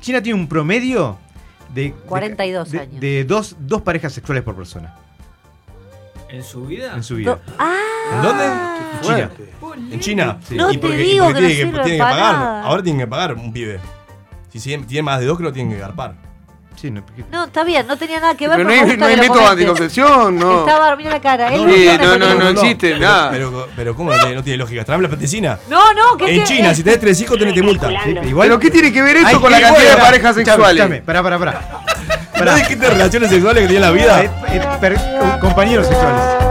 China 0.00 0.22
tiene 0.22 0.38
un 0.38 0.46
promedio 0.46 1.18
de. 1.74 1.82
de- 1.84 1.92
42 1.92 2.70
de, 2.70 2.80
años. 2.80 3.00
de 3.00 3.24
dos, 3.24 3.56
dos 3.60 3.82
parejas 3.82 4.12
sexuales 4.12 4.42
por 4.44 4.54
persona 4.56 4.94
¿En 6.28 6.42
su 6.42 6.66
vida? 6.66 6.94
en 6.94 7.02
su 7.04 7.16
vida. 7.16 7.38
Ah, 7.58 7.76
¿En 8.16 8.22
dónde? 8.22 8.44
En 8.44 9.00
China. 9.02 9.30
En 9.92 10.00
China. 10.00 10.38
Sí. 10.46 10.56
No 10.56 10.70
Y 10.70 10.74
te 10.74 10.80
porque- 10.80 11.02
y 11.02 11.10
digo 11.12 11.24
porque 11.26 11.40
que 11.40 11.42
no 11.42 11.48
tiene 11.48 11.70
sirve 11.70 11.82
tiene 11.84 11.98
que 11.98 12.02
pagar. 12.02 12.34
nada. 12.34 12.62
Ahora 12.64 12.82
tienen 12.82 13.00
que 13.00 13.06
pagar 13.06 13.34
un 13.34 13.52
pibe. 13.52 13.80
Si 14.50 14.58
tiene 14.78 15.02
más 15.02 15.20
de 15.20 15.26
dos, 15.26 15.36
creo 15.36 15.50
que 15.50 15.54
tienen 15.54 15.72
que 15.72 15.78
garpar. 15.78 16.14
Sí, 16.76 16.90
no, 16.90 17.02
porque- 17.02 17.24
no, 17.32 17.44
está 17.44 17.64
bien, 17.64 17.86
no 17.86 17.96
tenía 17.96 18.20
nada 18.20 18.34
que 18.36 18.46
ver 18.48 18.58
Pero 18.58 18.68
no 18.68 18.74
hay, 18.74 18.96
no 18.98 19.06
hay 19.06 19.16
método 19.16 19.40
de 19.40 19.46
anticoncepción, 19.46 20.38
no. 20.38 20.60
Estaba, 20.60 20.94
mira 20.94 21.10
la 21.10 21.20
cara. 21.20 21.48
él 21.54 21.62
No, 21.62 21.66
no 21.68 21.72
sí, 21.74 21.88
no, 21.98 22.18
no, 22.18 22.34
no 22.34 22.48
existe 22.50 22.98
nada. 22.98 23.30
Pero, 23.30 23.68
pero 23.74 23.94
¿cómo 23.96 24.10
no 24.12 24.18
tiene, 24.20 24.34
no 24.34 24.42
tiene 24.44 24.58
lógica? 24.58 24.84
Tráeme 24.84 25.04
la 25.04 25.08
peticina. 25.10 25.58
No, 25.70 25.94
no, 25.94 26.16
que 26.18 26.34
En 26.36 26.44
China, 26.44 26.70
eh, 26.72 26.74
si 26.74 26.82
tenés 26.82 27.00
tres 27.00 27.20
hijos, 27.20 27.38
tenés 27.38 27.62
multa. 27.62 27.88
Sí, 28.04 28.10
igual, 28.28 28.48
¿Pero 28.48 28.60
qué 28.60 28.70
tiene 28.70 28.92
que 28.92 29.00
ver 29.02 29.16
eso 29.16 29.40
con 29.40 29.50
la 29.50 29.60
cantidad 29.60 29.96
de 29.96 30.02
parejas 30.02 30.34
sexuales? 30.36 31.00
Pará, 31.02 31.22
pará, 31.22 31.38
pará. 31.38 31.60
¿No 32.44 32.54
dijiste 32.54 32.90
relaciones 32.90 33.30
sexuales 33.30 33.62
que 33.62 33.68
tiene 33.68 33.80
la 33.80 33.88
Eh, 33.90 33.94
vida? 33.94 34.22
eh, 34.22 34.60
per- 34.78 35.00
compañeros 35.40 35.86
sexuales. 35.86 36.45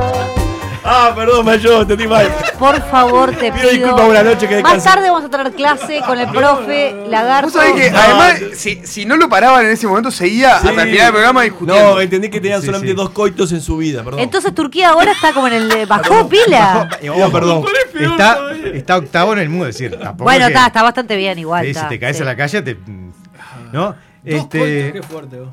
Ah, 0.88 1.12
perdón, 1.16 1.46
me 1.46 1.58
yo, 1.60 1.86
te 1.86 1.98
di 1.98 2.08
mal. 2.08 2.28
Por 2.60 2.80
favor, 2.90 3.32
te 3.32 3.52
Pido 3.52 3.56
pido. 3.56 3.70
disculpas 3.72 4.08
una 4.08 4.24
noche 4.24 4.48
que 4.48 4.62
Más 4.62 4.84
tarde 4.84 5.10
vamos 5.10 5.26
a 5.26 5.30
tener 5.30 5.52
clase 5.54 6.02
con 6.06 6.20
el 6.20 6.30
profe 6.30 6.96
Lagarto. 7.10 7.48
Vos 7.52 7.54
sabés 7.54 7.74
que 7.74 7.90
No. 7.92 7.98
además, 7.98 8.42
si, 8.56 8.86
si 8.86 9.04
no 9.06 9.18
lo 9.18 9.28
paraban 9.28 9.66
en 9.66 9.72
ese 9.72 9.88
momento, 9.88 10.12
seguía 10.12 10.60
Sí. 10.60 10.68
hasta 10.68 10.84
el 10.84 10.90
final 10.90 11.06
del 11.06 11.12
programa 11.14 11.42
discutiendo. 11.42 11.94
No, 11.96 12.00
entendí 12.02 12.30
que 12.30 12.40
tenían 12.40 12.60
Sí, 12.62 12.68
solamente 12.68 12.92
sí. 12.94 12.98
dos 12.98 13.10
coitos 13.10 13.52
en 13.52 13.62
su 13.62 13.78
vida, 13.78 14.04
perdón. 14.04 14.20
Entonces 14.20 14.54
Turquía 14.54 14.90
ahora 14.90 15.12
está 15.14 15.34
como 15.34 15.48
en 15.48 15.54
el 15.54 15.70
de- 15.70 15.86
bajó 15.88 16.30
pila. 16.30 16.88
Eh, 17.02 17.10
No, 17.18 17.32
perdón. 17.32 17.66
Está, 18.00 18.38
está 18.74 18.98
octavo 18.98 19.34
en 19.34 19.40
el 19.40 19.50
mundo, 19.50 19.68
es 19.68 19.76
decir, 19.78 19.98
tampoco 20.00 20.26
Bueno, 20.26 20.42
es 20.46 20.48
que- 20.50 20.54
está, 20.54 20.68
está 20.68 20.84
bastante 20.84 21.16
bien 21.16 21.40
igual. 21.40 21.64
Sí, 21.66 21.72
está, 21.72 21.84
si 21.84 21.90
te 21.90 22.00
caes 22.00 22.18
sí. 22.18 22.22
a 22.22 22.26
la 22.26 22.36
calle, 22.36 22.62
te. 22.62 22.78
¿No? 23.72 23.88
Dos 23.88 23.96
Este, 24.24 24.60
coitos, 24.60 24.92
qué 24.94 25.04
fuerte. 25.14 25.40
vos. 25.40 25.50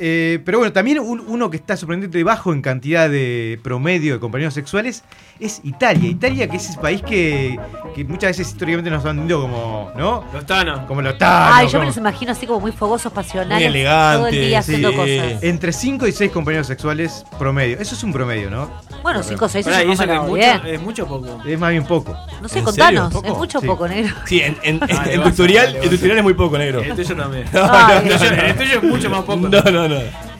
Eh, 0.00 0.40
pero 0.44 0.58
bueno, 0.58 0.72
también 0.72 0.98
un- 0.98 1.20
uno 1.28 1.50
que 1.50 1.56
está 1.58 1.76
sorprendente 1.76 2.22
bajo 2.24 2.52
en 2.52 2.62
cantidad 2.62 3.08
de 3.10 3.60
promedio 3.62 4.14
de 4.14 4.20
compañeros 4.20 4.54
sexuales 4.54 5.04
es 5.38 5.60
Italia. 5.62 6.08
Italia, 6.08 6.48
que 6.48 6.56
es 6.56 6.70
ese 6.70 6.78
país 6.78 7.02
que, 7.02 7.58
que 7.94 8.04
muchas 8.04 8.30
veces 8.30 8.48
históricamente 8.48 8.90
nos 8.90 9.04
han 9.04 9.18
vendido 9.18 9.42
como. 9.42 9.90
¿No? 9.96 10.24
Los 10.32 10.46
Thanos. 10.46 10.80
Como 10.88 11.02
los 11.02 11.16
tanos. 11.18 11.50
Ay, 11.54 11.68
yo 11.68 11.78
me 11.78 11.86
los 11.86 11.96
imagino 11.96 12.32
así 12.32 12.46
como 12.46 12.60
muy 12.60 12.72
fogosos, 12.72 13.12
pasionales. 13.12 13.56
Muy 13.56 13.64
elegantes, 13.78 14.18
Todo 14.18 14.26
el 14.28 14.34
día 14.48 14.62
sí. 14.62 14.72
haciendo 14.74 14.92
cosas. 14.96 15.42
Entre 15.42 15.72
5 15.72 16.06
y 16.06 16.12
6 16.12 16.30
compañeros 16.32 16.66
sexuales 16.66 17.24
promedio. 17.38 17.78
Eso 17.78 17.94
es 17.94 18.02
un 18.02 18.12
promedio, 18.12 18.50
¿no? 18.50 18.70
Bueno, 19.02 19.22
5 19.22 19.44
o 19.44 19.48
6 19.48 19.64
Pará, 19.66 19.82
es 19.82 19.88
eso 19.90 20.06
que 20.06 20.18
mucho, 20.18 20.32
bien. 20.34 20.60
es 20.66 20.80
mucho 20.82 21.04
o 21.04 21.08
poco. 21.08 21.42
Es 21.46 21.58
más 21.58 21.70
bien 21.70 21.84
poco. 21.84 22.16
No 22.40 22.48
sé, 22.48 22.58
¿En 22.60 22.64
contanos. 22.64 23.04
serio? 23.12 23.18
Es 23.20 23.28
¿Poco? 23.28 23.38
mucho 23.38 23.58
o 23.58 23.60
Sí. 23.60 23.66
poco, 23.66 23.88
negro. 23.88 24.14
Sí, 24.26 24.40
en, 24.40 24.56
en, 24.62 24.78
Dale, 24.78 24.92
en 25.14 25.14
tu 25.14 25.20
vas, 25.20 25.30
historial, 25.30 25.66
dale, 25.66 25.76
en 25.78 25.82
tu 25.82 25.86
vas. 25.88 25.94
historial 25.94 26.18
es 26.18 26.24
muy 26.24 26.34
poco, 26.34 26.58
negro. 26.58 26.80
El 26.80 26.94
tuyo 26.94 27.16
también. 27.16 27.44
No, 27.52 27.60
Ay, 27.70 28.04
no, 28.04 28.10
El 28.12 28.18
tuyo- 28.18 28.36
no, 28.36 28.42
el 28.42 28.56
tuyo 28.56 28.76
es 28.76 28.82
mucho 28.82 29.10
más 29.10 29.20
poco. 29.22 29.36
no, 29.48 29.62
no, 29.62 29.88
no. 29.88 29.89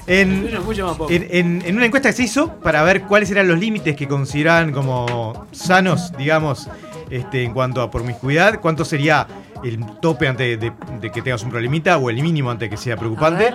En, 0.07 1.76
una 1.76 1.86
encuesta 1.86 2.09
que 2.11 2.16
se 2.16 2.22
hizo 2.24 2.59
para 2.61 2.82
ver 2.82 3.03
cuáles 3.03 3.30
eran 3.30 3.48
los 3.48 3.59
límites 3.59 3.96
que 3.96 4.09
consideraban 4.09 4.72
como 4.72 5.46
sanos, 5.53 6.12
digamos, 6.16 6.68
este, 7.11 7.44
en 7.44 7.53
cuanto 7.53 7.82
a 7.82 7.90
promiscuidad, 7.90 8.61
cuánto 8.61 8.84
sería 8.84 9.26
el 9.62 9.84
tope 10.01 10.26
antes 10.28 10.59
de, 10.59 10.72
de 11.01 11.11
que 11.11 11.22
tengas 11.22 11.42
un 11.42 11.51
problemita 11.51 11.98
o 11.98 12.11
el 12.11 12.22
mínimo 12.22 12.51
antes 12.51 12.70
de 12.70 12.76
que 12.76 12.82
sea 12.82 12.96
preocupante. 12.96 13.53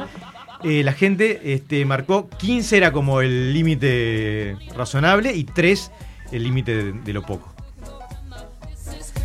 Eh, 0.64 0.84
la 0.84 0.94
gente 0.94 1.54
este, 1.54 1.86
marcó 1.86 2.30
15 2.30 2.78
era 2.78 2.92
como 2.92 3.22
el 3.22 3.54
límite 3.54 4.58
razonable 4.76 5.34
y 5.34 5.44
3 5.44 5.92
el 6.32 6.44
límite 6.44 6.76
de, 6.76 6.92
de 6.94 7.14
lo 7.14 7.22
poco. 7.22 7.55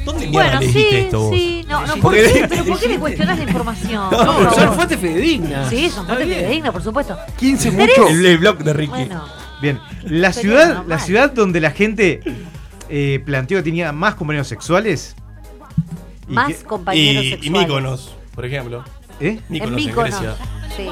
¿Dónde 0.05 0.27
mierda 0.27 0.59
Bueno, 0.59 0.73
sí, 0.73 0.87
esto 0.93 1.21
vos? 1.21 1.35
sí. 1.37 1.65
No, 1.69 1.87
no, 1.87 1.97
¿por 1.97 2.15
qué? 2.15 2.47
¿Pero 2.49 2.65
por 2.65 2.81
qué 2.81 2.89
le 2.89 2.99
cuestionas 2.99 3.39
la 3.39 3.45
información? 3.45 4.09
No, 4.11 4.55
son 4.55 4.75
fuentes 4.75 4.99
fidedignas. 4.99 5.69
Sí, 5.69 5.91
son 5.91 6.07
fuentes 6.07 6.27
fidedignas, 6.29 6.73
por 6.73 6.83
supuesto. 6.83 7.17
15 7.39 7.71
¿Tenés? 7.71 7.89
mucho. 7.99 8.09
El, 8.09 8.27
el 8.27 8.39
blog 8.39 8.59
de 8.59 8.73
Ricky. 8.73 8.91
Bueno, 8.91 9.25
Bien, 9.61 9.79
la 10.05 10.33
ciudad, 10.33 10.69
normal. 10.69 10.89
la 10.89 10.99
ciudad 10.99 11.31
donde 11.33 11.61
la 11.61 11.71
gente 11.71 12.21
eh, 12.89 13.21
planteó 13.27 13.59
que 13.59 13.63
tenía 13.65 13.93
más 13.93 14.15
compañeros 14.15 14.49
sexuales. 14.49 15.15
y 16.29 16.33
más 16.33 16.49
que- 16.49 16.65
compañeros 16.65 17.25
Y, 17.25 17.31
sexuales. 17.31 17.47
y 17.47 17.51
Míconos, 17.51 18.15
por 18.35 18.45
ejemplo. 18.47 18.85
¿eh? 19.21 19.39
Míconos 19.51 19.73
en 19.73 19.79
en, 19.79 19.87
Míconos. 19.87 20.21
Grecia. 20.21 20.35
Sí. 20.77 20.89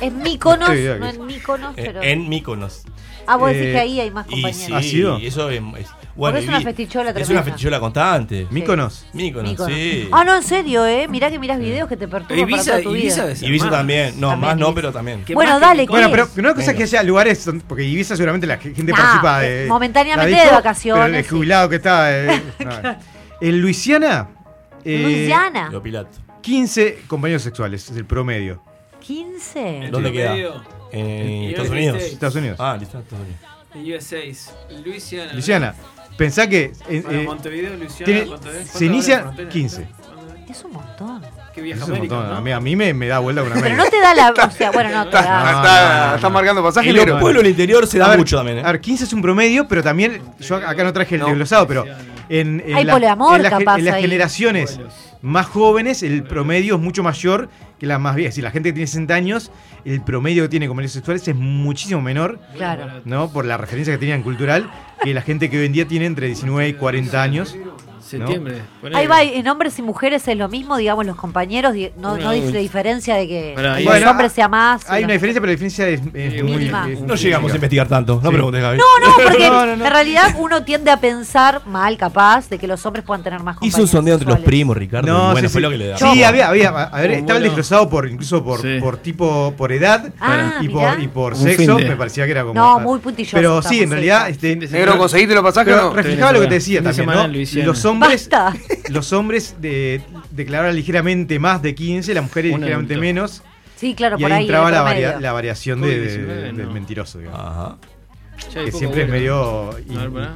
Es 0.00 0.12
Míconos, 0.12 0.68
No 0.68 0.74
en 1.08 1.26
Míconos, 1.26 1.74
Eh, 1.76 1.82
pero. 1.86 2.02
En 2.02 2.28
Míconos. 2.28 2.82
Ah, 3.26 3.36
vos 3.36 3.50
decís 3.50 3.66
eh, 3.66 3.72
que 3.72 3.78
ahí 3.80 4.00
hay 4.00 4.10
más 4.12 4.26
Y 4.28 4.30
compañeros. 4.30 4.64
sí, 4.66 4.72
¿Ha 4.72 4.82
sido? 4.82 5.18
y 5.18 5.26
eso 5.26 5.50
es, 5.50 5.60
es- 5.78 5.88
bueno, 6.16 6.38
es 6.38 6.46
una 6.48 6.58
vi- 6.58 6.64
fetichola 6.64 7.08
Es 7.10 7.14
tremenda. 7.14 7.32
una 7.42 7.42
fetichola 7.50 7.80
constante. 7.80 8.46
Míconos. 8.50 9.06
Míconos, 9.12 9.50
Míconos. 9.50 9.72
sí. 9.72 10.08
Ah, 10.12 10.24
no, 10.24 10.36
en 10.36 10.42
serio, 10.42 10.84
¿eh? 10.86 11.06
Mirá 11.08 11.30
que 11.30 11.38
mirás 11.38 11.58
videos 11.58 11.88
que 11.88 11.96
te 11.96 12.08
perturban 12.08 12.44
para 12.44 12.56
Ibiza, 12.56 12.70
toda 12.72 12.82
tu 12.82 12.92
vida. 12.92 13.02
Ibiza 13.04 13.36
ser 13.36 13.48
Ibiza 13.48 13.70
también. 13.70 14.20
No, 14.20 14.28
También 14.30 14.48
más 14.50 14.56
no, 14.58 14.74
pero 14.74 14.92
también. 14.92 15.24
¿Qué 15.24 15.34
Bueno, 15.34 15.58
dale? 15.58 15.86
Bueno, 15.86 16.08
¿Qué 16.08 16.12
pero 16.12 16.28
una 16.48 16.54
cosa 16.54 16.70
es 16.72 16.76
que 16.76 16.82
haya 16.84 17.02
lugares, 17.02 17.44
donde- 17.44 17.64
porque 17.66 17.84
Ibiza 17.84 18.16
seguramente 18.16 18.46
la 18.46 18.58
gente 18.58 18.82
Nah, 18.84 18.96
participa 18.96 19.40
de... 19.40 19.66
momentáneamente 19.68 20.36
la 20.36 20.44
de 20.44 20.50
vacaciones, 20.50 21.04
Pero 21.06 21.16
el 21.18 21.24
sí. 21.24 21.30
jubilado 21.30 21.68
que 21.68 21.76
está... 21.76 22.08
eh. 22.10 22.42
En 23.40 23.60
Luisiana... 23.60 24.28
eh, 24.84 25.02
Luisiana. 25.02 25.68
Lo 25.70 25.82
Pilato. 25.82 26.10
15 26.42 27.02
compañeros 27.08 27.42
sexuales, 27.42 27.88
es 27.90 27.96
el 27.96 28.04
promedio. 28.04 28.62
15. 29.00 29.88
¿Dónde 29.90 30.08
El 30.10 30.14
queda? 30.14 30.26
promedio. 30.28 30.62
En 30.92 31.44
Estados 31.50 31.70
Unidos. 31.70 32.02
Estados 32.02 32.34
Unidos. 32.36 32.56
Ah, 32.60 32.76
listo, 32.78 32.98
Estados 32.98 33.24
Unidos. 33.24 33.40
En 33.74 33.92
USA. 33.92 34.82
Luisiana. 34.84 35.32
Luisiana, 35.32 35.74
pensá 36.16 36.46
que... 36.48 36.72
eh, 36.88 37.00
Bueno, 37.02 37.20
eh, 37.20 37.24
Montevideo, 37.24 37.76
Luisiana. 37.76 38.04
tiene- 38.04 38.26
¿cuánto 38.26 38.50
es? 38.50 38.56
se 38.56 38.62
¿Cuánto 38.72 38.84
inicia 38.84 39.14
vale 39.16 39.26
la 39.26 39.32
frontera? 39.32 39.48
15. 39.50 39.88
Es 40.50 40.64
un 40.64 40.72
montón. 40.72 41.22
Que 41.54 41.60
es 41.60 41.64
viaja 41.64 41.84
un 41.84 41.90
América, 41.90 42.14
montón, 42.14 42.30
¿no? 42.32 42.36
a 42.38 42.40
mí, 42.40 42.52
a 42.52 42.60
mí 42.60 42.76
me, 42.76 42.94
me 42.94 43.06
da 43.08 43.18
vuelta 43.18 43.42
con 43.42 43.52
una 43.52 43.60
Pero 43.60 43.76
no 43.76 43.84
te 43.84 44.00
da 44.00 44.14
la. 44.14 44.30
O 44.46 44.50
sea, 44.50 44.70
bueno, 44.70 44.90
no 44.90 45.02
te 45.08 45.16
Está, 45.18 45.22
da. 45.22 45.40
no, 45.42 45.48
está- 45.58 46.06
no, 46.10 46.14
está 46.16 46.28
no. 46.28 46.34
marcando 46.34 46.62
pasaje, 46.62 46.88
En 46.90 46.96
los 46.96 47.04
pero. 47.04 47.20
pueblos 47.20 47.42
del 47.42 47.50
interior 47.50 47.86
se 47.86 47.96
A 47.98 48.00
da 48.04 48.08
ver, 48.10 48.18
mucho 48.18 48.36
también, 48.36 48.58
¿eh? 48.58 48.62
A 48.64 48.72
ver, 48.72 48.80
15 48.80 49.04
es 49.04 49.12
un 49.12 49.22
promedio, 49.22 49.66
pero 49.68 49.82
también, 49.82 50.20
yo 50.40 50.56
acá 50.56 50.82
no 50.84 50.92
traje 50.92 51.14
el 51.16 51.20
No. 51.22 51.26
desglosado, 51.28 51.66
pero 51.66 51.84
en, 52.28 52.62
en 52.66 52.74
Hay 52.76 52.84
la- 52.84 52.92
poliamor 52.94 53.36
en 53.36 53.42
la 53.42 53.50
capaz 53.50 53.78
en 53.78 53.84
las 53.86 53.94
ahí. 53.96 54.02
generaciones 54.02 54.80
más 55.22 55.46
jóvenes, 55.46 56.02
el 56.02 56.24
promedio 56.24 56.74
es 56.74 56.80
mucho 56.80 57.02
mayor 57.02 57.48
que 57.78 57.86
las 57.86 58.00
más 58.00 58.14
viejas. 58.16 58.34
Si 58.34 58.42
la 58.42 58.50
gente 58.50 58.68
que 58.70 58.72
tiene 58.74 58.86
60 58.86 59.14
años, 59.14 59.50
el 59.84 60.02
promedio 60.02 60.42
que 60.44 60.48
tiene 60.48 60.68
convenios 60.68 60.92
sexuales 60.92 61.26
es 61.26 61.34
muchísimo 61.36 62.00
menor, 62.02 62.38
Claro. 62.56 63.00
¿no? 63.04 63.30
Por 63.32 63.44
la 63.44 63.56
referencia 63.56 63.94
que 63.94 63.98
tenían 63.98 64.22
cultural, 64.22 64.70
que 65.02 65.14
la 65.14 65.22
gente 65.22 65.48
que 65.48 65.58
hoy 65.60 65.66
en 65.66 65.72
día 65.72 65.86
tiene 65.88 66.06
entre 66.06 66.26
19 66.26 66.68
y 66.68 66.72
40 66.74 67.22
años. 67.22 67.56
Septiembre. 68.18 68.62
Ahí 68.94 69.06
va, 69.06 69.22
en 69.22 69.46
hombres 69.48 69.78
y 69.78 69.82
mujeres 69.82 70.26
es 70.28 70.36
lo 70.36 70.48
mismo, 70.48 70.76
digamos, 70.76 71.04
los 71.06 71.16
compañeros, 71.16 71.74
no, 71.96 72.16
no 72.16 72.30
dice 72.32 72.56
diferencia 72.58 73.14
de 73.16 73.26
que 73.28 73.52
Bueno, 73.54 73.74
los 73.74 73.84
Bueno, 73.84 74.10
hombres 74.10 74.32
sea 74.32 74.48
más. 74.48 74.88
Hay 74.90 75.04
una 75.04 75.12
diferencia, 75.14 75.40
pero 75.40 75.48
la 75.50 75.52
diferencia 75.52 75.88
es, 75.88 76.00
es 76.14 76.42
muy... 76.44 76.64
Es- 76.92 77.00
No 77.00 77.14
llegamos 77.14 77.52
a 77.52 77.54
investigar 77.56 77.88
tanto. 77.88 78.20
No 78.22 78.28
Sí. 78.30 78.34
preguntes, 78.34 78.62
Gaby. 78.62 78.78
No, 78.78 78.84
no, 79.06 79.14
porque 79.30 79.46
No, 79.48 79.66
no, 79.66 79.76
no. 79.76 79.84
en 79.86 79.90
realidad 79.92 80.34
uno 80.38 80.62
tiende 80.64 80.90
a 80.90 80.98
pensar 81.00 81.62
mal, 81.66 81.96
capaz, 81.96 82.48
de 82.48 82.58
que 82.58 82.66
los 82.66 82.84
hombres 82.86 83.04
puedan 83.04 83.22
tener 83.22 83.40
más 83.42 83.56
Hizo 83.56 83.60
compañeros 83.60 83.80
un 83.80 83.88
sondeo 83.88 84.14
entre 84.14 84.28
los 84.28 84.40
primos, 84.40 84.76
Ricardo. 84.76 85.12
No, 85.12 85.32
bueno, 85.32 85.48
sí, 85.48 85.52
fue 85.52 85.60
sí. 85.60 85.62
lo 85.62 85.70
que 85.70 85.78
le 85.78 85.86
da. 85.88 85.98
Sí, 85.98 86.22
había, 86.22 86.48
había, 86.48 86.68
a 86.70 87.00
ver, 87.00 87.10
estaba 87.12 87.38
vuelo. 87.38 87.44
desglosado 87.46 87.88
por, 87.88 88.08
incluso 88.08 88.42
por, 88.44 88.60
Sí. 88.60 88.78
por 88.80 88.96
tipo, 88.98 89.54
por 89.56 89.72
edad 89.72 90.12
Ah, 90.20 90.54
y, 90.60 90.68
por, 90.68 91.00
y 91.00 91.08
por 91.08 91.32
Un 91.34 91.38
sexo, 91.40 91.78
me 91.78 91.96
parecía 91.96 92.24
que 92.26 92.30
era 92.32 92.42
como. 92.42 92.54
No, 92.54 92.80
muy 92.80 92.98
puntilloso 92.98 93.36
Pero 93.36 93.62
sí, 93.62 93.82
en 93.82 93.90
realidad, 93.90 94.28
este, 94.28 94.54
Negro, 94.56 94.98
¿conseguiste 94.98 95.34
los 95.34 95.42
pasajes 95.44 95.74
no? 95.76 95.92
reflejaba 95.92 96.32
lo 96.32 96.40
que 96.40 96.46
te 96.48 96.54
decía 96.54 96.78
también, 96.82 96.94
semana 96.94 97.26
¿no? 97.26 97.64
Los 97.64 97.84
hombres, 97.84 98.01
Basta. 98.08 98.54
los 98.88 99.12
hombres 99.12 99.56
de, 99.60 100.02
declaraban 100.30 100.74
ligeramente 100.76 101.38
más 101.38 101.62
de 101.62 101.74
15, 101.74 102.14
las 102.14 102.24
mujeres 102.24 102.52
ligeramente 102.56 102.94
adulto. 102.94 103.00
menos. 103.00 103.42
Sí, 103.76 103.94
claro, 103.94 104.16
y 104.18 104.22
por 104.22 104.30
ahí 104.32 104.38
ahí. 104.38 104.44
entraba 104.44 104.70
la, 104.70 104.82
promedio. 104.84 105.08
varia- 105.08 105.20
la 105.20 105.32
variación 105.32 105.80
de- 105.80 106.00
de- 106.00 106.06
COVID-19, 106.26 106.26
del 106.56 106.66
no. 106.66 106.72
mentiroso, 106.72 107.18
digamos. 107.18 107.40
Ajá. 107.40 107.76
Che, 108.52 108.64
que 108.64 108.72
siempre 108.72 109.02
es 109.02 109.08
medio 109.08 109.70
ver, 109.72 109.84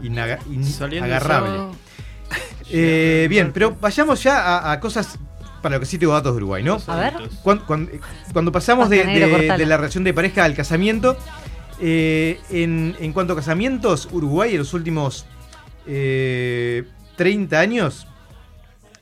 in- 0.03 0.13
inaga- 0.13 0.39
in- 0.51 1.03
agarrable. 1.03 1.77
Eh, 2.71 3.27
bien, 3.31 3.53
pero 3.53 3.77
vayamos 3.81 4.21
ya 4.25 4.41
a, 4.41 4.73
a 4.73 4.81
cosas 4.81 5.19
para 5.63 5.77
lo 5.77 5.81
que 5.81 5.87
sí 5.87 5.99
tengo 5.99 6.13
datos 6.13 6.33
de 6.33 6.39
Uruguay, 6.39 6.63
¿no? 6.65 6.79
A 6.89 6.97
ver. 6.97 7.15
Cuando, 7.45 7.65
cuando- 7.65 7.93
cuando 8.33 8.51
pasamos 8.53 8.91
de, 8.91 9.05
la 9.67 9.77
relación 9.77 10.03
de 10.03 10.13
pareja 10.13 10.45
al 10.45 10.55
casamiento, 10.55 11.17
eh, 11.81 12.41
en, 12.51 12.97
en 12.99 13.13
cuanto 13.13 13.35
a 13.35 13.37
casamientos, 13.37 14.09
Uruguay 14.11 14.53
en 14.53 14.59
los 14.59 14.75
últimos 14.75 15.27
eh, 15.87 16.85
30 17.17 17.59
años 17.59 18.07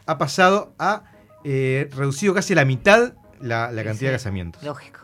ha 0.06 0.18
pasado 0.18 0.74
a 0.78 1.04
eh, 1.44 1.88
reducido 1.96 2.34
casi 2.34 2.52
a 2.52 2.56
la 2.56 2.64
mitad 2.64 3.12
la, 3.40 3.70
la 3.72 3.84
cantidad 3.84 4.10
de 4.10 4.16
casamientos. 4.16 4.62
Lógico. 4.62 5.00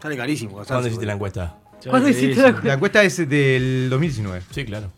Sale 0.00 0.16
carísimo. 0.16 0.52
casarse, 0.58 0.68
¿Cuándo 0.72 0.88
hiciste 0.88 1.06
la 1.06 1.12
encuesta? 1.14 1.54
¿Cuándo 1.88 2.08
hiciste 2.08 2.36
la 2.42 2.48
encuesta? 2.48 2.68
La 2.68 2.74
encuesta 2.74 3.02
es 3.04 3.16
del 3.28 3.88
2019. 3.90 4.42
Sí, 4.50 4.64
claro. 4.64 4.90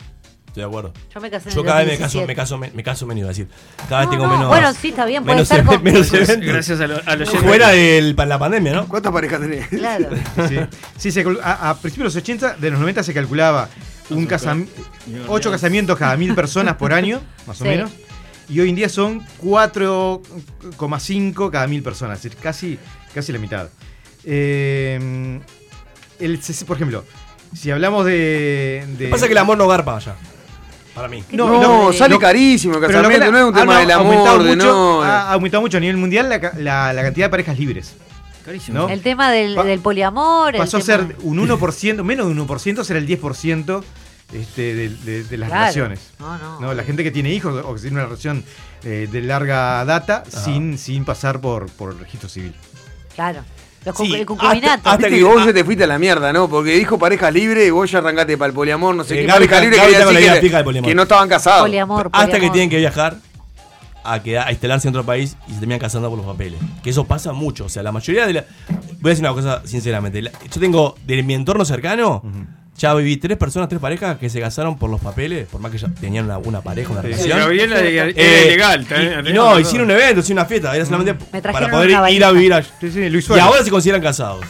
Estoy 0.47 0.63
de 0.63 0.69
acuerdo. 0.69 0.93
Yo 1.13 1.21
me 1.21 1.31
casé 1.31 1.49
en 1.49 1.55
Yo 1.57 1.61
el 1.63 1.67
cada 1.67 1.79
vez 1.81 1.87
me 1.89 1.99
caso, 1.99 2.19
2017. 2.21 2.27
me 2.29 2.35
caso, 2.37 2.59
me, 2.59 2.71
me 2.71 2.83
caso 2.85 3.07
menos, 3.07 3.19
iba 3.19 3.27
a 3.27 3.31
decir. 3.31 3.49
Cada 3.89 4.01
vez 4.03 4.07
No, 4.07 4.11
tengo 4.13 4.27
no, 4.27 4.33
menos. 4.35 4.49
bueno, 4.49 4.73
sí, 4.73 4.89
está 4.91 5.05
bien, 5.05 5.25
puede 5.25 5.35
menos, 5.35 5.49
ser 5.49 5.65
con- 5.67 5.83
menos 5.83 6.15
eventos. 6.15 6.49
Gracias 6.49 6.81
a, 6.81 6.87
lo- 6.87 7.01
a 7.05 7.17
los 7.17 7.29
Fuera 7.31 7.69
de 7.71 8.15
la 8.17 8.39
pandemia, 8.39 8.73
¿no? 8.73 8.87
¿Cuántas 8.89 9.13
parejas 9.13 9.41
tenés? 9.41 9.67
Claro. 9.69 10.09
Sí, 10.49 10.57
sí 10.97 11.11
se 11.11 11.25
a, 11.43 11.71
a 11.71 11.75
principios 11.77 12.15
de 12.15 12.21
los 12.21 12.23
80, 12.25 12.55
de 12.57 12.71
los 12.71 12.79
90 12.79 13.03
se 13.03 13.13
calculaba 13.13 13.69
un 14.11 14.29
casam- 14.29 14.67
ocho 15.29 15.51
casamientos 15.51 15.99
cada 15.99 16.17
mil 16.17 16.35
personas 16.35 16.77
por 16.77 16.93
año, 16.93 17.21
más 17.47 17.61
o 17.61 17.65
Sí. 17.65 17.71
menos. 17.71 17.91
Y 18.49 18.61
hoy 18.61 18.69
en 18.69 18.75
día 18.77 18.89
son 18.91 19.23
4,5 19.43 21.51
cada 21.51 21.67
mil 21.67 21.83
personas, 21.83 22.19
es 22.19 22.25
decir, 22.25 22.39
casi, 22.41 22.79
casi 23.15 23.33
la 23.33 23.39
mitad. 23.39 23.69
Eh, 24.25 25.41
el, 26.21 26.41
por 26.67 26.77
ejemplo, 26.77 27.05
si 27.55 27.71
hablamos 27.71 28.05
de. 28.07 28.85
de- 28.99 29.09
Pasa 29.09 29.27
que 29.27 29.33
el 29.33 29.39
amor 29.39 29.59
no 29.59 29.67
garpa 29.69 29.97
allá. 29.97 30.15
Para 30.95 31.09
mí. 31.09 31.25
No, 31.33 31.93
sale 31.93 32.19
carísimo 32.19 32.75
el 32.75 32.81
pero 32.87 33.03
lo 33.03 33.09
que 33.09 33.15
casamiento, 33.17 33.33
no 33.33 33.39
es 33.39 33.45
un 33.53 33.57
ha- 33.57 33.61
tema 33.61 33.77
ha 33.77 33.81
del 33.81 33.91
aumentado 33.91 34.31
amor, 34.37 34.45
de 34.45 34.57
mucho- 34.57 34.67
no. 34.67 35.03
Ha 35.03 35.33
aumentado 35.33 35.61
mucho 35.61 35.77
a 35.79 35.81
nivel 35.81 35.97
mundial 35.97 36.29
la, 36.29 36.53
la- 36.57 36.93
la 36.93 37.03
cantidad 37.03 37.27
de 37.27 37.31
parejas 37.31 37.59
libres. 37.59 37.95
Carísimo. 38.45 38.79
¿no? 38.81 38.89
El 38.89 39.01
tema 39.03 39.31
del, 39.31 39.55
del 39.55 39.81
poliamor. 39.81 40.55
el 40.55 40.61
Pasó 40.61 40.77
a 40.77 40.81
tema- 40.81 41.07
ser 41.09 41.17
un 41.23 41.39
1%, 41.39 42.03
menos 42.05 42.27
de 42.27 42.33
un 42.33 42.39
1%, 42.49 42.85
será 42.85 42.99
el 42.99 43.07
10% 43.09 43.83
este, 44.33 44.75
de, 44.75 44.89
de- 44.91 45.25
de 45.25 45.37
las 45.37 45.49
Claro. 45.49 45.63
relaciones. 45.63 46.01
No, 46.19 46.61
no. 46.61 46.75
La 46.75 46.83
gente 46.83 47.03
que 47.05 47.11
tiene 47.11 47.31
hijos 47.33 47.63
o 47.65 47.75
que 47.75 47.81
tiene 47.81 47.97
una 47.97 48.05
relación 48.07 48.45
eh, 48.83 49.09
de 49.11 49.21
larga 49.23 49.85
data 49.85 50.25
sin, 50.29 50.77
sin 50.79 51.05
pasar 51.05 51.41
por, 51.41 51.71
por 51.71 51.93
el 51.93 51.99
registro 51.99 52.29
civil. 52.29 52.55
Claro. 53.15 53.41
Los 53.85 53.97
Sí, 53.97 54.05
concu- 54.05 54.17
el 54.17 54.27
concubinato. 54.27 54.91
Viste 54.97 55.11
que 55.11 55.23
vos 55.25 55.45
ya 55.45 55.53
te 55.53 55.63
fuiste 55.63 55.85
a 55.85 55.87
la 55.87 55.99
mierda, 55.99 56.33
¿no? 56.33 56.49
Porque 56.49 56.73
dijo 56.73 56.99
pareja 56.99 57.31
libre 57.31 57.67
y 57.67 57.71
vos 57.71 57.91
ya 57.91 57.99
arrancaste 57.99 58.37
para 58.39 58.49
el 58.49 58.55
poliamor, 58.55 58.95
no 58.95 59.05
sé 59.05 59.15
Eh, 59.15 59.27
qué. 59.27 59.27
Gaby- 59.33 59.47
pareja 59.49 59.61
libre 59.61 59.77
decir 59.79 60.21
idea 60.21 60.35
que, 60.35 60.41
fija 60.41 60.57
del 60.57 60.65
poliamor. 60.65 60.89
que 60.91 60.95
no 60.95 61.03
estaban 61.03 61.29
casados. 61.29 61.63
Poliamor, 61.63 62.09
Hasta 62.13 62.41
que 62.41 62.49
tienen 62.51 62.71
que 62.71 62.79
viajar 62.79 63.19
a, 64.05 64.23
quedar, 64.23 64.47
a 64.49 64.53
instalarse 64.53 64.89
en 64.89 64.95
otro 64.95 65.05
país 65.05 65.37
y 65.49 65.53
se 65.55 65.59
terminan 65.59 65.81
casando 65.81 66.09
por 66.11 66.19
los 66.19 66.27
papeles. 66.27 66.61
Que 66.83 66.91
eso 66.91 67.05
pasa 67.05 67.33
mucho. 67.33 67.65
O 67.65 67.69
sea, 67.69 67.83
la 67.83 67.93
mayoría 67.93 68.27
de 68.27 68.33
la. 68.35 68.45
Voy 69.01 69.11
a 69.11 69.15
decir 69.15 69.25
una 69.25 69.33
cosa 69.35 69.63
sinceramente. 69.65 70.23
La- 70.23 70.31
Yo 70.53 70.61
tengo, 70.61 70.95
de 71.07 71.23
mi 71.23 71.35
entorno 71.35 71.65
cercano, 71.65 72.23
ya 72.77 72.93
viví 72.95 73.17
tres 73.19 73.39
personas, 73.39 73.69
tres 73.69 73.81
parejas 73.81 74.19
que 74.19 74.29
se 74.29 74.41
casaron 74.41 74.77
por 74.79 74.91
los 74.91 75.01
papeles, 75.01 75.47
por 75.49 75.61
más 75.61 75.71
que 75.71 75.79
ya 75.79 75.89
tenían 75.89 76.25
una, 76.25 76.39
una 76.39 76.61
pareja, 76.61 76.91
una 76.93 77.03
Sí. 77.03 77.09
relación. 77.09 77.39
Gabriela 77.39 77.79
era- 77.81 78.05
era 78.05 78.11
Eh, 78.17 78.45
ilegal, 78.47 78.87
y- 79.29 79.33
no, 79.33 79.59
hicieron 79.61 79.87
un 79.89 79.97
evento, 79.97 80.21
hicieron 80.21 80.41
una 80.43 80.49
fiesta, 80.49 80.75
era 80.75 80.85
solamente 80.85 81.25
Me 81.33 81.41
para 81.41 81.71
poder 81.71 81.91
ir 82.11 82.25
a 82.25 82.31
vivir 82.33 82.53
allá. 82.53 82.69
Sí, 82.81 82.91
sí, 82.91 83.09
Luis 83.11 83.29
Y 83.29 83.39
ahora 83.39 83.63
se 83.63 83.71
consideran 83.71 84.03
casados. 84.03 84.45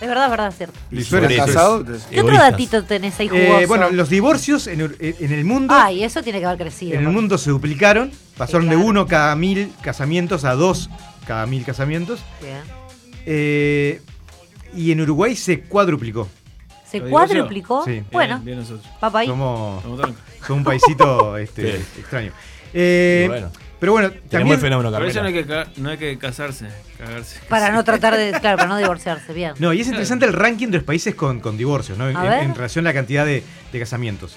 Es 0.00 0.06
verdad, 0.08 0.24
es 0.26 0.30
verdad, 0.30 0.48
es 0.48 0.56
cierto. 0.56 0.78
Luis 0.90 1.06
Suárez. 1.06 1.36
casado? 1.38 1.82
¿Qué 2.10 2.20
otro 2.20 2.36
datito 2.36 2.84
tenés 2.84 3.18
ahí 3.18 3.30
Eh, 3.32 3.46
jugoso? 3.48 3.66
bueno, 3.68 3.90
los 3.90 4.10
divorcios 4.10 4.66
en, 4.66 4.94
en 5.00 5.32
el 5.32 5.44
mundo. 5.46 5.72
Ay, 5.74 6.04
eso 6.04 6.22
tiene 6.22 6.38
que 6.38 6.44
haber 6.44 6.58
crecido. 6.58 6.98
En 6.98 7.06
el 7.06 7.08
mundo 7.12 7.38
se 7.38 7.48
duplicaron, 7.48 8.10
pasaron 8.36 8.66
claro. 8.66 8.78
de 8.78 8.84
uno 8.84 9.06
cada 9.06 9.34
mil 9.36 9.72
casamientos 9.82 10.44
a 10.44 10.54
dos 10.54 10.90
cada 11.26 11.46
mil 11.46 11.64
casamientos. 11.64 12.20
Bien. 12.40 12.62
Eh, 13.26 14.00
y 14.74 14.92
en 14.92 15.00
Uruguay 15.00 15.34
se 15.34 15.60
cuadruplicó. 15.60 16.28
¿Se 16.88 17.00
¿Lo 17.00 17.10
cuadruplicó? 17.10 17.84
Sí. 17.84 18.02
Bueno, 18.12 18.36
Bien, 18.36 18.44
bien 18.44 18.58
nosotros. 18.60 18.86
papá 19.00 19.20
ahí. 19.20 19.26
Somos, 19.26 19.84
un 20.48 20.64
paisito 20.64 21.36
este, 21.38 21.76
extraño. 21.76 22.32
Eh, 22.72 23.24
bueno, 23.28 23.50
pero 23.80 23.92
bueno, 23.92 24.10
tenemos 24.10 24.30
también 24.30 24.54
el 24.54 24.60
fenómeno 24.60 24.90
Por 24.92 25.06
eso 25.06 25.20
no 25.20 25.28
hay, 25.28 25.34
que, 25.34 25.66
no 25.76 25.90
hay 25.90 25.98
que 25.98 26.18
casarse, 26.18 26.68
cagarse. 26.96 27.40
Para 27.48 27.70
no 27.72 27.84
tratar 27.84 28.16
de. 28.16 28.32
Claro, 28.40 28.56
para 28.58 28.68
no 28.68 28.76
divorciarse. 28.76 29.32
Bien. 29.32 29.54
No, 29.58 29.72
y 29.72 29.80
es 29.80 29.86
interesante 29.88 30.26
el 30.26 30.32
ranking 30.32 30.68
de 30.68 30.78
los 30.78 30.84
países 30.84 31.14
con, 31.14 31.40
con 31.40 31.56
divorcios, 31.56 31.98
¿no? 31.98 32.08
En 32.08 32.54
relación 32.54 32.86
a 32.86 32.90
la 32.90 32.94
cantidad 32.94 33.26
de, 33.26 33.42
de 33.72 33.78
casamientos. 33.78 34.36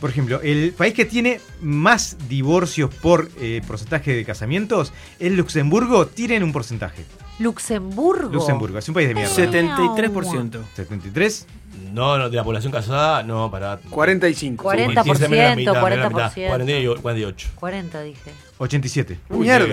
Por 0.00 0.10
ejemplo, 0.10 0.40
el 0.42 0.72
país 0.72 0.94
que 0.94 1.04
tiene 1.04 1.40
más 1.60 2.16
divorcios 2.28 2.94
por 2.94 3.30
eh, 3.40 3.60
porcentaje 3.66 4.14
de 4.14 4.24
casamientos 4.24 4.92
es 5.18 5.32
Luxemburgo, 5.32 6.06
tienen 6.06 6.44
un 6.44 6.52
porcentaje. 6.52 7.04
Luxemburgo. 7.38 8.32
Luxemburgo, 8.32 8.78
es 8.78 8.88
un 8.88 8.94
país 8.94 9.08
de 9.08 9.14
mierda. 9.14 9.34
73%. 9.34 10.60
73. 10.74 11.46
No, 11.92 12.18
no, 12.18 12.28
de 12.28 12.36
la 12.36 12.44
población 12.44 12.72
casada, 12.72 13.22
no, 13.22 13.50
para. 13.50 13.78
45. 13.90 14.64
40%, 14.64 15.04
Sí, 15.04 15.24
sí, 15.24 15.28
menos 15.28 15.30
de 15.30 15.38
la 15.38 15.56
mitad, 15.56 15.72
40%. 15.74 15.80
menos 15.80 15.90
de 15.90 15.96
la 15.98 16.08
mitad. 16.08 16.32
48, 16.48 17.02
48. 17.02 17.48
40 17.54 18.02
dije. 18.02 18.32
87. 18.58 19.18
Mierda. 19.30 19.66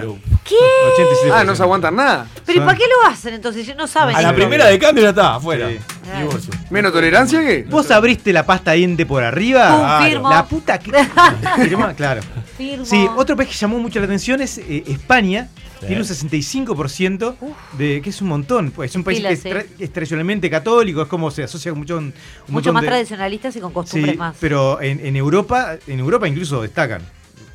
¿Qué? 0.44 0.56
87%. 0.98 1.32
Ah, 1.34 1.44
no 1.44 1.56
se 1.56 1.64
aguantan 1.64 1.96
nada. 1.96 2.28
¿Pero 2.46 2.62
y 2.62 2.66
para 2.66 2.78
qué 2.78 2.84
lo 2.86 3.10
hacen 3.10 3.34
entonces? 3.34 3.76
No 3.76 3.88
saben. 3.88 4.16
A 4.16 4.22
la 4.22 4.34
primera 4.36 4.68
de 4.68 4.78
cambio 4.78 5.04
ya 5.04 5.10
está, 5.10 5.36
afuera. 5.36 5.70
Sí. 5.70 5.80
Divorcio. 6.20 6.54
¿Menos 6.70 6.94
tolerancia 6.94 7.42
que? 7.42 7.64
¿Vos 7.64 7.90
abriste 7.90 8.32
la 8.32 8.46
pasta 8.46 8.74
diente 8.74 9.06
por 9.06 9.24
arriba? 9.24 9.98
Confirmo. 10.00 10.30
La 10.30 10.46
puta 10.46 10.78
que. 10.78 10.92
Firma, 11.64 11.94
claro. 11.96 12.22
Firmo. 12.56 12.86
Sí, 12.86 13.08
otro 13.18 13.36
país 13.36 13.50
que 13.50 13.56
llamó 13.56 13.80
mucho 13.80 14.00
la 14.00 14.06
atención 14.06 14.42
es 14.42 14.60
eh, 14.60 14.84
España. 14.88 15.50
Tiene 15.88 16.02
un 16.02 16.08
65% 16.08 17.36
de 17.78 18.02
que 18.02 18.10
es 18.10 18.22
un 18.22 18.28
montón. 18.28 18.74
Es 18.84 18.96
un 18.96 19.04
país 19.04 19.20
Pilas, 19.20 19.40
que 19.42 19.66
es, 19.80 19.92
tradicionalmente 19.94 20.50
católico, 20.50 21.02
es 21.02 21.08
como 21.08 21.32
se 21.32 21.44
asocia 21.44 21.72
con 21.72 21.80
mucho, 21.80 21.98
un 21.98 22.14
Mucho 22.48 22.74
más 22.74 22.82
de- 22.84 22.88
tradicionalistas 22.90 23.56
y 23.56 23.60
con 23.60 23.70
Sí, 23.72 23.74
costumbres 23.74 24.18
más. 24.18 24.36
pero 24.40 24.82
en, 24.82 25.06
en 25.06 25.16
Europa, 25.16 25.78
en 25.88 26.00
Europa 26.00 26.28
incluso 26.28 26.62
destacan. 26.62 27.02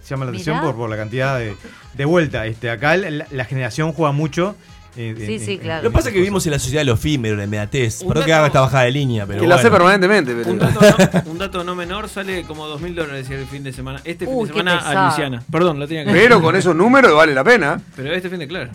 Llama 0.08 0.24
la 0.24 0.30
atención 0.32 0.60
por, 0.60 0.74
por 0.74 0.90
la 0.90 0.96
cantidad 0.96 1.38
de, 1.38 1.54
de 1.94 2.04
vuelta. 2.04 2.44
Este, 2.46 2.68
acá 2.68 2.96
la, 2.96 3.26
la 3.30 3.44
generación 3.44 3.92
juega 3.92 4.10
mucho. 4.12 4.56
Eh, 4.96 5.14
Sí, 5.26 5.38
sí, 5.38 5.58
claro. 5.58 5.82
Lo 5.84 5.90
que 5.90 5.94
pasa 5.94 6.08
es 6.08 6.12
que 6.14 6.18
vivimos 6.20 6.44
en 6.46 6.52
la 6.52 6.58
sociedad 6.58 6.80
de 6.80 6.84
lo 6.86 6.94
efímero, 6.94 7.36
la 7.36 7.44
inmediatez. 7.44 8.02
Un 8.02 8.08
Perdón 8.08 8.24
que 8.26 8.32
haga 8.32 8.46
esta 8.48 8.60
bajada 8.60 8.84
de 8.84 8.90
línea, 8.92 9.26
pero. 9.26 9.40
que 9.42 9.46
la 9.46 9.54
hace 9.56 9.68
bueno. 9.70 9.84
permanentemente, 9.84 10.34
pero. 10.34 10.50
Un 10.50 10.58
dato, 10.58 10.80
no, 11.24 11.30
un 11.30 11.38
dato 11.38 11.64
no 11.64 11.74
menor 11.74 12.08
sale 12.08 12.42
como 12.44 12.66
2 12.66 12.80
mil 12.80 12.94
dólares 12.94 13.28
el 13.30 13.46
fin 13.46 13.62
de 13.62 13.72
semana. 13.72 14.00
Este 14.04 14.26
fin 14.26 14.38
de 14.40 14.46
semana 14.48 14.78
pesado. 14.78 14.98
a 14.98 15.06
Luisiana. 15.06 15.42
Perdón, 15.50 15.78
lo 15.78 15.86
tenía 15.88 16.04
que 16.04 16.12
Pero 16.12 16.40
con 16.42 16.56
esos 16.56 16.74
números 16.74 17.14
vale 17.14 17.34
la 17.34 17.44
pena. 17.44 17.80
Pero 17.96 18.12
este 18.12 18.28
fin 18.30 18.38
de 18.40 18.48
claro. 18.48 18.70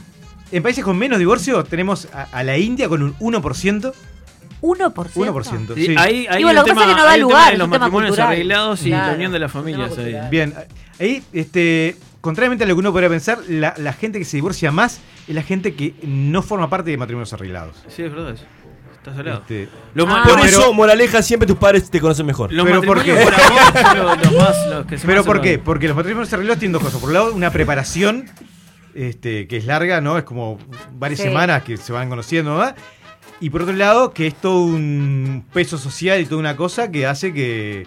En 0.51 0.61
países 0.63 0.83
con 0.83 0.97
menos 0.97 1.19
divorcio 1.19 1.63
tenemos 1.63 2.07
a, 2.13 2.23
a 2.31 2.43
la 2.43 2.57
India 2.57 2.87
con 2.87 3.01
un 3.03 3.15
1%. 3.17 3.93
1%. 4.61 4.93
1%. 4.93 5.75
Sí, 5.75 5.85
sí. 5.87 5.95
Ahí, 5.97 6.25
ahí 6.29 6.37
Digo, 6.37 6.49
el 6.49 6.55
lo 6.55 6.63
que 6.63 6.69
tema, 6.71 6.81
pasa 6.81 6.91
es 6.91 6.95
que 6.95 7.01
no 7.01 7.05
da 7.05 7.11
hay 7.11 7.19
el 7.21 7.27
tema 7.27 7.29
lugar, 7.29 7.47
de 7.47 7.53
es 7.53 7.59
los 7.59 7.67
matrimonios 7.67 8.09
cultural. 8.11 8.27
arreglados 8.31 8.81
y 8.85 8.89
Claro. 8.89 9.07
la 9.07 9.13
unión 9.15 9.31
de 9.31 9.39
las 9.39 9.51
familias 9.51 9.97
ahí. 9.97 10.15
Bien, 10.31 10.53
ahí, 10.99 11.23
este, 11.33 11.97
contrariamente 12.21 12.63
a 12.63 12.67
lo 12.67 12.73
que 12.75 12.79
uno 12.79 12.91
podría 12.91 13.09
pensar, 13.09 13.39
la, 13.47 13.73
la 13.77 13.93
gente 13.93 14.17
que 14.17 14.25
se 14.25 14.37
divorcia 14.37 14.71
más 14.71 14.99
es 15.27 15.35
la 15.35 15.43
gente 15.43 15.73
que 15.75 15.93
no 16.03 16.41
forma 16.41 16.69
parte 16.69 16.91
de 16.91 16.97
matrimonios 16.97 17.31
arreglados. 17.33 17.75
Sí, 17.87 18.03
es 18.03 18.11
verdad 18.11 18.31
eso. 18.31 18.45
Estás. 18.95 19.19
Este, 19.41 19.69
Los 19.93 20.07
ma- 20.07 20.23
Por 20.23 20.39
eso, 20.39 20.73
moraleja, 20.73 21.21
siempre 21.21 21.45
tus 21.47 21.57
padres 21.57 21.89
te 21.91 22.01
conocen 22.01 22.25
mejor. 22.25 22.51
los 22.51 22.65
pero 22.65 22.81
¿por 22.81 23.03
qué? 23.03 23.13
por 23.13 23.33
amor 23.33 23.61
son 23.81 23.97
los, 23.97 24.17
los 24.23 24.33
más 24.33 24.67
los 24.67 24.85
que 24.87 24.97
se 24.97 25.05
¿Pero 25.05 25.23
por 25.23 25.41
qué? 25.41 25.59
Porque 25.59 25.87
los 25.87 25.95
matrimonios 25.95 26.33
arreglados 26.33 26.57
tienen 26.59 26.73
dos 26.73 26.81
cosas. 26.83 26.99
Por 26.99 27.09
un 27.09 27.13
lado, 27.13 27.33
una 27.33 27.51
preparación 27.51 28.25
este, 28.95 29.47
que 29.47 29.57
es 29.57 29.65
larga, 29.65 30.01
¿no? 30.01 30.17
Es 30.17 30.23
como 30.23 30.57
varias 30.93 31.19
Sí. 31.19 31.27
semanas 31.27 31.61
que 31.63 31.77
se 31.77 31.91
van 31.93 32.09
conociendo, 32.09 32.57
¿no? 32.57 32.73
Y 33.41 33.49
por 33.51 33.61
otro 33.63 33.75
lado, 33.75 34.11
que 34.13 34.25
es 34.27 34.35
todo 34.35 34.63
un 34.63 35.45
peso 35.53 35.77
social 35.77 36.19
y 36.21 36.25
toda 36.25 36.39
una 36.39 36.55
cosa 36.55 36.89
que 36.89 37.05
hace 37.05 37.31
que 37.33 37.85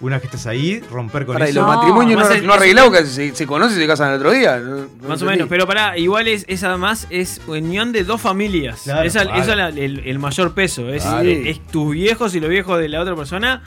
una 0.00 0.16
vez 0.16 0.20
que 0.22 0.26
estás 0.28 0.46
ahí, 0.46 0.80
romper 0.90 1.26
con 1.26 1.34
Para, 1.34 1.46
y 1.46 1.50
eso. 1.50 1.60
los 1.60 1.68
No. 1.68 1.76
matrimonios 1.76 2.20
no, 2.20 2.46
no 2.46 2.52
arreglados 2.54 2.92
que 2.96 3.04
se, 3.06 3.34
se 3.34 3.46
conocen 3.46 3.78
y 3.78 3.80
se 3.80 3.86
casan 3.88 4.10
el 4.10 4.16
otro 4.16 4.30
día. 4.30 4.58
No- 4.58 4.76
no 5.02 5.08
Más 5.08 5.20
o 5.22 5.24
menos, 5.26 5.48
pero 5.48 5.66
pará, 5.66 5.98
igual 5.98 6.28
es, 6.28 6.44
es 6.48 6.62
además 6.62 7.06
es 7.10 7.40
unión 7.48 7.90
de 7.92 8.04
dos 8.04 8.20
familias. 8.20 8.82
Claro, 8.84 9.02
es 9.06 9.14
la- 9.14 9.68
el, 9.70 10.00
el 10.04 10.18
mayor 10.18 10.54
peso. 10.54 10.88
Es, 10.88 11.02
Claro. 11.02 11.28
es 11.28 11.60
tus 11.66 11.92
viejos 11.92 12.34
y 12.34 12.40
los 12.40 12.48
viejos 12.50 12.78
de 12.78 12.88
la 12.88 13.00
otra 13.00 13.16
persona 13.16 13.62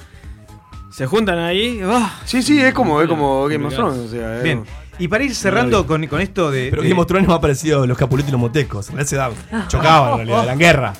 se 0.91 1.05
juntan 1.05 1.37
ahí. 1.39 1.81
¡ah! 1.83 2.19
Sí, 2.25 2.41
sí, 2.41 2.59
es 2.61 2.73
como, 2.73 3.01
es 3.01 3.07
como 3.09 3.47
Game 3.47 3.65
of. 3.67 3.73
Thrones. 3.73 3.99
O 3.99 4.07
sea, 4.09 4.37
es 4.37 4.43
Bien. 4.43 4.59
como- 4.59 4.71
Y 4.99 5.07
para 5.07 5.23
ir 5.23 5.33
cerrando 5.35 5.85
con, 5.87 6.05
con 6.07 6.21
esto 6.21 6.51
de. 6.51 6.67
Pero 6.69 6.81
de- 6.81 6.89
Game 6.89 7.01
of 7.01 7.07
Thrones 7.07 7.23
es 7.23 7.29
más 7.29 7.39
parecido 7.39 7.83
a 7.83 7.87
los 7.87 7.97
capuletos 7.97 8.29
y 8.29 8.31
los 8.31 8.41
motecos. 8.41 8.87
En 8.89 8.95
realidad 8.95 9.09
se 9.09 9.15
daban, 9.17 9.67
chocaban 9.67 10.11
en 10.11 10.17
realidad, 10.27 10.43
eran 10.45 10.59
guerra. 10.59 10.93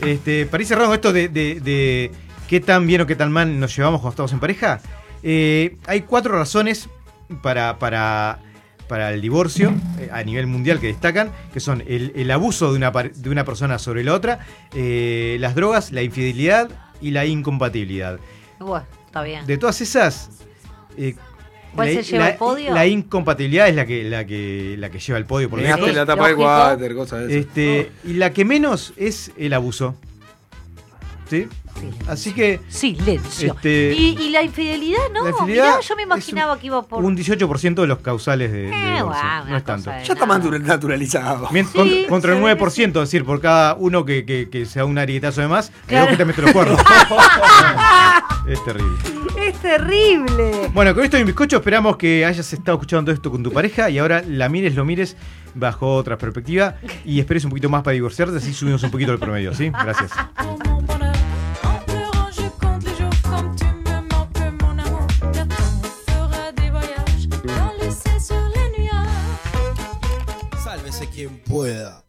Este, 0.00 0.46
para 0.46 0.62
ir 0.62 0.66
cerrando 0.68 0.88
con 0.88 0.94
esto 0.96 1.12
de, 1.12 1.28
de- 1.28 1.60
de 1.60 2.10
qué 2.52 2.60
tan 2.60 2.86
bien 2.86 3.00
o 3.00 3.06
qué 3.06 3.16
tan 3.16 3.32
mal 3.32 3.58
nos 3.58 3.74
llevamos 3.74 4.02
cuando 4.02 4.10
estamos 4.12 4.32
en 4.34 4.40
pareja, 4.40 4.78
eh, 5.22 5.76
hay 5.86 6.02
cuatro 6.02 6.36
razones 6.36 6.86
para, 7.42 7.78
para, 7.78 8.40
para 8.88 9.10
el 9.14 9.22
divorcio 9.22 9.72
eh, 9.98 10.10
a 10.12 10.22
nivel 10.22 10.46
mundial 10.46 10.78
que 10.78 10.88
destacan, 10.88 11.30
que 11.54 11.60
son 11.60 11.82
el, 11.86 12.12
el 12.14 12.30
abuso 12.30 12.70
de 12.70 12.76
una, 12.76 12.90
de 12.90 13.30
una 13.30 13.46
persona 13.46 13.78
sobre 13.78 14.04
la 14.04 14.12
otra, 14.12 14.40
eh, 14.74 15.38
las 15.40 15.54
drogas, 15.54 15.92
la 15.92 16.02
infidelidad 16.02 16.68
y 17.00 17.12
la 17.12 17.24
incompatibilidad. 17.24 18.18
Bueno, 18.60 18.84
está 19.06 19.22
bien. 19.22 19.46
De 19.46 19.56
todas 19.56 19.80
esas... 19.80 20.28
eh, 20.98 21.14
¿Cuál 21.74 21.94
la, 21.94 22.02
se 22.02 22.10
lleva 22.12 22.24
la- 22.24 22.30
el 22.32 22.36
podio? 22.36 22.74
la 22.74 22.86
incompatibilidad 22.86 23.66
es 23.66 23.74
la 23.76 23.86
que, 23.86 24.04
la 24.04 24.26
que, 24.26 24.74
la 24.78 24.90
que 24.90 24.98
lleva 24.98 25.18
el 25.18 25.24
podio 25.24 25.48
por 25.48 25.58
la 25.58 25.74
tapa 26.04 26.28
del 26.28 26.36
lógico. 26.36 26.42
water, 26.44 26.94
cosas 26.94 27.20
de 27.20 27.38
esas. 27.38 27.46
Este, 27.46 27.90
Y 28.04 28.12
la 28.12 28.30
que 28.34 28.44
menos 28.44 28.92
es 28.98 29.32
el 29.38 29.54
abuso. 29.54 29.94
¿Sí? 31.32 31.48
Así 32.06 32.32
que. 32.32 32.60
Silencio. 32.68 33.54
Este, 33.54 33.94
¿Y, 33.96 34.16
y 34.20 34.30
la 34.30 34.42
infidelidad, 34.42 34.98
no? 35.12 35.24
La 35.24 35.30
infidelidad 35.30 35.64
Mirá, 35.70 35.80
yo 35.80 35.96
me 35.96 36.02
imaginaba 36.02 36.58
que 36.58 36.66
iba 36.66 36.82
por. 36.82 37.02
un 37.04 37.16
18% 37.16 37.74
de 37.80 37.86
los 37.86 37.98
causales 37.98 38.52
de, 38.52 38.62
de 38.62 38.68
Eh, 38.68 39.02
no 39.48 39.56
es 39.56 39.64
tanto. 39.64 39.90
Ya 39.90 40.12
está 40.12 40.26
más 40.26 40.44
naturalizado. 40.44 41.48
Mien- 41.50 41.66
Sí, 41.66 41.78
contra, 41.78 42.08
contra 42.08 42.32
el 42.32 42.38
se 42.38 42.44
ve 42.44 42.60
9%, 42.60 42.86
es 42.88 42.92
decir, 42.94 43.24
por 43.24 43.40
cada 43.40 43.74
uno 43.74 44.04
que, 44.04 44.24
que, 44.26 44.48
que 44.50 44.66
sea 44.66 44.84
un 44.84 44.98
arietazo 44.98 45.40
de 45.40 45.48
más, 45.48 45.72
Claro. 45.86 46.06
creo 46.06 46.08
que 46.08 46.16
te 46.18 46.24
mete 46.26 46.42
los 46.42 46.52
cuernos. 46.52 46.78
es 48.46 48.64
terrible. 48.64 48.98
Es 49.40 49.54
terrible. 49.60 50.70
Bueno, 50.74 50.94
con 50.94 51.04
esto 51.04 51.18
y 51.18 51.24
bizcocho 51.24 51.56
esperamos 51.56 51.96
que 51.96 52.24
hayas 52.26 52.52
estado 52.52 52.76
escuchando 52.76 53.04
todo 53.06 53.14
esto 53.14 53.30
con 53.30 53.42
tu 53.42 53.50
pareja 53.52 53.88
y 53.90 53.98
ahora 53.98 54.22
la 54.26 54.48
mires, 54.48 54.74
lo 54.74 54.84
mires 54.84 55.16
bajo 55.54 55.94
otra 55.96 56.16
perspectiva 56.18 56.76
y 57.04 57.18
esperes 57.20 57.44
un 57.44 57.50
poquito 57.50 57.68
más 57.68 57.82
para 57.82 57.94
divorciarte, 57.94 58.36
así 58.36 58.52
subimos 58.52 58.82
un 58.82 58.90
poquito 58.90 59.12
el 59.12 59.18
promedio, 59.18 59.54
¿sí? 59.54 59.70
Gracias. 59.70 60.10
Pueda. 71.52 72.02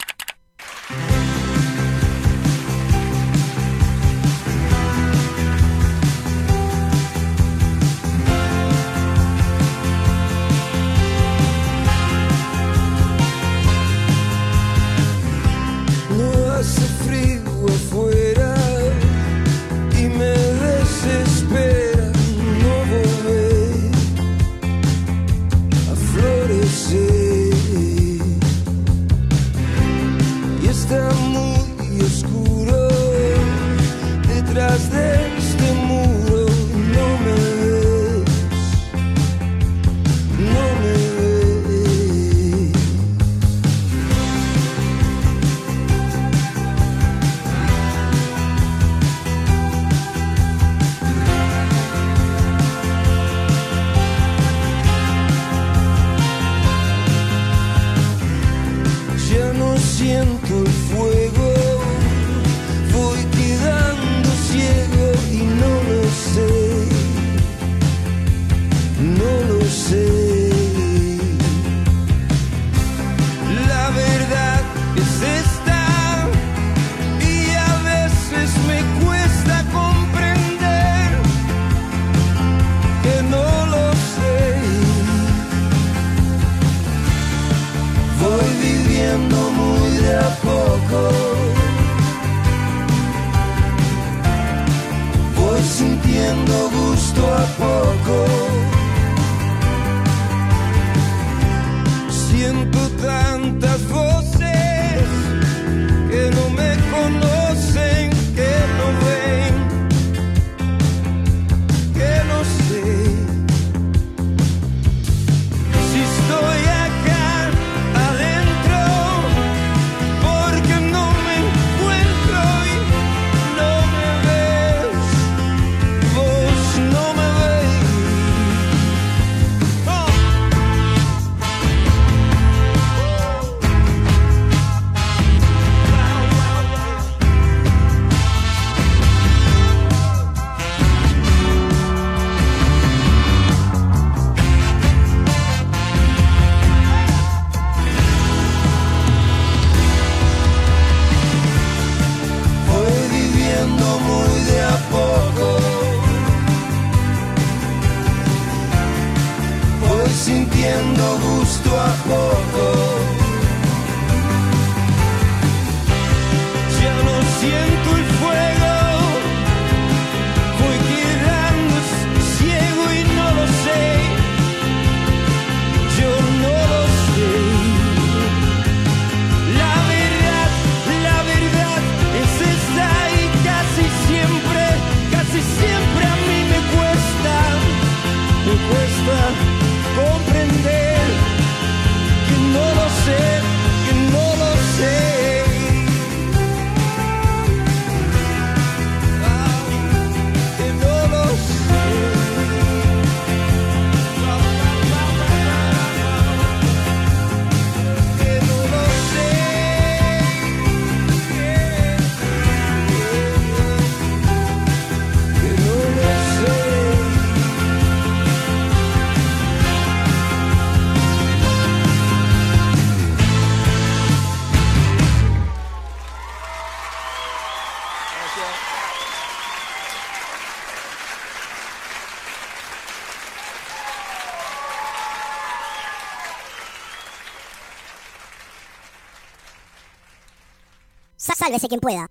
Sálvese 241.54 241.68
quien 241.68 241.82
pueda. 241.82 242.10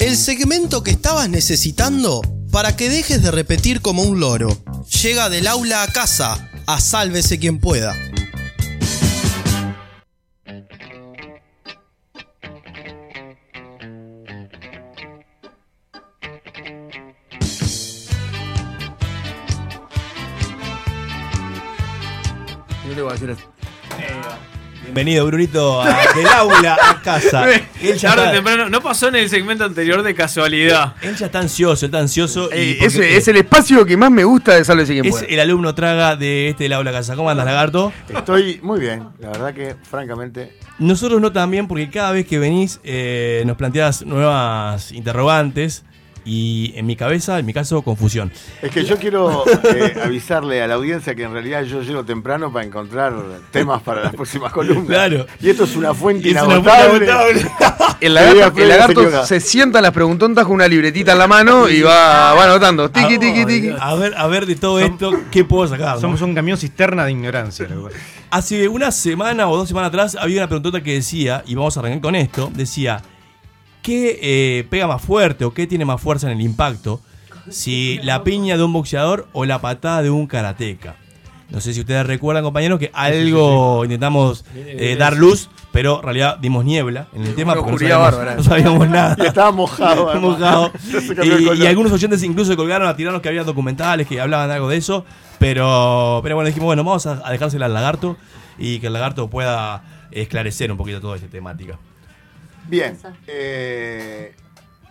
El 0.00 0.16
segmento 0.16 0.82
que 0.82 0.90
estabas 0.90 1.28
necesitando 1.28 2.20
para 2.50 2.74
que 2.74 2.90
dejes 2.90 3.22
de 3.22 3.30
repetir 3.30 3.80
como 3.80 4.02
un 4.02 4.18
loro. 4.18 4.58
Llega 5.02 5.30
del 5.30 5.46
aula 5.46 5.84
a 5.84 5.86
casa, 5.86 6.50
a 6.66 6.80
sálvese 6.80 7.38
quien 7.38 7.60
pueda. 7.60 7.94
Yo 22.84 22.94
le 22.96 23.02
voy 23.02 23.10
a 23.10 23.14
decir 23.14 23.61
Bienvenido, 24.82 25.24
Brunito, 25.26 25.80
a- 25.80 25.96
del 26.14 26.26
aula 26.26 26.76
a 26.90 27.00
casa. 27.02 27.46
Él 27.80 27.96
ya, 27.96 28.10
Tarde 28.10 28.22
o 28.22 28.24
está, 28.26 28.32
temprano. 28.32 28.68
No 28.68 28.80
pasó 28.82 29.08
en 29.08 29.16
el 29.16 29.28
segmento 29.28 29.64
anterior 29.64 30.02
de 30.02 30.14
casualidad. 30.14 30.94
él 31.02 31.16
ya 31.16 31.26
está 31.26 31.38
ansioso, 31.38 31.84
él 31.86 31.90
está 31.90 31.98
ansioso. 32.00 32.48
y 32.52 32.72
Eh, 32.72 32.78
porque- 32.80 33.16
es 33.16 33.28
el 33.28 33.36
espacio 33.36 33.86
que 33.86 33.96
más 33.96 34.10
me 34.10 34.24
gusta 34.24 34.54
de 34.54 34.64
Sálvese 34.64 34.92
quien 34.92 35.04
es 35.06 35.10
pueda. 35.12 35.26
el 35.26 35.40
alumno 35.40 35.74
traga 35.74 36.16
de 36.16 36.48
este 36.50 36.64
del 36.64 36.72
aula 36.74 36.90
a 36.90 36.94
casa. 36.94 37.16
¿Cómo 37.16 37.30
andas, 37.30 37.46
lagarto? 37.46 37.92
Estoy 38.08 38.60
muy 38.62 38.80
bien, 38.80 39.08
la 39.20 39.28
verdad 39.30 39.54
que 39.54 39.76
francamente 39.88 40.56
Nosotros 40.78 41.20
no 41.20 41.32
también, 41.32 41.68
porque 41.68 41.88
cada 41.90 42.10
vez 42.12 42.26
que 42.26 42.38
venís 42.38 42.80
eh, 42.84 43.42
nos 43.46 43.56
planteas 43.56 44.04
nuevas 44.04 44.90
interrogantes 44.92 45.84
y 46.24 46.72
en 46.76 46.86
mi 46.86 46.96
cabeza, 46.96 47.38
en 47.38 47.46
mi 47.46 47.52
caso, 47.52 47.82
confusión. 47.82 48.30
Es 48.60 48.70
que 48.70 48.84
yo 48.84 48.96
quiero 49.00 49.44
eh, 49.46 49.94
avisarle 50.04 50.62
a 50.62 50.66
la 50.66 50.74
audiencia 50.74 51.14
que 51.14 51.22
en 51.24 51.32
realidad 51.32 51.62
yo 51.64 51.82
llego 51.82 52.04
temprano 52.04 52.52
para 52.52 52.64
encontrar 52.64 53.12
temas 53.50 53.82
para 53.82 54.02
las 54.04 54.14
próximas 54.14 54.52
columnas. 54.52 54.86
Claro. 54.86 55.26
Y 55.40 55.50
esto 55.50 55.64
es 55.64 55.76
una 55.76 55.94
fuente 55.94 56.30
Es 56.30 56.34
una 56.42 56.56
inagotable. 56.56 56.88
fuente 56.88 57.04
inagotable. 57.06 57.50
El 58.02 58.14
lagarto, 58.14 58.58
el 58.58 58.62
se 58.64 58.66
lagarto 58.68 59.00
equivoca. 59.02 59.26
se 59.26 59.38
sienta 59.40 59.78
en 59.78 59.84
las 59.84 59.92
preguntontas 59.92 60.44
con 60.44 60.54
una 60.54 60.66
libretita 60.66 61.12
en 61.12 61.18
la 61.18 61.28
mano 61.28 61.68
y 61.68 61.82
va, 61.82 62.34
va 62.34 62.44
anotando. 62.44 62.90
Tiki, 62.90 63.16
tiki, 63.16 63.44
tiki. 63.46 63.70
A 63.78 63.94
ver, 63.94 64.14
a 64.16 64.26
ver 64.26 64.44
de 64.44 64.56
todo 64.56 64.80
esto, 64.80 65.12
¿qué 65.30 65.44
puedo 65.44 65.68
sacar? 65.68 65.94
no? 65.94 66.00
Somos 66.00 66.20
un 66.20 66.34
camión 66.34 66.58
cisterna 66.58 67.04
de 67.04 67.12
ignorancia. 67.12 67.68
Hace 68.30 68.66
una 68.66 68.90
semana 68.90 69.48
o 69.48 69.56
dos 69.56 69.68
semanas 69.68 69.90
atrás 69.90 70.16
había 70.20 70.38
una 70.38 70.48
preguntota 70.48 70.82
que 70.82 70.94
decía, 70.94 71.44
y 71.46 71.54
vamos 71.54 71.76
a 71.76 71.80
arrancar 71.80 72.00
con 72.00 72.14
esto, 72.16 72.50
decía, 72.52 73.00
¿qué 73.82 74.18
eh, 74.22 74.64
pega 74.70 74.86
más 74.86 75.02
fuerte 75.02 75.44
o 75.44 75.52
qué 75.52 75.66
tiene 75.66 75.84
más 75.84 76.00
fuerza 76.00 76.30
en 76.30 76.38
el 76.38 76.40
impacto? 76.40 77.00
Si 77.50 77.98
la 78.02 78.22
piña 78.22 78.56
de 78.56 78.62
un 78.62 78.72
boxeador 78.72 79.26
o 79.32 79.44
la 79.44 79.60
patada 79.60 80.02
de 80.02 80.10
un 80.10 80.26
karateca. 80.26 80.96
No 81.50 81.60
sé 81.60 81.74
si 81.74 81.80
ustedes 81.80 82.06
recuerdan, 82.06 82.44
compañeros, 82.44 82.78
que 82.78 82.90
algo 82.94 83.84
intentamos 83.84 84.42
eh, 84.54 84.96
dar 84.98 85.18
luz, 85.18 85.50
pero 85.70 85.98
en 85.98 86.02
realidad 86.04 86.38
dimos 86.38 86.64
niebla 86.64 87.08
en 87.12 87.26
el 87.26 87.34
tema 87.34 87.54
porque 87.54 87.72
no 87.72 87.78
sabíamos, 87.78 88.36
no 88.36 88.42
sabíamos 88.42 88.88
nada. 88.88 89.16
Y 89.18 89.26
estaba 89.26 89.50
mojado. 89.50 90.72
Y, 91.22 91.66
algunos 91.66 91.92
oyentes 91.92 92.22
incluso 92.22 92.56
colgaron 92.56 92.88
a 92.88 92.96
tirarnos 92.96 93.20
que 93.20 93.28
había 93.28 93.44
documentales 93.44 94.06
que 94.06 94.18
hablaban 94.18 94.48
de 94.48 94.54
algo 94.54 94.68
de 94.68 94.78
eso. 94.78 95.04
Pero, 95.38 96.20
pero 96.22 96.36
bueno, 96.36 96.46
dijimos, 96.46 96.66
bueno, 96.66 96.84
vamos 96.84 97.06
a, 97.06 97.20
a 97.22 97.30
dejársela 97.30 97.66
al 97.66 97.74
lagarto 97.74 98.16
y 98.56 98.78
que 98.78 98.86
el 98.86 98.94
lagarto 98.94 99.28
pueda 99.28 99.82
esclarecer 100.10 100.72
un 100.72 100.78
poquito 100.78 101.02
toda 101.02 101.16
esta 101.16 101.28
temática. 101.28 101.78
Bien. 102.68 102.96
eh, 103.26 104.34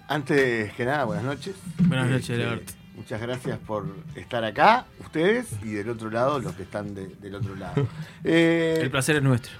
antes 0.07 0.73
que 0.73 0.85
nada, 0.85 1.05
buenas 1.05 1.23
noches. 1.25 1.55
Buenas 1.79 2.09
noches, 2.09 2.29
Este. 2.29 2.73
Muchas 2.95 3.21
gracias 3.21 3.57
por 3.59 3.85
estar 4.15 4.43
acá, 4.43 4.85
ustedes, 4.99 5.47
y 5.63 5.69
del 5.71 5.89
otro 5.89 6.09
lado, 6.11 6.39
los 6.39 6.53
que 6.53 6.63
están 6.63 6.93
de- 6.93 7.07
del 7.07 7.35
otro 7.35 7.55
lado. 7.55 7.87
Eh, 8.23 8.79
El 8.81 8.91
placer 8.91 9.15
es 9.15 9.23
nuestro. 9.23 9.53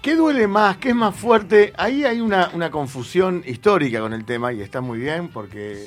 ¿Qué 0.00 0.14
duele 0.14 0.46
más? 0.46 0.76
¿Qué 0.78 0.90
es 0.90 0.94
más 0.94 1.14
fuerte? 1.14 1.72
Ahí 1.76 2.04
hay 2.04 2.20
una, 2.20 2.50
una 2.54 2.70
confusión 2.70 3.42
histórica 3.44 4.00
con 4.00 4.12
el 4.14 4.24
tema 4.24 4.52
y 4.52 4.62
está 4.62 4.80
muy 4.80 4.98
bien 5.00 5.28
porque 5.28 5.86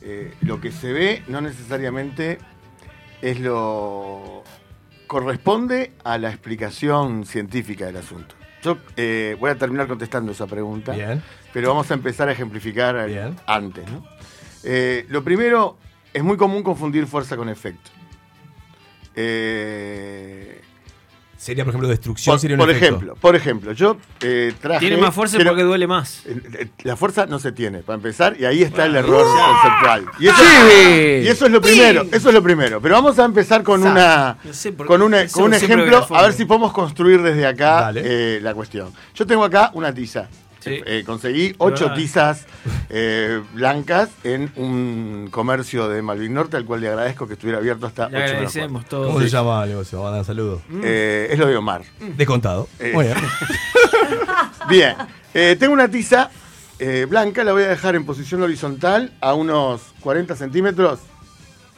eh, 0.00 0.34
lo 0.40 0.60
que 0.60 0.72
se 0.72 0.92
ve 0.92 1.22
no 1.28 1.40
necesariamente 1.42 2.38
es 3.20 3.38
lo 3.38 4.42
corresponde 5.06 5.92
a 6.04 6.16
la 6.18 6.30
explicación 6.30 7.26
científica 7.26 7.84
del 7.86 7.98
asunto. 7.98 8.34
Yo 8.62 8.78
eh, 8.96 9.36
voy 9.40 9.50
a 9.50 9.54
terminar 9.56 9.86
contestando 9.88 10.32
esa 10.32 10.46
pregunta, 10.46 10.92
Bien. 10.92 11.22
pero 11.52 11.68
vamos 11.68 11.90
a 11.90 11.94
empezar 11.94 12.28
a 12.28 12.32
ejemplificar 12.32 13.06
Bien. 13.06 13.36
antes. 13.46 13.90
¿no? 13.90 14.04
Eh, 14.64 15.06
lo 15.08 15.24
primero, 15.24 15.76
es 16.12 16.22
muy 16.22 16.36
común 16.36 16.62
confundir 16.62 17.06
fuerza 17.06 17.36
con 17.36 17.48
efecto. 17.48 17.90
Eh, 19.14 20.60
Sería, 21.40 21.64
por 21.64 21.70
ejemplo, 21.70 21.88
destrucción. 21.88 22.34
por, 22.34 22.38
sería 22.40 22.54
un 22.56 22.60
por 22.60 22.68
efecto. 22.68 22.86
ejemplo, 22.96 23.14
por 23.18 23.34
ejemplo, 23.34 23.72
yo 23.72 23.96
eh, 24.20 24.52
traje. 24.60 24.80
Tiene 24.80 24.98
más 25.00 25.14
fuerza 25.14 25.36
quiero- 25.36 25.52
porque 25.52 25.62
duele 25.62 25.86
más. 25.86 26.26
eh, 26.26 26.38
eh, 26.58 26.68
La 26.82 26.96
fuerza 26.96 27.24
no 27.24 27.38
se 27.38 27.50
tiene, 27.52 27.78
para 27.78 27.96
empezar, 27.96 28.36
y 28.38 28.44
ahí 28.44 28.62
está 28.62 28.84
el 28.84 28.94
error 28.94 29.24
conceptual. 29.24 30.04
Y 30.18 30.26
eso, 30.28 30.36
Sí. 30.36 31.22
y 31.24 31.28
eso 31.28 31.46
es 31.46 31.52
lo 31.52 31.62
primero, 31.62 32.02
eso 32.12 32.28
es 32.28 32.34
lo 32.34 32.42
primero. 32.42 32.82
Pero 32.82 32.94
vamos 32.96 33.18
a 33.18 33.24
empezar 33.24 33.62
con 33.62 33.82
una, 33.82 34.36
no 34.44 34.52
sé 34.52 34.72
por 34.72 34.86
con, 34.86 35.00
una- 35.00 35.26
con 35.28 35.44
un 35.44 35.54
ejemplo, 35.54 36.06
a 36.10 36.22
ver 36.24 36.34
si 36.34 36.44
podemos 36.44 36.74
construir 36.74 37.22
desde 37.22 37.46
acá 37.46 37.90
eh, 37.96 38.38
la 38.42 38.52
cuestión. 38.52 38.92
Yo 39.14 39.26
tengo 39.26 39.42
acá 39.42 39.70
una 39.72 39.94
tiza. 39.94 40.28
Sí. 40.60 40.80
Eh, 40.86 41.02
conseguí 41.06 41.54
ocho 41.58 41.84
verdad. 41.86 41.96
tizas 41.96 42.46
eh, 42.90 43.40
blancas 43.54 44.10
en 44.24 44.52
un 44.56 45.28
comercio 45.30 45.88
de 45.88 46.02
Malvin 46.02 46.34
Norte, 46.34 46.56
al 46.56 46.64
cual 46.66 46.80
le 46.82 46.88
agradezco 46.88 47.26
que 47.26 47.32
estuviera 47.34 47.58
abierto 47.58 47.86
hasta 47.86 48.08
Le 48.08 48.16
8 48.16 48.18
de 48.18 48.20
la 48.20 48.34
agradecemos 48.36 48.82
tarde. 48.82 48.90
todo. 48.90 49.06
¿Cómo 49.08 49.20
se 49.20 49.28
llama 49.28 49.64
el 49.64 49.70
negocio? 49.70 50.02
Mandan 50.02 50.24
saludos. 50.24 50.62
Eh, 50.82 51.28
es 51.30 51.38
lo 51.38 51.46
de 51.46 51.56
Omar. 51.56 51.82
Descontado. 52.16 52.68
Eh. 52.78 52.92
Muy 52.94 53.06
bien. 53.06 53.16
Bien, 54.68 54.94
eh, 55.34 55.56
tengo 55.58 55.72
una 55.72 55.88
tiza 55.88 56.30
eh, 56.78 57.06
blanca, 57.08 57.42
la 57.44 57.52
voy 57.52 57.64
a 57.64 57.68
dejar 57.68 57.96
en 57.96 58.04
posición 58.06 58.42
horizontal 58.42 59.12
a 59.20 59.34
unos 59.34 59.80
40 60.00 60.36
centímetros 60.36 61.00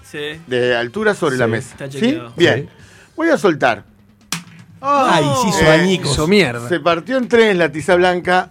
Sí. 0.04 0.38
de 0.46 0.76
altura 0.76 1.14
sobre 1.14 1.36
Sí, 1.36 1.38
la 1.40 1.46
mesa. 1.46 1.70
está 1.72 1.90
¿Sí? 1.90 2.18
Bien, 2.36 2.68
voy 3.16 3.30
a 3.30 3.38
soltar. 3.38 3.84
Ay, 4.80 5.24
sí 5.42 5.48
hizo 5.48 5.60
Eh, 5.62 5.68
añicos. 5.70 6.10
Hizo 6.12 6.26
mierda. 6.28 6.68
Se 6.68 6.80
partió 6.80 7.16
en 7.16 7.28
tres 7.28 7.56
la 7.56 7.70
tiza 7.72 7.94
blanca 7.94 8.50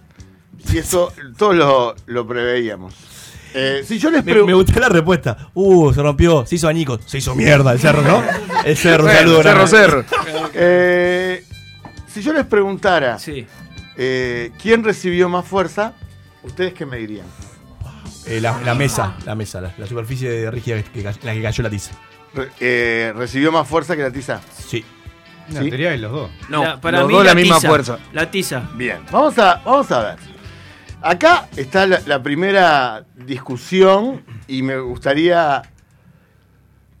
y 0.72 0.78
eso 0.78 1.12
todos 1.36 1.54
lo, 1.54 1.94
lo 2.06 2.26
preveíamos. 2.26 2.94
Eh, 3.54 3.82
si 3.86 3.98
yo 3.98 4.10
les 4.10 4.24
Me, 4.24 4.34
me 4.42 4.54
gustó 4.54 4.80
la 4.80 4.88
respuesta. 4.88 5.50
Uh, 5.54 5.92
se 5.92 6.02
rompió, 6.02 6.46
se 6.46 6.54
hizo 6.54 6.68
añicos, 6.68 7.00
se 7.06 7.18
hizo 7.18 7.34
mierda 7.34 7.72
el 7.72 7.78
cerro, 7.80 8.00
¿no? 8.02 8.22
El 8.64 8.76
cerro, 8.76 9.08
saludo. 9.08 9.42
cerro, 9.42 9.66
cerro. 9.66 10.04
eh, 10.54 11.44
si 12.06 12.22
yo 12.22 12.32
les 12.32 12.46
preguntara 12.46 13.18
Sí. 13.18 13.44
eh, 13.96 14.52
quién 14.62 14.84
recibió 14.84 15.28
más 15.28 15.44
fuerza, 15.46 15.92
¿ustedes 16.42 16.72
qué 16.74 16.86
me 16.86 16.96
dirían? 16.98 17.26
Eh, 18.26 18.40
la, 18.40 18.58
la 18.64 18.74
mesa, 18.74 19.16
la 19.26 19.34
mesa, 19.34 19.60
la, 19.60 19.74
la 19.76 19.86
superficie 19.86 20.30
de 20.30 20.50
rígida 20.50 20.76
que, 20.76 20.84
que 20.84 21.02
ca- 21.02 21.10
en 21.10 21.26
la 21.26 21.32
que 21.34 21.42
cayó 21.42 21.62
la 21.64 21.70
tiza. 21.70 21.90
Re- 22.34 22.48
eh, 22.60 23.12
¿Recibió 23.16 23.50
más 23.52 23.66
fuerza 23.66 23.96
que 23.96 24.02
la 24.02 24.10
tiza? 24.12 24.40
Sí. 24.66 24.84
La 25.50 25.60
Sí. 25.60 25.68
teoría 25.68 25.90
de 25.90 25.98
los 25.98 26.12
dos. 26.12 26.30
No, 26.48 26.62
La- 26.64 26.80
para 26.80 27.00
los 27.00 27.08
mí 27.08 27.14
dos 27.14 27.24
la, 27.24 27.30
la 27.32 27.34
misma 27.34 27.56
tiza. 27.56 27.68
fuerza. 27.68 27.98
La 28.12 28.30
tiza. 28.30 28.62
Bien, 28.76 28.98
vamos 29.10 29.36
a, 29.38 29.60
vamos 29.64 29.90
a 29.90 30.00
ver. 30.04 30.16
Acá 31.02 31.48
está 31.56 31.86
la, 31.86 32.00
la 32.06 32.22
primera 32.22 33.04
discusión 33.16 34.22
y 34.46 34.62
me 34.62 34.78
gustaría... 34.78 35.62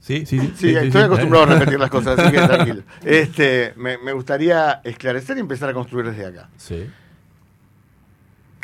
Sí, 0.00 0.26
sí, 0.26 0.40
sí. 0.40 0.52
Sí, 0.56 0.76
estoy 0.76 1.02
acostumbrado 1.02 1.44
a 1.44 1.58
repetir 1.58 1.78
las 1.78 1.88
cosas, 1.90 2.18
así 2.18 2.32
que 2.32 2.38
tranquilo. 2.48 2.82
Este, 3.04 3.72
me, 3.76 3.98
me 3.98 4.12
gustaría 4.12 4.80
esclarecer 4.82 5.36
y 5.36 5.40
empezar 5.40 5.68
a 5.68 5.74
construir 5.74 6.06
desde 6.10 6.26
acá. 6.26 6.48
Sí, 6.56 6.88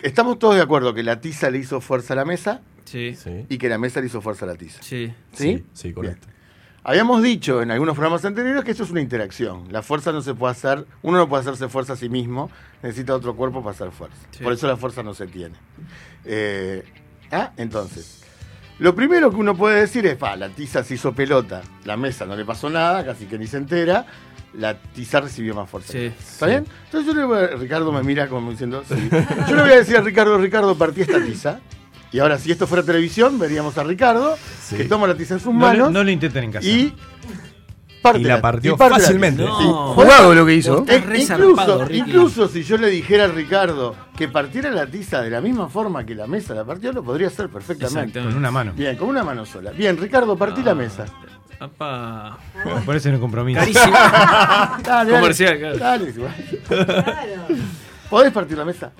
Estamos 0.02 0.38
todos 0.38 0.54
de 0.56 0.62
acuerdo 0.62 0.94
que 0.94 1.02
la 1.02 1.20
tiza 1.20 1.50
le 1.50 1.58
hizo 1.58 1.80
fuerza 1.80 2.12
a 2.14 2.16
la 2.16 2.24
mesa 2.24 2.60
Sí. 2.84 3.14
sí. 3.16 3.44
y 3.48 3.58
que 3.58 3.68
la 3.68 3.78
mesa 3.78 4.00
le 4.00 4.06
hizo 4.06 4.20
fuerza 4.20 4.44
a 4.44 4.48
la 4.48 4.54
tiza. 4.54 4.82
Sí. 4.82 5.12
¿Sí? 5.32 5.64
Sí, 5.72 5.92
correcto. 5.92 6.26
Habíamos 6.88 7.22
dicho 7.22 7.60
en 7.60 7.70
algunos 7.70 7.94
programas 7.94 8.24
anteriores 8.24 8.64
que 8.64 8.70
esto 8.70 8.82
es 8.82 8.90
una 8.90 9.02
interacción. 9.02 9.70
La 9.70 9.82
fuerza 9.82 10.10
no 10.10 10.22
se 10.22 10.32
puede 10.32 10.52
hacer, 10.52 10.86
uno 11.02 11.18
no 11.18 11.28
puede 11.28 11.42
hacerse 11.42 11.68
fuerza 11.68 11.92
a 11.92 11.96
sí 11.96 12.08
mismo, 12.08 12.50
necesita 12.82 13.14
otro 13.14 13.36
cuerpo 13.36 13.62
para 13.62 13.72
hacer 13.72 13.90
fuerza. 13.90 14.16
Sí. 14.30 14.42
Por 14.42 14.54
eso 14.54 14.66
la 14.66 14.78
fuerza 14.78 15.02
no 15.02 15.12
se 15.12 15.26
tiene. 15.26 15.54
Eh, 16.24 16.82
ah, 17.30 17.52
entonces, 17.58 18.22
lo 18.78 18.94
primero 18.94 19.30
que 19.30 19.36
uno 19.36 19.54
puede 19.54 19.80
decir 19.80 20.06
es, 20.06 20.16
pa, 20.16 20.34
la 20.36 20.48
tiza 20.48 20.82
se 20.82 20.94
hizo 20.94 21.12
pelota, 21.12 21.60
la 21.84 21.98
mesa 21.98 22.24
no 22.24 22.34
le 22.34 22.46
pasó 22.46 22.70
nada, 22.70 23.04
casi 23.04 23.26
que 23.26 23.36
ni 23.36 23.46
se 23.46 23.58
entera, 23.58 24.06
la 24.54 24.78
tiza 24.80 25.20
recibió 25.20 25.54
más 25.54 25.68
fuerza. 25.68 25.92
Sí. 25.92 26.10
¿Está 26.18 26.46
bien? 26.46 26.64
Entonces 26.86 27.06
yo 27.06 27.20
le 27.20 27.26
voy 27.26 27.38
a, 27.38 27.46
Ricardo 27.48 27.92
me 27.92 28.02
mira 28.02 28.28
como 28.28 28.50
diciendo, 28.50 28.82
sí. 28.88 28.94
Yo 29.46 29.56
le 29.56 29.60
voy 29.60 29.72
a 29.72 29.76
decir 29.76 29.98
a 29.98 30.00
Ricardo, 30.00 30.38
Ricardo, 30.38 30.74
partí 30.74 31.02
esta 31.02 31.22
tiza. 31.22 31.60
Y 32.12 32.18
ahora, 32.20 32.38
si 32.38 32.50
esto 32.50 32.66
fuera 32.66 32.82
televisión, 32.82 33.38
veríamos 33.38 33.76
a 33.78 33.84
Ricardo, 33.84 34.36
Sí. 34.62 34.76
que 34.76 34.84
toma 34.84 35.06
la 35.06 35.14
tiza 35.14 35.34
en 35.34 35.40
sus 35.40 35.52
No, 35.52 35.60
manos. 35.60 35.90
no 35.92 36.02
lo 36.02 36.10
intenten 36.10 36.44
en 36.44 36.52
casa. 36.52 36.66
Y 36.66 36.94
parte 38.00 38.20
Y 38.20 38.24
la 38.24 38.40
partió 38.40 38.76
parte 38.76 38.94
la 38.94 39.00
fácilmente. 39.00 39.42
tiza. 39.42 39.52
No. 39.52 39.92
Jugado 39.94 40.34
lo 40.34 40.46
que 40.46 40.54
hizo. 40.54 40.84
Eh, 40.88 41.02
incluso, 41.18 41.86
incluso 41.92 42.48
si 42.48 42.62
yo 42.62 42.78
le 42.78 42.88
dijera 42.88 43.24
a 43.24 43.28
Ricardo 43.28 43.94
que 44.16 44.28
partiera 44.28 44.70
la 44.70 44.86
tiza 44.86 45.20
de 45.20 45.28
la 45.30 45.40
misma 45.42 45.68
forma 45.68 46.04
que 46.06 46.14
la 46.14 46.26
mesa 46.26 46.54
la 46.54 46.64
partió, 46.64 46.92
lo 46.92 47.02
podría 47.02 47.26
hacer 47.26 47.48
perfectamente. 47.50 48.20
Con 48.22 48.34
una 48.36 48.50
mano. 48.50 48.72
Bien, 48.74 48.96
con 48.96 49.08
una 49.08 49.22
mano 49.22 49.44
sola. 49.44 49.72
Bien, 49.72 49.96
Ricardo, 49.98 50.36
partí 50.36 50.62
la 50.62 50.74
mesa. 50.74 51.04
Apa. 51.60 52.38
Por 52.86 52.94
eso 52.96 53.08
no 53.08 53.16
hay 53.16 53.20
compromiso. 53.20 53.58
Carísimo. 53.60 53.92
Dale, 53.92 54.82
dale. 54.84 55.10
Comercial, 55.12 55.58
claro. 55.58 55.76
Dale, 55.78 56.10
igual. 56.10 56.34
¿Podés 58.08 58.32
partir 58.32 58.56
la 58.56 58.64
mesa? 58.64 58.92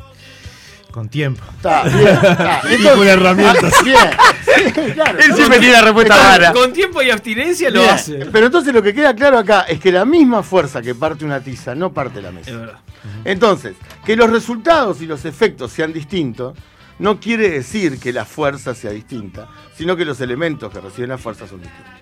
Con 0.99 1.09
tiempo. 1.09 1.45
Está, 1.55 1.85
bien. 1.85 2.09
está. 2.09 2.61
Y 2.77 2.83
con 2.83 3.07
herramientas. 3.07 3.73
Bien. 3.85 3.97
Sí, 4.45 4.93
claro. 4.95 5.17
Él 5.17 5.33
siempre 5.33 5.61
tiene 5.61 5.75
la 5.75 5.83
respuesta 5.83 6.17
rara. 6.17 6.53
Con 6.53 6.73
tiempo 6.73 7.01
y 7.03 7.11
abstinencia 7.11 7.71
lo 7.71 7.83
Bien. 7.83 7.95
hace. 7.95 8.27
Pero 8.27 8.47
entonces 8.47 8.75
lo 8.75 8.83
que 8.83 8.93
queda 8.93 9.15
claro 9.15 9.39
acá 9.39 9.61
es 9.69 9.79
que 9.79 9.93
la 9.93 10.05
misma 10.05 10.43
fuerza 10.43 10.83
que 10.83 10.97
parte 10.97 11.25
una 11.25 11.39
tiza 11.41 11.77
no 11.77 11.93
parte 11.93 12.21
la 12.21 12.33
mesa. 12.33 12.51
Es 12.51 12.59
verdad. 12.59 12.81
Entonces, 13.25 13.77
que 14.05 14.17
los 14.17 14.29
resultados 14.29 15.01
y 15.01 15.07
los 15.07 15.25
efectos 15.25 15.71
sean 15.71 15.93
distintos 15.93 16.59
no 16.99 17.21
quiere 17.21 17.49
decir 17.49 18.01
que 18.01 18.13
la 18.13 18.25
fuerza 18.25 18.75
sea 18.75 18.91
distinta, 18.91 19.49
sino 19.77 19.97
que 19.97 20.05
los 20.05 20.21
elementos 20.21 20.73
que 20.73 20.81
reciben 20.81 21.11
la 21.11 21.19
fuerza 21.19 21.47
son 21.47 21.61
distintos. 21.63 21.93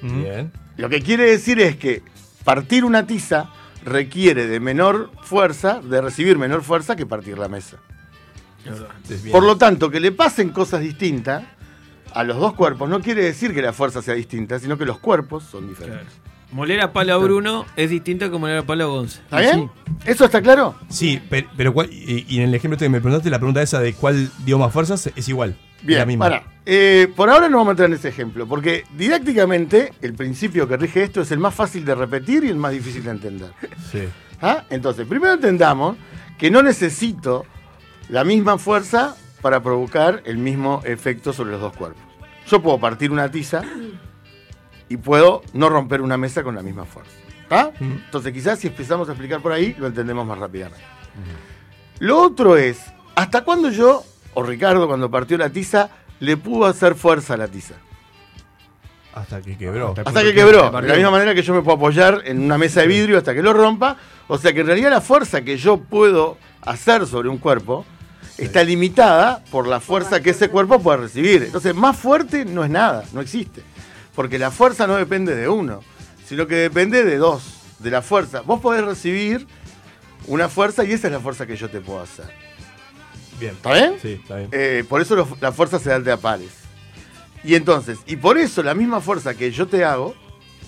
Bien. 0.00 0.50
Lo 0.78 0.88
que 0.88 1.02
quiere 1.02 1.24
decir 1.24 1.60
es 1.60 1.76
que 1.76 2.02
partir 2.42 2.86
una 2.86 3.06
tiza 3.06 3.50
requiere 3.84 4.46
de 4.46 4.60
menor 4.60 5.10
fuerza, 5.22 5.80
de 5.80 6.00
recibir 6.00 6.38
menor 6.38 6.62
fuerza 6.62 6.96
que 6.96 7.06
partir 7.06 7.38
la 7.38 7.48
mesa. 7.48 7.78
Por 9.30 9.42
lo 9.42 9.56
tanto, 9.56 9.90
que 9.90 10.00
le 10.00 10.12
pasen 10.12 10.50
cosas 10.50 10.80
distintas 10.80 11.44
a 12.12 12.24
los 12.24 12.38
dos 12.38 12.54
cuerpos 12.54 12.88
no 12.88 13.00
quiere 13.00 13.22
decir 13.22 13.54
que 13.54 13.62
la 13.62 13.72
fuerza 13.72 14.02
sea 14.02 14.14
distinta, 14.14 14.58
sino 14.58 14.76
que 14.76 14.84
los 14.84 14.98
cuerpos 14.98 15.44
son 15.44 15.68
diferentes. 15.68 16.12
Moler 16.52 16.80
a 16.80 16.92
palo 16.92 17.14
a 17.14 17.16
Bruno 17.18 17.64
es 17.76 17.90
distinto 17.90 18.30
que 18.30 18.36
moler 18.38 18.58
a 18.58 18.62
palo 18.64 18.84
a 18.84 18.86
Gonce. 18.88 19.20
¿Está 19.22 19.40
bien? 19.40 19.70
¿Eso 20.04 20.24
está 20.24 20.42
claro? 20.42 20.74
Sí, 20.88 21.20
pero, 21.30 21.48
pero 21.56 21.72
cuál- 21.72 21.90
y, 21.92 22.24
y 22.28 22.38
en 22.38 22.48
el 22.48 22.54
ejemplo 22.54 22.74
este 22.74 22.86
que 22.86 22.90
me 22.90 23.00
preguntaste, 23.00 23.30
la 23.30 23.38
pregunta 23.38 23.62
esa 23.62 23.78
de 23.80 23.92
cuál 23.94 24.30
dio 24.44 24.58
más 24.58 24.72
fuerzas 24.72 25.10
es 25.14 25.28
igual. 25.28 25.56
Bien, 25.82 26.00
la 26.00 26.06
misma. 26.06 26.24
pará. 26.26 26.42
Eh, 26.66 27.08
por 27.16 27.30
ahora 27.30 27.48
no 27.48 27.58
vamos 27.58 27.68
a 27.68 27.72
entrar 27.72 27.88
en 27.88 27.94
ese 27.94 28.08
ejemplo, 28.08 28.46
porque 28.46 28.84
didácticamente 28.96 29.92
el 30.02 30.14
principio 30.14 30.66
que 30.68 30.76
rige 30.76 31.02
esto 31.04 31.20
es 31.20 31.30
el 31.30 31.38
más 31.38 31.54
fácil 31.54 31.84
de 31.84 31.94
repetir 31.94 32.44
y 32.44 32.48
el 32.48 32.56
más 32.56 32.72
difícil 32.72 33.04
de 33.04 33.10
entender. 33.10 33.50
Sí. 33.90 34.00
¿Ah? 34.42 34.64
Entonces, 34.70 35.06
primero 35.06 35.34
entendamos 35.34 35.96
que 36.38 36.50
no 36.50 36.62
necesito 36.62 37.46
la 38.08 38.24
misma 38.24 38.58
fuerza 38.58 39.16
para 39.40 39.62
provocar 39.62 40.22
el 40.26 40.36
mismo 40.38 40.82
efecto 40.84 41.32
sobre 41.32 41.52
los 41.52 41.60
dos 41.60 41.74
cuerpos. 41.76 42.02
Yo 42.48 42.60
puedo 42.60 42.78
partir 42.78 43.10
una 43.12 43.30
tiza 43.30 43.62
y 44.90 44.98
puedo 44.98 45.42
no 45.54 45.70
romper 45.70 46.02
una 46.02 46.18
mesa 46.18 46.42
con 46.42 46.54
la 46.54 46.62
misma 46.62 46.84
fuerza. 46.84 47.12
¿Está? 47.42 47.72
Entonces, 47.80 48.32
quizás 48.32 48.58
si 48.58 48.66
empezamos 48.66 49.08
a 49.08 49.12
explicar 49.12 49.40
por 49.40 49.52
ahí, 49.52 49.74
lo 49.78 49.86
entendemos 49.86 50.26
más 50.26 50.38
rápidamente. 50.38 50.84
Lo 52.00 52.20
otro 52.20 52.56
es, 52.56 52.78
¿hasta 53.14 53.42
cuándo 53.44 53.70
yo, 53.70 54.04
o 54.34 54.42
Ricardo 54.42 54.86
cuando 54.86 55.10
partió 55.10 55.38
la 55.38 55.48
tiza, 55.48 55.90
le 56.18 56.36
pudo 56.36 56.66
hacer 56.66 56.96
fuerza 56.96 57.34
a 57.34 57.36
la 57.36 57.48
tiza? 57.48 57.74
Hasta 59.14 59.40
que 59.40 59.56
quebró. 59.56 59.94
Hasta 60.04 60.22
que 60.22 60.34
quebró. 60.34 60.70
De 60.70 60.88
la 60.88 60.94
misma 60.94 61.10
manera 61.12 61.34
que 61.34 61.42
yo 61.42 61.54
me 61.54 61.62
puedo 61.62 61.76
apoyar 61.76 62.22
en 62.24 62.42
una 62.42 62.58
mesa 62.58 62.80
de 62.80 62.88
vidrio 62.88 63.18
hasta 63.18 63.32
que 63.32 63.42
lo 63.42 63.52
rompa. 63.52 63.96
O 64.28 64.38
sea 64.38 64.52
que 64.52 64.60
en 64.60 64.66
realidad 64.66 64.90
la 64.90 65.00
fuerza 65.00 65.42
que 65.42 65.56
yo 65.56 65.78
puedo 65.78 66.36
hacer 66.62 67.06
sobre 67.06 67.28
un 67.28 67.38
cuerpo 67.38 67.84
está 68.38 68.64
limitada 68.64 69.42
por 69.50 69.66
la 69.66 69.80
fuerza 69.80 70.20
que 70.20 70.30
ese 70.30 70.48
cuerpo 70.48 70.80
puede 70.80 70.98
recibir. 70.98 71.44
Entonces, 71.44 71.74
más 71.74 71.96
fuerte 71.96 72.44
no 72.44 72.64
es 72.64 72.70
nada, 72.70 73.04
no 73.12 73.20
existe. 73.20 73.62
Porque 74.14 74.38
la 74.38 74.50
fuerza 74.50 74.86
no 74.86 74.96
depende 74.96 75.34
de 75.34 75.48
uno, 75.48 75.80
sino 76.26 76.46
que 76.46 76.56
depende 76.56 77.04
de 77.04 77.16
dos, 77.16 77.42
de 77.78 77.90
la 77.90 78.02
fuerza. 78.02 78.40
Vos 78.42 78.60
podés 78.60 78.84
recibir 78.84 79.46
una 80.26 80.48
fuerza 80.48 80.84
y 80.84 80.92
esa 80.92 81.08
es 81.08 81.12
la 81.12 81.20
fuerza 81.20 81.46
que 81.46 81.56
yo 81.56 81.70
te 81.70 81.80
puedo 81.80 82.00
hacer. 82.00 82.26
Bien. 83.38 83.52
¿Está 83.52 83.72
bien? 83.72 83.94
Sí, 84.00 84.20
está 84.20 84.36
bien. 84.36 84.48
Eh, 84.52 84.84
por 84.88 85.00
eso 85.00 85.28
la 85.40 85.52
fuerza 85.52 85.78
se 85.78 85.90
da 85.90 86.00
de 86.00 86.12
a 86.12 86.16
pares. 86.16 86.50
Y 87.42 87.54
entonces, 87.54 87.98
y 88.06 88.16
por 88.16 88.36
eso 88.36 88.62
la 88.62 88.74
misma 88.74 89.00
fuerza 89.00 89.34
que 89.34 89.50
yo 89.50 89.66
te 89.66 89.84
hago, 89.84 90.14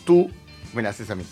tú 0.06 0.30
me 0.72 0.82
la 0.82 0.90
haces 0.90 1.10
a 1.10 1.14
mí. 1.14 1.24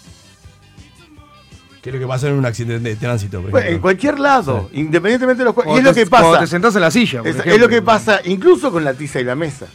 ¿Qué 1.81 1.89
es 1.89 1.95
lo 1.95 2.01
que 2.01 2.07
pasa 2.07 2.29
en 2.29 2.35
un 2.35 2.45
accidente 2.45 2.91
de 2.91 2.97
tránsito? 2.97 3.41
por 3.41 3.51
Bueno, 3.53 3.71
en 3.71 3.79
cualquier 3.79 4.21
lado, 4.21 4.69
independientemente 4.75 5.39
de 5.39 5.45
los 5.47 5.55
cuerpos. 5.55 5.77
Y 5.77 5.79
es 5.79 5.85
lo 5.85 5.95
que 5.95 6.05
pasa. 6.05 6.25
cuando 6.25 6.41
te 6.41 6.47
sentás 6.47 6.75
en 6.75 6.83
la 6.83 6.91
silla, 6.91 7.21
por 7.21 7.29
Es, 7.29 7.37
es 7.37 7.59
lo 7.59 7.69
que 7.69 7.81
pasa 7.81 8.21
incluso 8.25 8.71
con 8.71 8.85
la 8.85 8.93
tiza 8.93 9.19
y 9.19 9.25
la 9.25 9.35
mesa. 9.35 9.67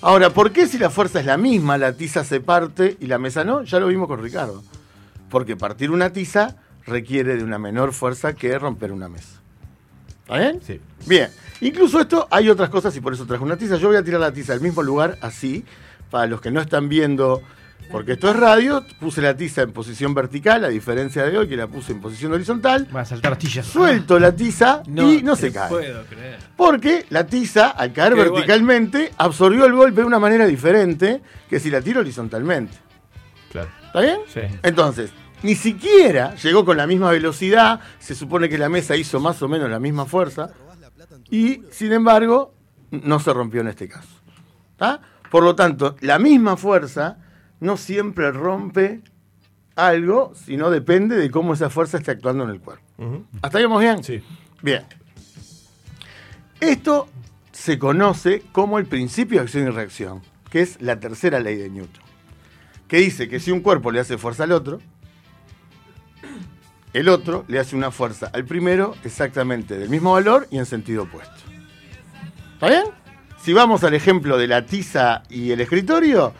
Ahora, 0.00 0.30
¿por 0.30 0.52
qué 0.52 0.66
si 0.66 0.78
la 0.78 0.90
fuerza 0.90 1.18
es 1.18 1.26
la 1.26 1.36
misma, 1.36 1.76
la 1.76 1.92
tiza 1.92 2.22
se 2.22 2.40
parte 2.40 2.96
y 3.00 3.06
la 3.06 3.18
mesa 3.18 3.42
no? 3.42 3.64
Ya 3.64 3.80
lo 3.80 3.88
vimos 3.88 4.06
con 4.06 4.22
Ricardo. 4.22 4.62
Porque 5.28 5.56
partir 5.56 5.90
una 5.90 6.12
tiza 6.12 6.56
requiere 6.86 7.36
de 7.36 7.44
una 7.44 7.58
menor 7.58 7.92
fuerza 7.92 8.32
que 8.32 8.56
romper 8.58 8.92
una 8.92 9.08
mesa. 9.08 9.40
¿Está 10.22 10.38
bien? 10.38 10.60
Sí. 10.64 10.80
Bien. 11.06 11.30
Incluso 11.60 12.00
esto, 12.00 12.28
hay 12.30 12.48
otras 12.48 12.70
cosas 12.70 12.94
y 12.96 13.00
por 13.00 13.12
eso 13.12 13.26
traje 13.26 13.42
una 13.42 13.56
tiza. 13.56 13.76
Yo 13.76 13.88
voy 13.88 13.96
a 13.96 14.04
tirar 14.04 14.20
la 14.20 14.32
tiza 14.32 14.52
al 14.52 14.60
mismo 14.60 14.82
lugar, 14.82 15.18
así, 15.20 15.64
para 16.10 16.26
los 16.26 16.40
que 16.40 16.52
no 16.52 16.60
están 16.60 16.88
viendo, 16.88 17.42
porque 17.90 18.12
esto 18.12 18.30
es 18.30 18.36
radio, 18.36 18.84
puse 19.00 19.22
la 19.22 19.36
tiza 19.36 19.62
en 19.62 19.72
posición 19.72 20.12
vertical, 20.14 20.64
a 20.64 20.68
diferencia 20.68 21.24
de 21.24 21.38
hoy 21.38 21.48
que 21.48 21.56
la 21.56 21.66
puse 21.66 21.92
en 21.92 22.00
posición 22.00 22.32
horizontal. 22.32 22.86
Va 22.94 23.00
a 23.00 23.04
saltar 23.04 23.32
astillas. 23.32 23.66
Suelto 23.66 24.18
la 24.18 24.32
tiza 24.32 24.82
y 24.86 25.22
no 25.22 25.36
se 25.36 25.52
cae. 25.52 25.68
puedo 25.68 26.04
creer. 26.04 26.38
Porque 26.56 27.06
la 27.10 27.26
tiza, 27.26 27.70
al 27.70 27.92
caer 27.92 28.14
Qué 28.14 28.20
verticalmente, 28.20 29.12
absorbió 29.16 29.64
el 29.64 29.72
golpe 29.72 30.02
de 30.02 30.06
una 30.06 30.18
manera 30.18 30.46
diferente 30.46 31.22
que 31.48 31.58
si 31.60 31.70
la 31.70 31.80
tiro 31.80 32.00
horizontalmente. 32.00 32.76
Claro. 33.50 33.70
¿Está 33.86 34.00
bien? 34.00 34.18
Sí. 34.28 34.40
Entonces, 34.62 35.10
ni 35.42 35.54
siquiera 35.54 36.34
llegó 36.34 36.64
con 36.64 36.76
la 36.76 36.86
misma 36.86 37.10
velocidad, 37.10 37.80
se 37.98 38.14
supone 38.14 38.48
que 38.48 38.58
la 38.58 38.68
mesa 38.68 38.96
hizo 38.96 39.18
más 39.20 39.40
o 39.40 39.48
menos 39.48 39.70
la 39.70 39.78
misma 39.78 40.04
fuerza, 40.04 40.50
y 41.30 41.62
sin 41.70 41.92
embargo, 41.92 42.54
no 42.90 43.18
se 43.20 43.32
rompió 43.32 43.60
en 43.60 43.68
este 43.68 43.88
caso. 43.88 44.08
¿Está? 44.72 45.00
Por 45.30 45.42
lo 45.42 45.54
tanto, 45.54 45.96
la 46.00 46.18
misma 46.18 46.56
fuerza 46.56 47.18
no 47.60 47.76
siempre 47.76 48.30
rompe 48.32 49.02
algo, 49.76 50.32
sino 50.34 50.70
depende 50.70 51.16
de 51.16 51.30
cómo 51.30 51.54
esa 51.54 51.70
fuerza 51.70 51.98
esté 51.98 52.10
actuando 52.10 52.44
en 52.44 52.50
el 52.50 52.60
cuerpo. 52.60 52.84
¿Hasta 53.42 53.58
ahí 53.58 53.64
vamos 53.64 53.80
bien? 53.80 54.02
Sí. 54.02 54.22
Bien. 54.62 54.84
Esto 56.60 57.08
se 57.52 57.78
conoce 57.78 58.42
como 58.52 58.78
el 58.78 58.86
principio 58.86 59.38
de 59.38 59.44
acción 59.44 59.68
y 59.68 59.70
reacción, 59.70 60.22
que 60.50 60.60
es 60.60 60.80
la 60.80 60.98
tercera 60.98 61.38
ley 61.40 61.56
de 61.56 61.70
Newton, 61.70 62.02
que 62.88 62.98
dice 62.98 63.28
que 63.28 63.38
si 63.38 63.52
un 63.52 63.60
cuerpo 63.60 63.92
le 63.92 64.00
hace 64.00 64.18
fuerza 64.18 64.44
al 64.44 64.52
otro, 64.52 64.80
el 66.92 67.08
otro 67.08 67.44
le 67.48 67.58
hace 67.58 67.76
una 67.76 67.90
fuerza 67.90 68.30
al 68.32 68.44
primero 68.44 68.96
exactamente 69.04 69.78
del 69.78 69.90
mismo 69.90 70.12
valor 70.12 70.48
y 70.50 70.58
en 70.58 70.66
sentido 70.66 71.04
opuesto. 71.04 71.34
¿Está 72.54 72.68
bien? 72.68 72.84
Si 73.40 73.52
vamos 73.52 73.84
al 73.84 73.94
ejemplo 73.94 74.36
de 74.36 74.48
la 74.48 74.66
tiza 74.66 75.22
y 75.28 75.52
el 75.52 75.60
escritorio, 75.60 76.34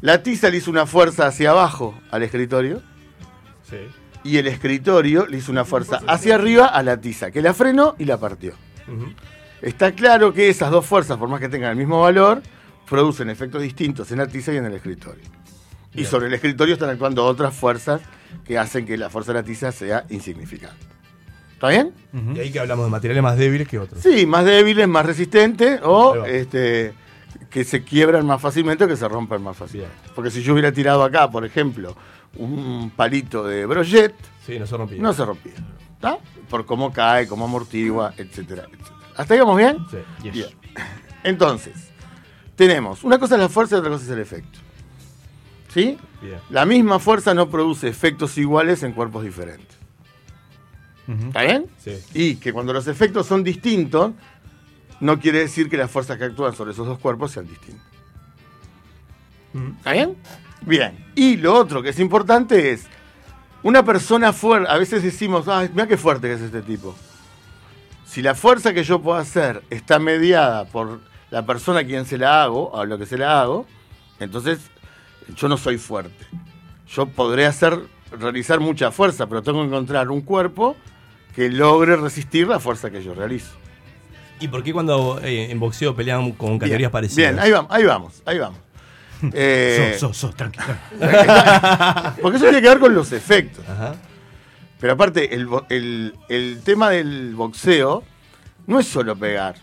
la 0.00 0.22
tiza 0.22 0.50
le 0.50 0.58
hizo 0.58 0.70
una 0.70 0.86
fuerza 0.86 1.26
hacia 1.26 1.50
abajo 1.50 1.98
al 2.10 2.22
escritorio 2.22 2.82
Sí. 3.68 3.76
y 4.24 4.38
el 4.38 4.46
escritorio 4.46 5.26
le 5.26 5.38
hizo 5.38 5.52
una 5.52 5.64
fuerza 5.64 6.00
hacia 6.06 6.36
arriba 6.36 6.66
a 6.66 6.82
la 6.82 7.00
tiza, 7.00 7.30
que 7.30 7.42
la 7.42 7.52
frenó 7.54 7.94
y 7.98 8.04
la 8.04 8.18
partió. 8.18 8.54
Está 9.60 9.92
claro 9.92 10.32
que 10.32 10.48
esas 10.48 10.70
dos 10.70 10.86
fuerzas, 10.86 11.18
por 11.18 11.28
más 11.28 11.40
que 11.40 11.48
tengan 11.48 11.70
el 11.72 11.76
mismo 11.76 12.00
valor, 12.00 12.42
producen 12.88 13.28
efectos 13.28 13.60
distintos 13.60 14.10
en 14.12 14.18
la 14.18 14.26
tiza 14.26 14.52
y 14.52 14.56
en 14.56 14.64
el 14.66 14.74
escritorio. 14.74 15.24
Y 15.94 16.04
sobre 16.04 16.28
el 16.28 16.34
escritorio 16.34 16.74
están 16.74 16.90
actuando 16.90 17.24
otras 17.24 17.54
fuerzas 17.54 18.00
que 18.44 18.56
hacen 18.56 18.86
que 18.86 18.96
la 18.96 19.10
fuerza 19.10 19.32
de 19.32 19.40
la 19.40 19.44
tiza 19.44 19.72
sea 19.72 20.04
insignificante. 20.10 20.86
¿Está 21.54 21.68
bien? 21.70 21.92
Y 22.36 22.38
ahí 22.38 22.52
que 22.52 22.60
hablamos 22.60 22.84
de 22.86 22.90
materiales 22.92 23.22
más 23.22 23.36
débiles 23.36 23.66
que 23.66 23.80
otros. 23.80 24.00
Sí, 24.00 24.24
más 24.26 24.44
débiles, 24.44 24.86
más 24.86 25.04
resistentes 25.04 25.80
o 25.82 26.24
este, 26.24 26.92
que 27.50 27.64
se 27.64 27.82
quiebran 27.82 28.26
más 28.26 28.40
fácilmente 28.40 28.84
o 28.84 28.88
que 28.88 28.96
se 28.96 29.08
rompen 29.08 29.42
más 29.42 29.56
fácilmente. 29.56 29.94
Porque 30.14 30.30
si 30.30 30.42
yo 30.42 30.52
hubiera 30.52 30.72
tirado 30.72 31.02
acá, 31.02 31.30
por 31.30 31.44
ejemplo, 31.44 31.96
un 32.36 32.90
palito 32.94 33.44
de 33.44 33.64
brochet, 33.66 34.14
Sí, 34.46 34.58
no 34.58 34.66
se 34.66 34.76
rompía. 34.76 35.00
no 35.02 35.12
se 35.12 35.24
rompía. 35.24 35.54
¿Está? 35.94 36.18
Por 36.48 36.64
cómo 36.66 36.92
cae, 36.92 37.26
cómo 37.26 37.44
amortigua, 37.46 38.12
etcétera, 38.16 38.64
etcétera. 38.70 38.96
¿Hasta 39.16 39.34
ahí 39.34 39.40
vamos 39.40 39.56
bien? 39.58 39.78
Sí. 39.90 40.30
Bien. 40.30 40.48
Entonces, 41.24 41.90
tenemos, 42.54 43.02
una 43.04 43.18
cosa 43.18 43.34
es 43.34 43.40
la 43.40 43.48
fuerza 43.48 43.76
y 43.76 43.78
otra 43.80 43.90
cosa 43.90 44.04
es 44.04 44.10
el 44.10 44.20
efecto. 44.20 44.58
¿Sí? 45.72 45.98
Bien. 46.22 46.38
La 46.50 46.64
misma 46.64 46.98
fuerza 46.98 47.34
no 47.34 47.48
produce 47.50 47.88
efectos 47.88 48.38
iguales 48.38 48.82
en 48.82 48.92
cuerpos 48.92 49.24
diferentes. 49.24 49.76
¿Está 51.26 51.42
bien? 51.42 51.66
Sí. 51.78 51.98
Y 52.12 52.36
que 52.36 52.52
cuando 52.52 52.72
los 52.74 52.86
efectos 52.86 53.26
son 53.26 53.42
distintos, 53.42 54.12
no 55.00 55.18
quiere 55.20 55.40
decir 55.40 55.68
que 55.68 55.76
las 55.76 55.90
fuerzas 55.90 56.18
que 56.18 56.24
actúan 56.24 56.54
sobre 56.54 56.72
esos 56.72 56.86
dos 56.86 56.98
cuerpos 56.98 57.32
sean 57.32 57.46
distintas. 57.46 57.86
¿Está 59.78 59.92
bien? 59.92 60.16
Bien. 60.62 61.06
Y 61.14 61.36
lo 61.36 61.54
otro 61.54 61.82
que 61.82 61.90
es 61.90 61.98
importante 61.98 62.72
es, 62.72 62.86
una 63.62 63.84
persona 63.84 64.32
fuerte, 64.32 64.70
a 64.70 64.76
veces 64.76 65.02
decimos, 65.02 65.48
ay, 65.48 65.70
mira 65.72 65.86
qué 65.86 65.96
fuerte 65.96 66.28
que 66.28 66.34
es 66.34 66.40
este 66.40 66.62
tipo. 66.62 66.94
Si 68.06 68.22
la 68.22 68.34
fuerza 68.34 68.72
que 68.72 68.84
yo 68.84 69.00
puedo 69.00 69.18
hacer 69.18 69.62
está 69.70 69.98
mediada 69.98 70.64
por 70.64 71.00
la 71.30 71.44
persona 71.44 71.80
a 71.80 71.84
quien 71.84 72.06
se 72.06 72.18
la 72.18 72.42
hago, 72.42 72.70
o 72.70 72.78
a 72.78 72.86
lo 72.86 72.98
que 72.98 73.06
se 73.06 73.18
la 73.18 73.40
hago, 73.40 73.66
entonces 74.18 74.58
yo 75.36 75.48
no 75.48 75.56
soy 75.56 75.78
fuerte. 75.78 76.26
Yo 76.88 77.06
podré 77.06 77.46
hacer, 77.46 77.78
realizar 78.12 78.60
mucha 78.60 78.90
fuerza, 78.90 79.26
pero 79.26 79.42
tengo 79.42 79.60
que 79.60 79.66
encontrar 79.66 80.10
un 80.10 80.22
cuerpo 80.22 80.76
que 81.34 81.50
logre 81.50 81.96
resistir 81.96 82.48
la 82.48 82.60
fuerza 82.60 82.90
que 82.90 83.02
yo 83.02 83.14
realizo. 83.14 83.52
¿Y 84.40 84.48
por 84.48 84.62
qué 84.62 84.72
cuando 84.72 85.20
eh, 85.22 85.50
en 85.50 85.58
boxeo 85.60 85.94
pelean 85.94 86.32
con 86.32 86.58
categorías 86.58 86.78
Bien, 86.78 86.90
parecidas? 86.90 87.32
Bien, 87.32 87.38
ahí 87.44 87.50
vamos, 87.52 87.70
ahí 87.72 87.84
vamos, 87.84 88.22
ahí 88.26 88.38
vamos. 88.38 88.58
Eh, 89.32 89.96
Sos, 89.98 90.16
sos, 90.16 90.16
sos, 90.16 90.36
tranquilo. 90.36 90.64
Porque 92.22 92.36
eso 92.36 92.44
tiene 92.46 92.62
que 92.62 92.68
ver 92.68 92.78
con 92.78 92.94
los 92.94 93.10
efectos. 93.12 93.64
Ajá. 93.68 93.96
Pero 94.80 94.92
aparte, 94.92 95.34
el- 95.34 96.14
el 96.28 96.60
tema 96.64 96.90
del 96.90 97.34
boxeo 97.34 98.04
no 98.68 98.78
es 98.78 98.86
solo 98.86 99.16
pegar. 99.16 99.56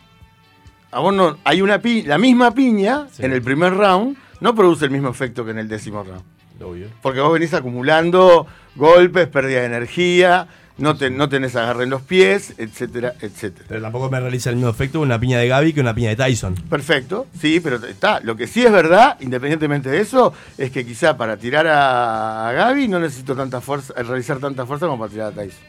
A 0.92 1.00
vos 1.00 1.14
no, 1.14 1.38
hay 1.46 1.62
una 1.62 1.80
pi- 1.80 2.04
la 2.04 2.18
misma 2.18 2.52
piña 2.52 3.08
en 3.20 3.32
el 3.32 3.42
primer 3.42 3.74
round 3.74 4.18
no 4.42 4.54
produce 4.56 4.86
el 4.86 4.92
mismo 4.92 5.10
efecto 5.10 5.46
que 5.46 5.52
en 5.52 5.60
el 5.60 5.70
décimo 5.70 6.04
round. 6.04 6.24
Obvio. 6.62 6.88
Porque 7.02 7.20
vos 7.22 7.32
venís 7.34 7.54
acumulando 7.54 8.48
golpes, 8.76 9.28
pérdida 9.28 9.62
de 9.62 9.66
energía, 9.68 10.48
no, 10.78 10.96
te- 10.98 11.10
no 11.10 11.30
tenés 11.30 11.56
agarre 11.56 11.84
en 11.86 11.90
los 11.90 12.02
pies, 12.02 12.54
etcétera, 12.58 13.14
etcétera. 13.22 13.66
Pero 13.70 13.82
tampoco 13.82 14.10
me 14.10 14.20
realiza 14.20 14.50
el 14.50 14.58
mismo 14.58 14.70
efecto 14.72 15.00
una 15.00 15.20
piña 15.20 15.40
de 15.40 15.48
Gaby 15.48 15.74
que 15.74 15.80
una 15.82 15.94
piña 15.96 16.10
de 16.10 16.16
Tyson. 16.18 16.56
Perfecto, 16.70 17.28
sí, 17.40 17.60
pero 17.62 17.78
está. 17.86 18.20
Lo 18.20 18.36
que 18.36 18.48
sí 18.48 18.66
es 18.66 18.72
verdad, 18.72 19.18
independientemente 19.22 19.90
de 19.90 20.02
eso, 20.02 20.34
es 20.58 20.72
que 20.72 20.86
quizá 20.86 21.16
para 21.18 21.38
tirar 21.38 21.66
a, 21.68 22.50
a 22.50 22.52
Gaby 22.54 22.88
no 22.90 23.00
necesito 23.00 23.36
tanta 23.36 23.62
fuerza, 23.62 23.94
eh, 23.98 24.04
realizar 24.04 24.38
tanta 24.40 24.66
fuerza 24.66 24.86
como 24.88 25.00
para 25.00 25.12
tirar 25.12 25.28
a 25.32 25.36
Tyson. 25.36 25.60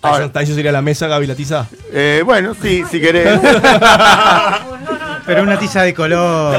Tyson, 0.00 0.32
Tyson 0.32 0.54
sería 0.54 0.72
la 0.72 0.80
mesa, 0.80 1.06
Gaby 1.08 1.26
la 1.26 1.34
tiza. 1.34 1.66
Eh, 1.92 2.22
bueno, 2.24 2.54
sí, 2.54 2.82
si 2.90 3.00
querés. 3.00 3.38
Pero 5.26 5.42
una 5.42 5.58
tiza 5.58 5.82
de 5.82 5.92
color. 5.92 6.58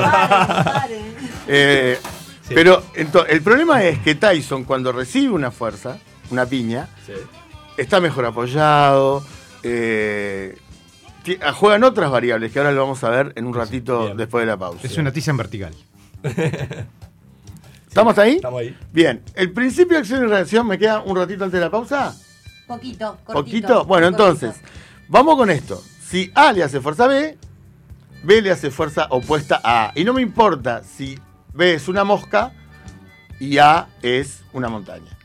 Eh, 1.48 1.98
Pero 2.54 2.84
el 3.28 3.42
problema 3.42 3.84
es 3.84 4.00
que 4.00 4.16
Tyson, 4.16 4.64
cuando 4.64 4.92
recibe 4.92 5.34
una 5.34 5.52
fuerza, 5.52 6.00
una 6.30 6.46
piña, 6.46 6.90
está 7.78 8.00
mejor 8.00 8.26
apoyado. 8.26 9.24
eh, 9.64 10.58
ah, 11.42 11.54
juegan 11.54 11.84
otras 11.84 12.10
variables 12.12 12.52
que 12.52 12.60
ahora 12.60 12.72
lo 12.72 12.82
vamos 12.82 13.04
a 13.04 13.10
ver 13.10 13.34
en 13.36 13.46
un 13.46 13.54
ratito 13.54 14.14
después 14.16 14.44
de 14.44 14.48
la 14.48 14.58
pausa. 14.58 14.86
Es 14.86 14.98
una 14.98 15.12
tiza 15.12 15.32
en 15.32 15.38
vertical. 15.38 15.74
¿Estamos 17.88 18.18
ahí? 18.18 18.36
Estamos 18.36 18.62
ahí. 18.62 18.78
Bien, 18.94 19.22
el 19.36 19.52
principio 19.52 19.96
de 19.98 20.00
acción 20.00 20.24
y 20.24 20.28
reacción 20.28 20.66
me 20.66 20.78
queda 20.78 21.02
un 21.02 21.16
ratito 21.16 21.44
antes 21.44 21.60
de 21.60 21.66
la 21.66 21.70
pausa. 21.70 22.16
Poquito, 22.66 23.18
cortito. 23.26 23.34
¿Poquito? 23.34 23.86
Bueno, 23.86 24.08
entonces, 24.08 24.56
vamos 25.10 25.36
con 25.36 25.50
esto. 25.50 25.84
Si 26.08 26.32
A 26.34 26.54
le 26.54 26.64
hace 26.64 26.80
fuerza 26.80 27.04
a 27.04 27.08
B, 27.08 27.38
B 28.24 28.42
le 28.42 28.52
hace 28.52 28.72
fuerza 28.72 29.08
opuesta 29.10 29.60
a 29.62 29.88
A. 29.88 29.92
Y 29.96 30.06
no 30.06 30.14
me 30.14 30.22
importa 30.22 30.84
si 30.84 31.20
B 31.54 31.74
es 31.74 31.88
una 31.88 32.04
mosca 32.04 32.54
y 33.40 33.58
A 33.58 33.88
es 34.02 34.44
una 34.54 34.70
montaña. 34.70 35.18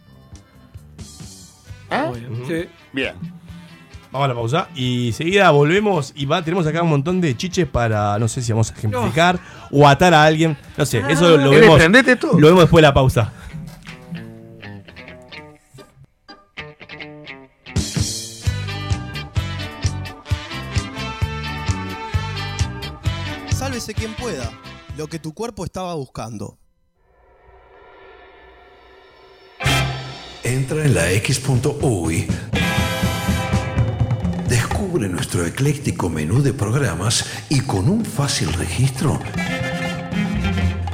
¿Ah? 1.90 2.10
Sí. 2.46 2.68
Bien. 2.92 3.14
Vamos 4.10 4.24
a 4.24 4.28
la 4.28 4.34
pausa 4.34 4.68
y 4.74 5.12
seguida 5.12 5.50
volvemos 5.50 6.12
y 6.16 6.24
va, 6.24 6.42
tenemos 6.42 6.66
acá 6.66 6.82
un 6.82 6.88
montón 6.88 7.20
de 7.20 7.36
chiches 7.36 7.66
para, 7.66 8.18
no 8.18 8.28
sé 8.28 8.40
si 8.40 8.52
vamos 8.52 8.70
a 8.70 8.74
ejemplificar 8.74 9.38
o 9.70 9.86
atar 9.86 10.14
a 10.14 10.24
alguien. 10.24 10.56
No 10.76 10.86
sé, 10.86 11.02
eso 11.08 11.36
lo 11.36 11.50
¿Querés 11.50 11.92
vemos. 11.92 12.18
todo? 12.18 12.40
Lo 12.40 12.46
vemos 12.46 12.62
después 12.62 12.80
de 12.80 12.88
la 12.88 12.94
pausa. 12.94 13.32
Sálvese 23.50 23.92
quien 23.92 24.14
pueda. 24.14 24.50
Lo 24.96 25.08
que 25.08 25.18
tu 25.18 25.34
cuerpo 25.34 25.64
estaba 25.64 25.94
buscando. 25.94 26.58
Entra 30.42 30.84
en 30.84 30.94
la 30.94 31.10
X.UI. 31.12 32.26
Descubre 34.48 35.08
nuestro 35.08 35.44
ecléctico 35.44 36.08
menú 36.08 36.40
de 36.40 36.54
programas 36.54 37.26
y 37.50 37.60
con 37.60 37.90
un 37.90 38.04
fácil 38.06 38.52
registro, 38.54 39.18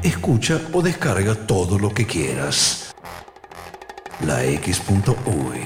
escucha 0.03 0.61
o 0.73 0.83
descarga 0.83 1.35
todo 1.35 1.79
lo 1.79 1.91
que 1.95 2.05
quieras. 2.05 2.93
La 4.27 4.45
X.UI. 4.45 5.61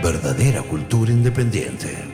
Verdadera 0.00 0.62
cultura 0.62 1.10
independiente. 1.10 2.13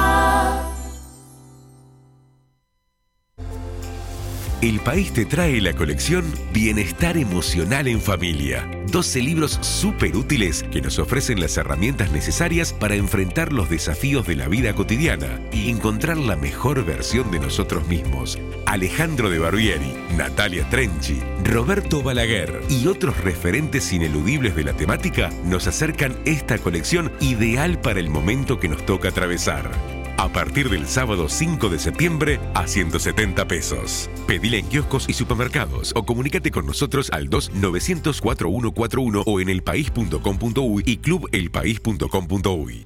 El 4.61 4.79
país 4.79 5.11
te 5.11 5.25
trae 5.25 5.59
la 5.59 5.73
colección 5.73 6.23
Bienestar 6.53 7.17
Emocional 7.17 7.87
en 7.87 7.99
Familia. 7.99 8.69
12 8.91 9.19
libros 9.23 9.57
súper 9.61 10.15
útiles 10.15 10.63
que 10.71 10.81
nos 10.81 10.99
ofrecen 10.99 11.39
las 11.39 11.57
herramientas 11.57 12.11
necesarias 12.11 12.71
para 12.71 12.93
enfrentar 12.93 13.53
los 13.53 13.71
desafíos 13.71 14.27
de 14.27 14.35
la 14.35 14.47
vida 14.47 14.75
cotidiana 14.75 15.41
y 15.51 15.71
encontrar 15.71 16.17
la 16.17 16.35
mejor 16.35 16.85
versión 16.85 17.31
de 17.31 17.39
nosotros 17.39 17.87
mismos. 17.87 18.37
Alejandro 18.67 19.31
de 19.31 19.39
Barbieri, 19.39 19.95
Natalia 20.15 20.69
Trenchi, 20.69 21.19
Roberto 21.43 22.03
Balaguer 22.03 22.61
y 22.69 22.85
otros 22.85 23.17
referentes 23.17 23.91
ineludibles 23.91 24.55
de 24.55 24.63
la 24.63 24.73
temática 24.73 25.31
nos 25.43 25.65
acercan 25.65 26.19
esta 26.25 26.59
colección 26.59 27.11
ideal 27.19 27.81
para 27.81 27.99
el 27.99 28.11
momento 28.11 28.59
que 28.59 28.69
nos 28.69 28.85
toca 28.85 29.09
atravesar. 29.09 30.00
A 30.21 30.29
partir 30.29 30.69
del 30.69 30.87
sábado 30.87 31.27
5 31.27 31.67
de 31.67 31.79
septiembre 31.79 32.39
a 32.53 32.67
170 32.67 33.47
pesos. 33.47 34.07
Pedile 34.27 34.59
en 34.59 34.67
kioscos 34.67 35.09
y 35.09 35.13
supermercados 35.13 35.93
o 35.95 36.05
comunícate 36.05 36.51
con 36.51 36.67
nosotros 36.67 37.09
al 37.11 37.27
2-900-4141 37.31 39.23
o 39.25 39.39
en 39.39 39.49
elpaís.com.uy 39.49 40.83
y 40.85 40.97
clubelpaís.com.uy. 40.97 42.85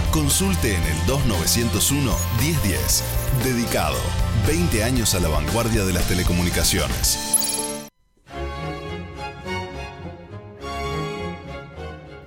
Consulte 0.11 0.75
en 0.75 0.83
el 0.83 1.05
2901 1.07 2.13
1010. 2.41 3.03
Dedicado. 3.45 3.95
20 4.45 4.83
años 4.83 5.15
a 5.15 5.21
la 5.21 5.29
vanguardia 5.29 5.85
de 5.85 5.93
las 5.93 6.05
telecomunicaciones. 6.05 7.77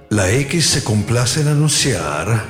La 0.09 0.30
X 0.30 0.64
se 0.64 0.82
complace 0.82 1.43
en 1.43 1.49
anunciar. 1.49 2.47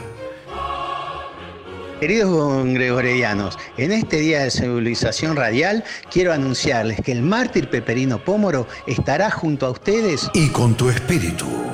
Queridos 1.99 2.64
gregorianos, 2.66 3.59
en 3.76 3.91
este 3.91 4.18
día 4.18 4.45
de 4.45 4.53
civilización 4.53 5.35
radial 5.35 5.82
quiero 6.12 6.32
anunciarles 6.32 7.01
que 7.01 7.11
el 7.11 7.22
mártir 7.22 7.70
Peperino 7.70 8.22
Pómoro 8.22 8.68
estará 8.87 9.32
junto 9.32 9.66
a 9.66 9.70
ustedes 9.70 10.30
Y 10.32 10.51
con 10.51 10.76
tu 10.76 10.91
espíritu. 10.91 11.73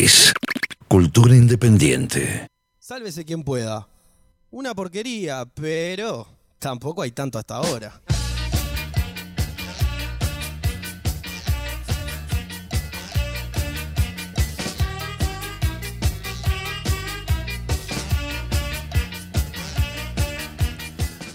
X. 0.00 0.32
Cultura 0.88 1.36
independiente. 1.36 2.46
Sálvese 2.78 3.26
quien 3.26 3.44
pueda. 3.44 3.86
Una 4.50 4.74
porquería, 4.74 5.44
pero 5.54 6.26
tampoco 6.58 7.02
hay 7.02 7.10
tanto 7.10 7.38
hasta 7.38 7.56
ahora. 7.56 8.00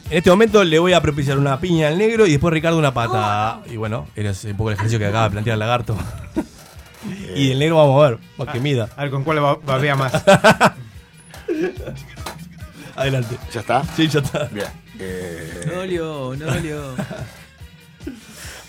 En 0.09 0.17
este 0.17 0.31
momento 0.31 0.63
le 0.63 0.79
voy 0.79 0.93
a 0.93 1.01
propiciar 1.01 1.37
una 1.37 1.59
piña 1.59 1.89
al 1.89 1.99
negro 1.99 2.25
y 2.25 2.31
después 2.31 2.51
Ricardo 2.51 2.79
una 2.79 2.95
pata. 2.95 3.61
Y 3.69 3.77
bueno, 3.77 4.07
era 4.15 4.31
un 4.31 4.57
poco 4.57 4.71
el 4.71 4.73
ejercicio 4.73 4.97
que 4.97 5.05
acaba 5.05 5.25
de 5.25 5.31
plantear 5.31 5.53
el 5.53 5.59
lagarto. 5.59 5.95
y 7.35 7.51
el 7.51 7.59
negro 7.59 7.77
vamos 7.77 8.03
a 8.03 8.09
ver, 8.09 8.19
para 8.37 8.51
que 8.53 8.59
mida. 8.59 8.89
A 8.95 9.03
ver 9.03 9.11
con 9.11 9.23
cuál 9.23 9.39
ba- 9.39 9.55
babea 9.63 9.95
más. 9.95 10.13
Adelante. 12.95 13.37
¿Ya 13.51 13.59
está? 13.61 13.83
Sí, 13.95 14.07
ya 14.07 14.19
está. 14.19 14.45
Bien. 14.45 14.67
Eh, 14.99 15.69
Nolio, 15.73 16.35
Nolio. 16.37 16.95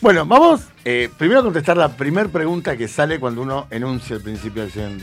Bueno, 0.02 0.26
vamos 0.26 0.60
eh, 0.84 1.08
primero 1.18 1.40
a 1.40 1.42
contestar 1.42 1.76
la 1.76 1.88
primera 1.88 2.28
pregunta 2.28 2.76
que 2.76 2.86
sale 2.86 3.18
cuando 3.18 3.40
uno 3.40 3.66
enuncia 3.70 4.14
el 4.16 4.22
principio 4.22 4.62
de 4.62 4.68
acción 4.68 5.00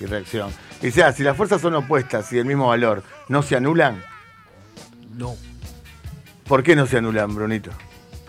y 0.00 0.04
reacción. 0.04 0.50
Dice, 0.82 1.04
ah, 1.04 1.12
si 1.12 1.22
las 1.22 1.36
fuerzas 1.36 1.60
son 1.62 1.74
opuestas 1.76 2.30
y 2.32 2.36
del 2.36 2.44
mismo 2.44 2.66
valor, 2.68 3.04
¿no 3.28 3.42
se 3.42 3.54
anulan? 3.56 4.02
No. 5.16 5.36
¿Por 6.44 6.62
qué 6.64 6.74
no 6.74 6.86
se 6.86 6.98
anulan, 6.98 7.32
Brunito? 7.34 7.70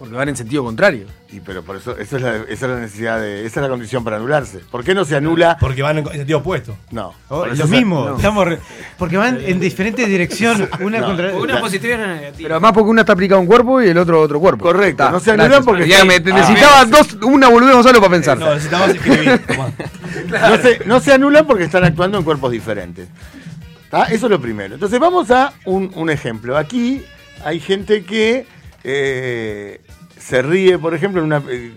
Porque 0.03 0.17
van 0.17 0.27
en 0.27 0.35
sentido 0.35 0.65
contrario. 0.65 1.05
Y 1.31 1.39
pero 1.39 1.63
por 1.63 1.77
eso, 1.77 1.97
esa 1.97 2.17
es 2.17 2.21
la, 2.21 2.35
esa 2.35 2.51
es 2.51 2.61
la 2.63 2.79
necesidad 2.79 3.21
de, 3.21 3.45
esa 3.45 3.59
es 3.59 3.63
la 3.63 3.69
condición 3.69 4.03
para 4.03 4.17
anularse. 4.17 4.59
¿Por 4.69 4.83
qué 4.83 4.93
no 4.93 5.05
se 5.05 5.15
anula? 5.15 5.55
Porque 5.61 5.81
van 5.81 5.99
en 5.99 6.05
sentido 6.05 6.39
opuesto. 6.39 6.75
No. 6.91 7.13
Oh, 7.29 7.45
es 7.45 7.57
lo 7.57 7.67
mismo. 7.67 8.05
no. 8.09 8.15
Estamos 8.17 8.45
re- 8.45 8.59
porque 8.97 9.15
van 9.15 9.39
en 9.41 9.61
diferentes 9.61 10.05
direcciones. 10.07 10.67
Una 10.81 10.99
No. 10.99 11.07
contra 11.07 11.33
Una 11.35 11.59
positiva 11.61 11.93
y 11.93 11.97
una 11.97 12.07
negativa. 12.15 12.37
Pero 12.43 12.55
además 12.55 12.71
porque 12.73 12.89
una 12.89 13.01
está 13.01 13.13
aplicada 13.13 13.37
a 13.37 13.41
un 13.41 13.47
cuerpo 13.47 13.81
y 13.81 13.87
el 13.87 13.97
otro 13.97 14.17
a 14.17 14.21
otro 14.21 14.39
cuerpo. 14.41 14.65
Correcto, 14.65 15.03
Está, 15.03 15.11
no 15.11 15.19
se 15.21 15.31
anulan 15.31 15.47
gracias. 15.49 15.65
porque- 15.65 15.87
Ya 15.87 16.03
me- 16.03 16.15
Ah, 16.15 16.19
necesitaba 16.35 16.85
dos, 16.85 17.13
una 17.23 17.47
boludez 17.47 17.73
Gonzalo 17.75 17.99
para 17.99 18.11
pensar. 18.11 18.37
No, 18.37 18.53
necesitamos 18.53 18.89
escribir. 18.89 19.41
No 20.29 20.57
se, 20.57 20.79
no 20.85 20.99
se 20.99 21.13
anulan 21.13 21.45
porque 21.47 21.63
están 21.63 21.83
actuando 21.83 22.17
en 22.17 22.23
cuerpos 22.23 22.51
diferentes. 22.51 23.07
¿Tá? 23.89 24.03
Eso 24.05 24.25
es 24.25 24.31
lo 24.31 24.39
primero. 24.41 24.73
Entonces 24.73 24.99
vamos 24.99 25.31
a 25.31 25.53
un, 25.65 25.91
un 25.95 26.09
ejemplo. 26.09 26.57
Aquí 26.57 27.03
hay 27.45 27.59
gente 27.59 28.03
que 28.03 28.45
eh, 28.83 29.81
se 30.17 30.41
ríe, 30.41 30.77
por 30.77 30.93
ejemplo, 30.93 31.21
en 31.21 31.27
una... 31.27 31.37
eh, 31.49 31.71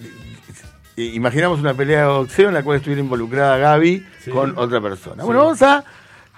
eh, 0.96 1.02
imaginamos 1.14 1.61
una 1.61 1.74
pelea 1.74 2.02
de 2.02 2.07
boxeo 2.09 2.48
en 2.48 2.54
la 2.54 2.62
cual 2.62 2.78
estuviera 2.78 3.00
involucrada 3.02 3.57
Gaby 3.59 4.07
con 4.32 4.57
otra 4.59 4.80
persona. 4.80 5.24
Bueno, 5.24 5.40
vamos 5.44 5.61
a 5.62 5.84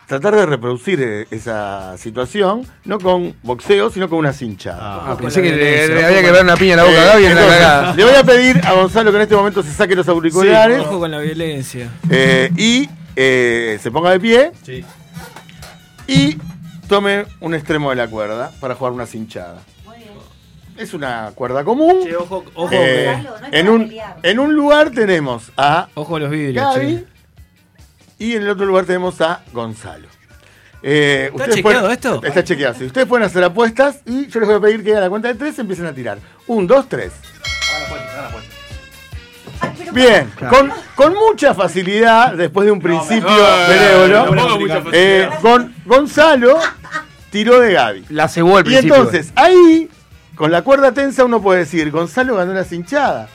tratar 0.07 0.35
de 0.35 0.47
reproducir 0.47 1.01
eh, 1.03 1.27
esa 1.31 1.97
situación, 1.99 2.66
no 2.85 2.99
con 2.99 3.35
boxeo, 3.43 3.91
sino 3.91 4.09
con 4.09 4.19
una 4.21 4.33
cinchada. 4.33 5.12
Ah, 5.12 5.16
pensé 5.21 5.43
que 5.43 5.53
le, 5.55 5.89
le 5.89 6.05
había 6.05 6.23
que 6.23 6.31
ver 6.33 6.43
una 6.45 6.57
piña 6.57 6.73
en 6.73 6.77
la 6.79 6.85
boca 6.85 7.03
a 7.03 7.05
Gaby 7.05 7.25
en 7.27 7.35
la 7.37 7.43
cagada. 7.47 7.95
Le 7.95 8.05
voy 8.05 8.14
a 8.14 8.25
pedir 8.25 8.61
a 8.64 8.73
Gonzalo 8.73 9.11
que 9.11 9.16
en 9.19 9.23
este 9.23 9.37
momento 9.37 9.62
se 9.62 9.73
saque 9.73 9.95
los 9.95 10.09
auriculares. 10.09 10.81
Ojo 10.81 10.99
con 11.01 11.11
la 11.11 11.19
violencia. 11.21 11.91
Eh, 12.11 12.51
y 12.57 12.89
eh, 13.16 13.79
se 13.83 13.91
ponga 13.91 14.11
de 14.12 14.21
pie 14.21 14.53
Sí. 14.64 14.85
y 16.07 16.39
tome 16.89 17.27
un 17.41 17.55
extremo 17.55 17.91
de 17.91 17.97
la 17.97 18.09
cuerda 18.09 18.51
para 18.61 18.75
jugar 18.75 18.93
una 18.95 19.07
cinchada. 19.07 19.61
Es 20.79 20.95
una 20.95 21.33
cuerda 21.35 21.64
común. 21.64 22.01
Che, 22.05 22.14
ojo, 22.16 22.45
ojo, 22.55 22.70
Eh, 22.72 23.07
Gonzalo, 23.07 23.41
no 23.41 23.47
es 23.47 23.53
en, 23.53 23.66
para 23.66 23.72
un, 23.72 23.89
pelear. 23.89 24.16
en 24.22 24.39
un 24.39 24.55
lugar 24.55 24.91
tenemos 24.91 25.51
a 25.57 25.89
ojo 25.95 26.16
a 26.16 26.20
los 26.20 26.31
vidrios. 26.31 26.64
Gaby 26.74 27.05
y 28.20 28.35
en 28.37 28.43
el 28.43 28.49
otro 28.51 28.64
lugar 28.66 28.85
tenemos 28.85 29.20
a 29.20 29.43
Gonzalo. 29.53 30.07
Eh, 30.83 31.24
¿Está 31.33 31.37
ustedes 31.37 31.55
chequeado 31.57 31.81
pueden- 31.81 31.93
esto? 31.93 32.22
Está 32.24 32.45
chequeado. 32.45 32.74
sí. 32.79 32.85
Ustedes 32.87 33.07
pueden 33.09 33.26
hacer 33.26 33.43
apuestas 33.43 34.01
y 34.07 34.29
yo 34.29 34.39
les 34.41 34.49
voy 34.49 34.59
a 34.59 34.61
pedir 34.61 34.85
que 34.85 34.97
a 34.97 35.01
la 35.01 35.11
cuenta 35.11 35.26
de 35.29 35.35
tres 35.35 35.59
empiecen 35.59 35.87
a 35.87 35.93
tirar. 35.93 36.18
Un, 36.47 36.66
dos, 36.68 36.89
tres. 36.89 37.12
Bien, 39.93 40.31
con, 40.51 40.70
con 40.95 41.14
mucha 41.14 41.55
facilidad, 41.55 42.35
después 42.35 42.66
de 42.66 42.70
un 42.72 42.81
principio 42.81 43.29
benévolo, 43.68 44.91
eh, 44.93 45.29
Gonzalo 45.85 46.59
tiró 47.31 47.59
de 47.59 47.72
Gaby. 47.72 48.05
La 48.11 48.29
cebó 48.29 48.59
al 48.59 48.62
Y 48.62 48.64
principio. 48.66 48.95
entonces, 48.97 49.33
ahí, 49.35 49.89
con 50.39 50.51
la 50.53 50.62
cuerda 50.62 50.93
tensa, 50.93 51.24
uno 51.24 51.43
puede 51.43 51.61
decir, 51.61 51.91
Gonzalo 51.91 52.36
ganó 52.36 52.55
la 52.55 52.64
cinchada. 52.64 53.28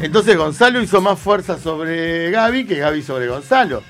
Entonces 0.00 0.36
Gonzalo 0.36 0.80
hizo 0.80 1.00
más 1.00 1.18
fuerza 1.18 1.58
sobre 1.58 2.30
Gaby 2.30 2.66
que 2.66 2.76
Gaby 2.76 3.02
sobre 3.02 3.26
Gonzalo. 3.28 3.82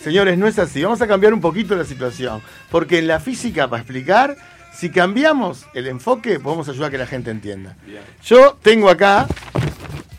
Señores, 0.00 0.38
no 0.38 0.46
es 0.46 0.58
así. 0.58 0.82
Vamos 0.82 1.00
a 1.02 1.06
cambiar 1.06 1.34
un 1.34 1.40
poquito 1.40 1.74
la 1.74 1.84
situación. 1.84 2.40
Porque 2.70 2.98
en 2.98 3.08
la 3.08 3.18
física, 3.20 3.68
para 3.68 3.82
explicar, 3.82 4.36
si 4.72 4.90
cambiamos 4.90 5.66
el 5.74 5.86
enfoque, 5.88 6.38
podemos 6.38 6.68
ayudar 6.68 6.88
a 6.88 6.90
que 6.90 6.98
la 6.98 7.06
gente 7.06 7.30
entienda. 7.30 7.76
Yo 8.24 8.56
tengo 8.62 8.88
acá 8.90 9.26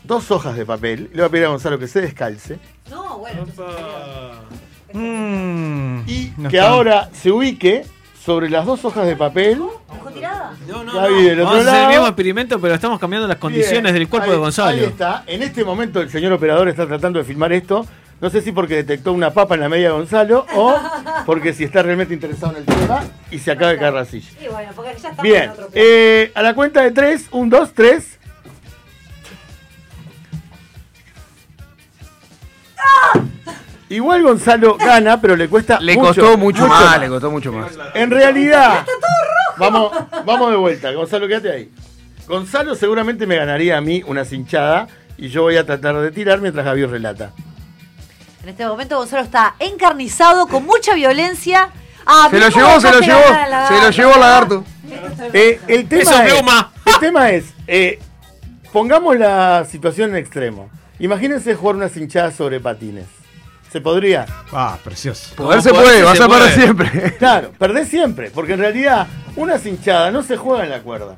dos 0.04 0.30
hojas 0.30 0.56
de 0.56 0.66
papel. 0.66 1.08
Le 1.12 1.18
voy 1.22 1.26
a 1.26 1.28
pedir 1.30 1.44
a 1.46 1.48
Gonzalo 1.48 1.78
que 1.78 1.86
se 1.86 2.00
descalce. 2.00 2.58
No, 2.90 3.18
bueno. 3.18 3.46
Mm, 4.92 6.00
Y 6.08 6.32
no 6.36 6.48
que 6.50 6.56
está. 6.56 6.68
ahora 6.70 7.10
se 7.12 7.30
ubique 7.30 7.84
sobre 8.24 8.50
las 8.50 8.66
dos 8.66 8.84
hojas 8.84 9.06
de 9.06 9.16
papel. 9.16 9.62
¿Ojo 10.18 10.26
tirada? 10.26 10.52
No, 10.66 10.84
no, 10.84 10.92
no. 10.92 11.08
del 11.08 11.40
otro 11.40 11.44
Vamos 11.44 11.58
a 11.58 11.60
hacer 11.60 11.74
el 11.74 11.80
lado. 11.80 11.88
mismo 11.90 12.06
experimento, 12.06 12.60
pero 12.60 12.74
estamos 12.74 12.98
cambiando 12.98 13.28
las 13.28 13.36
condiciones 13.38 13.82
Bien, 13.82 13.94
del 13.94 14.08
cuerpo 14.08 14.26
ahí- 14.26 14.32
de 14.32 14.38
Gonzalo. 14.38 14.70
Ahí 14.70 14.84
está. 14.84 15.22
En 15.26 15.42
este 15.42 15.64
momento 15.64 16.00
el 16.00 16.10
señor 16.10 16.32
operador 16.32 16.68
está 16.68 16.86
tratando 16.86 17.18
de 17.18 17.24
filmar 17.24 17.52
esto. 17.52 17.86
No 18.20 18.30
sé 18.30 18.40
si 18.40 18.50
porque 18.50 18.74
detectó 18.74 19.12
una 19.12 19.30
papa 19.30 19.54
en 19.54 19.60
la 19.60 19.68
media 19.68 19.88
de 19.88 19.92
Gonzalo 19.94 20.44
o 20.56 20.74
porque 21.26 21.52
si 21.52 21.62
está 21.64 21.82
realmente 21.82 22.12
interesado 22.14 22.52
en 22.52 22.58
el 22.58 22.64
tema 22.64 23.04
y 23.30 23.38
se 23.38 23.52
acaba 23.52 23.70
de 23.70 23.78
caer 23.78 23.92
la 23.94 24.04
silla. 24.04 24.28
Sí, 24.40 24.46
bueno, 24.50 24.70
porque 24.74 24.90
ya 24.90 24.96
estamos 24.96 25.22
Bien, 25.22 25.42
en 25.44 25.50
otro 25.50 25.68
plan. 25.68 25.72
eh, 25.86 26.32
a 26.34 26.42
la 26.42 26.54
cuenta 26.54 26.82
de 26.82 26.90
tres, 26.90 27.26
un, 27.30 27.48
dos, 27.48 27.72
tres. 27.72 28.18
Igual 33.90 34.22
Gonzalo 34.22 34.76
gana, 34.76 35.18
pero 35.20 35.34
le 35.34 35.48
cuesta 35.48 35.80
Le 35.80 35.94
mucho, 35.94 36.08
costó 36.20 36.36
mucho 36.36 36.66
más, 36.66 37.00
le 37.00 37.08
costó 37.08 37.30
mucho 37.30 37.50
más. 37.52 37.72
En 37.94 38.10
realidad, 38.10 38.84
vamos, 39.58 39.92
vamos 40.24 40.50
de 40.50 40.56
vuelta. 40.56 40.92
Gonzalo, 40.92 41.28
quédate 41.28 41.50
ahí. 41.50 41.70
Gonzalo 42.26 42.74
seguramente 42.74 43.26
me 43.26 43.36
ganaría 43.36 43.78
a 43.78 43.80
mí 43.80 44.02
una 44.06 44.24
cinchada 44.24 44.86
y 45.16 45.28
yo 45.28 45.42
voy 45.42 45.56
a 45.56 45.64
tratar 45.64 45.96
de 46.00 46.10
tirar 46.10 46.40
mientras 46.40 46.64
Gaby 46.64 46.86
relata. 46.86 47.32
En 48.42 48.50
este 48.50 48.66
momento 48.66 48.96
Gonzalo 48.96 49.22
está 49.22 49.54
encarnizado 49.58 50.46
con 50.46 50.64
mucha 50.64 50.94
violencia. 50.94 51.70
Ah, 52.06 52.28
Se 52.30 52.38
lo 52.38 52.48
llevó, 52.48 52.80
se 52.80 52.90
lo 52.92 53.00
llevó. 53.00 53.22
Se 53.68 53.82
lo 53.82 53.90
llevó 53.90 54.14
el 54.14 54.20
lagarto. 54.20 54.64
Eh, 55.32 55.60
el, 55.68 55.88
tema 55.88 56.02
Eso, 56.02 56.22
es, 56.22 56.32
Pluma. 56.34 56.72
el 56.86 56.98
tema 56.98 57.30
es, 57.30 57.44
eh, 57.66 57.98
pongamos 58.72 59.18
la 59.18 59.66
situación 59.70 60.10
en 60.10 60.16
extremo. 60.16 60.70
Imagínense 60.98 61.54
jugar 61.54 61.76
una 61.76 61.88
cinchada 61.88 62.30
sobre 62.30 62.60
patines. 62.60 63.06
¿Se 63.70 63.80
podría? 63.80 64.26
Ah, 64.52 64.78
precioso. 64.82 65.34
Poder 65.34 65.60
se 65.62 65.70
puede, 65.70 66.02
vas 66.02 66.20
a 66.20 66.28
perder 66.28 66.52
siempre. 66.52 67.16
Claro, 67.18 67.52
perdés 67.58 67.88
siempre, 67.88 68.30
porque 68.30 68.54
en 68.54 68.60
realidad 68.60 69.06
una 69.36 69.58
cinchada 69.58 70.10
no 70.10 70.22
se 70.22 70.36
juega 70.36 70.64
en 70.64 70.70
la 70.70 70.80
cuerda. 70.80 71.16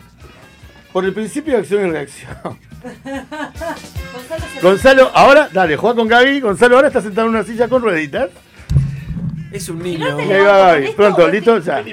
Por 0.93 1.05
el 1.05 1.12
principio 1.12 1.55
de 1.55 1.60
acción 1.60 1.86
y 1.86 1.90
reacción. 1.90 2.59
Gonzalo 4.62 5.10
ahora, 5.14 5.48
dale, 5.52 5.77
juega 5.77 5.94
con 5.94 6.09
Gaby. 6.09 6.40
Gonzalo 6.40 6.77
ahora 6.77 6.89
está 6.89 7.01
sentado 7.01 7.28
en 7.28 7.35
una 7.35 7.44
silla 7.44 7.68
con 7.68 7.82
rueditas. 7.82 8.31
Es 9.52 9.68
un 9.68 9.81
niño. 9.81 10.20
Y 10.20 10.32
ahí 10.32 10.40
va 10.40 10.59
Gaby. 10.59 10.93
Pronto, 10.93 11.28
listo, 11.28 11.59
ya. 11.59 11.85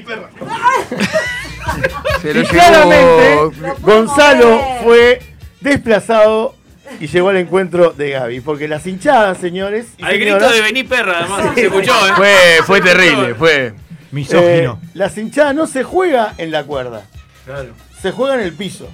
Se 2.22 2.34
lo 2.34 2.42
Y 2.42 2.46
claramente. 2.46 3.76
Gonzalo 3.82 4.60
fue 4.84 5.22
desplazado 5.62 6.56
y 7.00 7.08
llegó 7.08 7.30
al 7.30 7.38
encuentro 7.38 7.92
de 7.92 8.12
Gaby. 8.12 8.42
Porque 8.42 8.68
las 8.68 8.86
hinchadas, 8.88 9.38
señores. 9.38 9.88
y 9.98 10.04
Al 10.04 10.18
grito 10.20 10.50
de 10.50 10.62
vení 10.62 10.84
perra, 10.84 11.20
además, 11.20 11.54
se 11.56 11.66
escuchó, 11.66 11.92
¿eh? 12.08 12.12
Fue, 12.16 12.36
fue 12.66 12.82
terrible, 12.82 13.36
fue. 13.36 13.74
Misógino. 14.12 14.80
eh, 14.84 14.88
la 14.94 15.10
cinchada 15.10 15.54
no 15.54 15.68
se 15.68 15.84
juega 15.84 16.34
en 16.38 16.50
la 16.52 16.64
cuerda, 16.64 17.04
Claro, 17.46 17.74
se 18.02 18.12
juega 18.12 18.36
en 18.36 18.42
el 18.42 18.54
piso. 18.54 18.88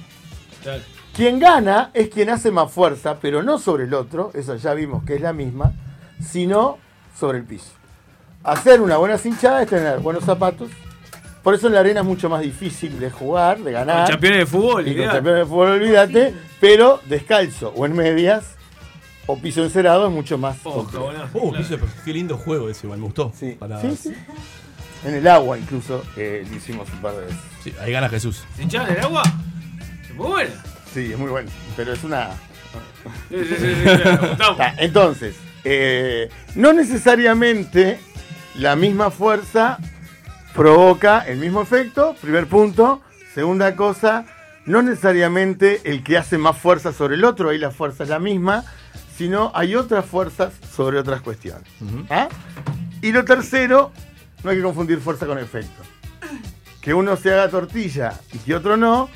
claro. 0.63 0.81
Quien 1.15 1.39
gana 1.39 1.91
es 1.93 2.09
quien 2.09 2.31
hace 2.31 2.49
más 2.49 2.71
fuerza, 2.71 3.17
pero 3.21 3.43
no 3.43 3.59
sobre 3.59 3.83
el 3.83 3.93
otro, 3.93 4.31
eso 4.33 4.55
ya 4.55 4.73
vimos 4.73 5.03
que 5.05 5.13
es 5.15 5.21
la 5.21 5.31
misma, 5.31 5.73
sino 6.19 6.79
sobre 7.19 7.37
el 7.37 7.43
piso. 7.43 7.69
Hacer 8.43 8.81
una 8.81 8.97
buena 8.97 9.19
cinchada 9.19 9.61
es 9.61 9.69
tener 9.69 9.99
buenos 9.99 10.23
zapatos. 10.25 10.71
Por 11.43 11.53
eso 11.53 11.67
en 11.67 11.73
la 11.73 11.81
arena 11.81 11.99
es 11.99 12.05
mucho 12.05 12.29
más 12.29 12.41
difícil 12.41 12.97
de 12.99 13.11
jugar, 13.11 13.59
de 13.59 13.73
ganar. 13.73 14.05
Con 14.05 14.11
campeones 14.13 14.39
de 14.39 14.45
fútbol, 14.45 14.87
Y 14.87 14.95
con 14.95 15.05
campeones 15.07 15.43
de 15.43 15.45
fútbol, 15.45 15.67
olvídate. 15.71 16.33
Pero 16.61 17.01
descalzo 17.05 17.73
o 17.75 17.85
en 17.85 17.93
medias 17.93 18.55
o 19.25 19.37
piso 19.37 19.61
encerado 19.61 20.07
es 20.07 20.13
mucho 20.13 20.37
más. 20.37 20.57
Oh, 20.63 20.85
complejo. 20.85 21.07
cabrón. 21.07 21.29
Uh, 21.33 21.53
qué, 22.05 22.13
lindo 22.13 22.37
juego 22.37 22.69
ese, 22.69 22.85
igual 22.85 22.99
me 22.99 23.05
gustó. 23.05 23.33
Sí, 23.37 23.57
Para- 23.59 23.81
sí, 23.81 23.95
sí. 23.95 24.13
En 25.05 25.15
el 25.15 25.27
agua 25.27 25.57
incluso 25.57 26.01
eh, 26.15 26.45
lo 26.49 26.55
hicimos 26.55 26.87
un 26.93 26.99
par 26.99 27.13
de 27.13 27.21
veces. 27.25 27.37
Sí, 27.61 27.73
ahí 27.81 27.91
gana 27.91 28.07
Jesús. 28.07 28.45
¿Se 28.55 28.63
el 28.63 28.99
agua? 29.01 29.23
Es 30.09 30.15
muy 30.15 30.27
buena. 30.27 30.63
Sí, 30.93 31.11
es 31.11 31.17
muy 31.17 31.29
bueno. 31.29 31.49
Pero 31.75 31.91
es 31.91 32.03
una. 32.05 32.29
Sí, 33.29 33.35
sí, 33.43 33.55
Entonces, 34.77 35.35
eh, 35.65 36.29
no 36.55 36.71
necesariamente 36.71 37.99
la 38.55 38.77
misma 38.77 39.11
fuerza 39.11 39.77
provoca 40.53 41.19
el 41.19 41.39
mismo 41.39 41.61
efecto, 41.61 42.15
primer 42.21 42.47
punto. 42.47 43.01
Segunda 43.33 43.75
cosa, 43.75 44.25
no 44.65 44.81
necesariamente 44.81 45.81
el 45.85 46.03
que 46.03 46.17
hace 46.17 46.37
más 46.37 46.57
fuerza 46.57 46.93
sobre 46.93 47.15
el 47.15 47.25
otro, 47.25 47.49
ahí 47.49 47.57
la 47.57 47.71
fuerza 47.71 48.03
es 48.03 48.09
la 48.09 48.19
misma, 48.19 48.63
sino 49.17 49.51
hay 49.55 49.75
otras 49.75 50.05
fuerzas 50.05 50.53
sobre 50.71 50.99
otras 50.99 51.21
cuestiones. 51.21 51.67
¿Ah? 52.09 52.29
Y 53.01 53.11
lo 53.11 53.25
tercero, 53.25 53.91
no 54.43 54.51
hay 54.51 54.57
que 54.57 54.63
confundir 54.63 54.99
fuerza 54.99 55.25
con 55.25 55.39
efecto. 55.39 55.81
Que 56.79 56.93
uno 56.93 57.15
se 57.15 57.31
haga 57.33 57.49
tortilla 57.49 58.13
y 58.31 58.37
que 58.39 58.55
otro 58.55 58.77
no, 58.77 59.09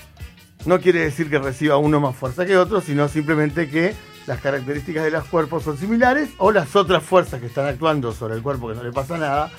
no 0.66 0.80
quiere 0.80 1.02
decir 1.02 1.30
que 1.30 1.38
reciba 1.38 1.78
uno 1.78 2.00
más 2.00 2.16
fuerza 2.16 2.46
que 2.46 2.58
otro, 2.58 2.82
sino 2.82 3.08
simplemente 3.08 3.70
que 3.70 3.94
las 4.26 4.42
características 4.42 5.04
de 5.04 5.12
los 5.12 5.26
cuerpos 5.26 5.64
son 5.64 5.78
similares 5.78 6.30
o 6.38 6.52
las 6.52 6.76
otras 6.76 7.04
fuerzas 7.04 7.40
que 7.40 7.48
están 7.48 7.68
actuando 7.68 8.12
sobre 8.14 8.36
el 8.36 8.42
cuerpo 8.42 8.70
que 8.70 8.76
no 8.76 8.84
le 8.84 8.92
pasa 8.92 9.18
nada 9.18 9.52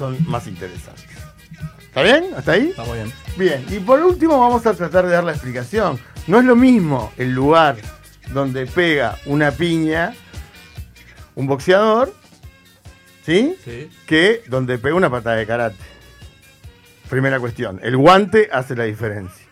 son 0.00 0.16
más 0.26 0.46
interesantes. 0.46 1.04
¿Está 1.82 2.02
bien? 2.02 2.24
¿Hasta 2.34 2.52
ahí? 2.52 2.68
Está 2.70 2.84
muy 2.84 2.96
bien. 2.98 3.12
Bien, 3.36 3.66
y 3.68 3.78
por 3.80 4.00
último 4.02 4.38
vamos 4.40 4.64
a 4.64 4.72
tratar 4.72 5.04
de 5.06 5.12
dar 5.12 5.24
la 5.24 5.32
explicación. 5.32 6.00
No 6.26 6.38
es 6.38 6.44
lo 6.46 6.56
mismo 6.56 7.12
el 7.18 7.32
lugar 7.34 7.76
donde 8.32 8.64
pega 8.66 9.18
una 9.26 9.50
piña 9.50 10.14
un 11.34 11.46
boxeador, 11.46 12.14
¿sí? 13.26 13.56
Sí. 13.64 13.90
Que 14.06 14.42
donde 14.48 14.78
pega 14.78 14.94
una 14.94 15.10
patada 15.10 15.36
de 15.36 15.46
karate. 15.46 15.76
Primera 17.10 17.38
cuestión. 17.40 17.78
El 17.82 17.96
guante 17.98 18.48
hace 18.52 18.74
la 18.76 18.84
diferencia. 18.84 19.46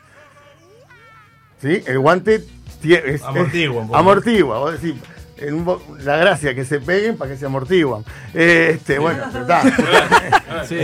¿Sí? 1.61 1.83
El 1.87 1.99
guante 1.99 2.37
es- 2.85 3.23
Amortigua 3.23 3.83
es- 3.85 3.91
amortigua. 3.95 4.59
Vos 4.61 4.81
decís, 4.81 4.95
en 5.41 5.55
un 5.55 5.65
bo- 5.65 5.83
la 6.01 6.17
gracia 6.17 6.55
que 6.55 6.65
se 6.65 6.81
peguen 6.81 7.17
para 7.17 7.31
que 7.31 7.37
se 7.37 7.47
amortiguan. 7.47 8.05
Este, 8.35 8.99
bueno, 8.99 9.25
está. 9.41 10.65
Sí. 10.67 10.79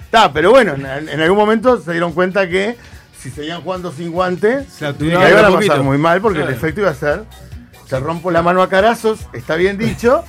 Está, 0.00 0.32
pero 0.32 0.50
bueno, 0.50 0.74
en, 0.74 1.08
en 1.08 1.20
algún 1.20 1.36
momento 1.38 1.80
se 1.80 1.92
dieron 1.92 2.12
cuenta 2.12 2.48
que 2.48 2.76
si 3.20 3.30
seguían 3.30 3.60
jugando 3.62 3.92
sin 3.92 4.10
guante, 4.12 4.64
Claro, 4.78 4.92
la 4.92 4.98
tuvieron 4.98 5.22
que 5.22 5.30
iban 5.30 5.44
a 5.44 5.48
pasar 5.48 5.54
poquito. 5.68 5.84
muy 5.84 5.98
mal 5.98 6.20
porque 6.20 6.42
el 6.42 6.48
efecto 6.50 6.80
iba 6.82 6.90
a 6.90 6.94
ser, 6.94 7.24
te 7.88 7.98
rompo 8.00 8.30
la 8.30 8.42
mano 8.42 8.62
a 8.62 8.68
carazos, 8.68 9.26
está 9.32 9.56
bien 9.56 9.76
dicho, 9.78 10.24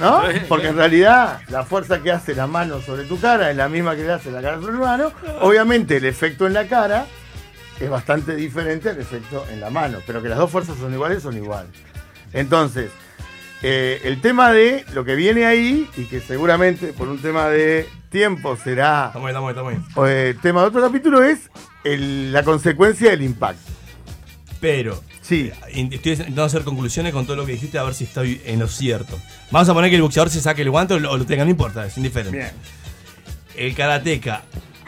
¿no? 0.00 0.22
Porque 0.48 0.68
en 0.68 0.76
realidad 0.76 1.40
la 1.48 1.64
fuerza 1.64 2.00
que 2.02 2.10
hace 2.12 2.34
la 2.34 2.46
mano 2.46 2.80
sobre 2.80 3.04
tu 3.04 3.18
cara 3.20 3.50
es 3.50 3.56
la 3.56 3.68
misma 3.68 3.96
que 3.96 4.02
le 4.04 4.12
hace 4.12 4.30
la 4.30 4.42
cara 4.42 4.60
sobre 4.60 4.74
tu 4.74 4.80
mano. 4.80 5.12
Obviamente 5.40 5.96
el 5.96 6.04
efecto 6.04 6.46
en 6.46 6.52
la 6.54 6.66
cara 6.66 7.06
es 7.80 7.88
bastante 7.90 8.34
diferente 8.36 8.90
al 8.90 8.98
efecto 9.00 9.44
en 9.50 9.60
la 9.60 9.70
mano, 9.70 9.98
pero 10.06 10.22
que 10.22 10.28
las 10.28 10.38
dos 10.38 10.50
fuerzas 10.50 10.76
son 10.78 10.92
iguales, 10.92 11.22
son 11.22 11.36
iguales. 11.36 11.70
Entonces, 12.32 12.90
eh, 13.62 14.00
el 14.04 14.20
tema 14.20 14.50
de 14.52 14.84
lo 14.92 15.04
que 15.04 15.14
viene 15.14 15.46
ahí, 15.46 15.88
y 15.96 16.04
que 16.04 16.20
seguramente 16.20 16.92
por 16.92 17.08
un 17.08 17.18
tema 17.20 17.48
de 17.48 17.88
tiempo 18.10 18.56
será 18.56 19.06
Estamos 19.06 19.26
bien, 19.26 19.36
estamos 19.36 19.48
bien, 19.68 19.80
estamos 19.82 20.08
bien. 20.08 20.10
eh, 20.16 20.34
tema 20.42 20.60
de 20.62 20.66
otro 20.68 20.80
capítulo, 20.82 21.22
es 21.22 21.50
el- 21.84 22.32
la 22.32 22.42
consecuencia 22.42 23.10
del 23.10 23.22
impacto. 23.22 23.70
Pero. 24.60 25.02
Sí. 25.22 25.50
in- 25.72 25.92
Estoy 25.92 26.12
intentando 26.12 26.42
hacer 26.44 26.62
conclusiones 26.64 27.12
con 27.12 27.24
todo 27.26 27.36
lo 27.36 27.46
que 27.46 27.52
dijiste 27.52 27.78
a 27.78 27.84
ver 27.84 27.94
si 27.94 28.04
estoy 28.04 28.40
en 28.44 28.58
lo 28.58 28.66
cierto. 28.68 29.18
Vamos 29.52 29.68
a 29.68 29.74
poner 29.74 29.88
que 29.90 29.96
el 29.96 30.02
boxeador 30.02 30.30
se 30.30 30.40
saque 30.40 30.62
el 30.62 30.70
guante 30.70 30.94
o 30.94 30.98
lo, 30.98 31.12
o 31.12 31.16
lo 31.16 31.24
tenga, 31.26 31.44
no 31.44 31.50
importa, 31.50 31.86
es 31.86 31.96
indiferente. 31.96 32.36
Bien. 32.36 32.50
El 33.56 33.74
karateca, 33.76 34.42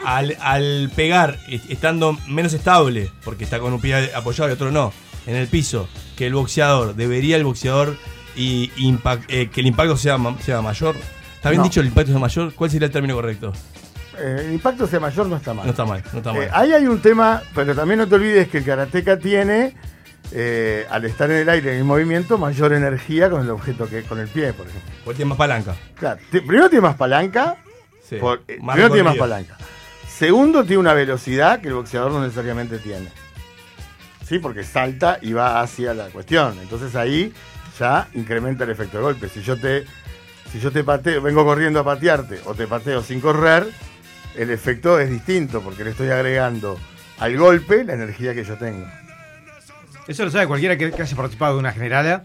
al, 0.05 0.35
al 0.41 0.91
pegar, 0.95 1.39
est- 1.47 1.69
estando 1.71 2.17
menos 2.27 2.53
estable, 2.53 3.09
porque 3.23 3.43
está 3.45 3.59
con 3.59 3.71
un 3.73 3.79
pie 3.81 4.11
apoyado 4.13 4.49
y 4.49 4.53
otro 4.53 4.71
no, 4.71 4.91
en 5.25 5.35
el 5.37 5.47
piso, 5.47 5.87
que 6.15 6.27
el 6.27 6.33
boxeador, 6.33 6.95
debería 6.95 7.37
el 7.37 7.43
boxeador 7.43 7.95
y 8.35 8.69
impact- 8.77 9.25
eh, 9.27 9.49
que 9.49 9.61
el 9.61 9.67
impacto 9.67 9.97
sea, 9.97 10.17
sea 10.41 10.61
mayor. 10.61 10.95
¿Está 11.35 11.49
bien 11.49 11.59
No. 11.59 11.63
dicho 11.65 11.79
el 11.81 11.87
impacto 11.87 12.11
sea 12.11 12.19
mayor? 12.19 12.53
¿Cuál 12.53 12.69
sería 12.71 12.87
el 12.87 12.91
término 12.91 13.15
correcto? 13.15 13.53
Eh, 14.17 14.43
el 14.47 14.53
impacto 14.53 14.87
sea 14.87 14.99
mayor 14.99 15.27
no 15.27 15.35
está 15.37 15.53
mal. 15.53 15.65
No 15.65 15.71
está 15.71 15.85
mal, 15.85 16.03
no 16.13 16.17
está 16.19 16.33
mal. 16.33 16.43
Eh, 16.43 16.49
ahí 16.53 16.73
hay 16.73 16.87
un 16.87 16.99
tema, 17.01 17.41
pero 17.53 17.75
también 17.75 17.99
no 17.99 18.07
te 18.07 18.15
olvides 18.15 18.47
que 18.47 18.59
el 18.59 18.63
karateca 18.65 19.19
tiene, 19.19 19.75
eh, 20.31 20.85
al 20.89 21.05
estar 21.05 21.29
en 21.29 21.37
el 21.37 21.49
aire 21.49 21.73
en 21.73 21.77
el 21.79 21.83
movimiento, 21.83 22.37
mayor 22.37 22.73
energía 22.73 23.29
con 23.29 23.41
el 23.41 23.49
objeto 23.49 23.87
que 23.89 24.03
con 24.03 24.19
el 24.19 24.27
pie, 24.27 24.53
por 24.53 24.67
ejemplo. 24.67 24.89
Porque 25.03 25.17
tiene 25.17 25.29
más 25.29 25.37
palanca. 25.37 25.75
Claro, 25.95 26.19
primero 26.31 26.69
tiene 26.69 26.81
más 26.81 26.95
palanca. 26.95 27.57
Sí, 28.09 28.15
por- 28.15 28.39
más 28.61 28.75
primero 28.75 28.93
tiene 28.93 29.03
más 29.09 29.17
palanca. 29.17 29.57
Segundo, 30.07 30.63
tiene 30.63 30.77
una 30.77 30.93
velocidad 30.93 31.59
que 31.59 31.67
el 31.67 31.73
boxeador 31.73 32.11
no 32.11 32.21
necesariamente 32.23 32.77
tiene. 32.79 33.09
Sí, 34.27 34.39
porque 34.39 34.63
salta 34.63 35.19
y 35.21 35.33
va 35.33 35.61
hacia 35.61 35.93
la 35.93 36.07
cuestión. 36.07 36.57
Entonces 36.61 36.95
ahí 36.95 37.31
ya 37.79 38.07
incrementa 38.15 38.63
el 38.63 38.71
efecto 38.71 38.97
de 38.97 39.03
golpe. 39.03 39.29
Si 39.29 39.41
yo 39.41 39.57
te, 39.57 39.85
si 40.51 40.59
yo 40.59 40.71
te 40.71 40.83
pateo, 40.83 41.21
vengo 41.21 41.45
corriendo 41.45 41.79
a 41.79 41.83
patearte 41.83 42.39
o 42.45 42.55
te 42.55 42.65
pateo 42.65 43.03
sin 43.03 43.21
correr, 43.21 43.67
el 44.35 44.49
efecto 44.49 44.99
es 44.99 45.09
distinto 45.09 45.61
porque 45.61 45.83
le 45.83 45.91
estoy 45.91 46.09
agregando 46.09 46.79
al 47.19 47.37
golpe 47.37 47.83
la 47.83 47.93
energía 47.93 48.33
que 48.33 48.43
yo 48.43 48.57
tengo. 48.57 48.87
Eso 50.07 50.25
lo 50.25 50.31
sabe 50.31 50.47
cualquiera 50.47 50.77
que, 50.77 50.91
que 50.91 51.01
haya 51.01 51.15
participado 51.15 51.53
de 51.53 51.59
una 51.59 51.71
generala. 51.71 52.23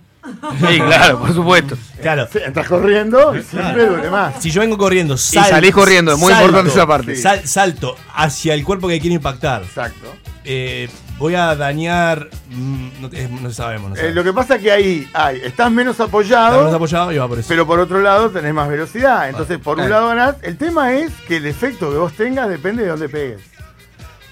Sí, 0.68 0.78
claro, 0.80 1.18
por 1.20 1.32
supuesto. 1.34 1.76
Claro. 2.02 2.28
Sí, 2.30 2.38
entras 2.44 2.68
corriendo 2.68 3.34
y 3.36 3.42
siempre 3.42 3.86
duele 3.86 4.10
más. 4.10 4.34
Si 4.42 4.50
yo 4.50 4.60
vengo 4.60 4.76
corriendo, 4.76 5.16
sal- 5.16 5.46
salís 5.48 5.72
corriendo, 5.74 6.12
es 6.12 6.18
muy 6.18 6.30
salto, 6.32 6.46
importante 6.46 6.70
esa 6.72 6.86
parte. 6.86 7.16
sal- 7.16 7.46
salto 7.46 7.96
hacia 8.14 8.54
el 8.54 8.64
cuerpo 8.64 8.88
que 8.88 9.00
quiero 9.00 9.14
impactar. 9.16 9.62
Exacto. 9.62 10.14
Eh, 10.44 10.88
voy 11.18 11.34
a 11.34 11.54
dañar. 11.56 12.28
mm, 12.50 12.88
no, 13.00 13.08
eh, 13.12 13.28
no 13.40 13.50
sabemos, 13.52 13.98
Eh, 13.98 14.10
lo 14.12 14.22
que 14.24 14.32
pasa 14.32 14.56
es 14.56 14.62
que 14.62 14.72
ahí 14.72 15.08
hay, 15.12 15.40
estás 15.42 15.70
menos 15.70 15.98
apoyado. 16.00 16.46
Estás 16.48 16.58
menos 16.60 16.74
apoyado 16.74 17.12
y 17.12 17.18
va 17.18 17.28
por 17.28 17.38
eso. 17.38 17.48
Pero 17.48 17.66
por 17.66 17.78
otro 17.78 18.00
lado 18.00 18.30
tenés 18.30 18.52
más 18.54 18.68
velocidad. 18.68 19.28
Entonces, 19.28 19.58
por 19.58 19.78
un 19.78 19.86
claro. 19.86 20.06
lado 20.06 20.08
ganás. 20.16 20.36
El 20.42 20.56
tema 20.58 20.92
es 20.94 21.12
que 21.28 21.36
el 21.38 21.46
efecto 21.46 21.90
que 21.90 21.96
vos 21.96 22.12
tengas 22.12 22.48
depende 22.48 22.82
de 22.82 22.88
dónde 22.90 23.08
pegues. 23.08 23.40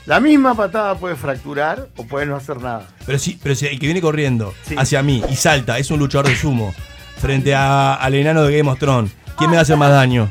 La 0.09 0.21
misma 0.21 0.55
patada 0.55 0.95
puede 0.97 1.15
fracturar 1.17 1.89
o 1.97 2.05
puede 2.07 2.25
no 2.27 2.35
hacer 2.35 2.57
nada. 2.61 2.89
Pero 3.07 3.19
si, 3.19 3.39
pero 3.43 3.55
si 3.55 3.67
el 3.67 3.79
que 3.79 3.87
viene 3.87 4.01
corriendo 4.01 4.55
hacia 4.77 5.03
mí 5.03 5.23
y 5.31 5.37
salta 5.37 5.79
es 5.79 5.91
un 5.91 5.99
luchador 6.01 6.27
de 6.29 6.35
sumo 6.35 6.75
frente 7.21 7.55
a- 7.55 7.95
al 7.95 8.15
enano 8.15 8.43
de 8.45 8.57
Game 8.57 8.71
of 8.71 8.79
Thrones, 8.79 9.13
¿quién 9.37 9.51
me 9.51 9.57
va 9.57 9.61
a 9.61 9.63
hacer 9.63 9.77
más 9.77 9.91
daño? 9.91 10.31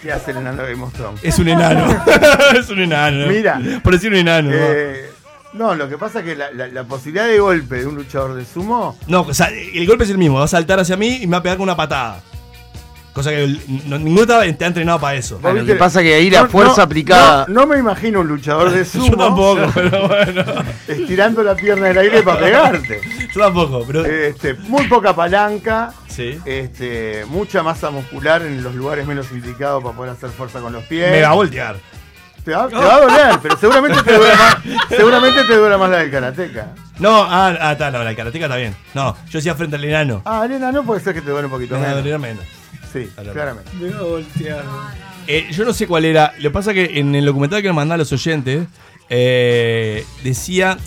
¿Qué 0.00 0.12
hace 0.12 0.30
el 0.30 0.36
enano 0.38 0.62
de 0.62 0.70
Game 0.72 0.84
of 0.84 0.92
Thrones? 0.92 1.20
Es 1.24 1.38
un 1.40 1.48
enano. 1.48 1.86
es 2.56 2.70
un 2.70 2.78
enano. 2.80 3.26
Mira. 3.26 3.60
Por 3.82 3.92
decir 3.94 4.10
un 4.12 4.16
enano. 4.18 4.50
¿no? 4.50 4.56
eh, 4.56 5.10
no, 5.54 5.74
lo 5.74 5.88
que 5.88 5.98
pasa 5.98 6.20
es 6.20 6.24
que 6.24 6.36
la, 6.36 6.52
la- 6.52 6.68
la 6.68 6.84
posibilidad 6.84 7.26
de 7.26 7.40
golpe 7.40 7.76
de 7.80 7.86
un 7.86 7.96
luchador 7.96 8.34
de 8.34 8.44
sumo. 8.44 8.96
No, 9.08 9.22
o 9.22 9.34
sea, 9.34 9.48
el 9.48 9.84
golpe 9.88 10.04
es 10.04 10.10
el 10.10 10.18
mismo. 10.18 10.38
Va 10.38 10.44
a 10.44 10.48
saltar 10.48 10.78
hacia 10.78 10.96
mí 10.96 11.18
y 11.22 11.26
me 11.26 11.32
va 11.32 11.38
a 11.38 11.42
pegar 11.42 11.56
con 11.58 11.64
una 11.64 11.76
patada. 11.76 12.22
Cosa 13.18 13.30
que 13.30 13.58
no- 13.86 13.98
ninguno 13.98 14.24
te 14.28 14.32
ha, 14.32 14.56
te 14.56 14.64
ha 14.64 14.68
entrenado 14.68 15.00
para 15.00 15.16
eso. 15.16 15.40
¿vos 15.40 15.52
Lo 15.52 15.64
que 15.64 15.74
pasa 15.74 16.02
que 16.02 16.14
ahí 16.14 16.30
la 16.30 16.42
No, 16.42 16.48
fuerza 16.50 16.76
no, 16.76 16.82
aplicada. 16.84 17.46
No, 17.48 17.62
no 17.62 17.66
me 17.66 17.76
imagino 17.76 18.20
un 18.20 18.28
luchador 18.28 18.70
de 18.70 18.84
sumo. 18.84 19.06
Yo 19.08 19.16
tampoco, 19.16 19.60
pero 19.74 20.06
bueno. 20.06 20.44
Estirando 20.86 21.42
la 21.42 21.56
pierna 21.56 21.88
del 21.88 21.98
aire 21.98 22.22
para 22.22 22.38
pegarte. 22.38 23.00
Yo 23.34 23.40
tampoco, 23.40 23.82
pero. 23.84 24.04
Este, 24.04 24.54
muy 24.54 24.86
poca 24.86 25.16
palanca. 25.16 25.92
Sí. 26.06 26.38
Este, 26.44 27.24
mucha 27.26 27.64
masa 27.64 27.90
muscular 27.90 28.42
en 28.42 28.62
los 28.62 28.76
lugares 28.76 29.04
menos 29.04 29.32
indicados 29.32 29.82
para 29.82 29.96
poder 29.96 30.12
hacer 30.12 30.30
fuerza 30.30 30.60
con 30.60 30.72
los 30.72 30.84
pies. 30.84 31.10
Me 31.10 31.22
va 31.22 31.30
a 31.30 31.34
voltear. 31.34 31.74
Te 32.44 32.52
va, 32.54 32.68
te 32.68 32.76
va 32.76 32.94
a 32.94 33.00
doler, 33.00 33.38
pero 33.42 33.56
seguramente 33.58 34.00
te 34.04 34.14
dura 34.14 34.36
más, 34.36 34.56
seguramente 34.88 35.42
te 35.44 35.56
dura 35.56 35.76
más 35.76 35.90
la 35.90 35.96
del 35.98 36.10
karateca. 36.12 36.68
No, 37.00 37.24
ah, 37.24 37.52
ah, 37.60 37.72
está, 37.72 37.90
no, 37.90 38.04
la 38.04 38.14
karateca 38.14 38.44
está 38.44 38.56
bien. 38.56 38.76
No, 38.94 39.16
yo 39.28 39.38
decía 39.38 39.56
frente 39.56 39.74
al 39.74 39.84
enano. 39.84 40.22
Ah, 40.24 40.44
Elena, 40.46 40.70
no 40.70 40.84
puede 40.84 41.00
ser 41.00 41.14
que 41.14 41.20
te 41.20 41.30
duele 41.30 41.46
un 41.46 41.50
poquito 41.50 41.74
No, 41.76 42.18
menos. 42.20 42.44
Sí, 42.92 43.10
claramente. 43.32 43.70
Me 43.80 43.90
va 43.90 43.98
a 43.98 44.02
voltear. 44.02 44.64
Eh, 45.26 45.46
yo 45.50 45.64
no 45.64 45.72
sé 45.72 45.86
cuál 45.86 46.04
era. 46.04 46.32
Lo 46.38 46.44
que 46.44 46.50
pasa 46.50 46.72
que 46.72 46.98
en 46.98 47.14
el 47.14 47.24
documental 47.26 47.60
que 47.60 47.68
nos 47.68 47.76
mandaban 47.76 47.98
los 47.98 48.12
oyentes, 48.12 48.66
eh, 49.10 50.04
decía. 50.24 50.78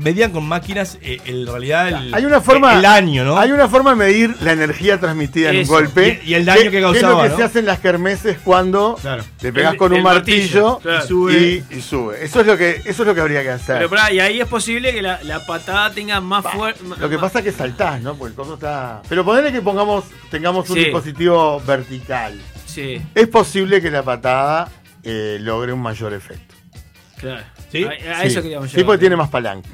Medían 0.00 0.30
con 0.32 0.46
máquinas, 0.46 0.98
eh, 1.02 1.18
en 1.24 1.46
realidad, 1.46 1.88
el, 1.88 2.14
Hay 2.14 2.24
una 2.24 2.40
forma. 2.40 2.78
el 2.78 2.84
año, 2.84 3.24
¿no? 3.24 3.38
Hay 3.38 3.52
una 3.52 3.68
forma 3.68 3.90
de 3.90 3.96
medir 3.96 4.34
la 4.40 4.52
energía 4.52 4.98
transmitida 5.00 5.50
en 5.50 5.56
un 5.56 5.62
Eso, 5.62 5.72
golpe. 5.72 6.20
y- 6.24 6.30
y 6.30 6.34
el 6.34 6.44
daño 6.44 6.70
que 6.70 6.78
es 6.78 6.82
causaba, 6.84 7.14
lo 7.14 7.22
que 7.22 7.28
¿no? 7.30 7.36
se 7.36 7.42
hace 7.44 7.58
en 7.60 7.66
las 7.66 7.78
kermeses 7.80 8.38
cuando 8.44 8.98
te 9.38 9.52
pegas 9.52 9.74
con 9.76 9.92
un 9.92 10.02
martillo, 10.02 10.78
martillo, 10.78 10.78
claro. 10.80 11.04
y, 11.04 11.08
sube. 11.08 11.64
Y, 11.70 11.80
sube. 11.80 12.24
Eso 12.24 12.40
es 12.40 12.46
lo 12.46 12.56
que, 12.56 12.82
eso 12.84 13.02
es 13.02 13.06
lo 13.08 13.14
que 13.14 13.20
habría 13.20 13.42
que 13.42 13.50
hacer. 13.50 13.76
Pero 13.78 13.90
pará, 13.90 14.12
y 14.12 14.20
ahí 14.20 14.40
es 14.40 14.46
posible 14.48 14.92
que 14.92 15.02
la, 15.02 15.20
la 15.22 15.44
patada 15.46 15.90
tenga 15.92 16.20
más 16.20 16.44
fuerza. 16.44 16.82
Lo 16.98 17.08
que 17.08 17.18
pasa 17.18 17.38
es 17.40 17.44
que 17.44 17.52
saltás, 17.52 18.00
¿no? 18.02 18.14
Porque 18.14 18.30
el 18.30 18.36
coso 18.36 18.54
está. 18.54 19.02
Pero 19.08 19.24
ponerle 19.24 19.52
que 19.52 19.60
pongamos, 19.62 20.04
tengamos 20.30 20.68
un 20.70 20.76
Sí. 20.76 20.84
dispositivo 20.84 21.60
vertical. 21.66 22.40
Sí, 22.66 23.00
Es 23.14 23.28
posible 23.28 23.80
que 23.80 23.90
la 23.90 24.02
patada 24.02 24.68
eh, 25.02 25.38
logre 25.40 25.72
un 25.72 25.80
mayor 25.80 26.12
efecto. 26.12 26.54
claro. 27.18 27.42
¿Sí? 27.70 27.84
A, 27.84 27.88
a 28.18 28.22
Sí. 28.22 28.26
eso 28.28 28.42
queríamos 28.42 28.70
Sí, 28.70 28.76
llegar. 28.76 28.86
porque 28.86 29.00
tiene 29.00 29.16
más 29.16 29.28
palanca. 29.28 29.68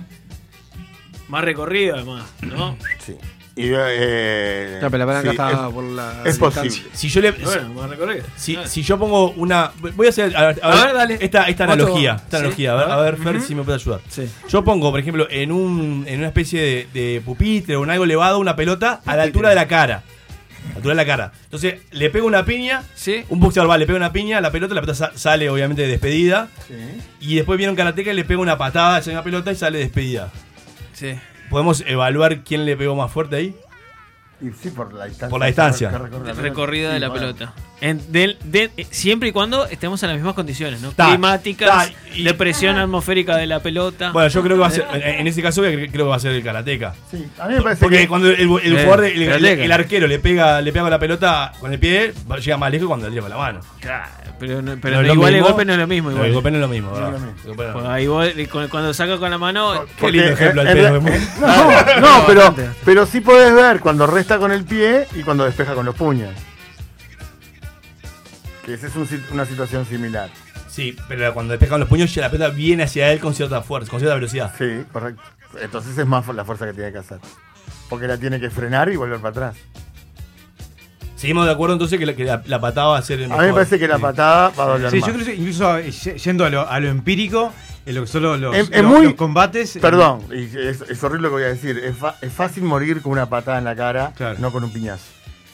Más 1.28 1.44
recorrido, 1.44 1.96
además, 1.96 2.24
¿no? 2.42 2.76
Sí. 3.04 3.16
Y, 3.56 3.70
eh, 3.72 4.78
Ya, 4.82 4.90
pero 4.90 4.98
la 4.98 5.06
palanca 5.06 5.30
sí, 5.30 5.36
está 5.36 5.50
es- 5.68 5.72
por 5.72 5.84
la 5.84 6.22
Es 6.24 6.38
posible. 6.38 6.70
Si 6.92 7.08
yo 7.08 7.20
le. 7.20 7.30
Bueno, 7.30 7.68
más 7.74 7.88
recorrido. 7.88 8.24
Si, 8.36 8.56
Ah. 8.56 8.66
si 8.66 8.82
yo 8.82 8.98
pongo 8.98 9.30
una. 9.30 9.70
Voy 9.94 10.08
a 10.08 10.10
hacer. 10.10 10.36
A, 10.36 10.46
ver, 10.48 10.60
a 10.60 10.66
A 10.66 10.74
ver, 10.74 10.84
ver, 10.86 10.94
dale. 10.94 11.18
Esta, 11.20 11.44
esta 11.48 11.64
analogía. 11.64 12.14
Esta 12.16 12.30
Sí. 12.30 12.36
analogía. 12.42 12.72
A 12.72 12.76
ver, 12.76 12.90
A 12.90 12.96
ver. 12.96 13.16
Fer, 13.16 13.40
si 13.40 13.54
me 13.54 13.62
puede 13.62 13.76
ayudar. 13.76 14.00
Sí. 14.08 14.28
Yo 14.48 14.64
pongo, 14.64 14.90
por 14.90 14.98
ejemplo, 14.98 15.28
en, 15.30 15.52
un, 15.52 16.04
en 16.08 16.18
una 16.18 16.26
especie 16.28 16.60
de, 16.60 16.88
de 16.92 17.20
pupitre 17.24 17.76
o 17.76 17.84
en 17.84 17.90
algo 17.90 18.02
elevado, 18.04 18.40
una 18.40 18.56
pelota 18.56 19.00
a 19.06 19.14
la 19.16 19.22
altura 19.22 19.50
de 19.50 19.54
la 19.54 19.68
cara. 19.68 20.02
A 20.64 20.68
la 20.70 20.76
altura 20.76 20.92
de 20.92 20.96
la 20.96 21.06
cara. 21.06 21.32
Entonces, 21.44 21.74
le 21.92 22.10
pego 22.10 22.26
una 22.26 22.44
piña. 22.44 22.82
Sí. 22.94 23.24
Un 23.28 23.40
boxeador 23.40 23.70
va, 23.70 23.78
le 23.78 23.86
pega 23.86 23.96
una 23.96 24.12
piña 24.12 24.40
la 24.40 24.50
pelota, 24.50 24.74
la 24.74 24.80
pelota 24.80 24.96
sa- 24.96 25.12
sale 25.16 25.48
obviamente 25.50 25.86
despedida. 25.86 26.48
Sí. 26.66 26.74
Y 27.20 27.36
después 27.36 27.56
viene 27.58 27.70
un 27.70 27.76
karateca 27.76 28.10
y 28.12 28.14
le 28.14 28.24
pega 28.24 28.40
una 28.40 28.56
patada 28.58 28.96
a 28.96 28.98
esa 29.00 29.22
pelota 29.22 29.52
y 29.52 29.56
sale 29.56 29.78
despedida. 29.78 30.30
Sí. 30.92 31.14
¿Podemos 31.50 31.84
evaluar 31.86 32.42
quién 32.42 32.64
le 32.64 32.76
pegó 32.76 32.96
más 32.96 33.12
fuerte 33.12 33.36
ahí? 33.36 33.54
Y 34.40 34.50
sí, 34.50 34.70
por 34.70 34.92
la 34.92 35.04
distancia. 35.06 35.28
Por 35.30 35.40
la 35.40 35.46
distancia. 35.46 35.90
que 35.90 35.98
recorre 35.98 36.26
la 36.26 36.32
recorrida 36.34 36.92
de 36.92 37.00
la 37.00 37.08
bueno. 37.08 37.34
pelota. 37.34 37.52
En- 37.80 38.00
del- 38.12 38.38
de- 38.44 38.70
siempre 38.90 39.28
y 39.28 39.32
cuando 39.32 39.66
estemos 39.66 40.02
en 40.02 40.08
las 40.08 40.16
mismas 40.16 40.34
condiciones, 40.34 40.80
¿no? 40.80 40.92
Ta, 40.92 41.08
Climáticas, 41.08 41.68
ta, 41.90 41.94
y- 42.14 42.22
de 42.24 42.34
presión 42.34 42.76
atmosférica 42.78 43.36
de 43.36 43.46
la 43.46 43.60
pelota. 43.60 44.10
Bueno, 44.12 44.28
yo 44.28 44.42
creo 44.42 44.56
que 44.56 44.60
va 44.60 44.68
a 44.68 44.70
ser, 44.70 44.86
en 44.94 45.02
en 45.20 45.26
ese 45.26 45.42
caso 45.42 45.60
creo 45.62 45.90
que 45.90 46.02
va 46.02 46.16
a 46.16 46.20
ser 46.20 46.32
el 46.32 46.42
karateca. 46.42 46.94
Sí, 47.10 47.26
a 47.38 47.46
mí 47.48 47.54
me 47.54 47.62
parece 47.62 47.80
Porque 47.84 47.98
que- 47.98 48.08
cuando 48.08 48.28
el, 48.28 48.40
el 48.40 48.76
Eh, 48.76 48.84
jugador, 48.84 49.04
el, 49.04 49.22
el- 49.22 49.28
karateca. 49.28 49.64
el 49.64 49.72
arquero 49.72 50.06
le 50.06 50.18
pega, 50.18 50.60
le 50.62 50.72
pega 50.72 50.82
con 50.84 50.90
la 50.90 50.98
pelota 50.98 51.52
con 51.60 51.72
el 51.72 51.78
pie, 51.78 52.12
va- 52.30 52.38
llega 52.38 52.56
más 52.56 52.70
lejos 52.70 52.84
que 52.86 52.88
cuando 52.88 53.06
le 53.06 53.10
tira 53.12 53.22
con 53.22 53.30
la 53.30 53.36
mano. 53.36 53.60
Claro, 53.80 54.08
pero, 54.40 54.62
no- 54.62 54.76
pero 54.80 55.02
No 55.02 55.12
igual 55.12 55.34
el 55.34 55.42
golpe 55.42 55.64
no 55.64 55.72
es 55.74 55.78
lo 55.78 55.86
mismo. 55.86 56.10
No, 56.10 56.24
el 56.24 56.32
golpe 56.32 56.50
no 56.50 56.56
es 56.56 56.60
lo 56.62 56.68
mismo, 56.68 56.90
Pues 57.54 57.68
ahí 57.86 58.06
vos, 58.06 58.26
y 58.36 58.46
cu- 58.46 58.68
cuando 58.70 58.94
saca 58.94 59.18
con 59.18 59.30
la 59.30 59.38
mano. 59.38 59.84
Qué 59.98 60.10
lindo 60.10 60.28
ejemplo 60.28 60.62
pedo. 60.62 61.00
No, 61.40 62.00
no, 62.00 62.26
pero, 62.26 62.54
pero 62.84 63.06
sí 63.06 63.20
podés 63.20 63.52
ver 63.54 63.80
cuando 63.80 64.06
resta 64.24 64.38
con 64.38 64.52
el 64.52 64.64
pie 64.64 65.06
y 65.14 65.22
cuando 65.22 65.44
despeja 65.44 65.74
con 65.74 65.84
los 65.84 65.94
puños. 65.94 66.30
Que 68.64 68.72
esa 68.72 68.86
es 68.86 68.96
un 68.96 69.06
una 69.32 69.44
situación 69.44 69.84
similar. 69.84 70.30
Sí, 70.66 70.96
pero 71.08 71.34
cuando 71.34 71.52
despejan 71.52 71.78
los 71.78 71.88
puños, 71.90 72.12
ya 72.14 72.22
la 72.22 72.30
pelota 72.30 72.50
viene 72.50 72.84
hacia 72.84 73.12
él 73.12 73.20
con 73.20 73.34
cierta 73.34 73.60
fuerza, 73.60 73.90
con 73.90 74.00
cierta 74.00 74.14
velocidad. 74.14 74.54
Sí, 74.56 74.82
correcto. 74.92 75.20
Entonces 75.60 75.96
es 75.98 76.06
más 76.06 76.26
la 76.28 76.42
fuerza 76.46 76.66
que 76.66 76.72
tiene 76.72 76.90
que 76.90 76.98
hacer. 76.98 77.18
Porque 77.90 78.06
la 78.08 78.16
tiene 78.16 78.40
que 78.40 78.48
frenar 78.48 78.88
y 78.88 78.96
volver 78.96 79.18
para 79.18 79.28
atrás. 79.28 79.56
Seguimos 81.16 81.44
de 81.44 81.52
acuerdo 81.52 81.74
entonces 81.74 81.98
que 81.98 82.06
la, 82.06 82.14
que 82.16 82.24
la, 82.24 82.42
la 82.46 82.60
patada 82.60 82.86
va 82.88 82.98
a 82.98 83.02
ser 83.02 83.18
el 83.20 83.26
A 83.26 83.28
mejor. 83.28 83.42
mí 83.44 83.48
me 83.48 83.54
parece 83.54 83.78
que 83.78 83.86
la 83.88 83.98
patada 83.98 84.48
va 84.58 84.64
a 84.64 84.66
doler 84.68 84.90
Sí, 84.90 85.00
más. 85.00 85.06
yo 85.08 85.14
creo 85.14 85.26
que 85.26 85.34
incluso 85.34 85.78
eh, 85.78 85.90
yendo 85.90 86.44
a 86.46 86.50
lo, 86.50 86.68
a 86.68 86.80
lo 86.80 86.88
empírico, 86.88 87.52
en 87.86 87.94
lo 87.94 88.00
que 88.02 88.06
son 88.06 88.22
los, 88.22 88.40
los- 88.40 88.56
Es, 88.56 88.70
es 88.70 88.82
los- 88.82 88.90
muy. 88.92 89.04
los 89.06 89.14
combates. 89.14 89.76
eh, 89.76 89.80
Perdón, 89.80 90.20
y 90.32 90.44
es, 90.44 90.80
es 90.82 91.02
horrible 91.04 91.22
lo 91.22 91.28
que 91.30 91.34
voy 91.34 91.44
a 91.44 91.48
decir. 91.54 91.78
Es, 91.78 91.96
fa- 91.96 92.16
es 92.20 92.32
fácil 92.32 92.62
morir 92.64 93.00
con 93.02 93.12
una 93.12 93.26
patada 93.28 93.58
en 93.58 93.64
la 93.64 93.76
cara, 93.76 94.12
no 94.38 94.50
con 94.52 94.64
un 94.64 94.72
piñazo. 94.72 95.04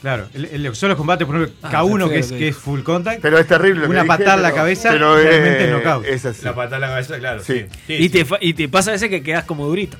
Claro, 0.01 0.27
en- 0.33 0.45
en 0.51 0.63
lo 0.63 0.71
que 0.71 0.75
son 0.75 0.89
los 0.89 0.97
combates, 0.97 1.27
por 1.27 1.35
ejemplo, 1.35 1.55
Ah, 1.61 1.69
K1 1.71 2.11
está 2.11 2.33
que 2.33 2.39
que 2.39 2.47
es 2.47 2.55
full 2.57 2.81
contact. 2.81 3.21
Pero 3.21 3.37
es 3.37 3.45
terrible 3.47 3.85
Una 3.87 4.03
patada 4.03 4.33
en 4.35 4.41
la 4.41 4.51
cabeza 4.51 4.89
pero 4.91 5.15
realmente 5.15 5.57
es- 5.63 5.69
es 5.69 5.69
knockout. 5.75 6.05
es 6.05 6.25
así. 6.25 6.43
La 6.43 6.55
patada 6.55 6.77
en 6.77 6.81
la 6.81 6.87
cabeza, 6.87 7.19
claro. 7.19 7.43
Sí. 7.43 7.65
Sí. 7.85 7.93
Y 7.93 8.09
te, 8.09 8.25
fa- 8.25 8.39
y 8.41 8.53
te 8.55 8.67
pasa 8.67 8.89
a 8.89 8.93
veces 8.93 9.09
que 9.09 9.21
quedas 9.21 9.43
como 9.45 9.67
durito. 9.67 9.97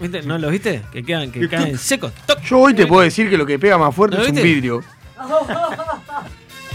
¿Viste? 0.00 0.22
¿No 0.22 0.38
lo 0.38 0.50
viste? 0.50 0.82
Que 0.92 1.02
quedan, 1.02 1.30
que 1.32 1.48
caen 1.48 1.78
secos. 1.78 2.12
Yo 2.48 2.58
hoy 2.60 2.74
te 2.74 2.86
puedo 2.86 3.02
decir 3.02 3.28
que 3.30 3.36
lo 3.38 3.46
que 3.46 3.58
pega 3.58 3.76
más 3.78 3.92
fuerte 3.94 4.16
¿Lo 4.18 4.22
es 4.22 4.28
un 4.30 4.36
vidrio. 4.36 4.82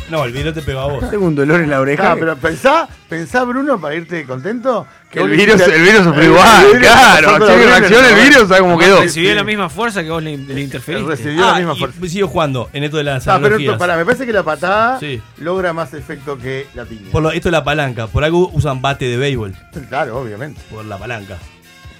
No, 0.10 0.26
el 0.26 0.31
vidrio 0.31 0.53
te 0.53 0.61
pegó 0.61 0.80
a 0.80 0.86
vos. 0.88 1.10
Tengo 1.10 1.26
un 1.26 1.36
dolor 1.36 1.61
en 1.61 1.69
la 1.69 1.80
oreja. 1.80 2.11
Ah, 2.11 2.15
pero 2.19 2.36
pensá, 2.36 2.88
pensá, 3.07 3.44
Bruno, 3.44 3.80
para 3.80 3.95
irte 3.95 4.23
contento. 4.26 4.88
Que 5.11 5.19
el 5.22 5.30
virus- 5.30 5.61
el 5.61 5.81
virus 5.81 6.03
sufrió 6.03 6.22
el 6.23 6.30
igual, 6.31 6.65
virus 6.68 6.80
claro, 6.88 7.30
acción 7.31 7.60
y 7.61 7.64
reacción, 7.65 8.06
el 8.06 8.15
virus, 8.15 8.48
¿sabes 8.48 8.61
cómo 8.61 8.77
quedó? 8.77 9.02
Recibió 9.02 9.36
la 9.36 9.44
misma 9.44 9.69
fuerza 9.69 10.03
que 10.03 10.10
vos 10.10 10.22
le, 10.23 10.38
le 10.38 10.61
interferiste. 10.61 11.07
Recibió 11.10 11.41
la 11.45 11.56
misma 11.56 11.73
y 11.76 11.80
fuerza. 11.80 12.07
sigo 12.07 12.27
jugando 12.27 12.69
en 12.73 12.84
esto 12.84 12.98
de 12.98 13.03
las 13.03 13.27
Ah, 13.27 13.40
pero 13.41 13.57
esto, 13.57 13.77
para, 13.77 13.98
me 13.98 14.06
parece 14.06 14.26
que 14.26 14.34
la 14.34 14.44
patada 14.44 14.99
Sí. 14.99 15.22
logra 15.38 15.73
más 15.73 15.94
efecto 15.94 16.38
que 16.38 16.68
la 16.76 16.86
piña. 16.86 17.11
Por 17.11 17.23
lo, 17.23 17.31
esto 17.31 17.49
es 17.49 17.52
la 17.53 17.64
palanca. 17.64 18.07
Por 18.07 18.23
algo 18.23 18.49
usan 18.53 18.81
bate 18.81 19.06
de 19.06 19.18
béisbol. 19.18 19.56
Claro, 19.90 20.19
obviamente. 20.19 20.61
Por 20.69 20.86
la 20.86 20.98
palanca. 20.98 21.38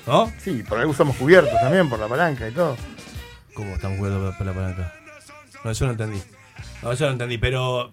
¿No? 0.08 0.32
Sí, 0.44 0.64
por 0.68 0.80
algo 0.80 0.92
usamos 0.92 1.16
cubiertos 1.16 1.54
también, 1.62 1.90
por 1.90 2.00
la 2.00 2.08
palanca 2.08 2.48
y 2.48 2.52
todo. 2.52 2.76
¿Cómo 3.54 3.76
estamos 3.76 3.98
jugando 3.98 4.34
por 4.38 4.46
la 4.46 4.54
palanca? 4.54 4.94
No, 5.64 5.72
eso 5.72 5.86
no 5.86 5.92
entendí. 5.92 6.22
No, 6.82 6.92
eso 6.92 7.06
no 7.06 7.12
entendí, 7.12 7.38
pero. 7.38 7.92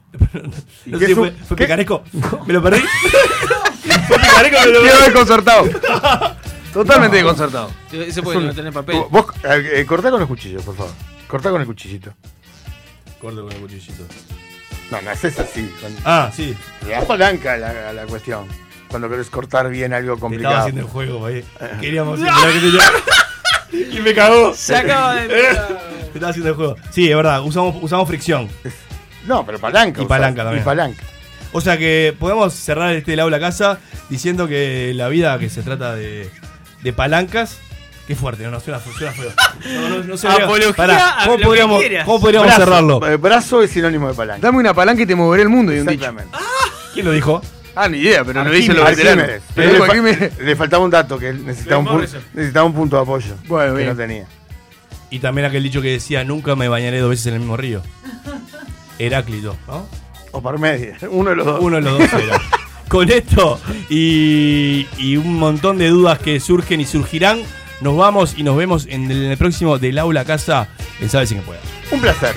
¿Y 0.84 0.90
No 0.90 0.98
sé 0.98 1.06
si 1.06 1.14
fue, 1.14 1.30
fue 1.32 1.56
picaresco. 1.56 2.04
Me 2.46 2.52
lo 2.52 2.62
perdí. 2.62 2.80
fue 4.08 4.18
picaresco, 4.18 4.60
me 4.60 4.66
lo 4.72 4.80
Quedó 4.82 4.92
perdí. 4.92 5.04
desconcertado. 5.04 5.68
Totalmente 6.72 7.16
desconcertado. 7.16 7.70
Ese 7.90 8.08
Es 8.08 8.20
puede 8.20 8.38
un- 8.38 8.46
no 8.48 8.54
tener 8.54 8.72
papel. 8.72 9.02
Vos, 9.10 9.26
eh, 9.44 9.70
eh, 9.80 9.86
cortá 9.86 10.10
con 10.10 10.20
los 10.20 10.28
cuchillos, 10.28 10.62
por 10.62 10.76
favor. 10.76 10.92
Cortá 11.26 11.50
con 11.50 11.60
el 11.60 11.66
cuchillito. 11.66 12.12
Corto 13.20 13.42
con 13.44 13.52
el 13.52 13.60
cuchillito. 13.60 14.04
No, 14.90 15.00
no 15.02 15.10
haces 15.10 15.38
así. 15.40 15.68
Con... 15.80 15.92
Ah, 16.04 16.30
sí. 16.32 16.54
Le 16.84 16.90
das 16.92 17.04
palanca 17.06 17.54
a 17.54 17.56
la, 17.56 17.88
a 17.88 17.92
la 17.92 18.06
cuestión. 18.06 18.46
Cuando 18.88 19.08
querés 19.08 19.28
cortar 19.30 19.68
bien 19.68 19.92
algo 19.94 20.16
complicado. 20.18 20.52
estaba 20.54 20.60
haciendo 20.68 20.82
el 20.82 20.88
juego, 20.88 21.26
ahí. 21.26 21.44
Queríamos 21.80 22.18
simular 22.20 22.52
que 22.52 22.60
te- 22.60 22.78
Y 23.72 24.00
me 24.00 24.14
cagó. 24.14 24.54
Se 24.54 24.76
acaba 24.76 25.14
de. 25.16 25.26
Estaba 26.14 26.30
haciendo 26.30 26.48
el 26.50 26.54
juego. 26.56 26.76
Sí, 26.90 27.10
es 27.10 27.16
verdad, 27.16 27.42
usamos, 27.42 27.76
usamos 27.82 28.08
fricción. 28.08 28.48
No, 29.26 29.44
pero 29.44 29.58
palanca. 29.58 30.00
Y 30.00 30.04
usás, 30.04 30.08
palanca 30.08 30.42
también. 30.44 30.62
Y 30.62 30.64
palanca. 30.64 31.02
O 31.52 31.60
sea 31.60 31.76
que 31.78 32.14
podemos 32.18 32.52
cerrar 32.54 32.94
este 32.94 33.16
lado 33.16 33.28
de 33.28 33.32
la 33.32 33.40
casa 33.40 33.78
diciendo 34.08 34.46
que 34.48 34.92
la 34.94 35.08
vida 35.08 35.38
que 35.38 35.48
se 35.50 35.62
trata 35.62 35.94
de, 35.94 36.30
de 36.82 36.92
palancas. 36.92 37.58
Qué 38.06 38.14
fuerte, 38.14 38.44
no, 38.44 38.52
no 38.52 38.60
suena, 38.60 38.78
suena 38.80 39.12
feo. 39.12 39.32
No, 39.74 39.88
no, 39.88 39.98
no 40.04 40.16
se. 40.16 40.28
Apología 40.28 40.72
Pará, 40.72 41.22
a 41.22 41.26
¿cómo 41.26 41.38
podríamos. 41.42 41.82
¿cómo 42.04 42.20
podríamos 42.20 42.46
Brazo, 42.46 42.62
cerrarlo? 42.64 43.06
eh, 43.08 43.16
Brazo 43.16 43.62
es 43.62 43.70
sinónimo 43.72 44.06
de 44.08 44.14
palanca. 44.14 44.46
Dame 44.46 44.58
una 44.58 44.72
palanca 44.74 45.02
y 45.02 45.06
te 45.06 45.16
moveré 45.16 45.42
el 45.42 45.48
mundo 45.48 45.74
y 45.74 45.80
un 45.80 45.86
dicho. 45.86 46.04
Exactamente. 46.04 46.36
¿Quién 46.94 47.04
lo 47.06 47.12
dijo? 47.12 47.42
Ah, 47.76 47.88
ni 47.88 47.98
idea, 47.98 48.24
pero 48.24 48.42
lo 48.42 48.50
dicen 48.50 48.74
los 48.74 48.86
veteranos. 48.88 49.26
Pero 49.54 49.72
le, 49.72 49.78
fa- 49.78 49.84
Arquímedes. 49.84 50.38
le 50.38 50.56
faltaba 50.56 50.82
un 50.84 50.90
dato 50.90 51.18
que 51.18 51.28
él 51.28 51.44
necesitaba 51.44 51.78
un, 51.92 52.00
necesitaba 52.32 52.64
un 52.66 52.72
punto 52.72 52.96
de 52.96 53.02
apoyo. 53.02 53.34
Bueno, 53.46 53.72
que 53.74 53.78
bien. 53.78 53.90
no 53.90 53.96
tenía. 53.96 54.26
Y 55.10 55.18
también 55.18 55.46
aquel 55.46 55.62
dicho 55.62 55.80
que 55.82 55.90
decía, 55.92 56.24
nunca 56.24 56.56
me 56.56 56.68
bañaré 56.68 56.98
dos 57.00 57.10
veces 57.10 57.26
en 57.26 57.34
el 57.34 57.40
mismo 57.40 57.56
río. 57.56 57.82
Heráclito, 58.98 59.56
¿no? 59.66 59.86
O 60.32 60.40
por 60.42 60.58
medio. 60.58 60.94
Uno 61.10 61.30
de 61.30 61.36
los 61.36 61.46
dos. 61.46 61.60
Uno 61.60 61.76
de 61.76 61.82
los 61.82 61.98
dos 61.98 62.12
era. 62.14 62.40
Con 62.88 63.10
esto 63.10 63.60
y, 63.90 64.86
y 64.96 65.16
un 65.16 65.34
montón 65.38 65.76
de 65.78 65.88
dudas 65.88 66.18
que 66.20 66.38
surgen 66.38 66.80
y 66.80 66.86
surgirán, 66.86 67.40
nos 67.80 67.96
vamos 67.96 68.34
y 68.38 68.42
nos 68.44 68.56
vemos 68.56 68.86
en 68.88 69.10
el, 69.10 69.24
en 69.24 69.30
el 69.32 69.36
próximo 69.36 69.76
del 69.78 69.98
aula 69.98 70.20
a 70.20 70.24
casa 70.24 70.68
en 71.00 71.10
Sabe 71.10 71.26
Sin 71.26 71.38
que 71.40 71.44
pueda. 71.46 71.60
Un 71.90 72.00
placer. 72.00 72.36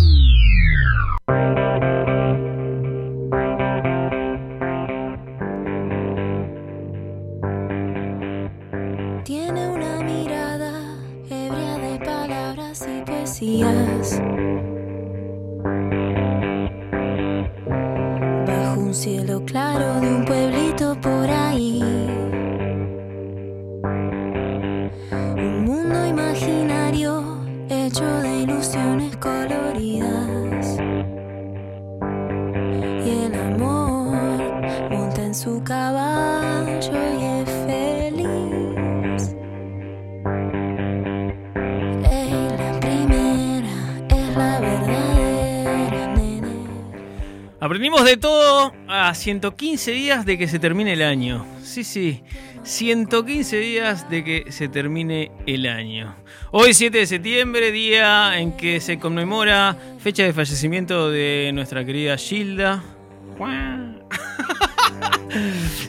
A 49.11 49.13
115 49.13 49.91
días 49.91 50.25
de 50.25 50.37
que 50.37 50.47
se 50.47 50.57
termine 50.57 50.93
el 50.93 51.01
año. 51.01 51.45
Sí, 51.63 51.83
sí, 51.83 52.23
115 52.63 53.57
días 53.57 54.09
de 54.09 54.23
que 54.23 54.51
se 54.53 54.69
termine 54.69 55.33
el 55.45 55.67
año. 55.67 56.15
Hoy 56.51 56.73
7 56.73 56.97
de 56.97 57.05
septiembre, 57.05 57.73
día 57.73 58.39
en 58.39 58.55
que 58.55 58.79
se 58.79 58.99
conmemora 58.99 59.75
fecha 59.99 60.23
de 60.23 60.31
fallecimiento 60.31 61.11
de 61.11 61.51
nuestra 61.53 61.83
querida 61.83 62.15
Gilda. 62.17 62.83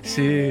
Sí. 0.03 0.51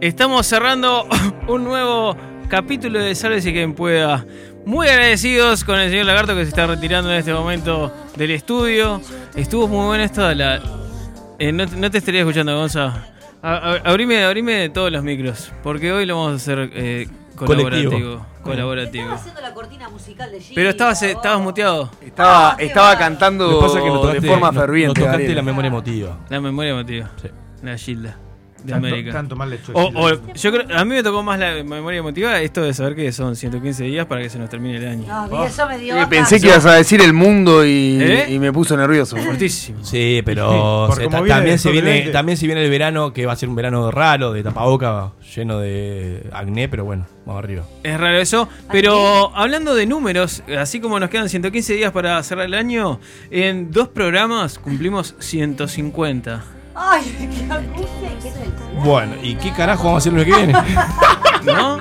Estamos 0.00 0.46
cerrando 0.46 1.08
un 1.48 1.64
nuevo 1.64 2.16
capítulo 2.48 3.00
de 3.00 3.16
Sálvese 3.16 3.52
quien 3.52 3.74
pueda. 3.74 4.24
Muy 4.64 4.86
agradecidos 4.86 5.64
con 5.64 5.78
el 5.78 5.90
señor 5.90 6.06
Lagarto 6.06 6.34
que 6.36 6.42
se 6.42 6.50
está 6.50 6.66
retirando 6.66 7.10
en 7.12 7.18
este 7.18 7.32
momento 7.32 7.92
del 8.18 8.32
estudio. 8.32 9.00
Estuvo 9.34 9.68
muy 9.68 9.86
bueno 9.86 10.04
esto 10.04 10.26
de 10.26 10.34
la. 10.34 10.60
Eh, 11.38 11.52
no, 11.52 11.64
no 11.66 11.90
te 11.90 11.98
estaría 11.98 12.20
escuchando, 12.20 12.56
Gonza. 12.56 13.06
A- 13.40 13.54
a- 13.54 13.90
Abrime, 13.90 14.24
abrime 14.24 14.68
todos 14.70 14.90
los 14.90 15.02
micros, 15.04 15.52
porque 15.62 15.92
hoy 15.92 16.04
lo 16.04 16.16
vamos 16.16 16.32
a 16.32 16.36
hacer 16.36 16.70
eh, 16.74 17.08
colaborativo. 17.36 17.90
Colectivo. 17.92 18.26
Colaborativo. 18.42 19.12
haciendo 19.12 19.40
la 19.40 19.52
cortina 19.54 19.88
musical 19.90 20.30
de 20.32 20.40
Gilda, 20.40 20.54
Pero 20.56 20.70
estabas, 20.70 21.02
estabas 21.02 21.40
muteado. 21.40 21.90
Estaba, 22.00 22.50
Ah, 22.52 22.56
estaba 22.58 22.92
que 22.94 22.98
cantando 22.98 23.60
pasa 23.60 23.78
es 23.78 23.84
que 23.84 23.90
no 23.90 24.00
tocaste, 24.00 24.20
de 24.20 24.26
forma 24.28 24.50
no- 24.50 24.60
ferviente. 24.60 24.88
no 24.88 24.94
tocaste 24.94 25.10
Gabriel. 25.22 25.36
la 25.36 25.42
memoria 25.42 25.68
emotiva. 25.68 26.18
La 26.30 26.40
memoria 26.40 26.70
emotiva. 26.72 27.10
Sí. 27.22 27.28
La 27.62 27.76
Gilda. 27.76 28.16
De 28.68 28.80
Tanto- 28.80 28.86
América. 28.88 29.12
tanto 29.12 29.36
mal 29.36 29.52
hecho 29.52 29.72
O, 29.74 30.10
yo 30.34 30.52
creo, 30.52 30.76
a 30.78 30.84
mí 30.84 30.94
me 30.94 31.02
tocó 31.02 31.22
más 31.22 31.38
la 31.38 31.62
memoria 31.64 31.98
emotiva 31.98 32.40
esto 32.40 32.62
de 32.62 32.72
saber 32.74 32.94
que 32.94 33.10
son 33.12 33.34
115 33.36 33.84
días 33.84 34.06
para 34.06 34.22
que 34.22 34.30
se 34.30 34.38
nos 34.38 34.48
termine 34.50 34.76
el 34.78 34.86
año. 34.88 35.04
No, 35.08 35.26
mira, 35.28 35.46
eso 35.46 35.66
me 35.66 35.78
dio. 35.78 35.96
Eh, 36.00 36.06
pensé 36.08 36.40
que 36.40 36.46
ibas 36.48 36.66
a 36.66 36.74
decir 36.74 37.00
el 37.00 37.12
mundo 37.12 37.64
y, 37.64 37.98
¿Eh? 38.00 38.26
y 38.30 38.38
me 38.38 38.52
puso 38.52 38.76
nervioso. 38.76 39.16
Fortísimo. 39.16 39.84
Sí, 39.84 40.22
pero 40.24 40.84
Por 40.88 40.96
se- 40.96 41.04
como 41.04 41.16
ta- 41.16 41.22
viene 41.22 41.34
también, 41.36 41.58
se 41.58 41.70
viene, 41.72 41.88
2020. 41.88 42.12
también 42.12 42.36
se 42.38 42.46
viene 42.46 42.64
el 42.64 42.70
verano, 42.70 43.12
que 43.12 43.26
va 43.26 43.32
a 43.32 43.36
ser 43.36 43.48
un 43.48 43.54
verano 43.54 43.90
raro, 43.90 44.32
de 44.32 44.42
tapaboca, 44.42 45.12
lleno 45.34 45.58
de 45.58 46.28
acné, 46.32 46.68
pero 46.68 46.84
bueno, 46.84 47.06
vamos 47.26 47.42
arriba. 47.42 47.64
Es 47.82 47.98
raro 47.98 48.18
eso, 48.18 48.48
pero 48.70 49.34
hablando 49.36 49.74
de 49.74 49.86
números, 49.86 50.42
así 50.58 50.80
como 50.80 50.98
nos 51.00 51.10
quedan 51.10 51.28
115 51.28 51.74
días 51.74 51.92
para 51.92 52.22
cerrar 52.22 52.46
el 52.46 52.54
año, 52.54 53.00
en 53.30 53.70
dos 53.70 53.88
programas 53.88 54.58
cumplimos 54.58 55.14
150. 55.18 56.44
Ay, 56.80 57.02
qué 57.18 57.52
angustia 57.52 58.08
qué 58.22 58.30
felicidad. 58.30 58.84
Bueno, 58.84 59.14
¿y 59.20 59.34
qué 59.34 59.52
carajo 59.52 59.84
vamos 59.84 59.96
a 59.96 59.98
hacer 59.98 60.12
lo 60.12 60.24
que 60.24 60.32
viene? 60.36 60.52
¿No? 61.44 61.78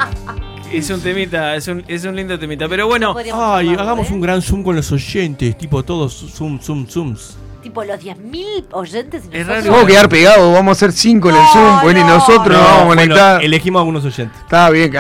Es 0.72 0.90
un 0.90 1.00
temita, 1.02 1.56
es 1.56 1.68
un, 1.68 1.84
es 1.88 2.04
un 2.04 2.16
lindo 2.16 2.38
temita. 2.40 2.68
Pero 2.68 2.88
bueno, 2.88 3.14
Podríamos 3.14 3.44
Ay, 3.44 3.66
tomarlo, 3.68 3.84
hagamos 3.84 4.10
¿eh? 4.10 4.14
un 4.14 4.22
gran 4.22 4.42
zoom 4.42 4.64
con 4.64 4.76
los 4.76 4.92
oyentes, 4.92 5.58
tipo 5.58 5.84
todos 5.84 6.14
zoom, 6.34 6.60
zoom, 6.60 6.88
zooms. 6.88 7.38
Tipo 7.68 7.84
los 7.84 8.00
10.000 8.00 8.66
oyentes 8.72 9.24
y 9.26 9.36
Es 9.38 9.46
nosotros. 9.46 9.48
raro. 9.48 9.72
Vamos 9.72 9.84
a 9.84 9.88
quedar 9.88 10.10
pegados, 10.10 10.54
vamos 10.54 10.70
a 10.70 10.72
hacer 10.72 10.92
cinco 10.94 11.30
en 11.30 11.36
el 11.36 11.42
No, 11.42 11.48
Zoom, 11.52 11.82
bueno, 11.84 12.00
y 12.00 12.04
no, 12.04 12.10
nosotros 12.16 12.48
nos 12.48 12.64
vamos 12.64 12.82
a 12.82 12.86
bueno, 12.86 13.02
conectar. 13.02 13.44
elegimos 13.44 13.80
a 13.80 13.82
algunos 13.82 14.06
oyentes. 14.06 14.40
Está 14.42 14.70
bien, 14.70 14.92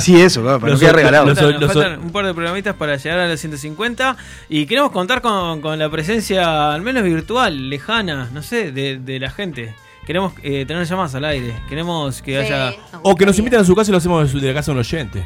sí, 0.00 0.20
eso, 0.20 0.42
claro, 0.42 0.60
para 0.60 0.68
no 0.68 0.72
Los- 0.74 0.80
quedar 0.80 0.96
regalado. 0.96 1.26
los- 1.26 1.38
faltan, 1.38 1.60
los- 1.60 1.72
faltan 1.72 1.98
un 2.00 2.10
par 2.12 2.26
de 2.26 2.34
programitas 2.34 2.74
para 2.76 2.96
llegar 2.96 3.18
a 3.20 3.28
los 3.28 3.40
150 3.40 4.16
y 4.50 4.66
queremos 4.66 4.90
contar 4.90 5.22
con, 5.22 5.62
con 5.62 5.78
la 5.78 5.88
presencia, 5.88 6.74
al 6.74 6.82
menos 6.82 7.02
virtual, 7.04 7.70
lejana, 7.70 8.28
no 8.34 8.42
sé, 8.42 8.70
de, 8.72 8.98
de 8.98 9.18
la 9.18 9.30
gente. 9.30 9.74
Queremos 10.06 10.32
eh, 10.42 10.64
tener 10.66 10.84
llamadas 10.86 11.14
al 11.14 11.24
aire, 11.24 11.54
queremos 11.68 12.20
que 12.20 12.32
Sí, 12.32 12.52
haya... 12.52 12.66
nos 12.92 13.00
O 13.02 13.14
que 13.16 13.24
nos 13.24 13.38
inviten 13.38 13.60
a 13.60 13.64
su 13.64 13.74
casa 13.74 13.90
y 13.90 13.92
lo 13.92 13.98
hacemos 13.98 14.32
de 14.32 14.46
la 14.46 14.52
casa 14.54 14.72
de 14.72 14.74
un 14.74 14.78
oyente. 14.80 15.24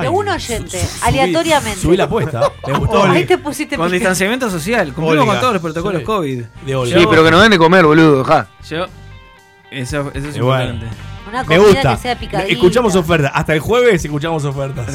De 0.00 0.08
un 0.08 0.28
oyente, 0.28 0.78
subí- 0.80 1.02
aleatoriamente. 1.02 1.80
Subí 1.80 1.96
la 1.96 2.04
apuesta. 2.04 2.50
Me 2.66 2.72
gustó. 2.78 3.02
Ahí 3.04 3.24
te 3.26 3.36
pusiste 3.38 3.76
Con 3.76 3.90
distanciamiento 3.92 4.48
social, 4.50 4.92
cumplimos 4.94 5.22
Olga. 5.24 5.32
con 5.34 5.40
todos 5.40 5.52
los 5.54 5.62
protocolos 5.62 6.00
Sí. 6.00 6.04
COVID. 6.06 6.42
De 6.64 6.74
Olga. 6.74 6.98
Sí, 6.98 7.06
pero 7.10 7.24
que 7.24 7.30
nos 7.30 7.42
den 7.42 7.50
de 7.50 7.58
comer, 7.58 7.84
boludo, 7.84 8.24
ja. 8.24 8.48
Yo, 8.68 8.86
eso, 9.70 10.10
eso 10.14 10.28
es 10.28 10.38
bueno. 10.40 10.64
importante. 10.74 10.96
Una 11.28 11.42
Me 11.44 11.56
comida 11.56 11.72
gusta. 11.74 11.90
que 11.96 12.02
sea 12.02 12.18
picadita. 12.18 12.52
Escuchamos 12.52 12.94
ofertas. 12.96 13.32
Hasta 13.34 13.54
el 13.54 13.60
jueves 13.60 14.04
escuchamos 14.04 14.44
ofertas. 14.44 14.86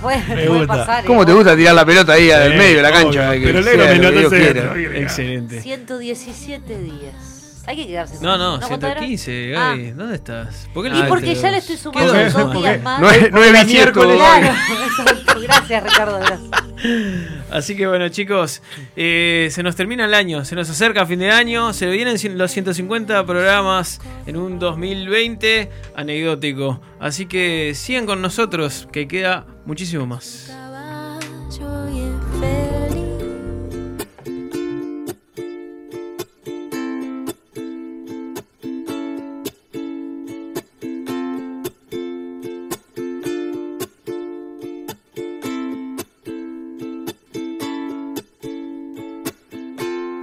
Puede, 0.00 0.18
Me 0.28 0.34
puede 0.46 0.48
gusta. 0.48 0.66
pasar. 0.66 1.04
¿Cómo 1.04 1.24
te 1.24 1.30
igual. 1.32 1.44
gusta 1.44 1.56
tirar 1.56 1.74
la 1.74 1.84
pelota 1.86 2.12
ahí 2.12 2.26
del 2.26 2.52
Sí, 2.52 2.58
medio 2.58 2.76
de 2.76 2.82
la 2.82 2.88
obvio. 2.90 3.02
cancha? 3.04 3.32
que 3.32 3.40
Pero 3.40 3.62
sea 3.62 3.72
negro, 3.76 4.10
lo 4.22 4.30
que 4.30 4.88
me. 4.88 4.98
Excelente. 5.00 5.60
117 5.62 6.78
días. 6.78 7.35
Hay 7.66 7.76
que 7.76 7.86
quedarse. 7.86 8.18
No, 8.20 8.38
no, 8.38 8.60
¿cuánto 8.60 8.86
era? 8.86 9.00
115, 9.00 9.54
Ah. 9.56 9.70
Gaby. 9.70 9.90
¿Dónde 9.90 10.14
estás? 10.14 10.68
¿Por 10.72 10.84
qué 10.88 10.96
Y 10.96 11.02
porque 11.08 11.34
ya 11.34 11.50
le 11.50 11.58
estoy 11.58 11.76
¿Qué 11.76 11.82
sumando 11.82 12.12
dos 12.12 12.62
días 12.62 12.82
más. 12.82 13.00
No 13.00 13.10
es, 13.10 13.32
no 13.32 13.42
es 13.42 13.66
miércoles. 13.66 14.16
Claro, 14.16 14.46
exacto. 14.46 15.40
Gracias, 15.40 15.82
Ricardo. 15.82 16.18
Gracias. 16.18 16.50
Así 17.50 17.76
que 17.76 17.86
bueno, 17.86 18.08
chicos, 18.08 18.62
eh, 18.96 19.48
se 19.50 19.62
nos 19.62 19.76
termina 19.76 20.04
el 20.04 20.14
año, 20.14 20.44
se 20.44 20.54
nos 20.54 20.68
acerca 20.70 21.06
fin 21.06 21.18
de 21.18 21.30
año, 21.30 21.72
se 21.72 21.86
vienen 21.86 22.16
los 22.38 22.50
150 22.50 23.24
programas 23.26 24.00
en 24.26 24.36
un 24.36 24.58
2020 24.58 25.70
anecdótico. 25.94 26.80
Así 27.00 27.26
que 27.26 27.72
sigan 27.74 28.06
con 28.06 28.22
nosotros, 28.22 28.88
que 28.92 29.08
queda 29.08 29.46
muchísimo 29.64 30.06
más. 30.06 30.52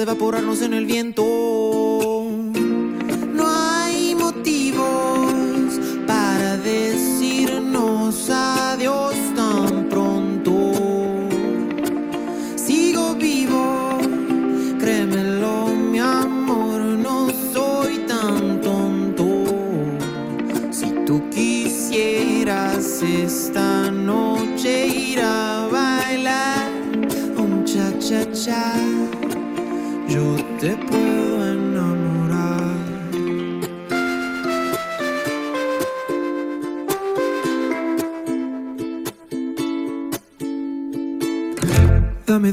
Hasta 0.00 0.12
evaporarnos 0.12 0.62
en 0.62 0.72
el 0.72 0.86
viento. 0.86 1.39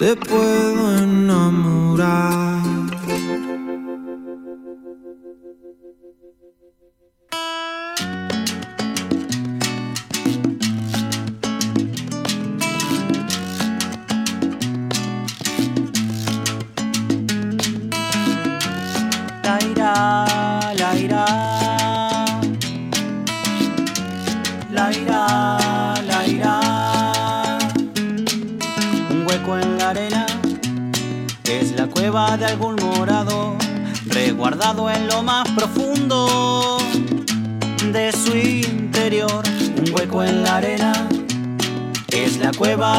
te 0.00 0.16
puedo 0.16 0.69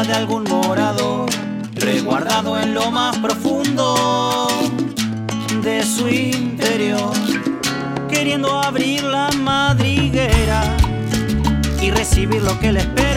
de 0.04 0.14
algún 0.14 0.44
morador, 0.44 1.30
resguardado 1.74 2.58
en 2.58 2.74
lo 2.74 2.90
más 2.90 3.16
profundo 3.18 4.48
de 5.62 5.84
su 5.84 6.08
interior, 6.08 7.12
queriendo 8.08 8.60
abrir 8.60 9.04
la 9.04 9.30
madriguera 9.30 10.76
y 11.80 11.90
recibir 11.90 12.42
lo 12.42 12.58
que 12.58 12.72
le 12.72 12.80
espera. 12.80 13.11